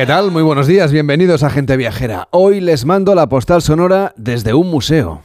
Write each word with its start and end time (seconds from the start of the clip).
¿Qué 0.00 0.06
tal? 0.06 0.30
Muy 0.30 0.42
buenos 0.42 0.66
días, 0.66 0.92
bienvenidos 0.92 1.42
a 1.42 1.50
Gente 1.50 1.76
Viajera. 1.76 2.26
Hoy 2.30 2.60
les 2.60 2.86
mando 2.86 3.14
la 3.14 3.28
postal 3.28 3.60
sonora 3.60 4.14
desde 4.16 4.54
un 4.54 4.70
museo. 4.70 5.20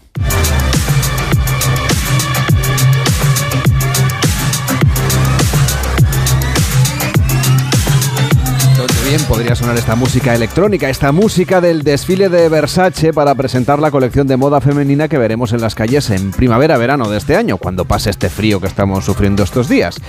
bien 9.08 9.22
podría 9.28 9.56
sonar 9.56 9.78
esta 9.78 9.96
música 9.96 10.34
electrónica, 10.34 10.90
esta 10.90 11.12
música 11.12 11.62
del 11.62 11.84
desfile 11.84 12.28
de 12.28 12.50
Versace 12.50 13.14
para 13.14 13.36
presentar 13.36 13.80
la 13.80 13.92
colección 13.92 14.28
de 14.28 14.36
moda 14.36 14.60
femenina 14.60 15.08
que 15.08 15.20
veremos 15.20 15.54
en 15.54 15.62
las 15.62 15.76
calles 15.76 16.10
en 16.10 16.32
primavera-verano 16.32 17.08
de 17.10 17.18
este 17.18 17.38
año, 17.38 17.58
cuando 17.58 17.86
pase 17.86 18.10
este 18.10 18.30
frío 18.30 18.60
que 18.60 18.68
estamos 18.68 19.06
sufriendo 19.06 19.44
estos 19.44 19.70
días. 19.70 20.02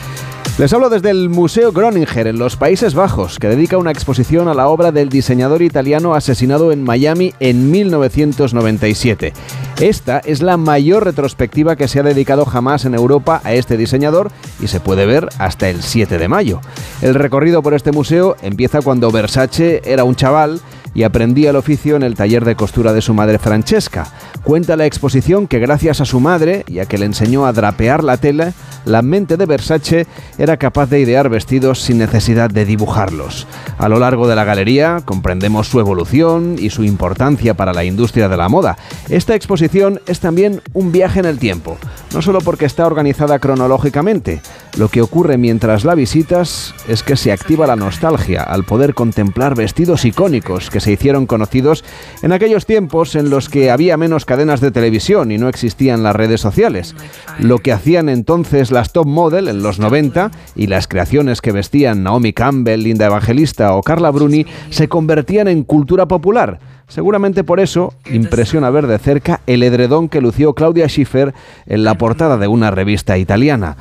Les 0.58 0.72
hablo 0.72 0.88
desde 0.88 1.10
el 1.10 1.28
Museo 1.28 1.70
Groninger 1.70 2.28
en 2.28 2.38
los 2.38 2.56
Países 2.56 2.94
Bajos, 2.94 3.38
que 3.38 3.46
dedica 3.46 3.76
una 3.76 3.90
exposición 3.90 4.48
a 4.48 4.54
la 4.54 4.68
obra 4.68 4.90
del 4.90 5.10
diseñador 5.10 5.60
italiano 5.60 6.14
asesinado 6.14 6.72
en 6.72 6.82
Miami 6.82 7.34
en 7.40 7.70
1997. 7.70 9.34
Esta 9.82 10.18
es 10.20 10.40
la 10.40 10.56
mayor 10.56 11.04
retrospectiva 11.04 11.76
que 11.76 11.88
se 11.88 12.00
ha 12.00 12.02
dedicado 12.02 12.46
jamás 12.46 12.86
en 12.86 12.94
Europa 12.94 13.42
a 13.44 13.52
este 13.52 13.76
diseñador 13.76 14.30
y 14.58 14.68
se 14.68 14.80
puede 14.80 15.04
ver 15.04 15.28
hasta 15.38 15.68
el 15.68 15.82
7 15.82 16.16
de 16.16 16.28
mayo. 16.28 16.62
El 17.02 17.14
recorrido 17.14 17.62
por 17.62 17.74
este 17.74 17.92
museo 17.92 18.36
empieza 18.40 18.80
cuando 18.80 19.10
Versace 19.10 19.82
era 19.84 20.04
un 20.04 20.16
chaval 20.16 20.62
y 20.96 21.02
aprendía 21.02 21.50
el 21.50 21.56
oficio 21.56 21.94
en 21.94 22.02
el 22.02 22.14
taller 22.14 22.46
de 22.46 22.56
costura 22.56 22.94
de 22.94 23.02
su 23.02 23.12
madre 23.12 23.38
Francesca. 23.38 24.06
Cuenta 24.42 24.76
la 24.76 24.86
exposición 24.86 25.46
que 25.46 25.58
gracias 25.58 26.00
a 26.00 26.06
su 26.06 26.20
madre, 26.20 26.64
ya 26.68 26.86
que 26.86 26.96
le 26.96 27.04
enseñó 27.04 27.44
a 27.44 27.52
drapear 27.52 28.02
la 28.02 28.16
tela, 28.16 28.54
la 28.86 29.02
mente 29.02 29.36
de 29.36 29.44
Versace 29.44 30.06
era 30.38 30.56
capaz 30.56 30.88
de 30.88 31.00
idear 31.00 31.28
vestidos 31.28 31.82
sin 31.82 31.98
necesidad 31.98 32.48
de 32.48 32.64
dibujarlos. 32.64 33.46
A 33.76 33.90
lo 33.90 33.98
largo 33.98 34.26
de 34.26 34.36
la 34.36 34.44
galería 34.44 35.02
comprendemos 35.04 35.68
su 35.68 35.80
evolución 35.80 36.56
y 36.58 36.70
su 36.70 36.82
importancia 36.82 37.52
para 37.52 37.74
la 37.74 37.84
industria 37.84 38.30
de 38.30 38.36
la 38.38 38.48
moda. 38.48 38.78
Esta 39.10 39.34
exposición 39.34 40.00
es 40.06 40.20
también 40.20 40.62
un 40.72 40.92
viaje 40.92 41.20
en 41.20 41.26
el 41.26 41.38
tiempo, 41.38 41.76
no 42.14 42.22
solo 42.22 42.40
porque 42.40 42.64
está 42.64 42.86
organizada 42.86 43.38
cronológicamente. 43.38 44.40
Lo 44.76 44.88
que 44.88 45.00
ocurre 45.00 45.38
mientras 45.38 45.86
la 45.86 45.94
visitas 45.94 46.74
es 46.86 47.02
que 47.02 47.16
se 47.16 47.32
activa 47.32 47.66
la 47.66 47.76
nostalgia 47.76 48.42
al 48.42 48.64
poder 48.64 48.92
contemplar 48.92 49.54
vestidos 49.54 50.04
icónicos 50.04 50.68
que 50.68 50.80
se 50.80 50.92
hicieron 50.92 51.24
conocidos 51.24 51.82
en 52.20 52.32
aquellos 52.32 52.66
tiempos 52.66 53.14
en 53.14 53.30
los 53.30 53.48
que 53.48 53.70
había 53.70 53.96
menos 53.96 54.26
cadenas 54.26 54.60
de 54.60 54.70
televisión 54.70 55.32
y 55.32 55.38
no 55.38 55.48
existían 55.48 56.02
las 56.02 56.14
redes 56.14 56.42
sociales. 56.42 56.94
Lo 57.38 57.56
que 57.58 57.72
hacían 57.72 58.10
entonces 58.10 58.70
las 58.70 58.92
top 58.92 59.06
model 59.06 59.48
en 59.48 59.62
los 59.62 59.78
90 59.78 60.30
y 60.54 60.66
las 60.66 60.88
creaciones 60.88 61.40
que 61.40 61.52
vestían 61.52 62.02
Naomi 62.02 62.34
Campbell, 62.34 62.82
Linda 62.82 63.06
Evangelista 63.06 63.72
o 63.72 63.82
Carla 63.82 64.10
Bruni 64.10 64.44
se 64.68 64.88
convertían 64.88 65.48
en 65.48 65.64
cultura 65.64 66.04
popular. 66.04 66.60
Seguramente 66.86 67.44
por 67.44 67.60
eso 67.60 67.94
impresiona 68.12 68.68
ver 68.68 68.86
de 68.86 68.98
cerca 68.98 69.40
el 69.46 69.62
edredón 69.62 70.10
que 70.10 70.20
lució 70.20 70.52
Claudia 70.52 70.86
Schiffer 70.86 71.32
en 71.64 71.82
la 71.82 71.94
portada 71.94 72.36
de 72.36 72.46
una 72.46 72.70
revista 72.70 73.16
italiana. 73.16 73.76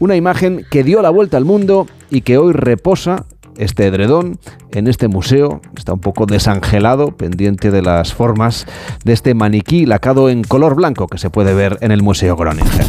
Una 0.00 0.16
imagen 0.16 0.66
que 0.70 0.82
dio 0.82 1.02
la 1.02 1.10
vuelta 1.10 1.36
al 1.36 1.44
mundo 1.44 1.86
y 2.10 2.22
que 2.22 2.38
hoy 2.38 2.54
reposa 2.54 3.26
este 3.58 3.86
edredón 3.86 4.38
en 4.72 4.88
este 4.88 5.08
museo. 5.08 5.60
Está 5.76 5.92
un 5.92 6.00
poco 6.00 6.24
desangelado, 6.24 7.16
pendiente 7.16 7.70
de 7.70 7.82
las 7.82 8.14
formas 8.14 8.66
de 9.04 9.12
este 9.12 9.34
maniquí 9.34 9.84
lacado 9.84 10.30
en 10.30 10.42
color 10.42 10.74
blanco 10.74 11.06
que 11.06 11.18
se 11.18 11.28
puede 11.28 11.52
ver 11.52 11.76
en 11.82 11.92
el 11.92 12.02
Museo 12.02 12.34
Groninger. 12.34 12.86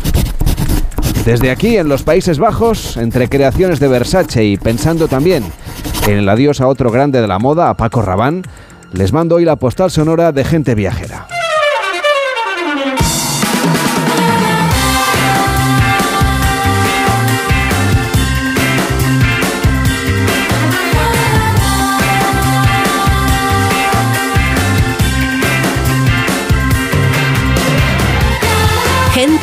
Desde 1.26 1.52
aquí, 1.52 1.78
en 1.78 1.90
los 1.90 2.04
Países 2.04 2.40
Bajos, 2.40 2.96
entre 2.96 3.28
creaciones 3.28 3.82
de 3.82 3.90
Versace 3.90 4.46
y 4.46 4.58
pensando 4.58 5.10
también 5.10 5.44
en 6.08 6.18
el 6.18 6.30
adiós 6.30 6.62
a 6.62 6.68
otro 6.68 6.92
grande 6.92 7.22
de 7.22 7.28
la 7.28 7.40
moda, 7.40 7.70
a 7.70 7.76
Paco 7.76 8.02
Rabanne, 8.02 8.44
les 8.94 9.12
mando 9.12 9.36
hoy 9.36 9.46
la 9.46 9.58
postal 9.58 9.92
sonora 9.92 10.32
de 10.32 10.46
gente 10.46 10.76
viajera. 10.76 11.28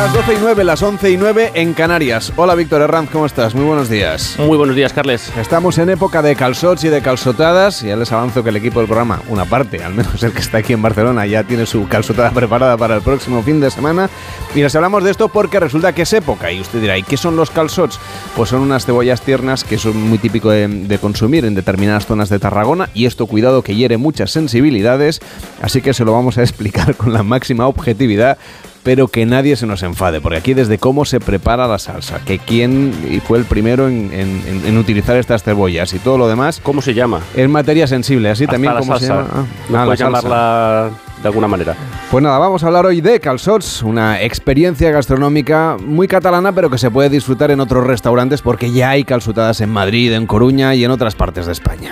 Las 0.00 0.14
12 0.14 0.32
y 0.32 0.36
9, 0.40 0.64
las 0.64 0.82
11 0.82 1.10
y 1.10 1.16
9 1.18 1.50
en 1.52 1.74
Canarias. 1.74 2.32
Hola 2.36 2.54
Víctor 2.54 2.80
Herranz, 2.80 3.10
¿cómo 3.10 3.26
estás? 3.26 3.54
Muy 3.54 3.66
buenos 3.66 3.90
días. 3.90 4.36
Muy 4.38 4.56
buenos 4.56 4.74
días, 4.74 4.94
Carles. 4.94 5.30
Estamos 5.36 5.76
en 5.76 5.90
época 5.90 6.22
de 6.22 6.34
calzots 6.36 6.84
y 6.84 6.88
de 6.88 7.02
calzotadas. 7.02 7.82
Ya 7.82 7.96
les 7.96 8.10
avanzo 8.10 8.42
que 8.42 8.48
el 8.48 8.56
equipo 8.56 8.78
del 8.78 8.86
programa, 8.86 9.20
una 9.28 9.44
parte, 9.44 9.84
al 9.84 9.92
menos 9.92 10.22
el 10.22 10.32
que 10.32 10.38
está 10.38 10.56
aquí 10.56 10.72
en 10.72 10.80
Barcelona, 10.80 11.26
ya 11.26 11.44
tiene 11.44 11.66
su 11.66 11.86
calzotada 11.86 12.30
preparada 12.30 12.78
para 12.78 12.96
el 12.96 13.02
próximo 13.02 13.42
fin 13.42 13.60
de 13.60 13.70
semana. 13.70 14.08
Y 14.54 14.62
les 14.62 14.74
hablamos 14.74 15.04
de 15.04 15.10
esto 15.10 15.28
porque 15.28 15.60
resulta 15.60 15.92
que 15.92 16.02
es 16.02 16.12
época. 16.14 16.50
Y 16.50 16.62
usted 16.62 16.80
dirá, 16.80 16.96
¿y 16.96 17.02
qué 17.02 17.18
son 17.18 17.36
los 17.36 17.50
calzots? 17.50 18.00
Pues 18.34 18.48
son 18.48 18.62
unas 18.62 18.86
cebollas 18.86 19.20
tiernas 19.20 19.64
que 19.64 19.76
son 19.76 20.00
muy 20.00 20.16
típico 20.16 20.48
de, 20.48 20.66
de 20.66 20.98
consumir 20.98 21.44
en 21.44 21.54
determinadas 21.54 22.06
zonas 22.06 22.30
de 22.30 22.38
Tarragona. 22.38 22.88
Y 22.94 23.04
esto, 23.04 23.26
cuidado, 23.26 23.60
que 23.60 23.76
hiere 23.76 23.98
muchas 23.98 24.30
sensibilidades. 24.30 25.20
Así 25.60 25.82
que 25.82 25.92
se 25.92 26.06
lo 26.06 26.14
vamos 26.14 26.38
a 26.38 26.40
explicar 26.50 26.94
con 26.94 27.12
la 27.12 27.22
máxima 27.22 27.66
objetividad 27.66 28.38
pero 28.82 29.08
que 29.08 29.26
nadie 29.26 29.56
se 29.56 29.66
nos 29.66 29.82
enfade, 29.82 30.20
porque 30.20 30.38
aquí 30.38 30.54
desde 30.54 30.78
cómo 30.78 31.04
se 31.04 31.20
prepara 31.20 31.66
la 31.66 31.78
salsa, 31.78 32.20
que 32.24 32.38
quién 32.38 32.92
fue 33.26 33.38
el 33.38 33.44
primero 33.44 33.88
en, 33.88 34.78
utilizar 34.78 35.16
estas 35.16 35.42
cebollas 35.42 35.92
y 35.92 35.98
todo 35.98 36.16
lo 36.18 36.28
demás. 36.28 36.60
¿Cómo 36.62 36.80
se 36.80 36.94
llama? 36.94 37.20
Es 37.34 37.48
materia 37.48 37.86
sensible, 37.86 38.30
así 38.30 38.46
también 38.46 38.74
como 38.76 38.98
se 38.98 39.08
llama. 39.08 39.26
Ah, 39.32 39.44
no 39.68 39.90
ah, 39.90 39.94
llamarla 39.94 40.90
de 41.22 41.28
alguna 41.28 41.48
manera. 41.48 41.76
Pues 42.10 42.22
nada, 42.22 42.38
vamos 42.38 42.64
a 42.64 42.66
hablar 42.66 42.86
hoy 42.86 43.00
de 43.00 43.20
calzots, 43.20 43.82
una 43.82 44.22
experiencia 44.22 44.90
gastronómica 44.90 45.76
muy 45.78 46.08
catalana, 46.08 46.52
pero 46.52 46.70
que 46.70 46.78
se 46.78 46.90
puede 46.90 47.10
disfrutar 47.10 47.50
en 47.50 47.60
otros 47.60 47.86
restaurantes 47.86 48.42
porque 48.42 48.72
ya 48.72 48.90
hay 48.90 49.04
calzutadas 49.04 49.60
en 49.60 49.70
Madrid, 49.70 50.12
en 50.12 50.26
Coruña 50.26 50.74
y 50.74 50.84
en 50.84 50.90
otras 50.90 51.14
partes 51.14 51.46
de 51.46 51.52
España. 51.52 51.90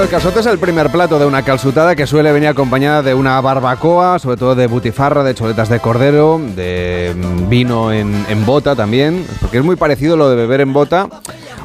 El 0.00 0.08
calzote 0.08 0.40
es 0.40 0.46
el 0.46 0.58
primer 0.58 0.90
plato 0.90 1.18
de 1.18 1.26
una 1.26 1.42
calzutada 1.42 1.94
que 1.94 2.06
suele 2.06 2.32
venir 2.32 2.48
acompañada 2.48 3.02
de 3.02 3.14
una 3.14 3.40
barbacoa, 3.40 4.18
sobre 4.18 4.36
todo 4.36 4.54
de 4.54 4.66
butifarra, 4.66 5.22
de 5.22 5.34
choletas 5.34 5.68
de 5.68 5.80
cordero, 5.80 6.40
de 6.56 7.14
mm, 7.14 7.48
vino 7.48 7.92
en, 7.92 8.24
en 8.28 8.46
bota 8.46 8.74
también, 8.74 9.26
porque 9.40 9.58
es 9.58 9.64
muy 9.64 9.76
parecido 9.76 10.16
lo 10.16 10.30
de 10.30 10.36
beber 10.36 10.62
en 10.62 10.72
bota 10.72 11.08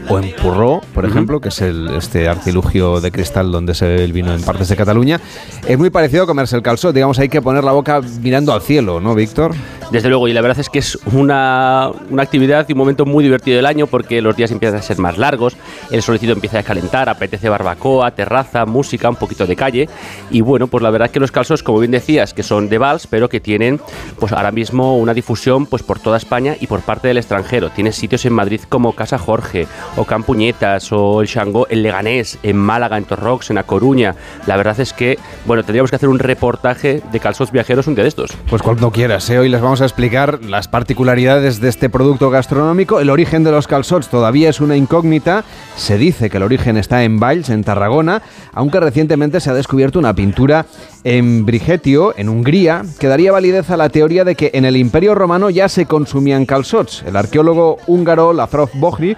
o 0.10 0.20
en 0.20 0.34
Purró, 0.36 0.82
por 0.94 1.06
ejemplo, 1.06 1.40
que 1.40 1.50
es 1.50 1.62
el, 1.62 1.90
este 1.96 2.28
artilugio 2.28 3.02
de 3.02 3.12
cristal 3.12 3.52
donde 3.52 3.74
se 3.74 3.86
bebe 3.86 4.04
el 4.04 4.14
vino 4.14 4.34
en 4.34 4.42
partes 4.42 4.68
de 4.70 4.76
Cataluña. 4.76 5.20
Es 5.68 5.78
muy 5.78 5.90
parecido 5.90 6.24
a 6.24 6.28
comerse 6.28 6.56
el 6.56 6.62
calzot, 6.62 6.94
digamos, 6.94 7.20
hay 7.20 7.30
que 7.30 7.42
poner 7.42 7.64
la 7.64 7.72
boca 7.72 8.02
mirando 8.22 8.54
al 8.54 8.62
cielo, 8.62 9.00
¿no, 9.00 9.16
Víctor? 9.16 9.54
Desde 9.92 10.10
luego, 10.10 10.28
y 10.28 10.34
la 10.34 10.42
verdad 10.42 10.60
es 10.60 10.70
que 10.70 10.80
es 10.80 11.00
una, 11.14 11.90
una 12.10 12.24
actividad 12.24 12.66
y 12.68 12.74
un 12.74 12.78
momento 12.78 13.06
muy 13.06 13.24
divertido 13.24 13.56
del 13.56 13.66
año 13.66 13.88
porque 13.88 14.22
los 14.22 14.36
días 14.36 14.52
empiezan 14.52 14.80
a 14.80 14.82
ser 14.82 14.98
más 14.98 15.18
largos, 15.18 15.56
el 15.92 16.02
solecito 16.02 16.34
empieza 16.34 16.60
a 16.60 16.64
calentar, 16.64 17.08
apetece 17.08 17.48
barbacoa, 17.48 18.12
terraza, 18.12 18.66
música, 18.66 19.10
un 19.10 19.16
poquito 19.16 19.48
de 19.48 19.56
calle. 19.56 19.90
Y 20.30 20.42
bueno, 20.42 20.68
pues 20.68 20.84
la 20.84 20.90
verdad 20.90 21.06
es 21.06 21.14
que 21.14 21.22
los 21.22 21.32
calzos, 21.32 21.64
como 21.64 21.80
bien 21.80 21.92
decías, 21.92 22.34
que 22.34 22.44
son 22.44 22.68
de 22.68 22.78
vals, 22.78 23.08
pero 23.08 23.30
que 23.30 23.40
tienen 23.40 23.80
pues 24.20 24.34
ahora 24.34 24.52
mismo 24.52 24.98
una 24.98 25.14
difusión 25.14 25.66
pues 25.66 25.84
por 25.84 26.00
toda 26.00 26.18
España 26.18 26.58
y 26.60 26.68
por 26.68 26.82
parte 26.82 27.08
del 27.08 27.18
extranjero. 27.18 27.70
Tiene 27.70 27.94
sitios 27.94 28.26
en 28.26 28.34
Madrid 28.34 28.62
como 28.68 28.94
Casa 28.94 29.18
Jorge 29.18 29.68
o 29.96 30.04
Campuñetas 30.04 30.92
o 30.92 31.22
el 31.22 31.30
Xangó, 31.30 31.66
en 31.70 31.84
Leganés, 31.84 32.40
en 32.44 32.58
Málaga, 32.58 32.98
en 32.98 33.06
Torrox, 33.06 33.52
en 33.52 33.58
A 33.58 33.64
Coruña. 33.64 34.16
La 34.48 34.58
verdad 34.58 34.78
es 34.82 34.92
que, 34.92 35.18
bueno, 35.46 35.64
tendríamos 35.64 35.92
que 35.92 35.96
hacer 35.96 36.10
un 36.10 36.20
reportaje 36.20 37.02
de 37.10 37.20
calzos 37.22 37.52
viajeros 37.52 37.88
un 37.88 37.96
día 37.96 38.04
de 38.04 38.10
estos. 38.10 38.32
Pues 38.50 38.62
cuando 38.62 38.92
quieras, 38.92 39.30
¿eh? 39.30 39.40
hoy 39.40 39.48
les 39.48 39.62
vamos 39.62 39.77
a 39.82 39.86
explicar 39.86 40.44
las 40.44 40.68
particularidades 40.68 41.60
de 41.60 41.70
este 41.70 41.90
producto 41.90 42.30
gastronómico. 42.30 43.00
El 43.00 43.10
origen 43.10 43.44
de 43.44 43.52
los 43.52 43.68
calzots 43.68 44.10
todavía 44.10 44.50
es 44.50 44.62
una 44.62 44.76
incógnita. 44.76 45.44
Se 45.76 45.98
dice 45.98 46.30
que 46.30 46.38
el 46.38 46.44
origen 46.44 46.78
está 46.78 47.04
en 47.04 47.20
Valls, 47.20 47.50
en 47.50 47.64
Tarragona, 47.64 48.22
aunque 48.54 48.80
recientemente 48.80 49.40
se 49.40 49.50
ha 49.50 49.54
descubierto 49.54 50.00
una 50.00 50.14
pintura 50.14 50.66
en 51.08 51.46
Brigetio, 51.46 52.14
en 52.18 52.28
Hungría, 52.28 52.84
que 53.00 53.08
daría 53.08 53.32
validez 53.32 53.70
a 53.70 53.78
la 53.78 53.88
teoría 53.88 54.26
de 54.26 54.36
que 54.36 54.52
en 54.54 54.66
el 54.66 54.76
Imperio 54.76 55.16
Romano 55.16 55.50
ya 55.50 55.70
se 55.70 55.86
consumían 55.86 56.46
calzots. 56.46 57.02
El 57.08 57.16
arqueólogo 57.16 57.78
húngaro 57.88 58.34
Lafrov 58.34 58.72
Bohri 58.74 59.16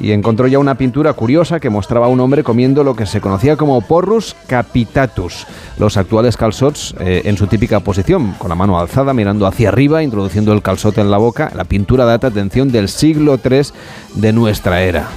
y 0.00 0.12
encontró 0.12 0.46
ya 0.46 0.58
una 0.58 0.76
pintura 0.76 1.12
curiosa 1.12 1.60
que 1.60 1.70
mostraba 1.70 2.06
a 2.06 2.08
un 2.08 2.20
hombre 2.20 2.44
comiendo 2.44 2.84
lo 2.84 2.94
que 2.94 3.06
se 3.06 3.20
conocía 3.20 3.56
como 3.56 3.80
porrus 3.80 4.36
capitatus, 4.46 5.46
los 5.78 5.96
actuales 5.96 6.36
calzots 6.36 6.94
eh, 7.00 7.22
en 7.24 7.36
su 7.36 7.46
típica 7.46 7.80
posición, 7.80 8.34
con 8.38 8.48
la 8.48 8.54
mano 8.54 8.78
alzada, 8.78 9.12
mirando 9.12 9.46
hacia 9.46 9.68
arriba, 9.68 10.02
introduciendo 10.02 10.52
el 10.52 10.62
calzote 10.62 11.00
en 11.00 11.10
la 11.10 11.18
boca. 11.18 11.50
La 11.54 11.64
pintura 11.64 12.04
data, 12.04 12.28
atención, 12.28 12.70
del 12.70 12.88
siglo 12.88 13.38
III 13.42 13.62
de 14.14 14.32
nuestra 14.32 14.82
era. 14.82 15.08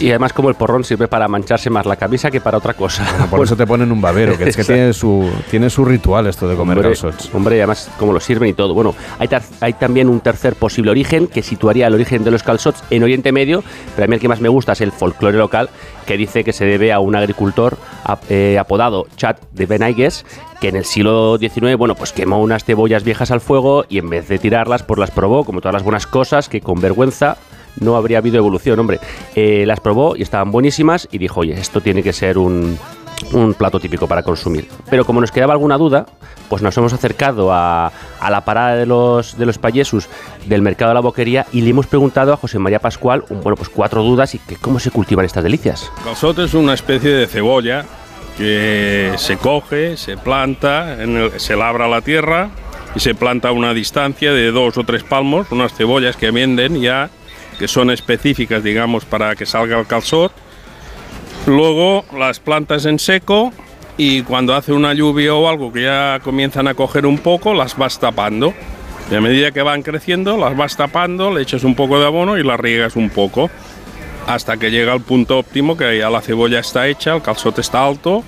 Y 0.00 0.10
además 0.10 0.32
como 0.32 0.48
el 0.48 0.54
porrón 0.54 0.84
sirve 0.84 1.08
para 1.08 1.28
mancharse 1.28 1.70
más 1.70 1.86
la 1.86 1.96
camisa 1.96 2.30
que 2.30 2.40
para 2.40 2.58
otra 2.58 2.74
cosa. 2.74 3.04
por 3.30 3.40
eso 3.44 3.56
te 3.56 3.66
ponen 3.66 3.90
un 3.90 4.00
babero, 4.00 4.36
que 4.36 4.48
es 4.48 4.56
que 4.56 4.64
tiene 4.64 4.92
su, 4.92 5.30
tiene 5.50 5.65
su 5.70 5.84
ritual 5.84 6.26
esto 6.26 6.48
de 6.48 6.56
comer 6.56 6.80
calzots. 6.80 7.34
Hombre, 7.34 7.56
además 7.56 7.90
como 7.98 8.12
lo 8.12 8.20
sirven 8.20 8.50
y 8.50 8.52
todo. 8.52 8.74
Bueno, 8.74 8.94
hay, 9.18 9.28
hay 9.60 9.72
también 9.74 10.08
un 10.08 10.20
tercer 10.20 10.54
posible 10.54 10.90
origen 10.90 11.26
que 11.26 11.42
situaría 11.42 11.86
el 11.86 11.94
origen 11.94 12.24
de 12.24 12.30
los 12.30 12.42
calzots 12.42 12.82
en 12.90 13.02
Oriente 13.02 13.32
Medio, 13.32 13.62
pero 13.94 14.04
a 14.04 14.08
mí 14.08 14.14
el 14.14 14.20
que 14.20 14.28
más 14.28 14.40
me 14.40 14.48
gusta 14.48 14.72
es 14.72 14.80
el 14.80 14.92
folclore 14.92 15.38
local, 15.38 15.68
que 16.06 16.16
dice 16.16 16.44
que 16.44 16.52
se 16.52 16.64
debe 16.64 16.92
a 16.92 17.00
un 17.00 17.16
agricultor 17.16 17.76
eh, 18.28 18.56
apodado 18.58 19.06
Chad 19.16 19.36
de 19.52 19.66
Benaigues, 19.66 20.24
que 20.60 20.68
en 20.68 20.76
el 20.76 20.84
siglo 20.84 21.38
XIX, 21.38 21.76
bueno, 21.76 21.94
pues 21.94 22.12
quemó 22.12 22.40
unas 22.40 22.64
cebollas 22.64 23.04
viejas 23.04 23.30
al 23.30 23.40
fuego 23.40 23.84
y 23.88 23.98
en 23.98 24.08
vez 24.08 24.28
de 24.28 24.38
tirarlas, 24.38 24.82
pues 24.82 24.98
las 24.98 25.10
probó, 25.10 25.44
como 25.44 25.60
todas 25.60 25.74
las 25.74 25.82
buenas 25.82 26.06
cosas, 26.06 26.48
que 26.48 26.60
con 26.60 26.80
vergüenza 26.80 27.36
no 27.80 27.96
habría 27.96 28.18
habido 28.18 28.38
evolución, 28.38 28.78
hombre. 28.78 29.00
Eh, 29.34 29.64
las 29.66 29.80
probó 29.80 30.16
y 30.16 30.22
estaban 30.22 30.50
buenísimas 30.50 31.08
y 31.10 31.18
dijo, 31.18 31.40
oye, 31.40 31.52
esto 31.54 31.80
tiene 31.80 32.02
que 32.02 32.12
ser 32.12 32.38
un, 32.38 32.78
un 33.32 33.54
plato 33.54 33.80
típico 33.80 34.06
para 34.06 34.22
consumir. 34.22 34.68
Pero 34.90 35.04
como 35.04 35.20
nos 35.20 35.30
quedaba 35.30 35.52
alguna 35.52 35.78
duda, 35.78 36.06
pues 36.48 36.62
nos 36.62 36.76
hemos 36.76 36.92
acercado 36.92 37.52
a, 37.52 37.92
la 38.28 38.44
parada 38.44 38.76
de 38.76 38.86
los, 38.86 39.36
de 39.38 39.46
los 39.46 39.58
payesus 39.58 40.08
del 40.46 40.62
mercado 40.62 40.90
de 40.90 40.94
la 40.94 41.00
boquería 41.00 41.46
y 41.52 41.62
le 41.62 41.70
hemos 41.70 41.86
preguntado 41.86 42.32
a 42.32 42.36
José 42.36 42.58
María 42.58 42.78
Pascual, 42.78 43.24
bueno, 43.28 43.56
pues 43.56 43.68
cuatro 43.68 44.02
dudas 44.02 44.34
y 44.34 44.38
cómo 44.60 44.78
se 44.78 44.90
cultivan 44.90 45.24
estas 45.24 45.42
delicias. 45.42 45.90
Calzot 46.04 46.38
es 46.38 46.54
una 46.54 46.74
especie 46.74 47.10
de 47.10 47.26
cebolla 47.26 47.84
que 48.36 49.14
se 49.16 49.38
coge, 49.38 49.96
se 49.96 50.16
planta, 50.16 50.96
se 51.38 51.56
labra 51.56 51.88
la 51.88 52.02
tierra 52.02 52.50
y 52.94 53.00
se 53.00 53.14
planta 53.14 53.48
a 53.48 53.52
una 53.52 53.72
distancia 53.72 54.32
de 54.32 54.52
dos 54.52 54.76
o 54.76 54.84
tres 54.84 55.02
palmos, 55.02 55.50
unas 55.50 55.72
cebollas 55.74 56.16
que 56.16 56.30
venden 56.30 56.80
ya, 56.80 57.10
que 57.58 57.66
son 57.66 57.90
específicas, 57.90 58.62
digamos, 58.62 59.04
para 59.04 59.34
que 59.36 59.46
salga 59.46 59.78
el 59.78 59.86
calzot 59.86 60.32
Luego 61.46 62.04
las 62.16 62.40
plantas 62.40 62.86
en 62.86 62.98
seco 62.98 63.52
y 63.96 64.22
cuando 64.22 64.54
hace 64.54 64.72
una 64.72 64.92
lluvia 64.92 65.34
o 65.34 65.48
algo 65.48 65.72
que 65.72 65.84
ya 65.84 66.20
comienzan 66.22 66.68
a 66.68 66.74
coger 66.74 67.06
un 67.06 67.18
poco, 67.18 67.54
las 67.54 67.76
vas 67.76 67.98
tapando. 67.98 68.52
Y 69.10 69.14
a 69.14 69.20
medida 69.20 69.52
que 69.52 69.62
van 69.62 69.82
creciendo, 69.82 70.36
las 70.36 70.56
vas 70.56 70.76
tapando, 70.76 71.32
le 71.32 71.42
echas 71.42 71.62
un 71.62 71.76
poco 71.76 72.00
de 72.00 72.06
abono 72.06 72.36
y 72.36 72.42
las 72.42 72.58
riegas 72.58 72.96
un 72.96 73.10
poco. 73.10 73.48
Hasta 74.26 74.56
que 74.56 74.72
llega 74.72 74.92
al 74.92 75.02
punto 75.02 75.38
óptimo 75.38 75.76
que 75.76 75.98
ya 75.98 76.10
la 76.10 76.20
cebolla 76.20 76.58
está 76.58 76.88
hecha, 76.88 77.14
el 77.14 77.22
calzote 77.22 77.60
está 77.60 77.86
alto 77.86 78.24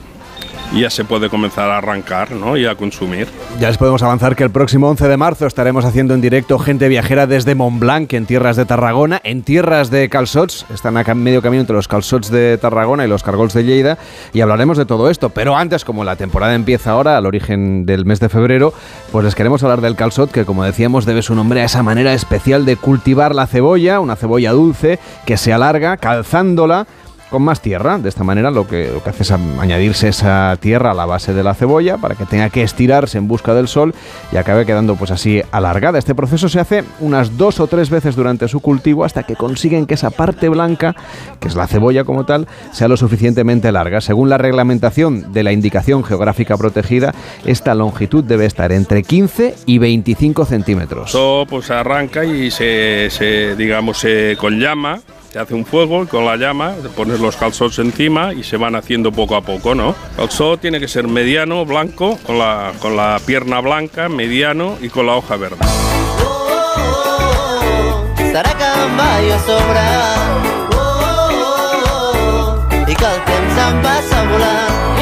ya 0.74 0.90
se 0.90 1.04
puede 1.04 1.30
comenzar 1.30 1.70
a 1.70 1.78
arrancar 1.78 2.32
¿no? 2.32 2.56
y 2.56 2.66
a 2.66 2.74
consumir. 2.74 3.28
Ya 3.58 3.68
les 3.68 3.78
podemos 3.78 4.02
avanzar 4.02 4.36
que 4.36 4.44
el 4.44 4.50
próximo 4.50 4.88
11 4.88 5.08
de 5.08 5.16
marzo 5.16 5.46
estaremos 5.46 5.84
haciendo 5.84 6.14
en 6.14 6.20
directo 6.20 6.58
Gente 6.58 6.88
Viajera 6.88 7.26
desde 7.26 7.54
Montblanc, 7.54 8.12
en 8.12 8.26
tierras 8.26 8.56
de 8.56 8.66
Tarragona, 8.66 9.20
en 9.24 9.42
tierras 9.42 9.90
de 9.90 10.08
Calzots, 10.08 10.66
están 10.72 10.96
en 10.96 11.22
medio 11.22 11.42
camino 11.42 11.62
entre 11.62 11.76
los 11.76 11.88
Calzots 11.88 12.30
de 12.30 12.58
Tarragona 12.58 13.04
y 13.04 13.08
los 13.08 13.22
Cargols 13.22 13.54
de 13.54 13.64
Lleida, 13.64 13.98
y 14.32 14.40
hablaremos 14.40 14.76
de 14.76 14.84
todo 14.84 15.10
esto. 15.10 15.30
Pero 15.30 15.56
antes, 15.56 15.84
como 15.84 16.04
la 16.04 16.16
temporada 16.16 16.54
empieza 16.54 16.90
ahora, 16.90 17.16
al 17.16 17.26
origen 17.26 17.86
del 17.86 18.04
mes 18.04 18.20
de 18.20 18.28
febrero, 18.28 18.72
pues 19.10 19.24
les 19.24 19.34
queremos 19.34 19.62
hablar 19.62 19.80
del 19.80 19.96
Calzot, 19.96 20.30
que 20.30 20.44
como 20.44 20.64
decíamos 20.64 21.06
debe 21.06 21.22
su 21.22 21.34
nombre 21.34 21.62
a 21.62 21.64
esa 21.64 21.82
manera 21.82 22.12
especial 22.12 22.64
de 22.64 22.76
cultivar 22.76 23.34
la 23.34 23.46
cebolla, 23.46 24.00
una 24.00 24.16
cebolla 24.16 24.52
dulce 24.52 24.98
que 25.24 25.36
se 25.36 25.52
alarga 25.52 25.96
calzándola 25.96 26.86
con 27.30 27.42
más 27.42 27.60
tierra. 27.60 27.98
De 27.98 28.08
esta 28.08 28.24
manera 28.24 28.50
lo 28.50 28.66
que, 28.66 28.90
lo 28.92 29.02
que 29.02 29.10
hace 29.10 29.22
es 29.22 29.30
añadirse 29.30 30.08
esa 30.08 30.56
tierra 30.60 30.92
a 30.92 30.94
la 30.94 31.06
base 31.06 31.34
de 31.34 31.42
la 31.42 31.54
cebolla 31.54 31.98
para 31.98 32.14
que 32.14 32.24
tenga 32.24 32.50
que 32.50 32.62
estirarse 32.62 33.18
en 33.18 33.28
busca 33.28 33.54
del 33.54 33.68
sol 33.68 33.94
y 34.32 34.36
acabe 34.36 34.66
quedando 34.66 34.96
pues 34.96 35.10
así 35.10 35.42
alargada. 35.50 35.98
Este 35.98 36.14
proceso 36.14 36.48
se 36.48 36.60
hace 36.60 36.84
unas 37.00 37.36
dos 37.36 37.60
o 37.60 37.66
tres 37.66 37.90
veces 37.90 38.16
durante 38.16 38.48
su 38.48 38.60
cultivo 38.60 39.04
hasta 39.04 39.22
que 39.22 39.36
consiguen 39.36 39.86
que 39.86 39.94
esa 39.94 40.10
parte 40.10 40.48
blanca, 40.48 40.94
que 41.40 41.48
es 41.48 41.54
la 41.54 41.66
cebolla 41.66 42.04
como 42.04 42.24
tal, 42.24 42.46
sea 42.72 42.88
lo 42.88 42.96
suficientemente 42.96 43.72
larga. 43.72 44.00
Según 44.00 44.28
la 44.28 44.38
reglamentación 44.38 45.32
de 45.32 45.42
la 45.42 45.52
indicación 45.52 46.04
geográfica 46.04 46.56
protegida, 46.56 47.14
esta 47.44 47.74
longitud 47.74 48.24
debe 48.24 48.46
estar 48.46 48.72
entre 48.72 49.02
15 49.02 49.54
y 49.66 49.78
25 49.78 50.44
centímetros. 50.44 51.12
Todo 51.12 51.46
pues 51.46 51.70
arranca 51.70 52.24
y 52.24 52.50
se, 52.50 53.54
digamos, 53.56 53.98
se 53.98 54.36
con 54.38 54.58
llama 54.58 55.00
se 55.38 55.42
hace 55.42 55.54
un 55.54 55.64
fuego 55.64 56.04
con 56.08 56.24
la 56.24 56.36
llama 56.36 56.74
pones 56.96 57.20
los 57.20 57.36
calzots 57.36 57.78
encima 57.78 58.34
y 58.34 58.42
se 58.42 58.56
van 58.56 58.74
haciendo 58.74 59.12
poco 59.12 59.36
a 59.36 59.40
poco, 59.40 59.72
¿no? 59.72 59.94
El 60.18 60.26
calzot 60.26 60.60
tiene 60.60 60.80
que 60.80 60.88
ser 60.88 61.06
mediano, 61.06 61.64
blanco, 61.64 62.18
con 62.26 62.40
la, 62.40 62.72
con 62.80 62.96
la 62.96 63.20
pierna 63.24 63.60
blanca, 63.60 64.08
mediano 64.08 64.76
y 64.82 64.88
con 64.88 65.06
la 65.06 65.14
hoja 65.14 65.36
verde. 65.36 65.58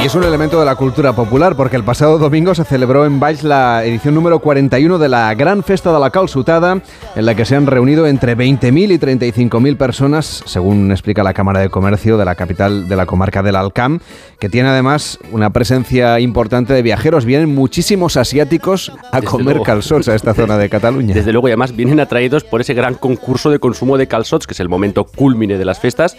Y 0.07 0.09
es 0.09 0.15
un 0.15 0.23
elemento 0.23 0.61
de 0.61 0.65
la 0.65 0.77
cultura 0.77 1.15
popular 1.15 1.57
porque 1.57 1.75
el 1.75 1.83
pasado 1.83 2.17
domingo 2.17 2.55
se 2.55 2.63
celebró 2.63 3.07
en 3.07 3.19
Valls 3.19 3.43
la 3.43 3.85
edición 3.85 4.15
número 4.15 4.39
41 4.39 4.99
de 4.99 5.09
la 5.09 5.35
Gran 5.35 5.65
Festa 5.65 5.93
de 5.93 5.99
la 5.99 6.13
Calçotada, 6.13 6.81
en 7.17 7.27
la 7.27 7.35
que 7.35 7.45
se 7.45 7.57
han 7.57 7.67
reunido 7.67 8.07
entre 8.07 8.37
20.000 8.37 8.93
y 8.93 8.99
35.000 9.33 9.77
personas, 9.77 10.45
según 10.47 10.93
explica 10.93 11.25
la 11.25 11.35
Cámara 11.35 11.59
de 11.59 11.71
Comercio 11.71 12.17
de 12.19 12.25
la 12.25 12.37
capital 12.37 12.89
de 12.89 12.95
la 12.95 13.05
comarca 13.05 13.43
del 13.43 13.57
Alcam, 13.57 13.99
que 14.39 14.49
tiene 14.49 14.69
además 14.69 15.19
una 15.33 15.51
presencia 15.51 16.21
importante 16.21 16.73
de 16.73 16.83
viajeros. 16.83 17.25
Vienen 17.25 17.53
muchísimos 17.53 18.17
asiáticos 18.17 18.93
a 19.11 19.23
comer 19.23 19.61
calzots 19.63 20.07
a 20.07 20.15
esta 20.15 20.35
zona 20.35 20.57
de 20.57 20.69
Cataluña. 20.69 21.17
Desde 21.17 21.33
luego, 21.33 21.49
y 21.49 21.51
además 21.51 21.75
vienen 21.75 21.99
atraídos 21.99 22.45
por 22.45 22.61
ese 22.61 22.75
gran 22.75 22.95
concurso 22.95 23.51
de 23.51 23.59
consumo 23.59 23.99
de 23.99 24.07
calzots, 24.07 24.47
que 24.47 24.55
es 24.55 24.61
el 24.61 24.69
momento 24.69 25.03
culmine 25.03 25.59
de 25.59 25.65
las 25.65 25.81
fiestas 25.81 26.17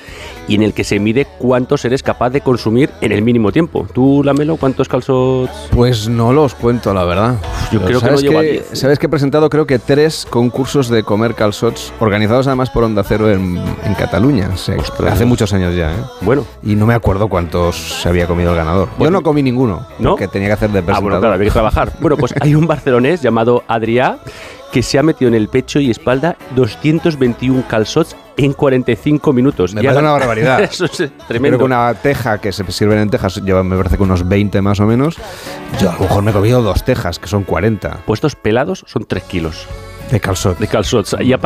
y 0.49 0.55
en 0.55 0.63
el 0.63 0.73
que 0.73 0.83
se 0.83 0.99
mide 0.99 1.25
cuántos 1.37 1.85
eres 1.85 2.03
capaz 2.03 2.31
de 2.31 2.41
consumir 2.41 2.89
en 2.99 3.13
el 3.13 3.21
mínimo 3.21 3.53
tiempo. 3.53 3.76
¿Tú, 3.85 4.21
Lamelo, 4.23 4.57
cuántos 4.57 4.87
calzots? 4.87 5.51
Pues 5.71 6.07
no 6.07 6.33
los 6.33 6.55
cuento, 6.55 6.93
la 6.93 7.03
verdad. 7.03 7.35
Yo 7.71 7.81
creo 7.81 7.99
que 7.99 8.11
no 8.11 8.17
llevo 8.17 8.39
que, 8.41 8.63
Sabes 8.73 8.97
que 8.99 9.07
he 9.07 9.09
presentado 9.09 9.49
creo 9.49 9.67
que 9.67 9.79
tres 9.79 10.25
concursos 10.29 10.89
de 10.89 11.03
comer 11.03 11.35
calzots, 11.35 11.93
organizados 11.99 12.47
además 12.47 12.69
por 12.69 12.83
Onda 12.83 13.03
Cero 13.03 13.29
en, 13.29 13.61
Cataluña. 13.97 14.49
hace 14.53 15.25
muchos 15.25 15.53
años 15.53 15.75
ya, 15.75 15.91
¿eh? 15.91 15.95
Bueno. 16.21 16.45
Y 16.63 16.75
no 16.75 16.85
me 16.85 16.93
acuerdo 16.93 17.27
cuántos 17.27 17.75
se 17.75 18.09
había 18.09 18.27
comido 18.27 18.51
el 18.51 18.57
ganador. 18.57 18.89
Yo 18.99 19.09
no 19.09 19.21
comí 19.21 19.41
ninguno. 19.41 19.85
¿No? 19.99 20.15
Que 20.15 20.27
tenía 20.27 20.49
que 20.49 20.53
hacer 20.53 20.69
de 20.69 20.83
presentador. 20.83 20.97
Ah, 20.97 21.01
bueno, 21.01 21.19
claro, 21.19 21.33
había 21.33 21.47
que 21.47 21.53
trabajar. 21.53 21.91
bueno, 21.99 22.17
pues 22.17 22.33
hay 22.39 22.55
un 22.55 22.67
barcelonés 22.67 23.21
llamado 23.21 23.63
Adrià 23.67 24.19
que 24.71 24.83
se 24.83 24.99
ha 24.99 25.03
metido 25.03 25.29
en 25.29 25.35
el 25.35 25.47
pecho 25.47 25.79
y 25.79 25.89
espalda 25.89 26.37
221 26.55 27.63
calzots 27.67 28.15
en 28.37 28.53
45 28.53 29.33
minutos. 29.33 29.73
Me 29.73 29.83
parece 29.83 29.99
una 29.99 30.11
barbaridad. 30.11 30.61
Eso 30.71 30.85
es 30.85 30.97
tremendo. 31.27 31.57
Creo 31.57 31.59
que 31.59 31.63
una 31.65 31.93
teja 31.95 32.37
que 32.39 32.51
se 32.51 32.69
sirven 32.71 32.99
en 32.99 33.09
tejas 33.09 33.41
lleva, 33.43 33.63
me 33.63 33.75
parece 33.75 33.97
que 33.97 34.03
unos 34.03 34.27
20 34.27 34.61
más 34.61 34.79
o 34.79 34.85
menos. 34.85 35.17
Yo 35.81 35.89
a 35.89 35.93
lo 35.93 36.01
mejor 36.01 36.23
me 36.23 36.31
he 36.31 36.33
comido 36.33 36.61
dos 36.61 36.85
tejas, 36.85 37.19
que 37.19 37.27
son 37.27 37.43
40. 37.43 38.03
Puestos 38.05 38.35
pelados 38.35 38.85
son 38.87 39.05
3 39.05 39.23
kilos. 39.23 39.67
De 40.11 40.21
calzot. 40.21 40.57
De 40.57 40.67
calzots. 40.67 41.17
Y 41.19 41.33
ah, 41.33 41.39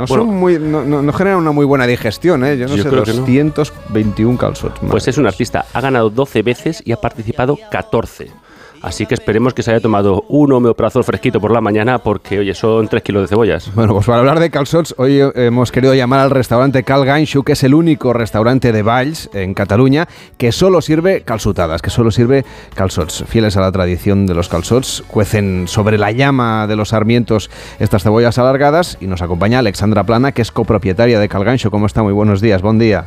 no, 0.00 0.06
son 0.06 0.26
muy, 0.26 0.58
no, 0.58 0.84
no, 0.84 1.12
generan 1.12 1.38
una 1.38 1.52
muy 1.52 1.64
buena 1.64 1.86
digestión, 1.86 2.44
¿eh? 2.44 2.58
Yo 2.58 2.66
no 2.66 2.76
sé, 2.76 2.82
221 2.82 4.36
calzots. 4.36 4.80
Pues 4.90 5.06
es 5.06 5.18
un 5.18 5.26
artista. 5.26 5.66
Ha 5.72 5.80
ganado 5.80 6.10
12 6.10 6.42
veces 6.42 6.82
y 6.84 6.90
ha 6.90 6.96
participado 6.96 7.56
14. 7.70 8.30
Así 8.80 9.06
que 9.06 9.14
esperemos 9.14 9.54
que 9.54 9.62
se 9.62 9.72
haya 9.72 9.80
tomado 9.80 10.24
un 10.28 10.52
homeoprazol 10.52 11.02
fresquito 11.02 11.40
por 11.40 11.50
la 11.50 11.60
mañana 11.60 11.98
porque, 11.98 12.38
oye, 12.38 12.54
son 12.54 12.88
tres 12.88 13.02
kilos 13.02 13.22
de 13.22 13.28
cebollas. 13.28 13.74
Bueno, 13.74 13.94
pues 13.94 14.06
para 14.06 14.20
hablar 14.20 14.38
de 14.38 14.50
calzots, 14.50 14.94
hoy 14.98 15.20
hemos 15.34 15.72
querido 15.72 15.94
llamar 15.94 16.20
al 16.20 16.30
restaurante 16.30 16.82
Cal 16.84 17.04
Ganxu, 17.04 17.42
que 17.42 17.52
es 17.52 17.64
el 17.64 17.74
único 17.74 18.12
restaurante 18.12 18.72
de 18.72 18.82
Valls, 18.82 19.30
en 19.34 19.54
Cataluña, 19.54 20.06
que 20.36 20.52
solo 20.52 20.80
sirve 20.80 21.22
calzutadas, 21.22 21.82
que 21.82 21.90
solo 21.90 22.10
sirve 22.10 22.44
calzots. 22.74 23.24
Fieles 23.26 23.56
a 23.56 23.60
la 23.60 23.72
tradición 23.72 24.26
de 24.26 24.34
los 24.34 24.48
calzots, 24.48 25.02
cuecen 25.08 25.66
sobre 25.66 25.98
la 25.98 26.12
llama 26.12 26.66
de 26.66 26.76
los 26.76 26.90
sarmientos 26.90 27.50
estas 27.78 28.02
cebollas 28.04 28.38
alargadas 28.38 28.96
y 29.00 29.06
nos 29.06 29.22
acompaña 29.22 29.58
Alexandra 29.58 30.04
Plana, 30.04 30.32
que 30.32 30.42
es 30.42 30.52
copropietaria 30.52 31.18
de 31.18 31.28
Cal 31.28 31.44
Ganxu. 31.44 31.70
¿Cómo 31.70 31.86
está? 31.86 32.02
Muy 32.02 32.12
buenos 32.12 32.40
días, 32.40 32.62
buen 32.62 32.78
día. 32.78 33.06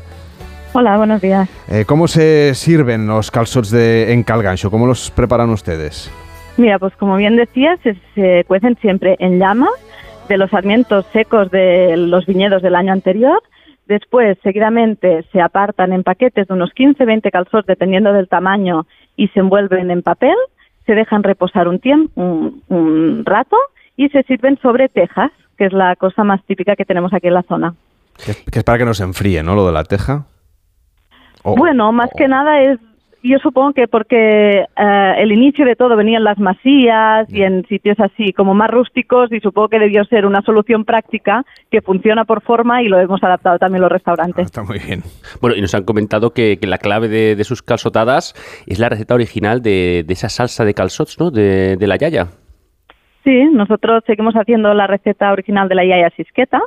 Hola, 0.74 0.96
buenos 0.96 1.22
días. 1.22 1.50
Eh, 1.70 1.84
¿Cómo 1.86 2.08
se 2.08 2.56
sirven 2.56 3.06
los 3.06 3.30
calzots 3.30 3.72
de, 3.72 4.14
en 4.14 4.24
calgancho? 4.24 4.72
¿Cómo 4.72 4.88
los 4.88 5.12
preparan 5.12 5.50
ustedes? 5.50 6.10
Mira, 6.56 6.80
pues 6.80 6.96
como 6.96 7.18
bien 7.18 7.36
decías, 7.36 7.78
se, 8.16 8.46
cuecen 8.48 8.78
siempre 8.80 9.18
en 9.20 9.38
llama 9.38 9.68
de 10.30 10.38
los 10.38 10.50
sarmientos 10.50 11.06
secos 11.12 11.52
de 11.52 11.98
los 11.98 12.26
viñedos 12.26 12.62
del 12.62 12.76
año 12.76 12.94
anterior. 12.94 13.44
Después, 13.88 14.38
seguidamente, 14.44 15.26
se 15.34 15.42
apartan 15.42 15.92
en 15.92 16.04
paquetes 16.04 16.48
de 16.48 16.54
unos 16.54 16.72
15-20 16.74 17.30
calzots, 17.32 17.68
dependiendo 17.68 18.14
del 18.14 18.30
tamaño, 18.30 18.88
y 19.18 19.28
se 19.30 19.42
envuelven 19.42 19.92
en 19.92 20.02
papel. 20.02 20.36
Se 20.86 20.96
dejan 20.96 21.24
reposar 21.24 21.68
un 21.68 21.80
tiempo, 21.80 22.14
un 22.16 23.24
rato, 23.26 23.58
y 23.98 24.08
se 24.08 24.24
sirven 24.24 24.58
sobre 24.62 24.88
tejas, 24.88 25.32
que 25.58 25.66
es 25.66 25.74
la 25.74 25.98
cosa 25.98 26.24
más 26.24 26.42
típica 26.46 26.78
que 26.78 26.86
tenemos 26.86 27.14
aquí 27.14 27.28
en 27.28 27.34
la 27.34 27.44
zona. 27.44 27.76
Que 28.24 28.32
es, 28.32 28.38
que 28.50 28.60
es 28.60 28.64
para 28.64 28.78
que 28.78 28.86
no 28.86 28.94
se 28.94 29.04
enfríe, 29.04 29.44
¿no? 29.44 29.56
Lo 29.56 29.66
de 29.66 29.74
la 29.74 29.84
teja. 29.84 30.28
O- 31.44 31.56
bueno, 31.56 31.92
más 31.92 32.10
que 32.18 32.28
nada 32.28 32.62
es, 32.62 32.80
yo 33.24 33.38
supongo 33.38 33.74
que 33.74 33.88
porque 33.88 34.62
eh, 34.62 35.14
el 35.18 35.32
inicio 35.32 35.64
de 35.64 35.76
todo 35.76 35.96
venía 35.96 36.18
en 36.18 36.24
las 36.24 36.40
masías 36.40 37.32
y 37.32 37.44
en 37.44 37.64
sitios 37.68 38.00
así 38.00 38.34
como 38.34 38.56
más 38.56 38.72
rústicos 38.72 39.32
y 39.32 39.40
supongo 39.40 39.70
que 39.70 39.78
debió 39.80 40.04
ser 40.06 40.26
una 40.26 40.42
solución 40.42 40.86
práctica 40.86 41.46
que 41.70 41.82
funciona 41.82 42.26
por 42.26 42.42
forma 42.42 42.82
y 42.82 42.88
lo 42.88 43.00
hemos 43.00 43.24
adaptado 43.24 43.60
también 43.60 43.82
los 43.82 43.92
Ah, 43.92 43.94
restaurantes. 43.94 44.46
está 44.46 44.64
muy 44.64 44.80
bien. 44.80 45.02
Bueno, 45.40 45.56
y 45.56 45.62
nos 45.62 45.76
han 45.76 45.84
comentado 45.84 46.32
que, 46.32 46.58
que 46.58 46.66
la 46.66 46.80
clave 46.80 47.10
de, 47.10 47.36
de 47.36 47.44
sus 47.44 47.62
calzotadas 47.62 48.34
es 48.66 48.80
la 48.80 48.90
receta 48.90 49.14
original 49.14 49.62
de, 49.62 50.04
de 50.06 50.14
esa 50.14 50.30
salsa 50.30 50.66
de 50.66 50.74
calzots, 50.74 51.20
¿no? 51.20 51.30
De, 51.30 51.78
de 51.78 51.88
la 51.88 51.98
yaya. 51.98 52.28
Sí, 53.24 53.44
nosotros 53.54 54.04
seguimos 54.08 54.34
haciendo 54.34 54.74
la 54.74 54.88
receta 54.88 55.32
original 55.32 55.70
de 55.70 55.76
la 55.76 55.86
yaya 55.86 56.10
sisqueta 56.18 56.60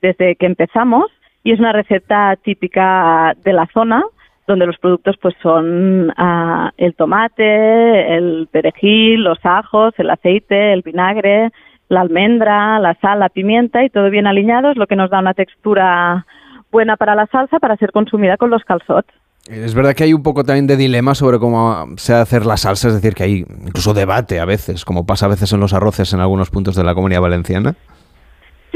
desde 0.00 0.36
que 0.36 0.46
empezamos 0.46 1.10
y 1.46 1.52
es 1.52 1.60
una 1.60 1.70
receta 1.70 2.34
típica 2.42 3.32
de 3.44 3.52
la 3.52 3.68
zona 3.72 4.02
donde 4.48 4.66
los 4.66 4.76
productos 4.78 5.16
pues 5.22 5.32
son 5.40 6.12
ah, 6.16 6.72
el 6.76 6.96
tomate, 6.96 8.16
el 8.16 8.48
perejil, 8.50 9.22
los 9.22 9.38
ajos, 9.44 9.94
el 9.98 10.10
aceite, 10.10 10.72
el 10.72 10.82
vinagre, 10.82 11.52
la 11.88 12.00
almendra, 12.00 12.80
la 12.80 12.96
sal, 13.00 13.20
la 13.20 13.28
pimienta 13.28 13.84
y 13.84 13.90
todo 13.90 14.10
bien 14.10 14.26
alineado 14.26 14.72
es 14.72 14.76
lo 14.76 14.88
que 14.88 14.96
nos 14.96 15.08
da 15.08 15.20
una 15.20 15.34
textura 15.34 16.26
buena 16.72 16.96
para 16.96 17.14
la 17.14 17.26
salsa 17.26 17.60
para 17.60 17.76
ser 17.76 17.92
consumida 17.92 18.36
con 18.36 18.50
los 18.50 18.64
calzots. 18.64 19.14
Es 19.48 19.72
verdad 19.72 19.94
que 19.94 20.02
hay 20.02 20.14
un 20.14 20.24
poco 20.24 20.42
también 20.42 20.66
de 20.66 20.76
dilema 20.76 21.14
sobre 21.14 21.38
cómo 21.38 21.86
se 21.96 22.12
ha 22.12 22.16
de 22.16 22.22
hacer 22.22 22.44
la 22.44 22.56
salsa, 22.56 22.88
es 22.88 22.94
decir, 22.94 23.14
que 23.14 23.22
hay 23.22 23.44
incluso 23.64 23.94
debate 23.94 24.40
a 24.40 24.44
veces, 24.46 24.84
como 24.84 25.06
pasa 25.06 25.26
a 25.26 25.28
veces 25.28 25.52
en 25.52 25.60
los 25.60 25.72
arroces 25.72 26.12
en 26.12 26.18
algunos 26.18 26.50
puntos 26.50 26.74
de 26.74 26.82
la 26.82 26.94
comunidad 26.94 27.20
valenciana. 27.20 27.76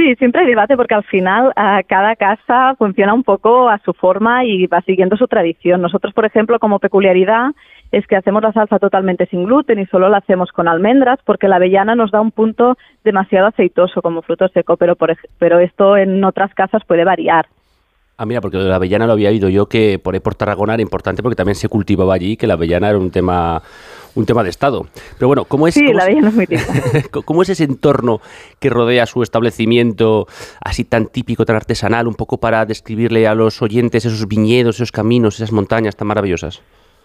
Sí, 0.00 0.14
siempre 0.14 0.40
hay 0.40 0.46
debate 0.46 0.78
porque 0.78 0.94
al 0.94 1.04
final 1.04 1.52
ah, 1.56 1.82
cada 1.86 2.16
casa 2.16 2.74
funciona 2.78 3.12
un 3.12 3.22
poco 3.22 3.68
a 3.68 3.78
su 3.84 3.92
forma 3.92 4.46
y 4.46 4.66
va 4.66 4.80
siguiendo 4.80 5.14
su 5.18 5.28
tradición. 5.28 5.82
Nosotros, 5.82 6.14
por 6.14 6.24
ejemplo, 6.24 6.58
como 6.58 6.78
peculiaridad 6.78 7.50
es 7.92 8.06
que 8.06 8.16
hacemos 8.16 8.42
la 8.42 8.54
salsa 8.54 8.78
totalmente 8.78 9.26
sin 9.26 9.44
gluten 9.44 9.78
y 9.78 9.84
solo 9.84 10.08
la 10.08 10.16
hacemos 10.16 10.52
con 10.52 10.68
almendras 10.68 11.18
porque 11.26 11.48
la 11.48 11.56
avellana 11.56 11.96
nos 11.96 12.12
da 12.12 12.22
un 12.22 12.30
punto 12.30 12.78
demasiado 13.04 13.48
aceitoso 13.48 14.00
como 14.00 14.22
fruto 14.22 14.48
seco, 14.48 14.78
pero, 14.78 14.96
por, 14.96 15.14
pero 15.38 15.58
esto 15.58 15.98
en 15.98 16.24
otras 16.24 16.54
casas 16.54 16.82
puede 16.86 17.04
variar. 17.04 17.44
Ah, 18.22 18.26
mira, 18.26 18.42
porque 18.42 18.58
lo 18.58 18.64
de 18.64 18.68
la 18.68 18.76
avellana 18.76 19.06
lo 19.06 19.12
había 19.14 19.30
oído 19.30 19.48
yo 19.48 19.64
que 19.64 19.98
por 19.98 20.12
ahí 20.12 20.20
por 20.20 20.34
Tarragona 20.34 20.74
era 20.74 20.82
importante 20.82 21.22
porque 21.22 21.36
también 21.36 21.54
se 21.54 21.70
cultivaba 21.70 22.12
allí, 22.12 22.36
que 22.36 22.46
la 22.46 22.52
avellana 22.52 22.90
era 22.90 22.98
un 22.98 23.10
tema 23.10 23.62
un 24.14 24.26
tema 24.26 24.42
de 24.42 24.50
estado. 24.50 24.86
Pero 25.18 25.28
bueno, 25.28 25.46
¿cómo 25.46 25.66
es, 25.66 25.72
Sí, 25.74 25.80
cómo 25.86 25.96
la 25.96 26.02
es- 26.04 26.10
avellana 26.10 26.28
es 26.28 26.34
muy. 26.34 26.46
¿Cómo 27.24 27.40
es 27.40 27.48
ese 27.48 27.64
entorno 27.64 28.20
que 28.58 28.68
rodea 28.68 29.06
su 29.06 29.22
establecimiento 29.22 30.26
así 30.62 30.84
tan 30.84 31.06
típico, 31.06 31.46
tan 31.46 31.56
artesanal, 31.56 32.06
un 32.08 32.14
poco 32.14 32.36
para 32.38 32.66
describirle 32.66 33.26
a 33.26 33.34
los 33.34 33.62
oyentes 33.62 34.04
esos 34.04 34.28
viñedos, 34.28 34.76
esos 34.76 34.92
caminos, 34.92 35.36
esas 35.36 35.52
montañas 35.52 35.96
tan 35.96 36.06
maravillosas? 36.08 36.60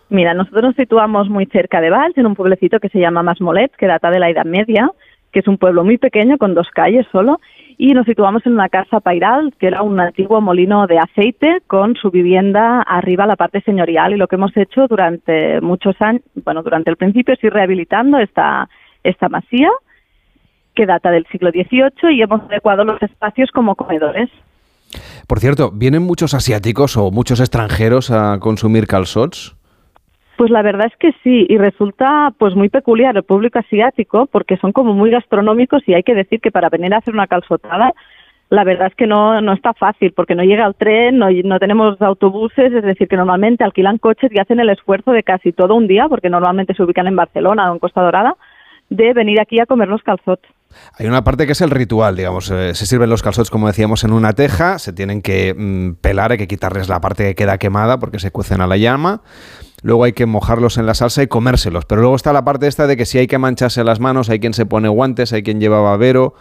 Mira, 0.09 0.33
nosotros 0.33 0.63
nos 0.63 0.75
situamos 0.75 1.29
muy 1.29 1.45
cerca 1.45 1.79
de 1.79 1.91
Valls, 1.91 2.17
en 2.17 2.25
un 2.25 2.35
pueblecito 2.35 2.79
que 2.81 2.89
se 2.89 2.99
llama 2.99 3.23
Masmolet, 3.23 3.71
que 3.77 3.87
data 3.87 4.11
de 4.11 4.19
la 4.19 4.29
Edad 4.29 4.43
Media, 4.45 4.89
que 5.31 5.39
es 5.39 5.47
un 5.47 5.57
pueblo 5.57 5.83
muy 5.85 5.97
pequeño 5.97 6.37
con 6.37 6.53
dos 6.53 6.67
calles 6.73 7.05
solo, 7.11 7.39
y 7.77 7.93
nos 7.93 8.05
situamos 8.05 8.45
en 8.45 8.53
una 8.53 8.69
casa 8.69 8.99
pairal, 8.99 9.53
que 9.59 9.67
era 9.67 9.81
un 9.81 9.99
antiguo 9.99 10.41
molino 10.41 10.87
de 10.87 10.99
aceite 10.99 11.61
con 11.67 11.95
su 11.95 12.09
vivienda 12.11 12.81
arriba, 12.81 13.25
la 13.25 13.35
parte 13.35 13.61
señorial, 13.61 14.13
y 14.13 14.17
lo 14.17 14.27
que 14.27 14.35
hemos 14.35 14.55
hecho 14.55 14.87
durante 14.87 15.59
muchos 15.61 15.95
años, 15.99 16.21
bueno, 16.43 16.63
durante 16.63 16.89
el 16.89 16.97
principio 16.97 17.33
es 17.33 17.43
ir 17.43 17.53
rehabilitando 17.53 18.17
esta, 18.19 18.69
esta 19.03 19.29
masía, 19.29 19.69
que 20.73 20.85
data 20.85 21.11
del 21.11 21.25
siglo 21.27 21.51
XVIII, 21.51 22.15
y 22.15 22.21
hemos 22.21 22.41
adecuado 22.41 22.83
los 22.83 23.01
espacios 23.01 23.51
como 23.51 23.75
comedores. 23.75 24.29
Por 25.27 25.39
cierto, 25.39 25.71
¿vienen 25.71 26.03
muchos 26.03 26.33
asiáticos 26.33 26.97
o 26.97 27.11
muchos 27.11 27.39
extranjeros 27.39 28.11
a 28.11 28.39
consumir 28.39 28.87
calzots? 28.87 29.55
Pues 30.37 30.51
la 30.51 30.61
verdad 30.61 30.87
es 30.87 30.97
que 30.97 31.13
sí, 31.23 31.45
y 31.47 31.57
resulta 31.57 32.33
pues 32.37 32.55
muy 32.55 32.69
peculiar 32.69 33.15
el 33.15 33.23
público 33.23 33.59
asiático 33.59 34.25
porque 34.25 34.57
son 34.57 34.73
como 34.73 34.93
muy 34.93 35.09
gastronómicos 35.09 35.81
y 35.87 35.93
hay 35.93 36.03
que 36.03 36.15
decir 36.15 36.41
que 36.41 36.51
para 36.51 36.69
venir 36.69 36.93
a 36.93 36.97
hacer 36.97 37.13
una 37.13 37.27
calzotada 37.27 37.93
la 38.49 38.63
verdad 38.63 38.87
es 38.87 38.95
que 38.95 39.07
no, 39.07 39.41
no 39.41 39.53
está 39.53 39.73
fácil 39.73 40.13
porque 40.13 40.35
no 40.35 40.43
llega 40.43 40.65
el 40.65 40.75
tren, 40.75 41.17
no, 41.17 41.27
no 41.31 41.59
tenemos 41.59 41.99
autobuses, 42.01 42.71
es 42.71 42.83
decir, 42.83 43.07
que 43.07 43.17
normalmente 43.17 43.63
alquilan 43.63 43.97
coches 43.97 44.31
y 44.31 44.39
hacen 44.39 44.59
el 44.59 44.69
esfuerzo 44.69 45.11
de 45.11 45.23
casi 45.23 45.51
todo 45.51 45.75
un 45.75 45.87
día, 45.87 46.07
porque 46.07 46.29
normalmente 46.29 46.73
se 46.75 46.83
ubican 46.83 47.07
en 47.07 47.15
Barcelona 47.15 47.69
o 47.69 47.73
en 47.73 47.79
Costa 47.79 48.01
Dorada, 48.01 48.35
de 48.89 49.13
venir 49.13 49.39
aquí 49.39 49.59
a 49.59 49.65
comer 49.65 49.87
los 49.87 50.03
calzots. 50.03 50.47
Hay 50.99 51.07
una 51.07 51.23
parte 51.23 51.45
que 51.45 51.53
es 51.53 51.61
el 51.61 51.71
ritual, 51.71 52.15
digamos, 52.15 52.51
eh, 52.51 52.75
se 52.75 52.85
sirven 52.85 53.09
los 53.09 53.23
calzots, 53.23 53.49
como 53.49 53.67
decíamos, 53.67 54.03
en 54.03 54.13
una 54.13 54.33
teja, 54.33 54.77
se 54.77 54.93
tienen 54.93 55.21
que 55.21 55.53
mm, 55.57 56.01
pelar, 56.01 56.31
hay 56.31 56.37
que 56.37 56.47
quitarles 56.47 56.87
la 56.87 57.01
parte 57.01 57.23
que 57.23 57.35
queda 57.35 57.57
quemada 57.57 57.99
porque 57.99 58.19
se 58.19 58.31
cuecen 58.31 58.61
a 58.61 58.67
la 58.67 58.77
llama, 58.77 59.21
luego 59.85 60.03
hay 60.03 60.13
que 60.13 60.25
mojarlos 60.25 60.79
en 60.79 60.87
la 60.87 60.95
salsa 60.95 61.21
y 61.21 61.27
comérselos, 61.27 61.85
pero 61.85 62.01
luego 62.01 62.15
está 62.15 62.33
la 62.33 62.43
parte 62.43 62.65
esta 62.65 62.87
de 62.87 62.97
que 62.97 63.05
si 63.05 63.19
hay 63.19 63.27
que 63.27 63.37
mancharse 63.37 63.83
las 63.83 63.99
manos, 63.99 64.31
hay 64.31 64.39
quien 64.39 64.53
se 64.53 64.65
pone 64.65 64.89
guantes, 64.89 65.31
hay 65.31 65.43
quien 65.43 65.59
lleva 65.59 65.79
babero, 65.79 66.33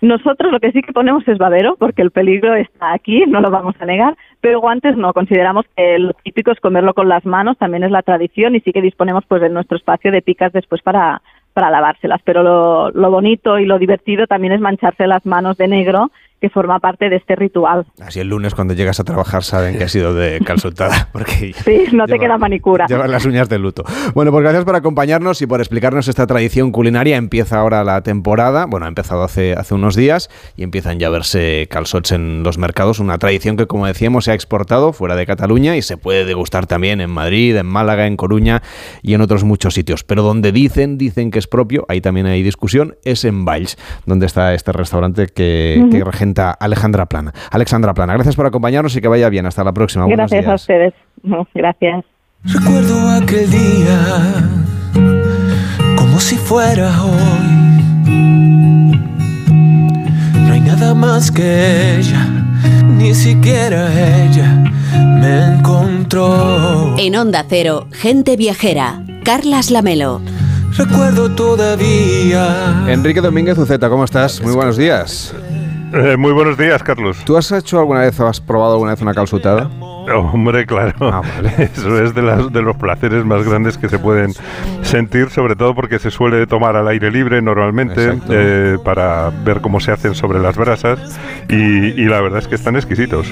Nosotros 0.00 0.50
lo 0.50 0.58
que 0.58 0.72
sí 0.72 0.80
que 0.80 0.94
ponemos 0.94 1.28
es 1.28 1.36
babero, 1.36 1.76
porque 1.78 2.00
el 2.00 2.10
peligro 2.10 2.54
está 2.54 2.94
aquí, 2.94 3.24
no 3.26 3.42
lo 3.42 3.50
vamos 3.50 3.74
a 3.78 3.84
negar, 3.84 4.16
pero 4.40 4.58
guantes 4.58 4.96
no, 4.96 5.12
consideramos 5.12 5.66
que 5.76 5.98
lo 5.98 6.14
típico 6.24 6.50
es 6.50 6.60
comerlo 6.60 6.94
con 6.94 7.10
las 7.10 7.26
manos, 7.26 7.58
también 7.58 7.84
es 7.84 7.90
la 7.90 8.02
tradición 8.02 8.54
y 8.54 8.60
sí 8.60 8.72
que 8.72 8.80
disponemos 8.80 9.24
pues 9.28 9.42
de 9.42 9.50
nuestro 9.50 9.76
espacio 9.76 10.10
de 10.10 10.22
picas 10.22 10.52
después 10.54 10.80
para, 10.80 11.20
para 11.52 11.70
lavárselas, 11.70 12.22
pero 12.24 12.42
lo, 12.42 12.90
lo 12.90 13.10
bonito 13.10 13.58
y 13.58 13.66
lo 13.66 13.78
divertido 13.78 14.26
también 14.26 14.54
es 14.54 14.60
mancharse 14.60 15.06
las 15.06 15.26
manos 15.26 15.58
de 15.58 15.68
negro, 15.68 16.10
que 16.40 16.50
forma 16.50 16.78
parte 16.78 17.08
de 17.08 17.16
este 17.16 17.36
ritual. 17.36 17.86
así 18.00 18.20
el 18.20 18.28
lunes 18.28 18.54
cuando 18.54 18.74
llegas 18.74 19.00
a 19.00 19.04
trabajar 19.04 19.42
saben 19.42 19.76
que 19.76 19.84
ha 19.84 19.88
sido 19.88 20.14
de 20.14 20.40
calzotada, 20.44 21.08
porque 21.12 21.52
Sí, 21.64 21.84
no 21.92 22.06
te 22.06 22.18
queda 22.18 22.38
manicura. 22.38 22.86
Llevan 22.86 23.10
las 23.10 23.24
uñas 23.24 23.48
de 23.48 23.58
luto. 23.58 23.84
Bueno, 24.14 24.30
pues 24.30 24.42
gracias 24.42 24.64
por 24.64 24.76
acompañarnos 24.76 25.42
y 25.42 25.46
por 25.46 25.60
explicarnos 25.60 26.08
esta 26.08 26.26
tradición 26.26 26.72
culinaria. 26.72 27.16
Empieza 27.16 27.58
ahora 27.58 27.84
la 27.84 28.02
temporada, 28.02 28.66
bueno, 28.66 28.86
ha 28.86 28.88
empezado 28.88 29.22
hace, 29.22 29.54
hace 29.54 29.74
unos 29.74 29.96
días 29.96 30.30
y 30.56 30.62
empiezan 30.62 30.98
ya 30.98 31.08
a 31.08 31.10
verse 31.10 31.66
calzots 31.70 32.12
en 32.12 32.42
los 32.42 32.58
mercados. 32.58 32.98
Una 33.00 33.18
tradición 33.18 33.56
que, 33.56 33.66
como 33.66 33.86
decíamos, 33.86 34.24
se 34.24 34.32
ha 34.32 34.34
exportado 34.34 34.92
fuera 34.92 35.16
de 35.16 35.26
Cataluña 35.26 35.76
y 35.76 35.82
se 35.82 35.96
puede 35.96 36.24
degustar 36.24 36.66
también 36.66 37.00
en 37.00 37.10
Madrid, 37.10 37.56
en 37.56 37.66
Málaga, 37.66 38.06
en 38.06 38.16
Coruña 38.16 38.62
y 39.02 39.14
en 39.14 39.20
otros 39.20 39.44
muchos 39.44 39.74
sitios. 39.74 40.04
Pero 40.04 40.22
donde 40.22 40.52
dicen, 40.52 40.98
dicen 40.98 41.30
que 41.30 41.38
es 41.38 41.46
propio, 41.46 41.84
ahí 41.88 42.00
también 42.00 42.26
hay 42.26 42.42
discusión, 42.42 42.96
es 43.04 43.24
en 43.24 43.44
Valls, 43.44 43.76
donde 44.06 44.26
está 44.26 44.54
este 44.54 44.72
restaurante 44.72 45.26
que, 45.26 45.86
que 45.90 46.04
Alejandra 46.36 47.06
Plana. 47.06 47.32
Alexandra 47.50 47.94
Plana, 47.94 48.14
gracias 48.14 48.36
por 48.36 48.46
acompañarnos 48.46 48.94
y 48.96 49.00
que 49.00 49.08
vaya 49.08 49.28
bien. 49.28 49.46
Hasta 49.46 49.64
la 49.64 49.72
próxima. 49.72 50.04
Buenos 50.04 50.30
Gracias 50.30 50.44
a 50.46 50.50
días. 50.50 50.60
ustedes. 50.60 50.94
Gracias. 51.54 52.04
Recuerdo 52.44 53.10
aquel 53.10 53.50
día 53.50 53.98
como 55.96 56.20
si 56.20 56.36
fuera 56.36 57.02
hoy. 57.02 57.58
No 60.34 60.52
hay 60.52 60.60
nada 60.60 60.94
más 60.94 61.30
que 61.30 61.96
ella, 61.98 62.26
ni 62.86 63.14
siquiera 63.14 63.88
ella 64.24 64.64
me 64.94 65.54
encontró. 65.56 66.94
En 66.98 67.16
Onda 67.16 67.44
Cero, 67.48 67.88
Gente 67.92 68.36
Viajera, 68.36 69.02
Carlas 69.24 69.70
Lamelo. 69.70 70.20
Recuerdo 70.76 71.30
todavía. 71.34 72.84
Enrique 72.86 73.20
Domínguez 73.20 73.58
Uceta, 73.58 73.88
¿cómo 73.88 74.04
estás? 74.04 74.40
Muy 74.42 74.52
buenos 74.52 74.76
días. 74.76 75.34
Eh, 75.92 76.16
muy 76.18 76.32
buenos 76.32 76.58
días, 76.58 76.82
Carlos. 76.82 77.16
¿Tú 77.24 77.36
has 77.36 77.50
hecho 77.50 77.78
alguna 77.78 78.00
vez 78.00 78.18
o 78.20 78.26
has 78.26 78.40
probado 78.40 78.72
alguna 78.74 78.92
vez 78.92 79.00
una 79.00 79.14
calzutada? 79.14 79.70
Hombre, 80.14 80.66
claro. 80.66 80.94
Ah, 81.00 81.22
vale. 81.22 81.70
Eso 81.74 82.02
es 82.02 82.14
de, 82.14 82.22
las, 82.22 82.52
de 82.52 82.62
los 82.62 82.76
placeres 82.76 83.24
más 83.24 83.42
grandes 83.46 83.78
que 83.78 83.88
se 83.88 83.98
pueden 83.98 84.32
sentir, 84.82 85.30
sobre 85.30 85.54
todo 85.56 85.74
porque 85.74 85.98
se 85.98 86.10
suele 86.10 86.46
tomar 86.46 86.76
al 86.76 86.88
aire 86.88 87.10
libre 87.10 87.40
normalmente 87.42 88.18
eh, 88.28 88.76
para 88.84 89.30
ver 89.44 89.60
cómo 89.60 89.80
se 89.80 89.92
hacen 89.92 90.14
sobre 90.14 90.40
las 90.40 90.56
brasas 90.56 90.98
y, 91.48 91.54
y 91.56 92.04
la 92.04 92.20
verdad 92.20 92.38
es 92.40 92.48
que 92.48 92.54
están 92.54 92.76
exquisitos. 92.76 93.26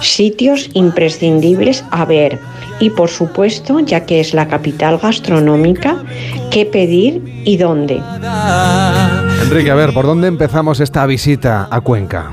sitios 0.00 0.70
imprescindibles 0.74 1.84
a 1.90 2.04
ver 2.04 2.38
y 2.80 2.90
por 2.90 3.08
supuesto, 3.08 3.80
ya 3.80 4.06
que 4.06 4.20
es 4.20 4.34
la 4.34 4.48
capital 4.48 4.98
gastronómica, 4.98 5.96
qué 6.50 6.64
pedir 6.64 7.42
y 7.44 7.56
dónde. 7.56 8.00
Enrique, 9.42 9.70
a 9.70 9.74
ver, 9.74 9.92
¿por 9.92 10.06
dónde 10.06 10.28
empezamos 10.28 10.80
esta 10.80 11.04
visita 11.06 11.68
a 11.70 11.80
Cuenca? 11.80 12.32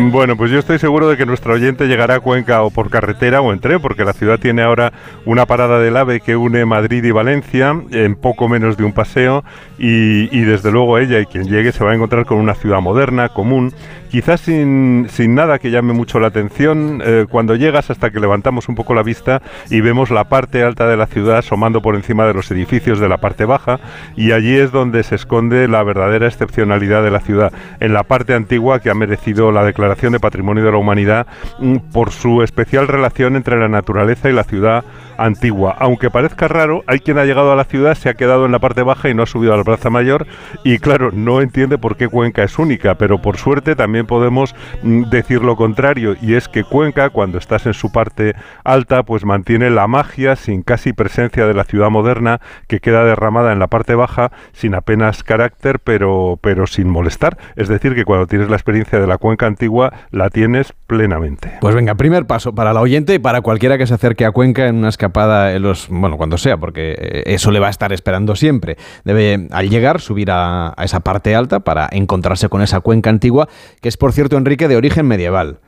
Bueno, 0.00 0.36
pues 0.36 0.52
yo 0.52 0.60
estoy 0.60 0.78
seguro 0.78 1.08
de 1.08 1.16
que 1.16 1.26
nuestro 1.26 1.54
oyente 1.54 1.88
llegará 1.88 2.16
a 2.16 2.20
Cuenca 2.20 2.62
o 2.62 2.70
por 2.70 2.88
carretera 2.88 3.40
o 3.40 3.52
en 3.52 3.58
tren, 3.58 3.80
porque 3.80 4.04
la 4.04 4.12
ciudad 4.12 4.38
tiene 4.38 4.62
ahora 4.62 4.92
una 5.26 5.44
parada 5.44 5.80
del 5.80 5.96
AVE 5.96 6.20
que 6.20 6.36
une 6.36 6.64
Madrid 6.64 7.02
y 7.02 7.10
Valencia 7.10 7.76
en 7.90 8.14
poco 8.14 8.48
menos 8.48 8.76
de 8.76 8.84
un 8.84 8.92
paseo 8.92 9.42
y, 9.76 10.34
y 10.36 10.42
desde 10.42 10.70
luego 10.70 10.98
ella 10.98 11.18
y 11.18 11.26
quien 11.26 11.48
llegue 11.48 11.72
se 11.72 11.82
va 11.82 11.90
a 11.90 11.94
encontrar 11.96 12.26
con 12.26 12.38
una 12.38 12.54
ciudad 12.54 12.80
moderna, 12.80 13.30
común, 13.30 13.72
quizás 14.08 14.40
sin, 14.40 15.06
sin 15.10 15.34
nada 15.34 15.58
que 15.58 15.70
llame 15.70 15.92
mucho 15.92 16.20
la 16.20 16.28
atención 16.28 17.00
eh, 17.04 17.26
cuando 17.30 17.54
llegas 17.54 17.90
hasta 17.90 18.10
que 18.10 18.20
levantamos 18.20 18.68
un 18.68 18.74
poco 18.74 18.94
la 18.94 19.02
vista 19.02 19.42
y 19.70 19.80
vemos 19.80 20.10
la 20.10 20.24
parte 20.24 20.62
alta 20.62 20.88
de 20.88 20.96
la 20.96 21.06
ciudad 21.06 21.38
asomando 21.38 21.82
por 21.82 21.94
encima 21.94 22.26
de 22.26 22.34
los 22.34 22.50
edificios 22.50 23.00
de 23.00 23.08
la 23.08 23.18
parte 23.18 23.44
baja 23.44 23.80
y 24.16 24.32
allí 24.32 24.56
es 24.56 24.72
donde 24.72 25.02
se 25.02 25.14
esconde 25.14 25.68
la 25.68 25.82
verdadera 25.82 26.26
excepcionalidad 26.26 27.02
de 27.02 27.10
la 27.10 27.20
ciudad, 27.20 27.52
en 27.80 27.92
la 27.92 28.02
parte 28.02 28.34
antigua 28.34 28.80
que 28.80 28.90
ha 28.90 28.94
merecido 28.94 29.52
la 29.52 29.64
declaración 29.64 30.12
de 30.12 30.20
Patrimonio 30.20 30.64
de 30.64 30.72
la 30.72 30.78
Humanidad 30.78 31.26
mm, 31.58 31.76
por 31.92 32.10
su 32.10 32.42
especial 32.42 32.88
relación 32.88 33.36
entre 33.36 33.58
la 33.58 33.68
naturaleza 33.68 34.28
y 34.30 34.32
la 34.32 34.44
ciudad 34.44 34.84
antigua. 35.18 35.76
Aunque 35.78 36.10
parezca 36.10 36.48
raro, 36.48 36.84
hay 36.86 37.00
quien 37.00 37.18
ha 37.18 37.24
llegado 37.24 37.52
a 37.52 37.56
la 37.56 37.64
ciudad, 37.64 37.94
se 37.94 38.08
ha 38.08 38.14
quedado 38.14 38.46
en 38.46 38.52
la 38.52 38.60
parte 38.60 38.82
baja 38.82 39.08
y 39.08 39.14
no 39.14 39.24
ha 39.24 39.26
subido 39.26 39.52
a 39.52 39.56
la 39.56 39.64
Plaza 39.64 39.90
Mayor 39.90 40.26
y 40.64 40.78
claro, 40.78 41.10
no 41.12 41.40
entiende 41.40 41.76
por 41.76 41.96
qué 41.96 42.08
Cuenca 42.08 42.44
es 42.44 42.58
única, 42.58 42.94
pero 42.94 43.20
por 43.20 43.36
suerte 43.36 43.74
también 43.74 43.97
podemos 44.06 44.54
mm, 44.82 45.04
decir 45.10 45.42
lo 45.42 45.56
contrario 45.56 46.16
y 46.20 46.34
es 46.34 46.48
que 46.48 46.64
Cuenca 46.64 47.10
cuando 47.10 47.38
estás 47.38 47.66
en 47.66 47.74
su 47.74 47.90
parte 47.92 48.34
alta 48.64 49.02
pues 49.02 49.24
mantiene 49.24 49.70
la 49.70 49.86
magia 49.86 50.36
sin 50.36 50.62
casi 50.62 50.92
presencia 50.92 51.46
de 51.46 51.54
la 51.54 51.64
ciudad 51.64 51.90
moderna 51.90 52.40
que 52.66 52.80
queda 52.80 53.04
derramada 53.04 53.52
en 53.52 53.58
la 53.58 53.68
parte 53.68 53.94
baja 53.94 54.30
sin 54.52 54.74
apenas 54.74 55.22
carácter 55.22 55.80
pero 55.80 56.38
pero 56.40 56.66
sin 56.66 56.88
molestar, 56.88 57.38
es 57.56 57.68
decir 57.68 57.94
que 57.94 58.04
cuando 58.04 58.26
tienes 58.26 58.48
la 58.48 58.56
experiencia 58.56 58.98
de 58.98 59.06
la 59.06 59.18
Cuenca 59.18 59.46
antigua 59.46 59.92
la 60.10 60.30
tienes 60.30 60.72
plenamente. 60.86 61.58
Pues 61.60 61.74
venga, 61.74 61.94
primer 61.94 62.26
paso 62.26 62.54
para 62.54 62.72
la 62.72 62.80
oyente 62.80 63.14
y 63.14 63.18
para 63.18 63.40
cualquiera 63.40 63.78
que 63.78 63.86
se 63.86 63.94
acerque 63.94 64.24
a 64.24 64.32
Cuenca 64.32 64.66
en 64.66 64.76
una 64.76 64.88
escapada 64.88 65.54
en 65.54 65.62
los 65.62 65.88
bueno, 65.88 66.16
cuando 66.16 66.38
sea, 66.38 66.56
porque 66.56 66.94
eh, 66.98 67.22
eso 67.26 67.50
le 67.50 67.60
va 67.60 67.68
a 67.68 67.70
estar 67.70 67.92
esperando 67.92 68.36
siempre. 68.36 68.76
Debe 69.04 69.48
al 69.50 69.68
llegar 69.68 70.00
subir 70.00 70.30
a, 70.30 70.74
a 70.76 70.84
esa 70.84 71.00
parte 71.00 71.34
alta 71.34 71.60
para 71.60 71.88
encontrarse 71.90 72.48
con 72.48 72.62
esa 72.62 72.80
cuenca 72.80 73.10
antigua 73.10 73.48
que 73.80 73.87
es 73.88 73.96
por 73.96 74.12
cierto, 74.12 74.36
Enrique, 74.36 74.68
de 74.68 74.76
origen 74.76 75.06
medieval. 75.06 75.60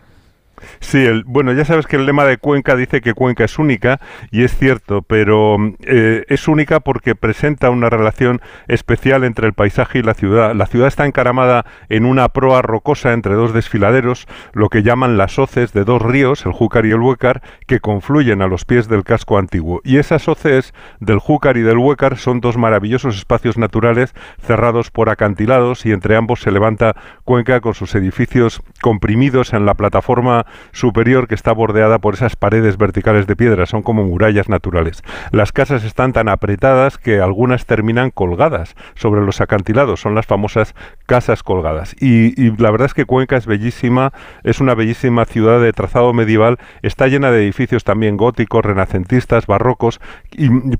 Sí, 0.81 1.05
el, 1.05 1.25
bueno, 1.25 1.53
ya 1.53 1.65
sabes 1.65 1.87
que 1.87 1.97
el 1.97 2.07
lema 2.07 2.25
de 2.25 2.39
Cuenca 2.39 2.77
dice 2.77 3.01
que 3.01 3.15
Cuenca 3.15 3.45
es 3.45 3.59
única 3.59 4.01
y 4.31 4.45
es 4.45 4.57
cierto, 4.57 5.03
pero 5.03 5.57
eh, 5.81 6.25
es 6.29 6.49
única 6.49 6.81
porque 6.81 7.15
presenta 7.15 7.71
una 7.71 7.91
relación 7.91 8.41
especial 8.69 9.25
entre 9.25 9.47
el 9.47 9.53
paisaje 9.53 9.99
y 9.99 10.03
la 10.03 10.15
ciudad. 10.15 10.55
La 10.55 10.67
ciudad 10.67 10.89
está 10.89 11.07
encaramada 11.07 11.65
en 11.89 12.05
una 12.05 12.29
proa 12.29 12.63
rocosa 12.63 13.13
entre 13.13 13.35
dos 13.35 13.53
desfiladeros, 13.53 14.27
lo 14.53 14.69
que 14.69 14.83
llaman 14.83 15.17
las 15.17 15.39
hoces 15.39 15.73
de 15.73 15.85
dos 15.85 16.03
ríos, 16.03 16.45
el 16.47 16.53
Júcar 16.53 16.87
y 16.87 16.91
el 16.91 17.01
Huécar, 17.01 17.43
que 17.67 17.81
confluyen 17.81 18.43
a 18.43 18.47
los 18.47 18.65
pies 18.65 18.89
del 18.89 19.05
casco 19.05 19.39
antiguo. 19.39 19.81
Y 19.85 19.99
esas 19.99 20.29
hoces 20.29 20.75
del 21.01 21.19
Júcar 21.19 21.57
y 21.57 21.63
del 21.63 21.79
Huécar 21.79 22.17
son 22.17 22.41
dos 22.41 22.57
maravillosos 22.57 23.17
espacios 23.17 23.59
naturales 23.59 24.15
cerrados 24.43 24.91
por 24.91 25.09
acantilados 25.09 25.87
y 25.87 25.93
entre 25.93 26.17
ambos 26.17 26.41
se 26.41 26.51
levanta 26.51 26.97
Cuenca 27.25 27.61
con 27.61 27.75
sus 27.75 27.95
edificios 27.95 28.63
comprimidos 28.81 29.53
en 29.53 29.67
la 29.67 29.75
plataforma 29.75 30.47
superior 30.73 31.29
que 31.29 31.35
está 31.35 31.53
bordeada 31.53 31.99
por 31.99 32.15
esas 32.15 32.37
paredes 32.37 32.77
verticales 32.77 33.27
de 33.27 33.37
piedra, 33.37 33.67
son 33.67 33.83
como 33.83 34.05
murallas 34.05 34.49
naturales. 34.49 35.03
Las 35.31 35.53
casas 35.53 35.85
están 35.85 36.13
tan 36.13 36.29
apretadas 36.29 36.99
que 36.99 37.21
algunas 37.21 37.67
terminan 37.67 38.11
colgadas 38.11 38.75
sobre 38.95 39.23
los 39.23 39.41
acantilados, 39.41 40.01
son 40.01 40.15
las 40.15 40.27
famosas 40.27 40.75
casas 41.11 41.43
colgadas. 41.43 41.97
Y, 42.01 42.53
la 42.63 42.71
verdad 42.71 42.87
es 42.87 42.95
que 42.95 43.05
Cuenca 43.05 43.37
es 43.37 43.45
bellísima, 43.45 44.13
es 44.45 44.61
una 44.61 44.77
bellísima 44.77 45.25
ciudad 45.25 45.61
de 45.61 45.73
trazado 45.73 46.13
medieval, 46.13 46.59
está 46.83 47.09
llena 47.09 47.33
de 47.33 47.43
edificios 47.43 47.83
también 47.83 48.17
góticos, 48.17 48.65
renacentistas, 48.65 49.49
barrocos, 49.49 50.01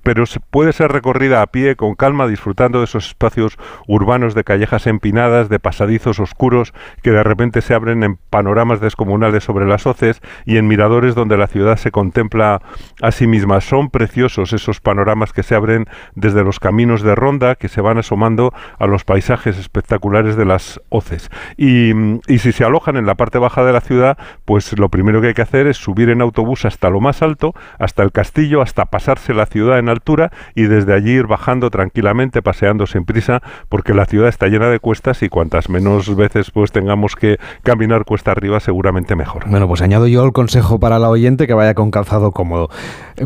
pero 0.05 0.23
puede 0.51 0.73
ser 0.73 0.93
recorrida 0.93 1.43
a 1.43 1.49
pie 1.49 1.75
con 1.75 1.97
calma, 1.97 2.29
disfrutando 2.29 2.79
de 2.79 2.85
esos 2.85 3.09
espacios 3.09 3.59
urbanos 3.89 4.37
de 4.37 4.45
callejas 4.45 4.87
empinadas, 4.87 5.49
de 5.49 5.59
pasadizos 5.59 6.21
oscuros 6.21 6.75
que 7.03 7.11
de 7.11 7.25
repente 7.25 7.61
se 7.61 7.75
abren 7.75 8.05
en 8.05 8.17
panoramas 8.17 8.81
descomunales 8.81 9.43
sobre 9.43 9.67
las 9.67 9.85
hoces 9.85 10.21
y 10.45 10.59
en 10.59 10.69
miradores 10.69 11.17
donde 11.17 11.39
la 11.39 11.49
ciudad 11.49 11.77
se 11.77 11.91
contempla 11.91 12.63
a 13.03 13.11
sí 13.11 13.27
misma. 13.27 13.61
Son 13.61 13.91
preciosos 13.91 14.53
esos 14.53 14.81
panoramas 14.81 15.33
que 15.33 15.43
se 15.43 15.57
abren 15.57 15.87
desde 16.15 16.45
los 16.45 16.61
caminos 16.61 17.03
de 17.03 17.17
ronda 17.17 17.57
que 17.57 17.67
se 17.67 17.81
van 17.81 17.99
asomando 17.99 18.55
a 18.79 18.87
los 18.87 19.03
paisajes 19.03 19.59
espectaculares 19.59 20.20
de 20.25 20.45
las 20.45 20.81
hoces. 20.89 21.31
Y, 21.57 21.93
y 22.27 22.39
si 22.39 22.53
se 22.53 22.65
alojan 22.65 22.97
en 22.97 23.07
la 23.07 23.15
parte 23.15 23.39
baja 23.39 23.65
de 23.65 23.73
la 23.73 23.81
ciudad, 23.81 24.19
pues 24.45 24.79
lo 24.79 24.89
primero 24.89 25.21
que 25.21 25.29
hay 25.29 25.35
que 25.35 25.43
hacer 25.43 25.67
es 25.67 25.77
subir 25.77 26.11
en 26.11 26.21
autobús 26.21 26.65
hasta 26.65 26.91
lo 26.91 27.01
más 27.01 27.23
alto, 27.23 27.55
hasta 27.79 28.03
el 28.03 28.13
castillo, 28.13 28.63
hasta 28.63 28.87
pasarse 28.87 29.35
la 29.35 29.47
ciudad 29.47 29.79
en 29.79 29.89
altura 29.89 30.31
y 30.55 30.63
desde 30.63 30.95
allí 30.95 31.13
ir 31.13 31.27
bajando 31.27 31.71
tranquilamente, 31.71 32.43
paseando 32.43 32.87
sin 32.87 33.05
prisa, 33.05 33.43
porque 33.69 33.95
la 33.95 34.07
ciudad 34.07 34.29
está 34.29 34.49
llena 34.49 34.69
de 34.69 34.79
cuestas 34.79 35.23
y 35.23 35.29
cuantas 35.29 35.69
menos 35.69 36.15
veces 36.15 36.51
pues 36.51 36.73
tengamos 36.73 37.17
que 37.17 37.39
caminar 37.63 38.05
cuesta 38.05 38.33
arriba, 38.33 38.61
seguramente 38.61 39.17
mejor. 39.17 39.49
Bueno, 39.49 39.69
pues 39.69 39.83
añado 39.83 40.07
yo 40.07 40.25
el 40.25 40.33
consejo 40.33 40.79
para 40.81 40.99
la 40.99 41.09
oyente 41.09 41.47
que 41.47 41.55
vaya 41.55 41.75
con 41.75 41.91
calzado 41.91 42.33
cómodo. 42.33 42.69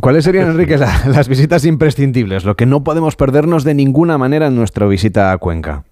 ¿Cuáles 0.00 0.24
serían, 0.24 0.50
Enrique, 0.50 0.78
la, 0.78 0.92
las 1.06 1.28
visitas 1.28 1.64
imprescindibles? 1.64 2.44
Lo 2.44 2.56
que 2.56 2.66
no 2.66 2.84
podemos 2.84 3.16
perdernos 3.16 3.64
de 3.64 3.74
ninguna 3.74 4.18
manera 4.18 4.46
en 4.46 4.56
nuestra 4.56 4.86
visita 4.86 5.32
a 5.32 5.38
Cuenca. 5.38 5.84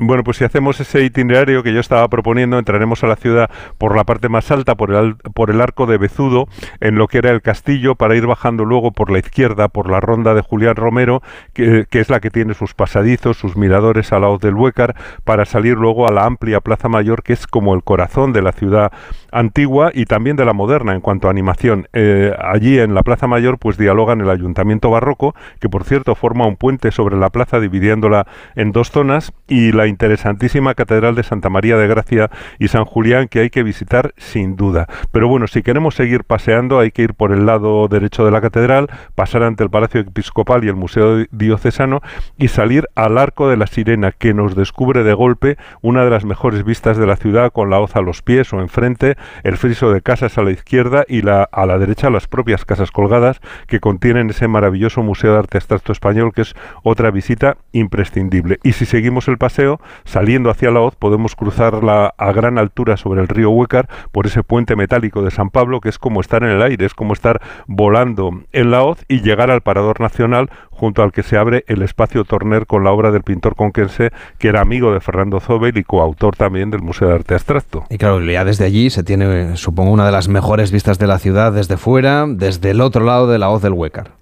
Bueno, 0.00 0.22
pues 0.22 0.36
si 0.36 0.44
hacemos 0.44 0.78
ese 0.78 1.02
itinerario 1.02 1.64
que 1.64 1.72
yo 1.72 1.80
estaba 1.80 2.06
proponiendo, 2.06 2.56
entraremos 2.56 3.02
a 3.02 3.08
la 3.08 3.16
ciudad 3.16 3.50
por 3.78 3.96
la 3.96 4.04
parte 4.04 4.28
más 4.28 4.48
alta, 4.52 4.76
por 4.76 4.94
el, 4.94 5.16
por 5.16 5.50
el 5.50 5.60
arco 5.60 5.86
de 5.86 5.98
Bezudo, 5.98 6.46
en 6.78 6.94
lo 6.94 7.08
que 7.08 7.18
era 7.18 7.30
el 7.30 7.42
castillo, 7.42 7.96
para 7.96 8.14
ir 8.14 8.24
bajando 8.24 8.64
luego 8.64 8.92
por 8.92 9.10
la 9.10 9.18
izquierda, 9.18 9.66
por 9.66 9.90
la 9.90 9.98
ronda 9.98 10.34
de 10.34 10.42
Julián 10.42 10.76
Romero, 10.76 11.20
que, 11.52 11.88
es 11.90 12.10
la 12.10 12.20
que 12.20 12.30
tiene 12.30 12.54
sus 12.54 12.74
pasadizos, 12.74 13.38
sus 13.38 13.56
miradores 13.56 14.12
al 14.12 14.22
lado 14.22 14.38
del 14.38 14.54
Huécar, 14.54 14.94
para 15.24 15.44
salir 15.44 15.76
luego 15.76 16.08
a 16.08 16.12
la 16.12 16.26
amplia 16.26 16.60
Plaza 16.60 16.88
Mayor, 16.88 17.24
que 17.24 17.32
es 17.32 17.48
como 17.48 17.74
el 17.74 17.82
corazón 17.82 18.32
de 18.32 18.42
la 18.42 18.52
ciudad 18.52 18.92
antigua 19.32 19.90
y 19.92 20.04
también 20.04 20.36
de 20.36 20.44
la 20.44 20.52
moderna 20.52 20.94
en 20.94 21.00
cuanto 21.00 21.26
a 21.26 21.32
animación. 21.32 21.88
Eh, 21.92 22.32
allí 22.38 22.78
en 22.78 22.94
la 22.94 23.02
Plaza 23.02 23.26
Mayor, 23.26 23.58
pues 23.58 23.76
dialogan 23.76 24.20
el 24.20 24.30
Ayuntamiento 24.30 24.90
Barroco, 24.90 25.34
que 25.60 25.68
por 25.68 25.82
cierto 25.82 26.14
forma 26.14 26.46
un 26.46 26.54
puente 26.54 26.92
sobre 26.92 27.16
la 27.16 27.30
plaza 27.30 27.58
dividiéndola 27.58 28.28
en 28.54 28.70
dos 28.70 28.92
zonas, 28.92 29.32
y 29.48 29.72
la 29.72 29.87
interesantísima 29.88 30.74
Catedral 30.74 31.14
de 31.14 31.22
Santa 31.22 31.50
María 31.50 31.76
de 31.76 31.88
Gracia 31.88 32.30
y 32.58 32.68
San 32.68 32.84
Julián 32.84 33.28
que 33.28 33.40
hay 33.40 33.50
que 33.50 33.62
visitar 33.62 34.12
sin 34.16 34.56
duda. 34.56 34.86
Pero 35.12 35.28
bueno, 35.28 35.46
si 35.46 35.62
queremos 35.62 35.94
seguir 35.94 36.24
paseando 36.24 36.78
hay 36.78 36.90
que 36.90 37.02
ir 37.02 37.14
por 37.14 37.32
el 37.32 37.46
lado 37.46 37.88
derecho 37.88 38.24
de 38.24 38.30
la 38.30 38.40
catedral, 38.40 38.88
pasar 39.14 39.42
ante 39.42 39.64
el 39.64 39.70
Palacio 39.70 40.00
Episcopal 40.00 40.64
y 40.64 40.68
el 40.68 40.76
Museo 40.76 41.24
Diocesano 41.30 42.00
y 42.36 42.48
salir 42.48 42.88
al 42.94 43.18
Arco 43.18 43.48
de 43.48 43.56
la 43.56 43.66
Sirena 43.66 44.12
que 44.12 44.34
nos 44.34 44.54
descubre 44.54 45.02
de 45.02 45.14
golpe 45.14 45.56
una 45.82 46.04
de 46.04 46.10
las 46.10 46.24
mejores 46.24 46.64
vistas 46.64 46.96
de 46.96 47.06
la 47.06 47.16
ciudad 47.16 47.52
con 47.52 47.70
la 47.70 47.80
hoz 47.80 47.96
a 47.96 48.00
los 48.00 48.22
pies 48.22 48.52
o 48.52 48.60
enfrente, 48.60 49.16
el 49.42 49.56
friso 49.56 49.92
de 49.92 50.02
casas 50.02 50.38
a 50.38 50.42
la 50.42 50.50
izquierda 50.50 51.04
y 51.08 51.22
la, 51.22 51.42
a 51.44 51.66
la 51.66 51.78
derecha 51.78 52.10
las 52.10 52.26
propias 52.26 52.64
casas 52.64 52.90
colgadas 52.90 53.40
que 53.66 53.80
contienen 53.80 54.30
ese 54.30 54.48
maravilloso 54.48 55.02
Museo 55.02 55.32
de 55.32 55.38
Arte 55.38 55.58
Abstracto 55.58 55.92
Español 55.92 56.32
que 56.32 56.42
es 56.42 56.54
otra 56.82 57.10
visita 57.10 57.56
imprescindible. 57.72 58.58
Y 58.62 58.72
si 58.72 58.86
seguimos 58.86 59.28
el 59.28 59.38
paseo, 59.38 59.77
Saliendo 60.04 60.50
hacia 60.50 60.70
la 60.70 60.80
Hoz, 60.80 60.96
podemos 60.96 61.34
cruzarla 61.34 62.14
a 62.16 62.32
gran 62.32 62.58
altura 62.58 62.96
sobre 62.96 63.20
el 63.20 63.28
río 63.28 63.50
Huécar 63.50 63.88
por 64.12 64.26
ese 64.26 64.42
puente 64.42 64.76
metálico 64.76 65.22
de 65.22 65.30
San 65.30 65.50
Pablo, 65.50 65.80
que 65.80 65.88
es 65.88 65.98
como 65.98 66.20
estar 66.20 66.42
en 66.42 66.50
el 66.50 66.62
aire, 66.62 66.86
es 66.86 66.94
como 66.94 67.12
estar 67.12 67.40
volando 67.66 68.30
en 68.52 68.70
la 68.70 68.82
Hoz 68.82 69.04
y 69.08 69.20
llegar 69.20 69.50
al 69.50 69.60
Parador 69.60 70.00
Nacional 70.00 70.50
junto 70.70 71.02
al 71.02 71.12
que 71.12 71.22
se 71.22 71.36
abre 71.36 71.64
el 71.66 71.82
espacio 71.82 72.24
Torner 72.24 72.66
con 72.66 72.84
la 72.84 72.92
obra 72.92 73.10
del 73.10 73.22
pintor 73.22 73.56
conquense 73.56 74.10
que 74.38 74.48
era 74.48 74.60
amigo 74.60 74.92
de 74.92 75.00
Fernando 75.00 75.40
Zobel 75.40 75.76
y 75.76 75.84
coautor 75.84 76.36
también 76.36 76.70
del 76.70 76.82
Museo 76.82 77.08
de 77.08 77.14
Arte 77.14 77.34
Abstracto. 77.34 77.84
Y 77.90 77.98
claro, 77.98 78.20
ya 78.20 78.44
desde 78.44 78.64
allí 78.64 78.90
se 78.90 79.02
tiene, 79.02 79.56
supongo, 79.56 79.90
una 79.90 80.06
de 80.06 80.12
las 80.12 80.28
mejores 80.28 80.70
vistas 80.70 80.98
de 80.98 81.06
la 81.06 81.18
ciudad 81.18 81.52
desde 81.52 81.76
fuera, 81.76 82.26
desde 82.28 82.70
el 82.70 82.80
otro 82.80 83.04
lado 83.04 83.26
de 83.28 83.38
la 83.38 83.50
hoz 83.50 83.62
del 83.62 83.72
Huécar. 83.72 84.12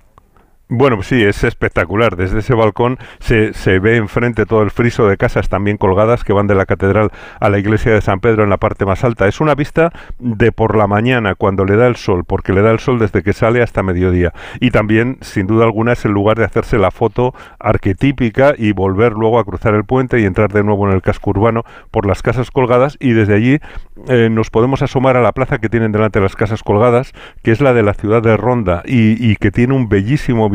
Bueno, 0.68 1.00
sí, 1.04 1.22
es 1.22 1.44
espectacular. 1.44 2.16
Desde 2.16 2.40
ese 2.40 2.52
balcón 2.52 2.98
se, 3.20 3.52
se, 3.54 3.78
ve 3.78 3.98
enfrente 3.98 4.46
todo 4.46 4.62
el 4.62 4.72
friso 4.72 5.06
de 5.06 5.16
casas 5.16 5.48
también 5.48 5.76
colgadas 5.76 6.24
que 6.24 6.32
van 6.32 6.48
de 6.48 6.56
la 6.56 6.66
catedral 6.66 7.12
a 7.38 7.48
la 7.50 7.60
iglesia 7.60 7.92
de 7.92 8.00
San 8.00 8.18
Pedro 8.18 8.42
en 8.42 8.50
la 8.50 8.56
parte 8.56 8.84
más 8.84 9.04
alta. 9.04 9.28
Es 9.28 9.40
una 9.40 9.54
vista 9.54 9.92
de 10.18 10.50
por 10.50 10.76
la 10.76 10.88
mañana, 10.88 11.36
cuando 11.36 11.64
le 11.64 11.76
da 11.76 11.86
el 11.86 11.94
sol, 11.94 12.24
porque 12.26 12.52
le 12.52 12.62
da 12.62 12.72
el 12.72 12.80
sol 12.80 12.98
desde 12.98 13.22
que 13.22 13.32
sale 13.32 13.62
hasta 13.62 13.84
mediodía. 13.84 14.32
Y 14.58 14.72
también, 14.72 15.18
sin 15.20 15.46
duda 15.46 15.66
alguna, 15.66 15.92
es 15.92 16.04
el 16.04 16.10
lugar 16.10 16.36
de 16.36 16.46
hacerse 16.46 16.78
la 16.78 16.90
foto 16.90 17.32
arquetípica 17.60 18.54
y 18.58 18.72
volver 18.72 19.12
luego 19.12 19.38
a 19.38 19.44
cruzar 19.44 19.72
el 19.74 19.84
puente 19.84 20.18
y 20.18 20.24
entrar 20.24 20.52
de 20.52 20.64
nuevo 20.64 20.88
en 20.88 20.94
el 20.96 21.00
casco 21.02 21.30
urbano 21.30 21.62
por 21.92 22.06
las 22.06 22.22
casas 22.22 22.50
colgadas. 22.50 22.96
Y 22.98 23.12
desde 23.12 23.34
allí 23.34 23.60
eh, 24.08 24.30
nos 24.32 24.50
podemos 24.50 24.82
asomar 24.82 25.16
a 25.16 25.22
la 25.22 25.30
plaza 25.30 25.58
que 25.58 25.68
tienen 25.68 25.92
delante 25.92 26.20
las 26.20 26.34
casas 26.34 26.64
colgadas, 26.64 27.12
que 27.44 27.52
es 27.52 27.60
la 27.60 27.72
de 27.72 27.84
la 27.84 27.94
ciudad 27.94 28.20
de 28.20 28.36
Ronda 28.36 28.82
y, 28.84 29.30
y 29.30 29.36
que 29.36 29.52
tiene 29.52 29.72
un 29.72 29.88
bellísimo 29.88 30.50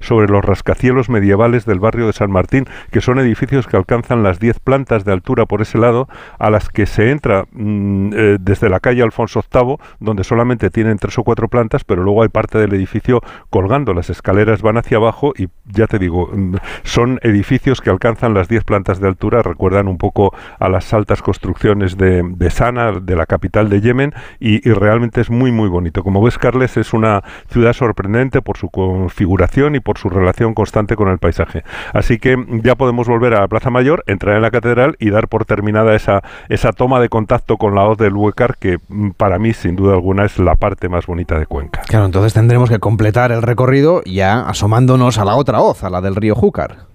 sobre 0.00 0.28
los 0.28 0.44
rascacielos 0.44 1.08
medievales 1.08 1.64
del 1.64 1.80
barrio 1.80 2.06
de 2.06 2.12
San 2.12 2.30
Martín, 2.30 2.66
que 2.90 3.00
son 3.00 3.18
edificios 3.18 3.66
que 3.66 3.76
alcanzan 3.76 4.22
las 4.22 4.38
10 4.40 4.60
plantas 4.60 5.04
de 5.04 5.12
altura 5.12 5.46
por 5.46 5.62
ese 5.62 5.78
lado, 5.78 6.08
a 6.38 6.50
las 6.50 6.68
que 6.68 6.86
se 6.86 7.10
entra 7.10 7.44
mm, 7.52 8.10
eh, 8.14 8.36
desde 8.40 8.68
la 8.68 8.80
calle 8.80 9.02
Alfonso 9.02 9.42
VIII, 9.52 9.76
donde 10.00 10.24
solamente 10.24 10.70
tienen 10.70 10.98
tres 10.98 11.18
o 11.18 11.24
cuatro 11.24 11.48
plantas, 11.48 11.84
pero 11.84 12.02
luego 12.02 12.22
hay 12.22 12.28
parte 12.28 12.58
del 12.58 12.74
edificio 12.74 13.20
colgando. 13.50 13.94
Las 13.94 14.10
escaleras 14.10 14.62
van 14.62 14.78
hacia 14.78 14.96
abajo 14.96 15.32
y 15.36 15.48
ya 15.66 15.86
te 15.86 15.98
digo, 15.98 16.30
mm, 16.32 16.56
son 16.82 17.18
edificios 17.22 17.80
que 17.80 17.90
alcanzan 17.90 18.34
las 18.34 18.48
10 18.48 18.64
plantas 18.64 19.00
de 19.00 19.08
altura, 19.08 19.42
recuerdan 19.42 19.88
un 19.88 19.98
poco 19.98 20.34
a 20.58 20.68
las 20.68 20.92
altas 20.92 21.22
construcciones 21.22 21.96
de, 21.96 22.48
Sana, 22.50 22.92
de 22.92 23.14
la 23.14 23.26
capital 23.26 23.68
de 23.68 23.80
Yemen, 23.80 24.14
y 24.40 24.60
realmente 24.72 25.20
es 25.20 25.30
muy, 25.30 25.52
muy 25.52 25.68
bonito. 25.68 26.02
Como 26.02 26.22
ves, 26.22 26.38
Carles, 26.38 26.76
es 26.76 26.92
una 26.92 27.22
ciudad 27.48 27.72
sorprendente 27.72 28.42
por 28.42 28.56
su 28.56 28.70
configuración 28.70 29.27
y 29.74 29.80
por 29.80 29.98
su 29.98 30.08
relación 30.08 30.54
constante 30.54 30.96
con 30.96 31.08
el 31.08 31.18
paisaje. 31.18 31.62
Así 31.92 32.18
que 32.18 32.36
ya 32.62 32.74
podemos 32.74 33.06
volver 33.08 33.34
a 33.34 33.40
la 33.40 33.48
Plaza 33.48 33.70
Mayor, 33.70 34.02
entrar 34.06 34.36
en 34.36 34.42
la 34.42 34.50
catedral 34.50 34.96
y 34.98 35.10
dar 35.10 35.28
por 35.28 35.44
terminada 35.44 35.94
esa, 35.94 36.22
esa 36.48 36.72
toma 36.72 37.00
de 37.00 37.08
contacto 37.08 37.56
con 37.56 37.74
la 37.74 37.84
hoz 37.84 37.98
del 37.98 38.14
Huecar, 38.14 38.56
que 38.58 38.78
mm, 38.88 39.10
para 39.10 39.38
mí, 39.38 39.52
sin 39.52 39.76
duda 39.76 39.94
alguna, 39.94 40.24
es 40.24 40.38
la 40.38 40.56
parte 40.56 40.88
más 40.88 41.06
bonita 41.06 41.38
de 41.38 41.46
Cuenca. 41.46 41.82
Claro, 41.86 42.06
entonces 42.06 42.34
tendremos 42.34 42.68
que 42.70 42.78
completar 42.78 43.32
el 43.32 43.42
recorrido 43.42 44.02
ya 44.04 44.40
asomándonos 44.40 45.18
a 45.18 45.24
la 45.24 45.36
otra 45.36 45.60
hoz, 45.60 45.84
a 45.84 45.90
la 45.90 46.00
del 46.00 46.16
río 46.16 46.34
Júcar. 46.34 46.88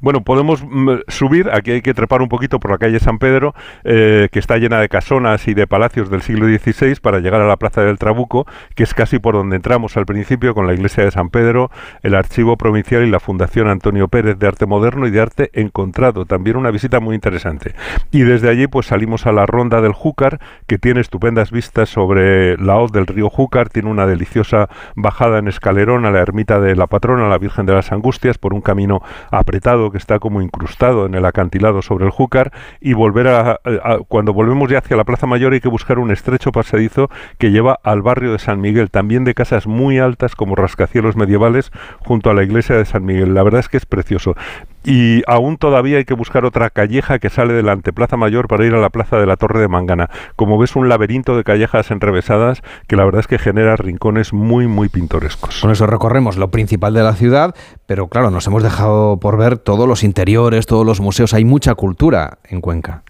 Bueno, 0.00 0.22
podemos 0.22 0.62
mm, 0.62 1.00
subir, 1.08 1.50
aquí 1.52 1.72
hay 1.72 1.82
que 1.82 1.94
trepar 1.94 2.22
un 2.22 2.28
poquito 2.28 2.60
por 2.60 2.70
la 2.70 2.78
calle 2.78 3.00
San 3.00 3.18
Pedro, 3.18 3.54
eh, 3.84 4.28
que 4.32 4.38
está 4.38 4.58
llena 4.58 4.80
de 4.80 4.88
casonas 4.88 5.46
y 5.48 5.54
de 5.54 5.66
palacios 5.66 6.10
del 6.10 6.22
siglo 6.22 6.46
XVI, 6.46 6.96
para 7.00 7.20
llegar 7.20 7.40
a 7.40 7.46
la 7.46 7.56
Plaza 7.56 7.82
del 7.82 7.98
Trabuco, 7.98 8.46
que 8.74 8.82
es 8.82 8.94
casi 8.94 9.18
por 9.18 9.34
donde 9.34 9.56
entramos 9.56 9.96
al 9.96 10.06
principio, 10.06 10.54
con 10.54 10.66
la 10.66 10.74
iglesia 10.74 11.04
de 11.04 11.10
San 11.10 11.30
Pedro, 11.30 11.70
el 12.02 12.14
Archivo 12.14 12.56
Provincial 12.56 13.04
y 13.06 13.10
la 13.10 13.20
Fundación 13.20 13.68
Antonio 13.68 14.08
Pérez 14.08 14.38
de 14.38 14.46
Arte 14.46 14.66
Moderno 14.66 15.06
y 15.06 15.10
de 15.10 15.20
Arte 15.20 15.50
Encontrado. 15.52 16.24
También 16.24 16.56
una 16.56 16.70
visita 16.70 17.00
muy 17.00 17.14
interesante. 17.14 17.74
Y 18.10 18.22
desde 18.22 18.48
allí, 18.48 18.66
pues 18.66 18.86
salimos 18.86 19.26
a 19.26 19.32
la 19.32 19.46
Ronda 19.46 19.80
del 19.80 19.92
Júcar, 19.92 20.40
que 20.66 20.78
tiene 20.78 21.00
estupendas 21.00 21.50
vistas 21.50 21.88
sobre 21.88 22.56
la 22.56 22.76
hoz 22.76 22.92
del 22.92 23.06
río 23.06 23.30
Júcar, 23.30 23.68
tiene 23.68 23.90
una 23.90 24.06
deliciosa 24.06 24.68
bajada 24.94 25.38
en 25.38 25.48
escalerón 25.48 26.06
a 26.06 26.10
la 26.10 26.20
ermita 26.20 26.60
de 26.60 26.74
la 26.74 26.86
patrona, 26.86 27.28
la 27.28 27.38
Virgen 27.38 27.66
de 27.66 27.74
las 27.74 27.92
Angustias, 27.92 28.38
por 28.38 28.54
un 28.54 28.60
camino 28.60 29.02
apretado 29.30 29.67
que 29.90 29.98
está 29.98 30.18
como 30.18 30.40
incrustado 30.40 31.04
en 31.04 31.14
el 31.14 31.24
acantilado 31.26 31.82
sobre 31.82 32.06
el 32.06 32.10
Júcar 32.10 32.52
y 32.80 32.94
volver 32.94 33.28
a, 33.28 33.60
cuando 34.08 34.32
volvemos 34.32 34.70
ya 34.70 34.78
hacia 34.78 34.96
la 34.96 35.04
Plaza 35.04 35.26
Mayor 35.26 35.52
hay 35.52 35.60
que 35.60 35.68
buscar 35.68 35.98
un 35.98 36.10
estrecho 36.10 36.52
pasadizo 36.52 37.10
que 37.36 37.50
lleva 37.50 37.78
al 37.82 38.00
barrio 38.00 38.32
de 38.32 38.38
San 38.38 38.60
Miguel, 38.60 38.90
también 38.90 39.24
de 39.24 39.34
casas 39.34 39.66
muy 39.66 39.98
altas 39.98 40.34
como 40.34 40.56
rascacielos 40.56 41.16
medievales 41.16 41.70
junto 41.98 42.30
a 42.30 42.34
la 42.34 42.44
iglesia 42.44 42.76
de 42.76 42.86
San 42.86 43.04
Miguel. 43.04 43.34
La 43.34 43.42
verdad 43.42 43.60
es 43.60 43.68
que 43.68 43.76
es 43.76 43.84
precioso 43.86 44.34
y 44.84 45.22
aún 45.26 45.56
todavía 45.56 45.98
hay 45.98 46.04
que 46.04 46.14
buscar 46.14 46.44
otra 46.44 46.70
calleja 46.70 47.18
que 47.18 47.30
sale 47.30 47.54
de 47.54 47.62
la 47.62 47.72
anteplaza 47.72 48.16
mayor 48.16 48.48
para 48.48 48.64
ir 48.64 48.74
a 48.74 48.80
la 48.80 48.90
plaza 48.90 49.18
de 49.18 49.26
la 49.26 49.36
Torre 49.36 49.60
de 49.60 49.68
Mangana. 49.68 50.10
Como 50.36 50.58
ves, 50.58 50.76
un 50.76 50.88
laberinto 50.88 51.36
de 51.36 51.44
callejas 51.44 51.90
enrevesadas 51.90 52.62
que 52.86 52.96
la 52.96 53.04
verdad 53.04 53.20
es 53.20 53.26
que 53.26 53.38
genera 53.38 53.76
rincones 53.76 54.32
muy, 54.32 54.66
muy 54.66 54.88
pintorescos. 54.88 55.60
Con 55.60 55.70
eso 55.70 55.86
recorremos 55.86 56.36
lo 56.36 56.50
principal 56.50 56.94
de 56.94 57.02
la 57.02 57.14
ciudad, 57.14 57.54
pero 57.86 58.08
claro, 58.08 58.30
nos 58.30 58.46
hemos 58.46 58.62
dejado 58.62 59.18
por 59.18 59.36
ver 59.36 59.58
todos 59.58 59.88
los 59.88 60.04
interiores, 60.04 60.66
todos 60.66 60.86
los 60.86 61.00
museos. 61.00 61.34
Hay 61.34 61.44
mucha 61.44 61.74
cultura 61.74 62.38
en 62.44 62.60
Cuenca. 62.60 63.02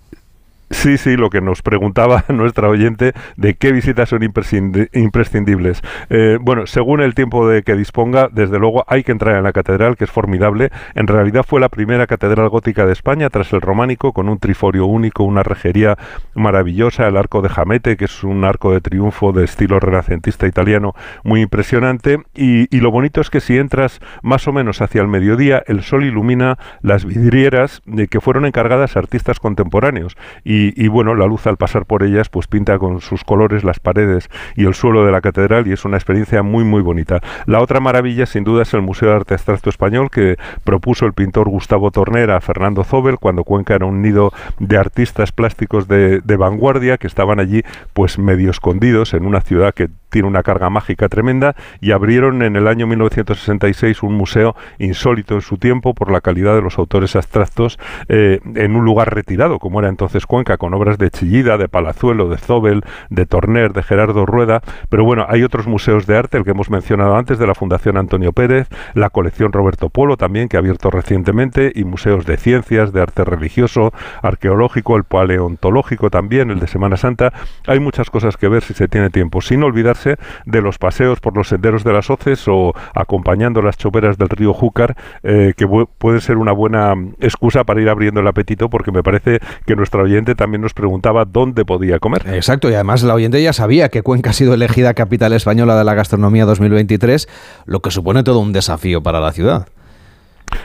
Sí, 0.71 0.99
sí, 0.99 1.17
lo 1.17 1.31
que 1.31 1.41
nos 1.41 1.63
preguntaba 1.63 2.25
nuestra 2.29 2.69
oyente 2.69 3.15
de 3.37 3.55
qué 3.55 3.73
visitas 3.73 4.11
son 4.11 4.23
imprescindibles. 4.23 5.83
Eh, 6.11 6.39
bueno, 6.41 6.67
según 6.67 7.01
el 7.01 7.15
tiempo 7.15 7.49
de 7.49 7.63
que 7.63 7.75
disponga, 7.75 8.29
desde 8.31 8.59
luego 8.59 8.85
hay 8.87 9.03
que 9.03 9.13
entrar 9.13 9.37
en 9.37 9.45
la 9.45 9.53
catedral, 9.53 9.97
que 9.97 10.05
es 10.05 10.11
formidable. 10.11 10.71
En 10.95 11.07
realidad 11.07 11.45
fue 11.47 11.61
la 11.61 11.71
primera 11.71 12.07
catedral 12.07 12.51
gótica 12.51 12.85
de 12.85 12.93
España 12.93 13.31
tras 13.31 13.53
el 13.55 13.63
románico, 13.63 14.13
con 14.13 14.29
un 14.29 14.39
triforio 14.39 14.85
único, 14.87 15.25
una 15.25 15.43
rejería 15.43 15.97
maravillosa, 16.35 17.09
el 17.09 17.17
arco 17.17 17.41
de 17.41 17.49
Jamete, 17.49 17.97
que 17.97 18.05
es 18.05 18.23
un 18.23 18.45
arco 18.45 18.73
de 18.73 18.81
triunfo 18.83 19.33
de 19.33 19.45
estilo 19.45 19.81
renacentista 19.81 20.47
italiano 20.47 20.95
muy 21.25 21.41
impresionante. 21.41 22.19
Y, 22.35 22.69
lo 22.79 22.93
bonito 22.93 23.21
es 23.21 23.31
que 23.31 23.41
si 23.41 23.59
entras 23.59 24.01
más 24.23 24.47
o 24.47 24.53
menos 24.53 24.81
hacia 24.83 25.01
el 25.01 25.09
mediodía, 25.09 25.63
el 25.67 25.83
sol 25.83 26.05
ilumina 26.05 26.59
las 26.81 27.05
vidrieras 27.05 27.83
de 27.87 28.07
que 28.07 28.21
fueron 28.21 28.47
encargadas 28.47 28.97
artistas 28.97 29.41
contemporáneos. 29.41 30.17
Y 30.45 30.58
y, 30.59 30.89
bueno, 30.89 31.15
la 31.15 31.27
luz 31.27 31.47
al 31.47 31.57
pasar 31.57 31.87
por 31.87 32.03
ellas 32.03 32.29
pues 32.29 32.47
pinta 32.47 32.79
con 32.79 33.01
sus 33.01 33.25
colores 33.25 33.65
las 33.65 33.81
paredes 33.81 34.29
y 34.57 34.65
el 34.65 34.75
suelo 34.75 35.05
de 35.05 35.13
la 35.13 35.21
catedral 35.21 35.67
y 35.67 35.73
es 35.73 35.85
una 35.85 35.97
experiencia 35.97 36.43
muy 36.43 36.65
muy 36.65 36.83
bonita. 36.83 37.21
La 37.47 37.61
otra 37.61 37.81
maravilla 37.81 38.27
sin 38.27 38.45
duda 38.45 38.63
es 38.63 38.75
el 38.75 38.83
Museo 38.83 39.11
de 39.11 39.17
Arte 39.17 39.35
Abstracto 39.35 39.71
Español 39.71 40.11
que 40.11 40.37
propuso 40.65 41.07
el 41.07 41.13
pintor 41.13 41.49
Gustavo 41.49 41.91
Tornera 41.91 42.37
a 42.37 42.41
Fernando 42.41 42.85
Zobel 42.85 43.19
cuando 43.19 43.45
Cuenca 43.45 43.75
era 43.75 43.87
un 43.87 44.03
nido 44.03 44.33
de 44.59 44.77
artistas 44.77 45.33
plásticos 45.33 45.89
de, 45.89 46.21
vanguardia 46.39 46.99
que 46.99 47.09
estaban 47.09 47.41
allí 47.41 47.63
pues 47.93 48.17
medio 48.19 48.51
escondidos 48.51 49.13
en 49.13 49.27
una 49.27 49.41
ciudad 49.41 49.75
que 49.75 49.89
tiene 50.09 50.29
una 50.29 50.45
carga 50.45 50.71
mágica 50.71 51.09
tremenda 51.09 51.57
y 51.81 51.91
abrieron 51.91 52.43
en 52.43 52.55
el 52.55 52.69
año 52.69 52.87
1966 52.87 54.03
un 54.05 54.15
museo 54.15 54.55
insólito 54.79 55.35
en 55.35 55.41
su 55.41 55.59
tiempo 55.59 55.95
por 55.95 56.13
la 56.13 56.21
calidad 56.21 56.55
de 56.55 56.63
los 56.63 56.79
autores 56.79 57.17
abstractos 57.17 57.79
eh, 58.09 58.39
en 58.55 58.77
un 58.77 58.85
lugar 58.85 59.13
retirado 59.13 59.59
como 59.59 59.81
era 59.81 59.89
entonces 59.89 60.27
Cuenca 60.27 60.48
con 60.57 60.73
obras 60.75 60.97
de 60.99 61.11
Chillida, 61.11 61.59
de 61.59 61.69
Palazuelo, 61.69 62.29
de 62.29 62.39
Zobel, 62.39 62.83
de 63.11 63.27
Torner, 63.27 63.73
de 63.73 63.83
Gerardo 63.83 64.25
Rueda, 64.25 64.63
pero 64.89 65.05
bueno, 65.05 65.27
hay 65.29 65.43
otros 65.43 65.67
museos 65.67 66.07
de 66.07 66.17
arte, 66.17 66.39
el 66.39 66.45
que 66.45 66.53
hemos 66.53 66.71
mencionado 66.71 67.17
antes 67.17 67.39
de 67.39 67.47
la 67.47 67.55
Fundación 67.55 67.97
Antonio 67.97 68.33
Pérez, 68.33 68.69
la 68.95 69.11
colección 69.11 69.53
Roberto 69.53 69.91
Polo 69.91 70.17
también 70.17 70.49
que 70.49 70.57
ha 70.57 70.61
abierto 70.61 70.91
recientemente 70.91 71.73
y 71.75 71.85
museos 71.85 72.25
de 72.25 72.37
ciencias, 72.37 72.93
de 72.93 73.03
arte 73.03 73.25
religioso, 73.25 73.93
arqueológico, 74.23 74.97
el 74.97 75.05
paleontológico 75.05 76.09
también, 76.09 76.51
el 76.51 76.61
de 76.61 76.67
Semana 76.67 76.97
Santa, 76.97 77.33
hay 77.67 77.81
muchas 77.81 78.09
cosas 78.11 78.37
que 78.37 78.49
ver 78.49 78.63
si 78.63 78.75
se 78.75 78.89
tiene 78.89 79.11
tiempo, 79.11 79.41
sin 79.41 79.63
olvidar 79.63 79.89
de 80.45 80.63
los 80.63 80.79
paseos 80.79 81.21
por 81.21 81.37
los 81.37 81.49
senderos 81.49 81.85
de 81.85 81.93
las 81.93 82.11
hoces 82.11 82.47
o 82.47 82.75
acompañando 82.95 83.63
las 83.63 83.77
choperas 83.77 84.19
del 84.19 84.29
río 84.29 84.53
Júcar, 84.53 84.97
eh, 85.23 85.55
que 85.57 85.67
puede 85.67 86.21
ser 86.21 86.37
una 86.37 86.53
buena 86.53 86.95
excusa 87.21 87.65
para 87.65 87.81
ir 87.81 87.89
abriendo 87.89 88.21
el 88.21 88.27
apetito, 88.27 88.69
porque 88.69 88.93
me 88.93 89.03
parece 89.03 89.41
que 89.67 89.77
nuestra 89.77 90.03
oyente 90.03 90.35
también 90.39 90.63
nos 90.63 90.73
preguntaba 90.73 91.25
dónde 91.25 91.65
podía 91.65 91.99
comer. 91.99 92.23
Exacto, 92.33 92.71
y 92.71 92.75
además 92.75 93.03
la 93.03 93.15
oyente 93.15 93.43
ya 93.43 93.53
sabía 93.53 93.89
que 93.89 94.03
Cuenca 94.03 94.31
ha 94.31 94.33
sido 94.33 94.55
elegida 94.55 94.95
capital 94.95 95.33
española 95.33 95.77
de 95.77 95.85
la 95.85 95.95
gastronomía 95.95 96.45
2023, 96.47 97.29
lo 97.67 97.81
que 97.81 97.91
supone 97.91 98.23
todo 98.23 98.39
un 98.39 98.53
desafío 98.53 99.03
para 99.03 99.19
la 99.21 99.33
ciudad. 99.33 99.67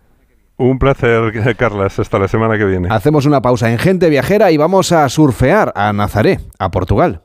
Un 0.56 0.78
placer, 0.78 1.56
Carlas. 1.56 1.98
Hasta 1.98 2.18
la 2.18 2.28
semana 2.28 2.58
que 2.58 2.64
viene. 2.64 2.88
Hacemos 2.90 3.26
una 3.26 3.40
pausa 3.42 3.70
en 3.70 3.78
Gente 3.78 4.08
Viajera 4.08 4.50
y 4.50 4.56
vamos 4.56 4.92
a 4.92 5.08
surfear 5.08 5.72
a 5.74 5.92
Nazaré, 5.92 6.40
a 6.58 6.70
Portugal. 6.70 7.22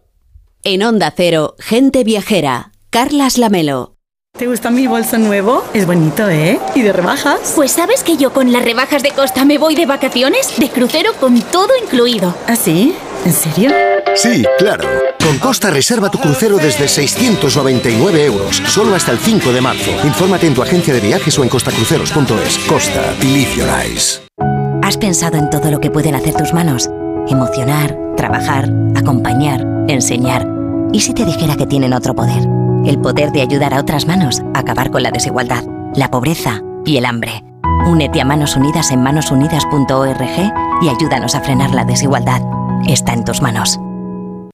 En 0.63 0.83
Onda 0.83 1.13
Cero, 1.15 1.55
Gente 1.59 2.03
Viajera, 2.03 2.71
Carlas 2.89 3.37
Lamelo. 3.37 3.93
¿Te 4.37 4.45
gusta 4.47 4.69
mi 4.69 4.85
bolso 4.85 5.17
nuevo? 5.17 5.63
Es 5.73 5.87
bonito, 5.87 6.29
¿eh? 6.29 6.59
¿Y 6.75 6.81
de 6.83 6.93
rebajas? 6.93 7.53
Pues 7.55 7.71
sabes 7.71 8.03
que 8.03 8.17
yo 8.17 8.33
con 8.33 8.51
las 8.51 8.63
rebajas 8.63 9.01
de 9.01 9.09
Costa 9.09 9.45
me 9.45 9.57
voy 9.57 9.73
de 9.73 9.87
vacaciones, 9.87 10.59
de 10.59 10.69
crucero 10.69 11.11
con 11.19 11.41
todo 11.41 11.69
incluido. 11.83 12.35
¿Ah, 12.47 12.55
sí? 12.55 12.95
¿En 13.25 13.33
serio? 13.33 13.71
Sí, 14.15 14.45
claro. 14.57 14.87
Con 15.19 15.37
Costa 15.39 15.69
reserva 15.69 16.09
tu 16.09 16.17
crucero 16.19 16.57
desde 16.57 16.87
699 16.87 18.25
euros, 18.25 18.61
solo 18.67 18.95
hasta 18.95 19.11
el 19.11 19.19
5 19.19 19.51
de 19.51 19.61
marzo. 19.61 19.91
Infórmate 20.03 20.47
en 20.47 20.53
tu 20.53 20.63
agencia 20.63 20.93
de 20.93 21.01
viajes 21.01 21.37
o 21.37 21.43
en 21.43 21.49
costacruceros.es. 21.49 22.57
Costa, 22.59 23.13
live 23.21 23.55
your 23.55 23.69
eyes. 23.69 24.21
¿Has 24.81 24.97
pensado 24.97 25.37
en 25.37 25.49
todo 25.49 25.69
lo 25.69 25.79
que 25.79 25.91
pueden 25.91 26.15
hacer 26.15 26.33
tus 26.33 26.53
manos? 26.53 26.89
Emocionar, 27.27 27.97
trabajar, 28.15 28.69
acompañar, 28.95 29.65
enseñar. 29.89 30.47
¿Y 30.93 31.01
si 31.01 31.13
te 31.13 31.25
dijera 31.25 31.57
que 31.57 31.67
tienen 31.67 31.93
otro 31.93 32.15
poder? 32.15 32.47
el 32.87 32.99
poder 32.99 33.31
de 33.31 33.41
ayudar 33.41 33.73
a 33.73 33.79
otras 33.79 34.07
manos 34.07 34.41
a 34.53 34.59
acabar 34.59 34.91
con 34.91 35.03
la 35.03 35.11
desigualdad, 35.11 35.63
la 35.95 36.09
pobreza 36.09 36.61
y 36.85 36.97
el 36.97 37.05
hambre. 37.05 37.43
Únete 37.85 38.21
a 38.21 38.25
Manos 38.25 38.55
Unidas 38.55 38.91
en 38.91 39.01
manosunidas.org 39.01 40.53
y 40.81 40.89
ayúdanos 40.89 41.35
a 41.35 41.41
frenar 41.41 41.73
la 41.73 41.85
desigualdad. 41.85 42.41
Está 42.85 43.13
en 43.13 43.23
tus 43.23 43.41
manos. 43.41 43.79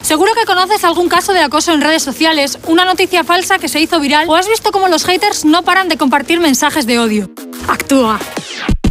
Seguro 0.02 0.32
que 0.36 0.46
conoces 0.46 0.84
algún 0.84 1.10
caso 1.10 1.34
de 1.34 1.40
acoso 1.40 1.74
en 1.74 1.82
redes 1.82 2.04
sociales, 2.04 2.60
una 2.68 2.86
noticia 2.86 3.24
falsa 3.24 3.58
que 3.58 3.68
se 3.68 3.80
hizo 3.80 4.00
viral 4.00 4.28
o 4.30 4.36
has 4.36 4.48
visto 4.48 4.72
cómo 4.72 4.88
los 4.88 5.06
haters 5.06 5.46
no 5.46 5.64
paran 5.64 5.90
de 5.90 5.98
compartir 5.98 6.40
mensajes 6.40 6.86
de 6.86 7.00
odio. 7.00 7.30
Actúa. 7.68 8.20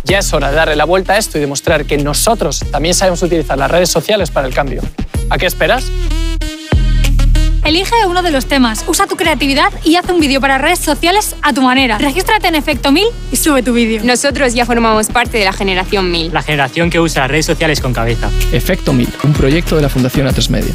Ya 0.05 0.18
es 0.18 0.33
hora 0.33 0.51
de 0.51 0.57
darle 0.57 0.77
la 0.77 0.85
vuelta 0.85 1.14
a 1.14 1.18
esto 1.18 1.38
y 1.38 1.40
demostrar 1.40 1.85
que 1.85 1.99
nosotros 1.99 2.61
también 2.71 2.95
sabemos 2.95 3.23
utilizar 3.23 3.59
las 3.59 3.71
redes 3.71 3.90
sociales 3.90 4.31
para 4.31 4.47
el 4.49 4.55
cambio. 4.55 4.83
¿A 5.31 5.38
qué 5.38 5.47
esperas? 5.47 5.85
Elige 7.64 7.94
uno 8.09 8.22
de 8.22 8.33
los 8.33 8.46
temas, 8.46 8.85
usa 8.88 9.07
tu 9.07 9.16
creatividad 9.16 9.72
y 9.85 9.94
haz 9.94 10.09
un 10.09 10.18
vídeo 10.18 10.40
para 10.40 10.59
redes 10.59 10.81
sociales 10.81 11.37
a 11.42 11.53
tu 11.53 11.62
manera. 11.62 11.96
Regístrate 11.98 12.48
en 12.48 12.57
Efecto 12.57 12.90
1000 12.90 13.05
y 13.31 13.37
sube 13.37 13.62
tu 13.62 13.72
vídeo. 13.72 14.03
Nosotros 14.05 14.53
ya 14.55 14.66
formamos 14.66 15.07
parte 15.07 15.38
de 15.38 15.44
la 15.44 15.53
generación 15.53 16.11
1000. 16.11 16.33
La 16.33 16.42
generación 16.42 16.90
que 16.90 16.98
usa 16.98 17.29
redes 17.29 17.46
sociales 17.46 17.81
con 17.81 17.92
cabeza. 17.92 18.31
Efecto 18.53 18.92
1000, 18.92 19.09
un 19.22 19.33
proyecto 19.33 19.77
de 19.77 19.83
la 19.83 19.88
Fundación 19.88 20.27
A3 20.27 20.48
Media. 20.51 20.75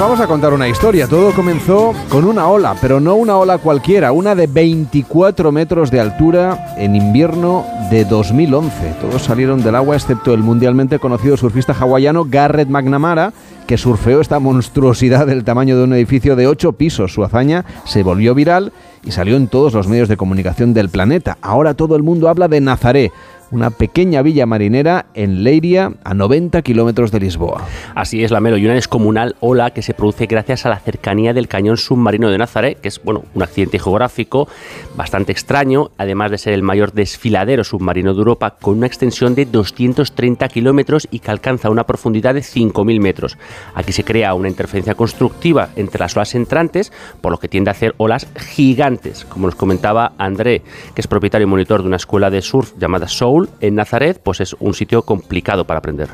Vamos 0.00 0.20
a 0.20 0.26
contar 0.26 0.52
una 0.52 0.68
historia. 0.68 1.08
Todo 1.08 1.32
comenzó 1.32 1.92
con 2.08 2.24
una 2.24 2.48
ola, 2.48 2.76
pero 2.80 3.00
no 3.00 3.14
una 3.16 3.36
ola 3.36 3.58
cualquiera, 3.58 4.12
una 4.12 4.34
de 4.34 4.46
24 4.46 5.50
metros 5.50 5.90
de 5.90 6.00
altura 6.00 6.74
en 6.76 6.94
invierno 6.94 7.64
de 7.90 8.04
2011. 8.04 8.94
Todos 9.00 9.22
salieron 9.22 9.62
del 9.62 9.74
agua 9.74 9.96
excepto 9.96 10.32
el 10.34 10.40
mundialmente 10.40 10.98
conocido 10.98 11.36
surfista 11.36 11.72
hawaiano 11.72 12.26
Garrett 12.28 12.68
McNamara, 12.68 13.32
que 13.66 13.76
surfeó 13.76 14.20
esta 14.20 14.38
monstruosidad 14.38 15.26
del 15.26 15.44
tamaño 15.44 15.76
de 15.76 15.84
un 15.84 15.92
edificio 15.94 16.36
de 16.36 16.46
8 16.46 16.72
pisos. 16.72 17.12
Su 17.12 17.24
hazaña 17.24 17.64
se 17.84 18.02
volvió 18.02 18.34
viral 18.34 18.72
y 19.04 19.10
salió 19.10 19.36
en 19.36 19.48
todos 19.48 19.74
los 19.74 19.88
medios 19.88 20.08
de 20.08 20.16
comunicación 20.16 20.74
del 20.74 20.90
planeta. 20.90 21.38
Ahora 21.42 21.74
todo 21.74 21.96
el 21.96 22.02
mundo 22.02 22.28
habla 22.28 22.46
de 22.46 22.60
Nazaré 22.60 23.12
una 23.50 23.70
pequeña 23.70 24.22
villa 24.22 24.46
marinera 24.46 25.06
en 25.14 25.42
Leiria, 25.42 25.92
a 26.04 26.14
90 26.14 26.62
kilómetros 26.62 27.10
de 27.10 27.20
Lisboa. 27.20 27.64
Así 27.94 28.22
es, 28.22 28.30
Lamelo, 28.30 28.56
y 28.56 28.64
una 28.64 28.74
descomunal 28.74 29.36
ola 29.40 29.70
que 29.70 29.82
se 29.82 29.94
produce 29.94 30.26
gracias 30.26 30.66
a 30.66 30.68
la 30.68 30.78
cercanía 30.78 31.32
del 31.32 31.48
cañón 31.48 31.76
submarino 31.76 32.30
de 32.30 32.38
Nazaret, 32.38 32.80
que 32.80 32.88
es 32.88 33.02
bueno, 33.02 33.24
un 33.34 33.42
accidente 33.42 33.78
geográfico 33.78 34.48
bastante 34.96 35.32
extraño, 35.32 35.90
además 35.96 36.30
de 36.30 36.38
ser 36.38 36.52
el 36.52 36.62
mayor 36.62 36.92
desfiladero 36.92 37.64
submarino 37.64 38.12
de 38.12 38.18
Europa, 38.18 38.56
con 38.60 38.78
una 38.78 38.86
extensión 38.86 39.34
de 39.34 39.46
230 39.46 40.48
kilómetros 40.48 41.08
y 41.10 41.20
que 41.20 41.30
alcanza 41.30 41.70
una 41.70 41.84
profundidad 41.84 42.34
de 42.34 42.40
5.000 42.40 43.00
metros. 43.00 43.38
Aquí 43.74 43.92
se 43.92 44.04
crea 44.04 44.34
una 44.34 44.48
interferencia 44.48 44.94
constructiva 44.94 45.70
entre 45.76 46.00
las 46.00 46.16
olas 46.16 46.34
entrantes, 46.34 46.92
por 47.20 47.32
lo 47.32 47.38
que 47.38 47.48
tiende 47.48 47.70
a 47.70 47.72
hacer 47.72 47.94
olas 47.98 48.26
gigantes. 48.36 49.24
Como 49.24 49.46
nos 49.46 49.54
comentaba 49.54 50.12
André, 50.18 50.62
que 50.94 51.00
es 51.00 51.06
propietario 51.06 51.46
y 51.46 51.50
monitor 51.50 51.82
de 51.82 51.88
una 51.88 51.96
escuela 51.96 52.30
de 52.30 52.42
surf 52.42 52.72
llamada 52.78 53.08
Soul 53.08 53.37
en 53.60 53.74
Nazaret, 53.74 54.20
pues 54.22 54.40
es 54.40 54.56
un 54.58 54.74
sitio 54.74 55.02
complicado 55.02 55.64
para 55.66 55.78
aprender. 55.78 56.08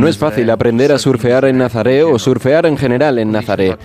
No 0.00 0.08
es 0.08 0.18
fácil 0.18 0.50
aprender 0.50 0.92
a 0.92 0.98
surfear 0.98 1.44
en 1.46 1.58
Nazaret 1.58 2.04
o 2.04 2.18
surfear 2.18 2.66
en 2.66 2.76
general 2.76 3.18
en 3.18 3.32
Nazaret. 3.32 3.78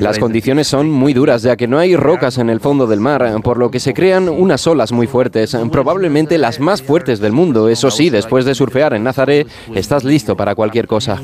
Las 0.00 0.18
condiciones 0.18 0.66
son 0.66 0.90
muy 0.90 1.12
duras 1.12 1.42
ya 1.42 1.56
que 1.56 1.68
no 1.68 1.78
hay 1.78 1.94
rocas 1.94 2.38
en 2.38 2.50
el 2.50 2.60
fondo 2.60 2.86
del 2.86 3.00
mar, 3.00 3.24
por 3.42 3.58
lo 3.58 3.70
que 3.70 3.78
se 3.78 3.94
crean 3.94 4.28
unas 4.28 4.66
olas 4.66 4.92
muy 4.92 5.06
fuertes, 5.06 5.56
probablemente 5.70 6.38
las 6.38 6.60
más 6.60 6.82
fuertes 6.82 7.20
del 7.20 7.32
mundo. 7.32 7.68
Eso 7.68 7.90
sí, 7.90 8.10
después 8.10 8.44
de 8.44 8.54
surfear 8.54 8.94
en 8.94 9.04
Nazaret, 9.04 9.46
estás 9.74 10.04
listo 10.04 10.36
para 10.36 10.54
cualquier 10.54 10.86
cosa. 10.86 11.20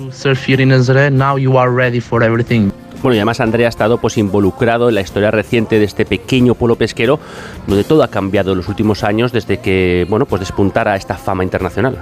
Bueno, 3.04 3.16
y 3.16 3.18
además 3.18 3.40
Andrea 3.40 3.66
ha 3.66 3.68
estado 3.68 3.98
pues 3.98 4.16
involucrado 4.16 4.88
en 4.88 4.94
la 4.94 5.02
historia 5.02 5.30
reciente 5.30 5.78
de 5.78 5.84
este 5.84 6.06
pequeño 6.06 6.54
pueblo 6.54 6.76
pesquero, 6.76 7.20
donde 7.66 7.84
todo 7.84 8.02
ha 8.02 8.08
cambiado 8.08 8.52
en 8.52 8.56
los 8.56 8.68
últimos 8.68 9.04
años 9.04 9.30
desde 9.30 9.58
que, 9.58 10.06
bueno, 10.08 10.24
pues 10.24 10.40
despuntara 10.40 10.96
esta 10.96 11.18
fama 11.18 11.44
internacional. 11.44 11.98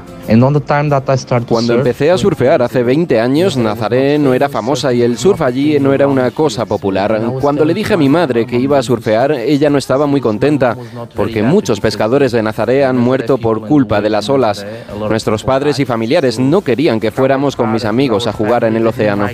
Cuando 1.49 1.75
empecé 1.75 2.13
a 2.13 2.19
surfear 2.19 2.63
hace 2.63 2.85
20 2.85 3.19
años, 3.19 3.57
Nazaret 3.57 4.21
no 4.21 4.33
era 4.33 4.49
famosa 4.49 4.93
y 4.93 5.03
el 5.03 5.19
surf 5.19 5.43
allí 5.43 5.81
no 5.81 5.93
era 5.93 6.07
una 6.07 6.31
cosa 6.31 6.67
popular. 6.67 7.21
Cuando 7.41 7.65
le 7.65 7.75
dije 7.75 7.95
a 7.95 7.97
mi 7.97 8.09
madre 8.09 8.47
que 8.47 8.57
iba 8.61 8.79
a 8.79 8.83
surfear, 8.85 9.33
ella 9.33 9.71
no 9.71 9.79
estaba 9.79 10.07
muy 10.07 10.21
contenta, 10.21 10.77
porque 11.17 11.43
muchos 11.43 11.81
pescadores 11.81 12.31
de 12.31 12.45
Nazaret 12.45 12.85
han 12.85 12.97
muerto 12.97 13.39
por 13.39 13.67
culpa 13.67 14.01
de 14.01 14.11
las 14.11 14.29
olas. 14.29 14.65
Nuestros 14.97 15.43
padres 15.43 15.81
y 15.81 15.85
familiares 15.85 16.39
no 16.39 16.61
querían 16.61 17.01
que 17.01 17.11
fuéramos 17.11 17.57
con 17.57 17.73
mis 17.73 17.85
amigos 17.85 18.29
a 18.29 18.33
jugar 18.33 18.63
en 18.63 18.77
el 18.77 18.87
océano. 18.87 19.27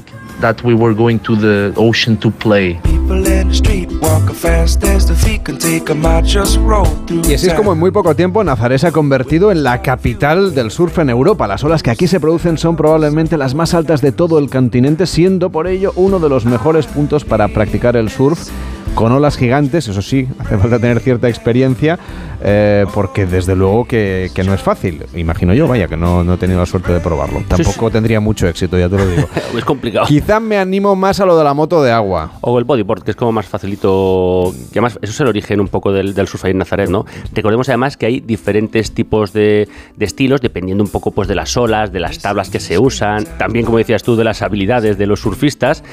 Y 7.29 7.35
así 7.35 7.49
es 7.49 7.55
como 7.55 7.73
en 7.73 7.79
muy 7.79 7.91
poco 7.91 8.15
tiempo 8.15 8.45
Nazaret 8.45 8.79
se 8.79 8.87
ha 8.89 8.93
convertido 8.93 9.51
en 9.51 9.63
la 9.63 9.83
capital 9.83 10.55
del 10.55 10.71
surf 10.71 10.99
en 10.99 11.11
Europa. 11.11 11.47
Las 11.47 11.65
olas 11.65 11.83
que 11.83 11.91
aquí 11.91 12.07
se 12.07 12.21
producen 12.21 12.59
son 12.59 12.77
probablemente 12.77 13.37
las 13.37 13.55
más 13.55 13.75
altas 13.75 14.01
de 14.01 14.13
todo 14.13 14.39
el 14.39 14.51
continente, 14.51 15.07
siendo 15.07 15.51
por 15.51 15.67
ello 15.67 15.93
uno 15.97 16.19
de 16.19 16.29
los 16.29 16.45
mejores 16.45 16.87
puntos 16.87 17.25
para 17.25 17.49
practicar 17.49 17.97
el 17.97 18.11
surf 18.11 18.49
con 18.99 19.13
olas 19.13 19.37
gigantes, 19.37 19.87
eso 19.87 20.03
sí, 20.03 20.27
hace 20.41 20.59
falta 20.59 20.81
tener 20.81 20.99
cierta 20.99 21.29
experiencia, 21.29 22.01
eh, 22.43 22.85
porque 22.93 23.27
desde 23.27 23.55
luego 23.55 23.85
que, 23.85 24.29
que, 24.35 24.43
no 24.43 24.53
es 24.53 24.61
fácil, 24.61 25.05
imagino 25.15 25.55
yo, 25.55 25.69
vaya, 25.69 25.87
que 25.87 25.97
no, 25.97 26.25
no 26.25 26.35
he 26.35 26.37
tenido 26.37 26.59
la 26.59 26.67
suerte 26.67 26.93
de 26.93 26.99
probarlo. 26.99 27.45
Tampoco 27.47 27.71
Sí, 27.71 27.87
sí. 27.87 27.93
tendría 27.93 28.19
mucho 28.19 28.49
éxito, 28.49 28.77
ya 28.77 28.89
te 28.89 28.97
lo 28.97 29.07
digo. 29.07 29.29
es 29.57 29.65
complicado. 29.65 30.05
Quizás 30.05 30.43
me 30.43 30.59
animo 30.59 30.97
más 30.97 31.21
a 31.21 31.27
lo 31.27 31.39
de 31.39 31.45
la 31.45 31.55
moto 31.55 31.81
de 31.81 31.93
agua. 31.93 32.33
O 32.41 32.59
el 32.59 32.65
bodyboard, 32.65 33.05
que 33.05 33.13
es 33.13 33.17
como 33.17 33.31
más 33.31 33.47
facilito. 33.47 34.53
Que 34.73 34.81
además, 34.81 34.99
eso 35.01 35.13
es 35.13 35.21
el 35.21 35.29
origen 35.29 35.61
un 35.61 35.69
poco 35.69 35.93
del, 35.93 36.13
del 36.13 36.27
surf 36.27 36.47
ahí 36.47 36.51
en 36.51 36.59
Nazaret, 36.59 36.91
¿no? 36.91 37.07
Recordemos 37.33 37.69
además 37.69 37.97
que 37.97 38.07
hay 38.07 38.19
diferentes 38.19 38.95
tipos 38.95 39.33
de, 39.33 39.69
de 39.97 40.05
estilos, 40.05 40.41
dependiendo 40.41 40.83
un 40.83 40.91
poco 40.91 41.13
pues, 41.13 41.29
de 41.29 41.37
las 41.37 41.57
olas, 41.57 41.93
de 41.93 42.01
las 42.01 42.19
tablas 42.19 42.51
que 42.51 42.59
se 42.59 42.81
usan, 42.81 43.27
también, 43.39 43.65
como 43.65 43.79
decías 43.79 44.03
tú, 44.03 44.17
de 44.17 44.25
las 44.25 44.43
habilidades 44.43 44.99
de 44.99 45.07
los 45.07 45.21
surfistas. 45.21 45.85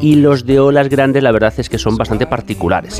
Y 0.00 0.14
los 0.14 0.46
de 0.46 0.60
olas 0.60 0.88
grandes, 0.88 1.22
la 1.22 1.30
verdad 1.30 1.52
es 1.58 1.68
que 1.68 1.76
son 1.76 1.98
bastante 1.98 2.26
particulares. 2.26 2.53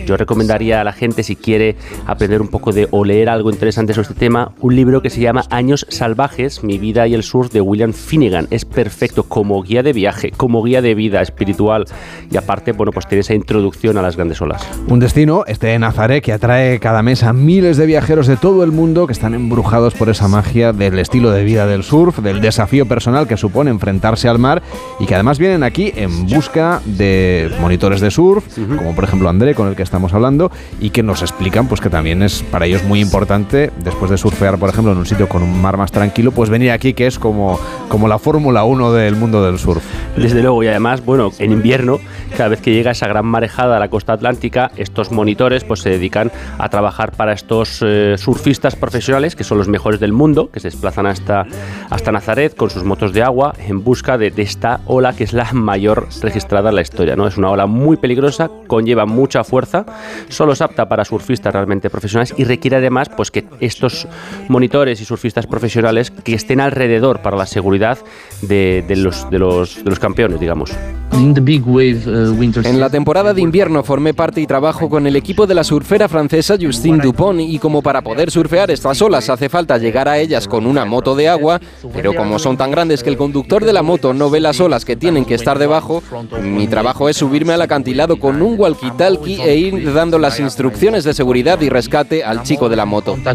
Yo 0.06 0.16
recomendaría 0.16 0.80
a 0.80 0.84
la 0.84 0.92
gente, 0.92 1.22
si 1.22 1.36
quiere 1.36 1.76
aprender 2.06 2.40
un 2.40 2.48
poco 2.48 2.72
de 2.72 2.88
o 2.90 3.04
leer 3.04 3.28
algo 3.28 3.50
interesante 3.50 3.94
sobre 3.94 4.08
este 4.08 4.14
tema, 4.18 4.52
un 4.60 4.76
libro 4.76 5.00
que 5.00 5.10
se 5.10 5.20
llama 5.20 5.44
Años 5.50 5.86
Salvajes, 5.88 6.62
Mi 6.62 6.78
vida 6.78 7.06
y 7.06 7.14
el 7.14 7.22
surf 7.22 7.52
de 7.52 7.60
William 7.60 7.92
Finnegan. 7.92 8.46
Es 8.50 8.64
perfecto 8.64 9.24
como 9.24 9.62
guía 9.62 9.82
de 9.82 9.92
viaje, 9.92 10.32
como 10.36 10.62
guía 10.62 10.82
de 10.82 10.94
vida 10.94 11.22
espiritual. 11.22 11.86
Y 12.30 12.36
aparte, 12.36 12.72
bueno, 12.72 12.92
pues 12.92 13.06
tiene 13.06 13.20
esa 13.20 13.34
introducción 13.34 13.96
a 13.96 14.02
las 14.02 14.16
grandes 14.16 14.40
olas. 14.40 14.66
Un 14.88 15.00
destino, 15.00 15.44
este 15.46 15.68
de 15.68 15.78
Nazaret, 15.78 16.22
que 16.22 16.32
atrae 16.32 16.78
cada 16.80 17.02
mes 17.02 17.22
a 17.22 17.32
miles 17.32 17.76
de 17.76 17.86
viajeros 17.86 18.26
de 18.26 18.36
todo 18.36 18.64
el 18.64 18.72
mundo 18.72 19.06
que 19.06 19.12
están 19.12 19.34
embrujados 19.34 19.94
por 19.94 20.08
esa 20.08 20.28
magia 20.28 20.72
del 20.72 20.98
estilo 20.98 21.30
de 21.30 21.44
vida 21.44 21.66
del 21.66 21.82
surf, 21.82 22.18
del 22.18 22.40
desafío 22.40 22.86
personal 22.86 23.26
que 23.26 23.36
supone 23.36 23.70
enfrentarse 23.70 24.28
al 24.28 24.38
mar 24.38 24.62
y 25.00 25.06
que 25.06 25.14
además 25.14 25.38
vienen 25.38 25.62
aquí 25.62 25.92
en 25.96 26.26
busca 26.26 26.80
de 26.84 27.50
monitores 27.60 28.00
de 28.00 28.10
surf, 28.10 28.44
como 28.76 28.94
por 28.94 29.04
ejemplo 29.04 29.28
Con 29.52 29.68
el 29.68 29.76
que 29.76 29.82
estamos 29.82 30.14
hablando, 30.14 30.50
y 30.80 30.90
que 30.90 31.02
nos 31.02 31.20
explican 31.20 31.68
pues 31.68 31.82
que 31.82 31.90
también 31.90 32.22
es 32.22 32.42
para 32.42 32.64
ellos 32.64 32.82
muy 32.84 33.00
importante, 33.00 33.70
después 33.82 34.10
de 34.10 34.16
surfear, 34.16 34.58
por 34.58 34.70
ejemplo, 34.70 34.92
en 34.92 34.98
un 34.98 35.06
sitio 35.06 35.28
con 35.28 35.42
un 35.42 35.60
mar 35.60 35.76
más 35.76 35.92
tranquilo, 35.92 36.32
pues 36.32 36.48
venir 36.48 36.70
aquí 36.70 36.94
que 36.94 37.06
es 37.06 37.18
como, 37.18 37.60
como 37.88 38.08
la 38.08 38.18
Fórmula 38.18 38.64
1 38.64 38.92
del 38.92 39.16
mundo 39.16 39.44
del 39.44 39.58
surf. 39.58 39.84
Desde 40.16 40.40
luego, 40.40 40.62
y 40.62 40.68
además, 40.68 41.04
bueno, 41.04 41.30
en 41.38 41.52
invierno, 41.52 41.98
cada 42.36 42.48
vez 42.48 42.60
que 42.60 42.72
llega 42.72 42.92
esa 42.92 43.06
gran 43.06 43.26
marejada 43.26 43.76
a 43.76 43.80
la 43.80 43.88
costa 43.88 44.12
atlántica, 44.14 44.70
estos 44.76 45.10
monitores 45.10 45.64
pues 45.64 45.80
se 45.80 45.90
dedican 45.90 46.30
a 46.58 46.68
trabajar 46.68 47.12
para 47.12 47.32
estos 47.32 47.80
eh, 47.84 48.14
surfistas 48.16 48.76
profesionales, 48.76 49.36
que 49.36 49.44
son 49.44 49.58
los 49.58 49.68
mejores 49.68 50.00
del 50.00 50.12
mundo, 50.12 50.50
que 50.50 50.60
se 50.60 50.68
desplazan 50.68 51.06
hasta, 51.06 51.46
hasta 51.90 52.12
Nazaret 52.12 52.54
con 52.56 52.70
sus 52.70 52.84
motos 52.84 53.12
de 53.12 53.22
agua 53.22 53.54
en 53.66 53.82
busca 53.82 54.18
de, 54.18 54.32
esta 54.36 54.80
ola 54.86 55.14
que 55.14 55.24
es 55.24 55.32
la 55.32 55.52
mayor 55.52 56.08
registrada 56.22 56.70
en 56.70 56.76
la 56.76 56.82
historia. 56.82 57.16
¿no? 57.16 57.26
Es 57.26 57.36
una 57.36 57.50
ola 57.50 57.66
muy 57.66 57.96
peligrosa, 57.96 58.50
conlleva 58.66 59.06
mucha 59.24 59.42
fuerza, 59.42 59.86
solo 60.28 60.52
es 60.52 60.60
apta 60.60 60.86
para 60.86 61.02
surfistas 61.02 61.50
realmente 61.50 61.88
profesionales 61.88 62.34
y 62.36 62.44
requiere 62.44 62.76
además 62.76 63.08
pues, 63.08 63.30
que 63.30 63.46
estos 63.58 64.06
monitores 64.48 65.00
y 65.00 65.06
surfistas 65.06 65.46
profesionales 65.46 66.10
que 66.10 66.34
estén 66.34 66.60
alrededor 66.60 67.22
para 67.22 67.38
la 67.38 67.46
seguridad 67.46 67.96
de, 68.42 68.84
de 68.86 68.96
los, 68.96 69.30
de, 69.30 69.38
los, 69.38 69.82
de 69.82 69.88
los 69.88 69.98
campeones, 69.98 70.40
digamos. 70.40 70.72
En 72.64 72.80
la 72.80 72.90
temporada 72.90 73.32
de 73.32 73.40
invierno 73.40 73.82
formé 73.84 74.14
parte 74.14 74.40
y 74.40 74.46
trabajo 74.46 74.90
con 74.90 75.06
el 75.06 75.16
equipo 75.16 75.46
de 75.46 75.54
la 75.54 75.62
surfera 75.62 76.08
francesa 76.08 76.56
Justine 76.60 76.98
Dupont 77.02 77.40
y 77.40 77.58
como 77.58 77.82
para 77.82 78.02
poder 78.02 78.30
surfear 78.30 78.70
estas 78.70 79.00
olas 79.00 79.30
hace 79.30 79.48
falta 79.48 79.78
llegar 79.78 80.08
a 80.08 80.18
ellas 80.18 80.48
con 80.48 80.66
una 80.66 80.84
moto 80.84 81.14
de 81.14 81.28
agua, 81.28 81.60
pero 81.92 82.14
como 82.14 82.38
son 82.38 82.56
tan 82.56 82.72
grandes 82.72 83.02
que 83.02 83.10
el 83.10 83.16
conductor 83.16 83.64
de 83.64 83.72
la 83.72 83.82
moto 83.82 84.12
no 84.12 84.28
ve 84.28 84.40
las 84.40 84.60
olas 84.60 84.84
que 84.84 84.96
tienen 84.96 85.24
que 85.24 85.34
estar 85.34 85.58
debajo, 85.58 86.02
mi 86.42 86.66
trabajo 86.66 87.08
es 87.08 87.16
subirme 87.16 87.52
al 87.52 87.62
acantilado 87.62 88.18
con 88.18 88.42
un 88.42 88.56
e 89.24 89.56
ir 89.56 89.92
dando 89.92 90.18
las 90.18 90.40
instrucciones 90.40 91.04
de 91.04 91.14
seguridad 91.14 91.60
y 91.60 91.68
rescate 91.68 92.24
al 92.24 92.42
chico 92.42 92.68
de 92.68 92.76
la 92.76 92.84
moto. 92.84 93.16
De 93.16 93.30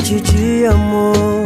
de 0.00 0.66
amor 0.66 1.44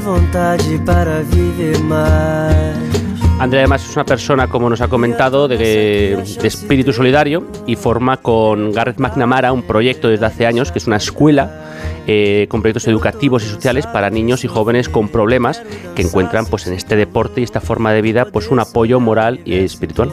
vontade 0.00 0.78
para 0.84 1.22
viver 1.22 1.78
mais. 1.80 3.05
Andrea 3.38 3.62
además 3.62 3.84
es 3.88 3.94
una 3.94 4.06
persona, 4.06 4.46
como 4.48 4.70
nos 4.70 4.80
ha 4.80 4.88
comentado, 4.88 5.46
de, 5.46 5.58
de, 5.58 6.48
espíritu 6.48 6.92
solidario 6.92 7.46
y 7.66 7.76
forma 7.76 8.16
con 8.16 8.72
Gareth 8.72 8.98
McNamara 8.98 9.52
un 9.52 9.62
proyecto 9.62 10.08
desde 10.08 10.24
hace 10.24 10.46
años 10.46 10.72
que 10.72 10.78
es 10.78 10.86
una 10.86 10.96
escuela 10.96 11.66
eh, 12.06 12.46
con 12.48 12.62
proyectos 12.62 12.86
educativos 12.86 13.44
y 13.44 13.48
sociales 13.48 13.86
para 13.86 14.08
niños 14.10 14.44
y 14.44 14.48
jóvenes 14.48 14.88
con 14.88 15.08
problemas 15.08 15.60
que 15.94 16.02
encuentran 16.02 16.46
pues 16.46 16.66
en 16.66 16.72
este 16.72 16.96
deporte 16.96 17.40
y 17.40 17.44
esta 17.44 17.60
forma 17.60 17.92
de 17.92 18.00
vida 18.00 18.26
pues 18.26 18.48
un 18.48 18.60
apoyo 18.60 19.00
moral 19.00 19.40
y 19.44 19.54
espiritual. 19.54 20.10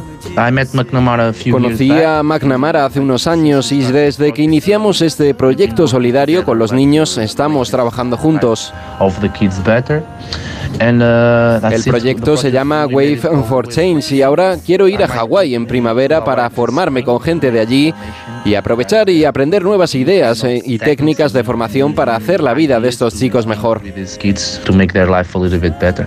Conocí 1.52 1.92
a 1.92 2.24
McNamara 2.24 2.86
hace 2.86 3.00
unos 3.00 3.28
años 3.28 3.72
y 3.72 3.84
desde 3.84 4.34
que 4.34 4.42
iniciamos 4.42 5.02
este 5.02 5.34
proyecto 5.34 5.88
solidario 5.88 6.44
con 6.44 6.60
los 6.60 6.74
niños 6.74 7.18
estamos 7.18 7.72
trabajando 7.72 8.18
juntos. 8.18 8.74
El 10.80 11.84
proyecto 11.84 12.38
se 12.38 12.52
llama 12.52 12.86
Wave 12.86 13.18
for 13.18 13.68
Change 13.68 14.12
y 14.14 14.22
ahora 14.22 14.58
quiero 14.64 14.88
ir 14.88 15.04
a 15.04 15.08
Hawái 15.08 15.56
en 15.56 15.66
primavera 15.66 16.24
para 16.24 16.50
formarme 16.50 17.04
con 17.04 17.20
gente 17.22 17.52
de 17.52 17.60
allí 17.60 17.94
y 18.46 18.56
aprovechar 18.56 19.10
y 19.10 19.24
aprender 19.26 19.64
nuevas 19.64 19.96
ideas 19.96 20.44
eh, 20.44 20.62
y 20.66 20.78
técnicas 20.78 21.32
de 21.32 21.44
formación 21.44 21.96
para 21.96 22.16
hacer 22.16 22.42
la 22.42 22.54
vida 22.54 22.80
de 22.80 22.90
estos 22.90 23.18
chicos 23.18 23.48
mejor. 23.48 23.82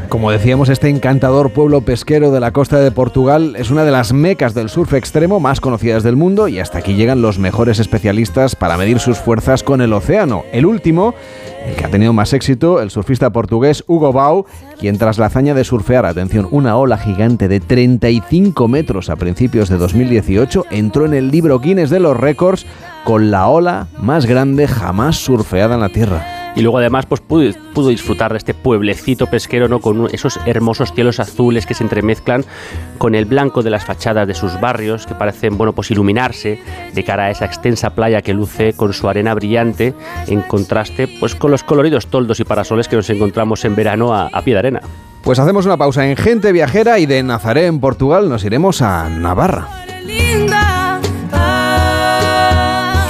Como 0.09 0.31
decíamos, 0.31 0.69
este 0.69 0.89
encantador 0.89 1.51
pueblo 1.51 1.81
pesquero 1.81 2.31
de 2.31 2.41
la 2.41 2.53
costa 2.53 2.79
de 2.79 2.91
Portugal 2.91 3.55
es 3.57 3.71
una 3.71 3.85
de 3.85 3.91
las 3.91 4.13
mecas 4.13 4.55
del 4.55 4.69
surf 4.69 4.93
extremo 4.93 5.41
más 5.41 5.61
conocidas 5.61 6.03
del 6.03 6.17
mundo 6.17 6.49
y 6.49 6.59
hasta 6.59 6.79
aquí 6.79 6.95
llegan 6.95 7.23
los 7.23 7.39
mejores 7.39 7.79
especialistas 7.79 8.55
para 8.55 8.77
medir 8.77 8.99
sus 8.99 9.19
fuerzas 9.19 9.63
con 9.63 9.81
el 9.81 9.93
océano. 9.93 10.45
El 10.53 10.67
último, 10.67 11.15
el 11.67 11.75
que 11.75 11.85
ha 11.85 11.91
tenido 11.91 12.13
más 12.13 12.33
éxito, 12.33 12.81
el 12.81 12.91
surfista 12.91 13.31
portugués 13.31 13.83
Hugo 13.87 14.13
Bau, 14.13 14.47
quien 14.79 14.99
tras 14.99 15.19
la 15.19 15.27
hazaña 15.27 15.55
de 15.55 15.65
surfear, 15.65 16.05
atención, 16.05 16.49
una 16.51 16.77
ola 16.77 16.99
gigante 16.99 17.49
de 17.49 17.61
35 17.61 18.69
metros 18.69 19.09
a 19.09 19.17
principios 19.17 19.69
de 19.69 19.79
2018, 19.79 20.67
entró 20.71 21.07
en 21.07 21.15
el 21.15 21.31
libro 21.31 21.59
Guinness 21.59 21.91
de 21.91 22.01
los 22.01 22.17
récords 22.17 22.67
con 23.05 23.31
la 23.31 23.49
ola 23.49 23.89
más 23.99 24.27
grande 24.27 24.69
jamás 24.69 25.17
surfeada 25.17 25.77
en 25.77 25.81
la 25.81 25.89
Tierra. 25.89 26.36
Y 26.57 26.63
luego 26.63 26.79
además 26.79 27.07
pues 27.07 27.21
pudo, 27.21 27.49
pudo, 27.75 27.91
disfrutar 27.91 28.33
de 28.33 28.39
este 28.39 28.55
pueblecito 28.55 29.27
pesquero 29.27 29.69
¿no? 29.69 29.81
con 29.81 30.09
esos 30.13 30.41
hermosos 30.47 30.93
cielos 30.93 31.21
azules 31.21 31.67
que 31.67 31.75
se 31.75 31.85
entremezclan 31.85 32.45
con 32.99 33.15
el 33.15 33.27
blanco 33.27 33.63
de 33.63 33.71
las 33.71 33.85
fachadas 33.85 34.27
de 34.27 34.35
sus 34.35 34.59
barrios 34.61 35.07
que 35.07 35.15
parecen 35.15 35.59
bueno 35.59 35.75
pues 35.75 35.91
iluminarse 35.91 36.59
de 36.95 37.05
cara 37.05 37.25
a 37.25 37.31
esa 37.31 37.45
extensa 37.45 37.91
playa 37.91 38.23
que 38.23 38.33
luce 38.35 38.73
con 38.73 38.95
su 38.95 39.09
arena 39.09 39.35
brillante 39.35 39.95
en 40.27 40.41
contraste 40.41 41.09
pues 41.21 41.35
con 41.35 41.51
los 41.51 41.63
coloridos 41.63 42.07
toldos 42.07 42.41
y 42.41 42.45
parasoles 42.45 42.89
que 42.89 42.97
nos 42.97 43.11
encontramos 43.11 43.65
en 43.65 43.77
verano 43.77 44.15
a, 44.15 44.29
a 44.29 44.43
pie 44.43 44.55
de 44.55 44.59
arena. 44.59 44.81
Pues 45.23 45.39
hacemos 45.39 45.67
una 45.67 45.77
pausa 45.77 46.09
en 46.09 46.17
Gente 46.17 46.53
Viajera 46.53 46.99
y 46.99 47.07
de 47.07 47.23
Nazaré 47.23 47.67
en 47.67 47.81
Portugal 47.81 48.29
nos 48.29 48.45
iremos 48.45 48.81
a 48.81 49.09
Navarra. 49.09 49.69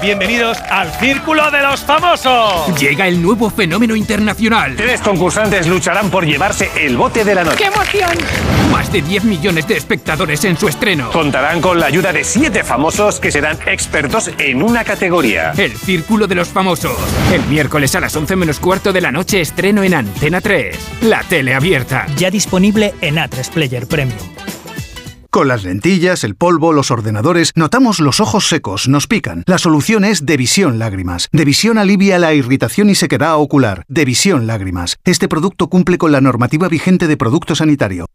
Bienvenidos 0.00 0.58
al 0.70 0.92
Círculo 1.00 1.50
de 1.50 1.60
los 1.60 1.80
Famosos. 1.80 2.78
Llega 2.78 3.08
el 3.08 3.20
nuevo 3.20 3.50
fenómeno 3.50 3.96
internacional. 3.96 4.76
Tres 4.76 5.00
concursantes 5.00 5.66
lucharán 5.66 6.08
por 6.08 6.24
llevarse 6.24 6.70
el 6.78 6.96
bote 6.96 7.24
de 7.24 7.34
la 7.34 7.42
noche. 7.42 7.56
¡Qué 7.58 7.64
emoción! 7.64 8.10
Más 8.70 8.92
de 8.92 9.02
10 9.02 9.24
millones 9.24 9.66
de 9.66 9.76
espectadores 9.76 10.44
en 10.44 10.56
su 10.56 10.68
estreno. 10.68 11.10
Contarán 11.10 11.60
con 11.60 11.80
la 11.80 11.86
ayuda 11.86 12.12
de 12.12 12.22
siete 12.22 12.62
famosos 12.62 13.18
que 13.18 13.32
serán 13.32 13.58
expertos 13.66 14.30
en 14.38 14.62
una 14.62 14.84
categoría. 14.84 15.50
El 15.56 15.76
Círculo 15.76 16.28
de 16.28 16.36
los 16.36 16.48
Famosos. 16.48 16.96
El 17.32 17.42
miércoles 17.46 17.96
a 17.96 18.00
las 18.00 18.14
11 18.14 18.36
menos 18.36 18.60
cuarto 18.60 18.92
de 18.92 19.00
la 19.00 19.10
noche 19.10 19.40
estreno 19.40 19.82
en 19.82 19.94
Antena 19.94 20.40
3. 20.40 20.78
La 21.02 21.24
tele 21.24 21.54
abierta. 21.54 22.06
Ya 22.16 22.30
disponible 22.30 22.94
en 23.00 23.16
A3 23.16 23.50
Player 23.50 23.88
Premium. 23.88 24.18
Con 25.30 25.46
las 25.46 25.62
lentillas, 25.62 26.24
el 26.24 26.36
polvo, 26.36 26.72
los 26.72 26.90
ordenadores, 26.90 27.52
notamos 27.54 28.00
los 28.00 28.18
ojos 28.18 28.48
secos, 28.48 28.88
nos 28.88 29.06
pican. 29.06 29.44
La 29.46 29.58
solución 29.58 30.06
es 30.06 30.24
Devisión 30.24 30.78
Lágrimas. 30.78 31.28
Devisión 31.32 31.76
alivia 31.76 32.18
la 32.18 32.32
irritación 32.32 32.88
y 32.88 32.94
sequedad 32.94 33.36
ocular. 33.36 33.84
Devisión 33.88 34.46
Lágrimas. 34.46 34.96
Este 35.04 35.28
producto 35.28 35.68
cumple 35.68 35.98
con 35.98 36.12
la 36.12 36.22
normativa 36.22 36.66
vigente 36.68 37.06
de 37.06 37.18
producto 37.18 37.54
sanitario. 37.54 38.06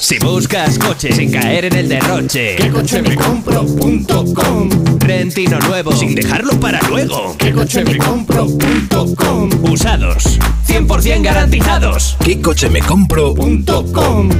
Si 0.00 0.18
buscas 0.18 0.78
coche 0.80 1.12
sin 1.12 1.30
caer 1.30 1.66
en 1.66 1.76
el 1.76 1.88
derroche, 1.88 2.56
¿qué 2.56 2.70
coche 2.70 3.00
me 3.00 3.14
compro.com? 3.14 4.68
Rentino 4.98 5.60
nuevo 5.60 5.92
sin 5.92 6.14
dejarlo 6.14 6.58
para 6.58 6.80
luego, 6.88 7.36
¿qué 7.38 7.52
coche 7.52 7.84
me 7.84 7.98
compro.com? 7.98 9.50
Usados, 9.70 10.38
100% 10.66 11.22
garantizados, 11.22 12.16
¿qué 12.24 12.40
coche 12.40 12.68
me 12.70 12.80
compro.com? 12.80 14.30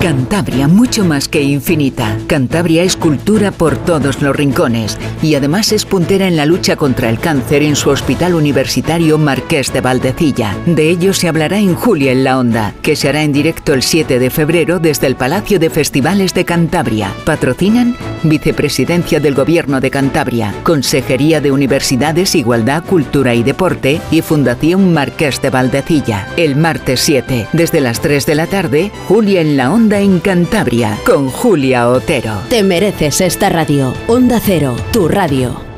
Cantabria, 0.00 0.66
mucho 0.66 1.04
más 1.04 1.28
que 1.28 1.42
infinita. 1.42 2.16
Cantabria 2.26 2.82
es 2.82 2.96
cultura 2.96 3.50
por 3.50 3.76
todos 3.76 4.22
los 4.22 4.34
rincones 4.34 4.98
y 5.20 5.34
además 5.34 5.72
es 5.72 5.84
puntera 5.84 6.26
en 6.26 6.38
la 6.38 6.46
lucha 6.46 6.76
contra 6.76 7.10
el 7.10 7.18
cáncer 7.18 7.62
en 7.62 7.76
su 7.76 7.90
hospital 7.90 8.34
universitario 8.34 9.18
Marqués 9.18 9.70
de 9.74 9.82
Valdecilla. 9.82 10.56
De 10.64 10.88
ello 10.88 11.12
se 11.12 11.28
hablará 11.28 11.58
en 11.58 11.74
Julia 11.74 12.12
en 12.12 12.24
la 12.24 12.38
Onda, 12.38 12.72
que 12.80 12.96
se 12.96 13.10
hará 13.10 13.22
en 13.22 13.34
directo 13.34 13.74
el 13.74 13.82
7 13.82 14.18
de 14.18 14.30
febrero 14.30 14.78
desde 14.78 15.06
el 15.06 15.16
Palacio 15.16 15.58
de 15.58 15.68
Festivales 15.68 16.32
de 16.32 16.46
Cantabria. 16.46 17.12
Patrocinan 17.26 17.94
Vicepresidencia 18.22 19.20
del 19.20 19.34
Gobierno 19.34 19.80
de 19.80 19.90
Cantabria, 19.90 20.54
Consejería 20.62 21.40
de 21.40 21.52
Universidades, 21.52 22.34
Igualdad, 22.34 22.84
Cultura 22.84 23.34
y 23.34 23.42
Deporte 23.42 24.00
y 24.10 24.22
Fundación 24.22 24.92
Marqués 24.92 25.40
de 25.42 25.50
Valdecilla. 25.50 26.26
El 26.36 26.56
martes 26.56 27.00
7, 27.00 27.48
desde 27.52 27.80
las 27.80 28.00
3 28.00 28.24
de 28.26 28.34
la 28.34 28.46
tarde, 28.46 28.90
Julia 29.08 29.40
en 29.40 29.56
la 29.56 29.72
Onda 29.72 29.89
en 29.98 30.20
Cantabria 30.20 30.98
con 31.04 31.28
Julia 31.28 31.88
Otero. 31.88 32.42
Te 32.48 32.62
mereces 32.62 33.20
esta 33.20 33.48
radio. 33.48 33.94
Onda 34.06 34.40
Cero, 34.40 34.76
tu 34.92 35.08
radio. 35.08 35.70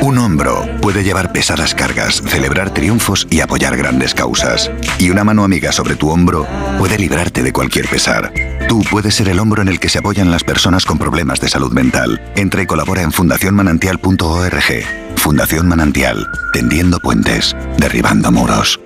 Un 0.00 0.18
hombro 0.18 0.68
puede 0.80 1.04
llevar 1.04 1.32
pesadas 1.32 1.74
cargas, 1.74 2.22
celebrar 2.26 2.74
triunfos 2.74 3.26
y 3.30 3.40
apoyar 3.40 3.76
grandes 3.76 4.14
causas. 4.14 4.70
Y 4.98 5.10
una 5.10 5.24
mano 5.24 5.44
amiga 5.44 5.72
sobre 5.72 5.96
tu 5.96 6.10
hombro 6.10 6.46
puede 6.78 6.98
librarte 6.98 7.42
de 7.42 7.52
cualquier 7.52 7.88
pesar. 7.88 8.32
Tú 8.68 8.82
puedes 8.90 9.14
ser 9.14 9.28
el 9.28 9.38
hombro 9.38 9.62
en 9.62 9.68
el 9.68 9.80
que 9.80 9.88
se 9.88 9.98
apoyan 9.98 10.30
las 10.30 10.44
personas 10.44 10.84
con 10.84 10.98
problemas 10.98 11.40
de 11.40 11.48
salud 11.48 11.72
mental. 11.72 12.20
Entra 12.36 12.62
y 12.62 12.66
colabora 12.66 13.02
en 13.02 13.12
fundacionmanantial.org. 13.12 14.62
Fundación 15.16 15.68
Manantial, 15.68 16.26
tendiendo 16.52 16.98
puentes, 16.98 17.56
derribando 17.78 18.32
muros. 18.32 18.81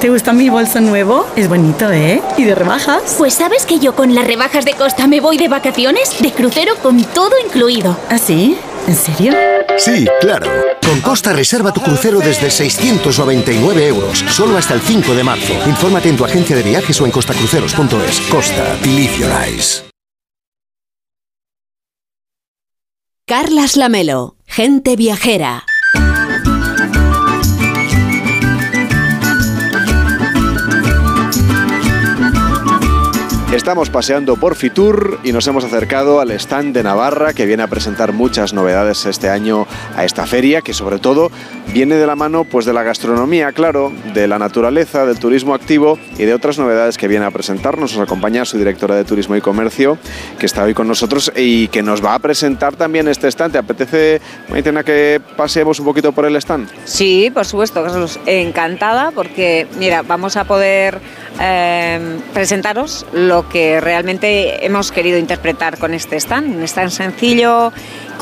¿Te 0.00 0.10
gusta 0.10 0.32
mi 0.34 0.50
bolso 0.50 0.80
nuevo? 0.80 1.24
Es 1.34 1.48
bonito, 1.48 1.90
¿eh? 1.90 2.20
¿Y 2.36 2.44
de 2.44 2.54
rebajas? 2.54 3.14
Pues 3.16 3.34
sabes 3.34 3.64
que 3.64 3.78
yo 3.78 3.94
con 3.94 4.14
las 4.14 4.26
rebajas 4.26 4.64
de 4.66 4.74
Costa 4.74 5.06
me 5.06 5.20
voy 5.20 5.38
de 5.38 5.48
vacaciones, 5.48 6.20
de 6.20 6.30
crucero 6.32 6.74
con 6.82 7.02
todo 7.04 7.30
incluido. 7.42 7.96
¿Ah, 8.10 8.18
sí? 8.18 8.58
¿En 8.86 8.94
serio? 8.96 9.32
Sí, 9.78 10.06
claro. 10.20 10.50
Con 10.86 11.00
Costa 11.00 11.32
reserva 11.32 11.72
tu 11.72 11.80
crucero 11.80 12.18
desde 12.18 12.50
699 12.50 13.86
euros, 13.86 14.18
solo 14.28 14.58
hasta 14.58 14.74
el 14.74 14.82
5 14.82 15.14
de 15.14 15.24
marzo. 15.24 15.54
Infórmate 15.66 16.10
en 16.10 16.16
tu 16.18 16.24
agencia 16.26 16.54
de 16.54 16.62
viajes 16.62 17.00
o 17.00 17.06
en 17.06 17.10
costacruceros.es. 17.10 18.20
Costa, 18.30 18.76
believe 18.82 19.16
your 19.16 19.30
eyes. 19.30 19.84
Carlas 23.26 23.76
Lamelo, 23.78 24.36
gente 24.44 24.96
viajera. 24.96 25.64
Estamos 33.54 33.88
paseando 33.88 34.34
por 34.34 34.56
Fitur 34.56 35.20
y 35.22 35.30
nos 35.30 35.46
hemos 35.46 35.62
acercado 35.62 36.18
al 36.18 36.32
stand 36.32 36.74
de 36.74 36.82
Navarra 36.82 37.32
que 37.34 37.46
viene 37.46 37.62
a 37.62 37.68
presentar 37.68 38.12
muchas 38.12 38.52
novedades 38.52 39.06
este 39.06 39.30
año 39.30 39.68
a 39.96 40.04
esta 40.04 40.26
feria, 40.26 40.60
que 40.60 40.74
sobre 40.74 40.98
todo 40.98 41.30
viene 41.72 41.94
de 41.94 42.04
la 42.04 42.16
mano 42.16 42.42
pues 42.42 42.66
de 42.66 42.72
la 42.72 42.82
gastronomía, 42.82 43.52
claro, 43.52 43.92
de 44.12 44.26
la 44.26 44.40
naturaleza, 44.40 45.06
del 45.06 45.20
turismo 45.20 45.54
activo 45.54 46.00
y 46.18 46.24
de 46.24 46.34
otras 46.34 46.58
novedades 46.58 46.98
que 46.98 47.06
viene 47.06 47.26
a 47.26 47.30
presentarnos. 47.30 47.92
Nos 47.96 48.02
acompaña 48.02 48.44
su 48.44 48.58
directora 48.58 48.96
de 48.96 49.04
Turismo 49.04 49.36
y 49.36 49.40
Comercio, 49.40 49.98
que 50.36 50.46
está 50.46 50.64
hoy 50.64 50.74
con 50.74 50.88
nosotros 50.88 51.32
y 51.36 51.68
que 51.68 51.84
nos 51.84 52.04
va 52.04 52.16
a 52.16 52.18
presentar 52.18 52.74
también 52.74 53.06
este 53.06 53.28
stand. 53.28 53.52
¿Te 53.52 53.58
apetece, 53.58 54.20
Maitena, 54.48 54.82
que 54.82 55.20
paseemos 55.36 55.78
un 55.78 55.86
poquito 55.86 56.10
por 56.10 56.26
el 56.26 56.34
stand? 56.36 56.68
Sí, 56.86 57.30
por 57.32 57.46
supuesto, 57.46 57.84
Carlos. 57.84 58.18
Encantada 58.26 59.12
porque, 59.12 59.68
mira, 59.78 60.02
vamos 60.02 60.36
a 60.36 60.42
poder 60.42 61.00
eh, 61.40 62.18
presentaros 62.32 63.06
lo 63.12 63.43
que 63.50 63.80
realmente 63.80 64.64
hemos 64.64 64.92
querido 64.92 65.18
interpretar 65.18 65.78
con 65.78 65.94
este 65.94 66.16
stand. 66.16 66.56
Un 66.56 66.62
stand 66.62 66.90
sencillo, 66.90 67.72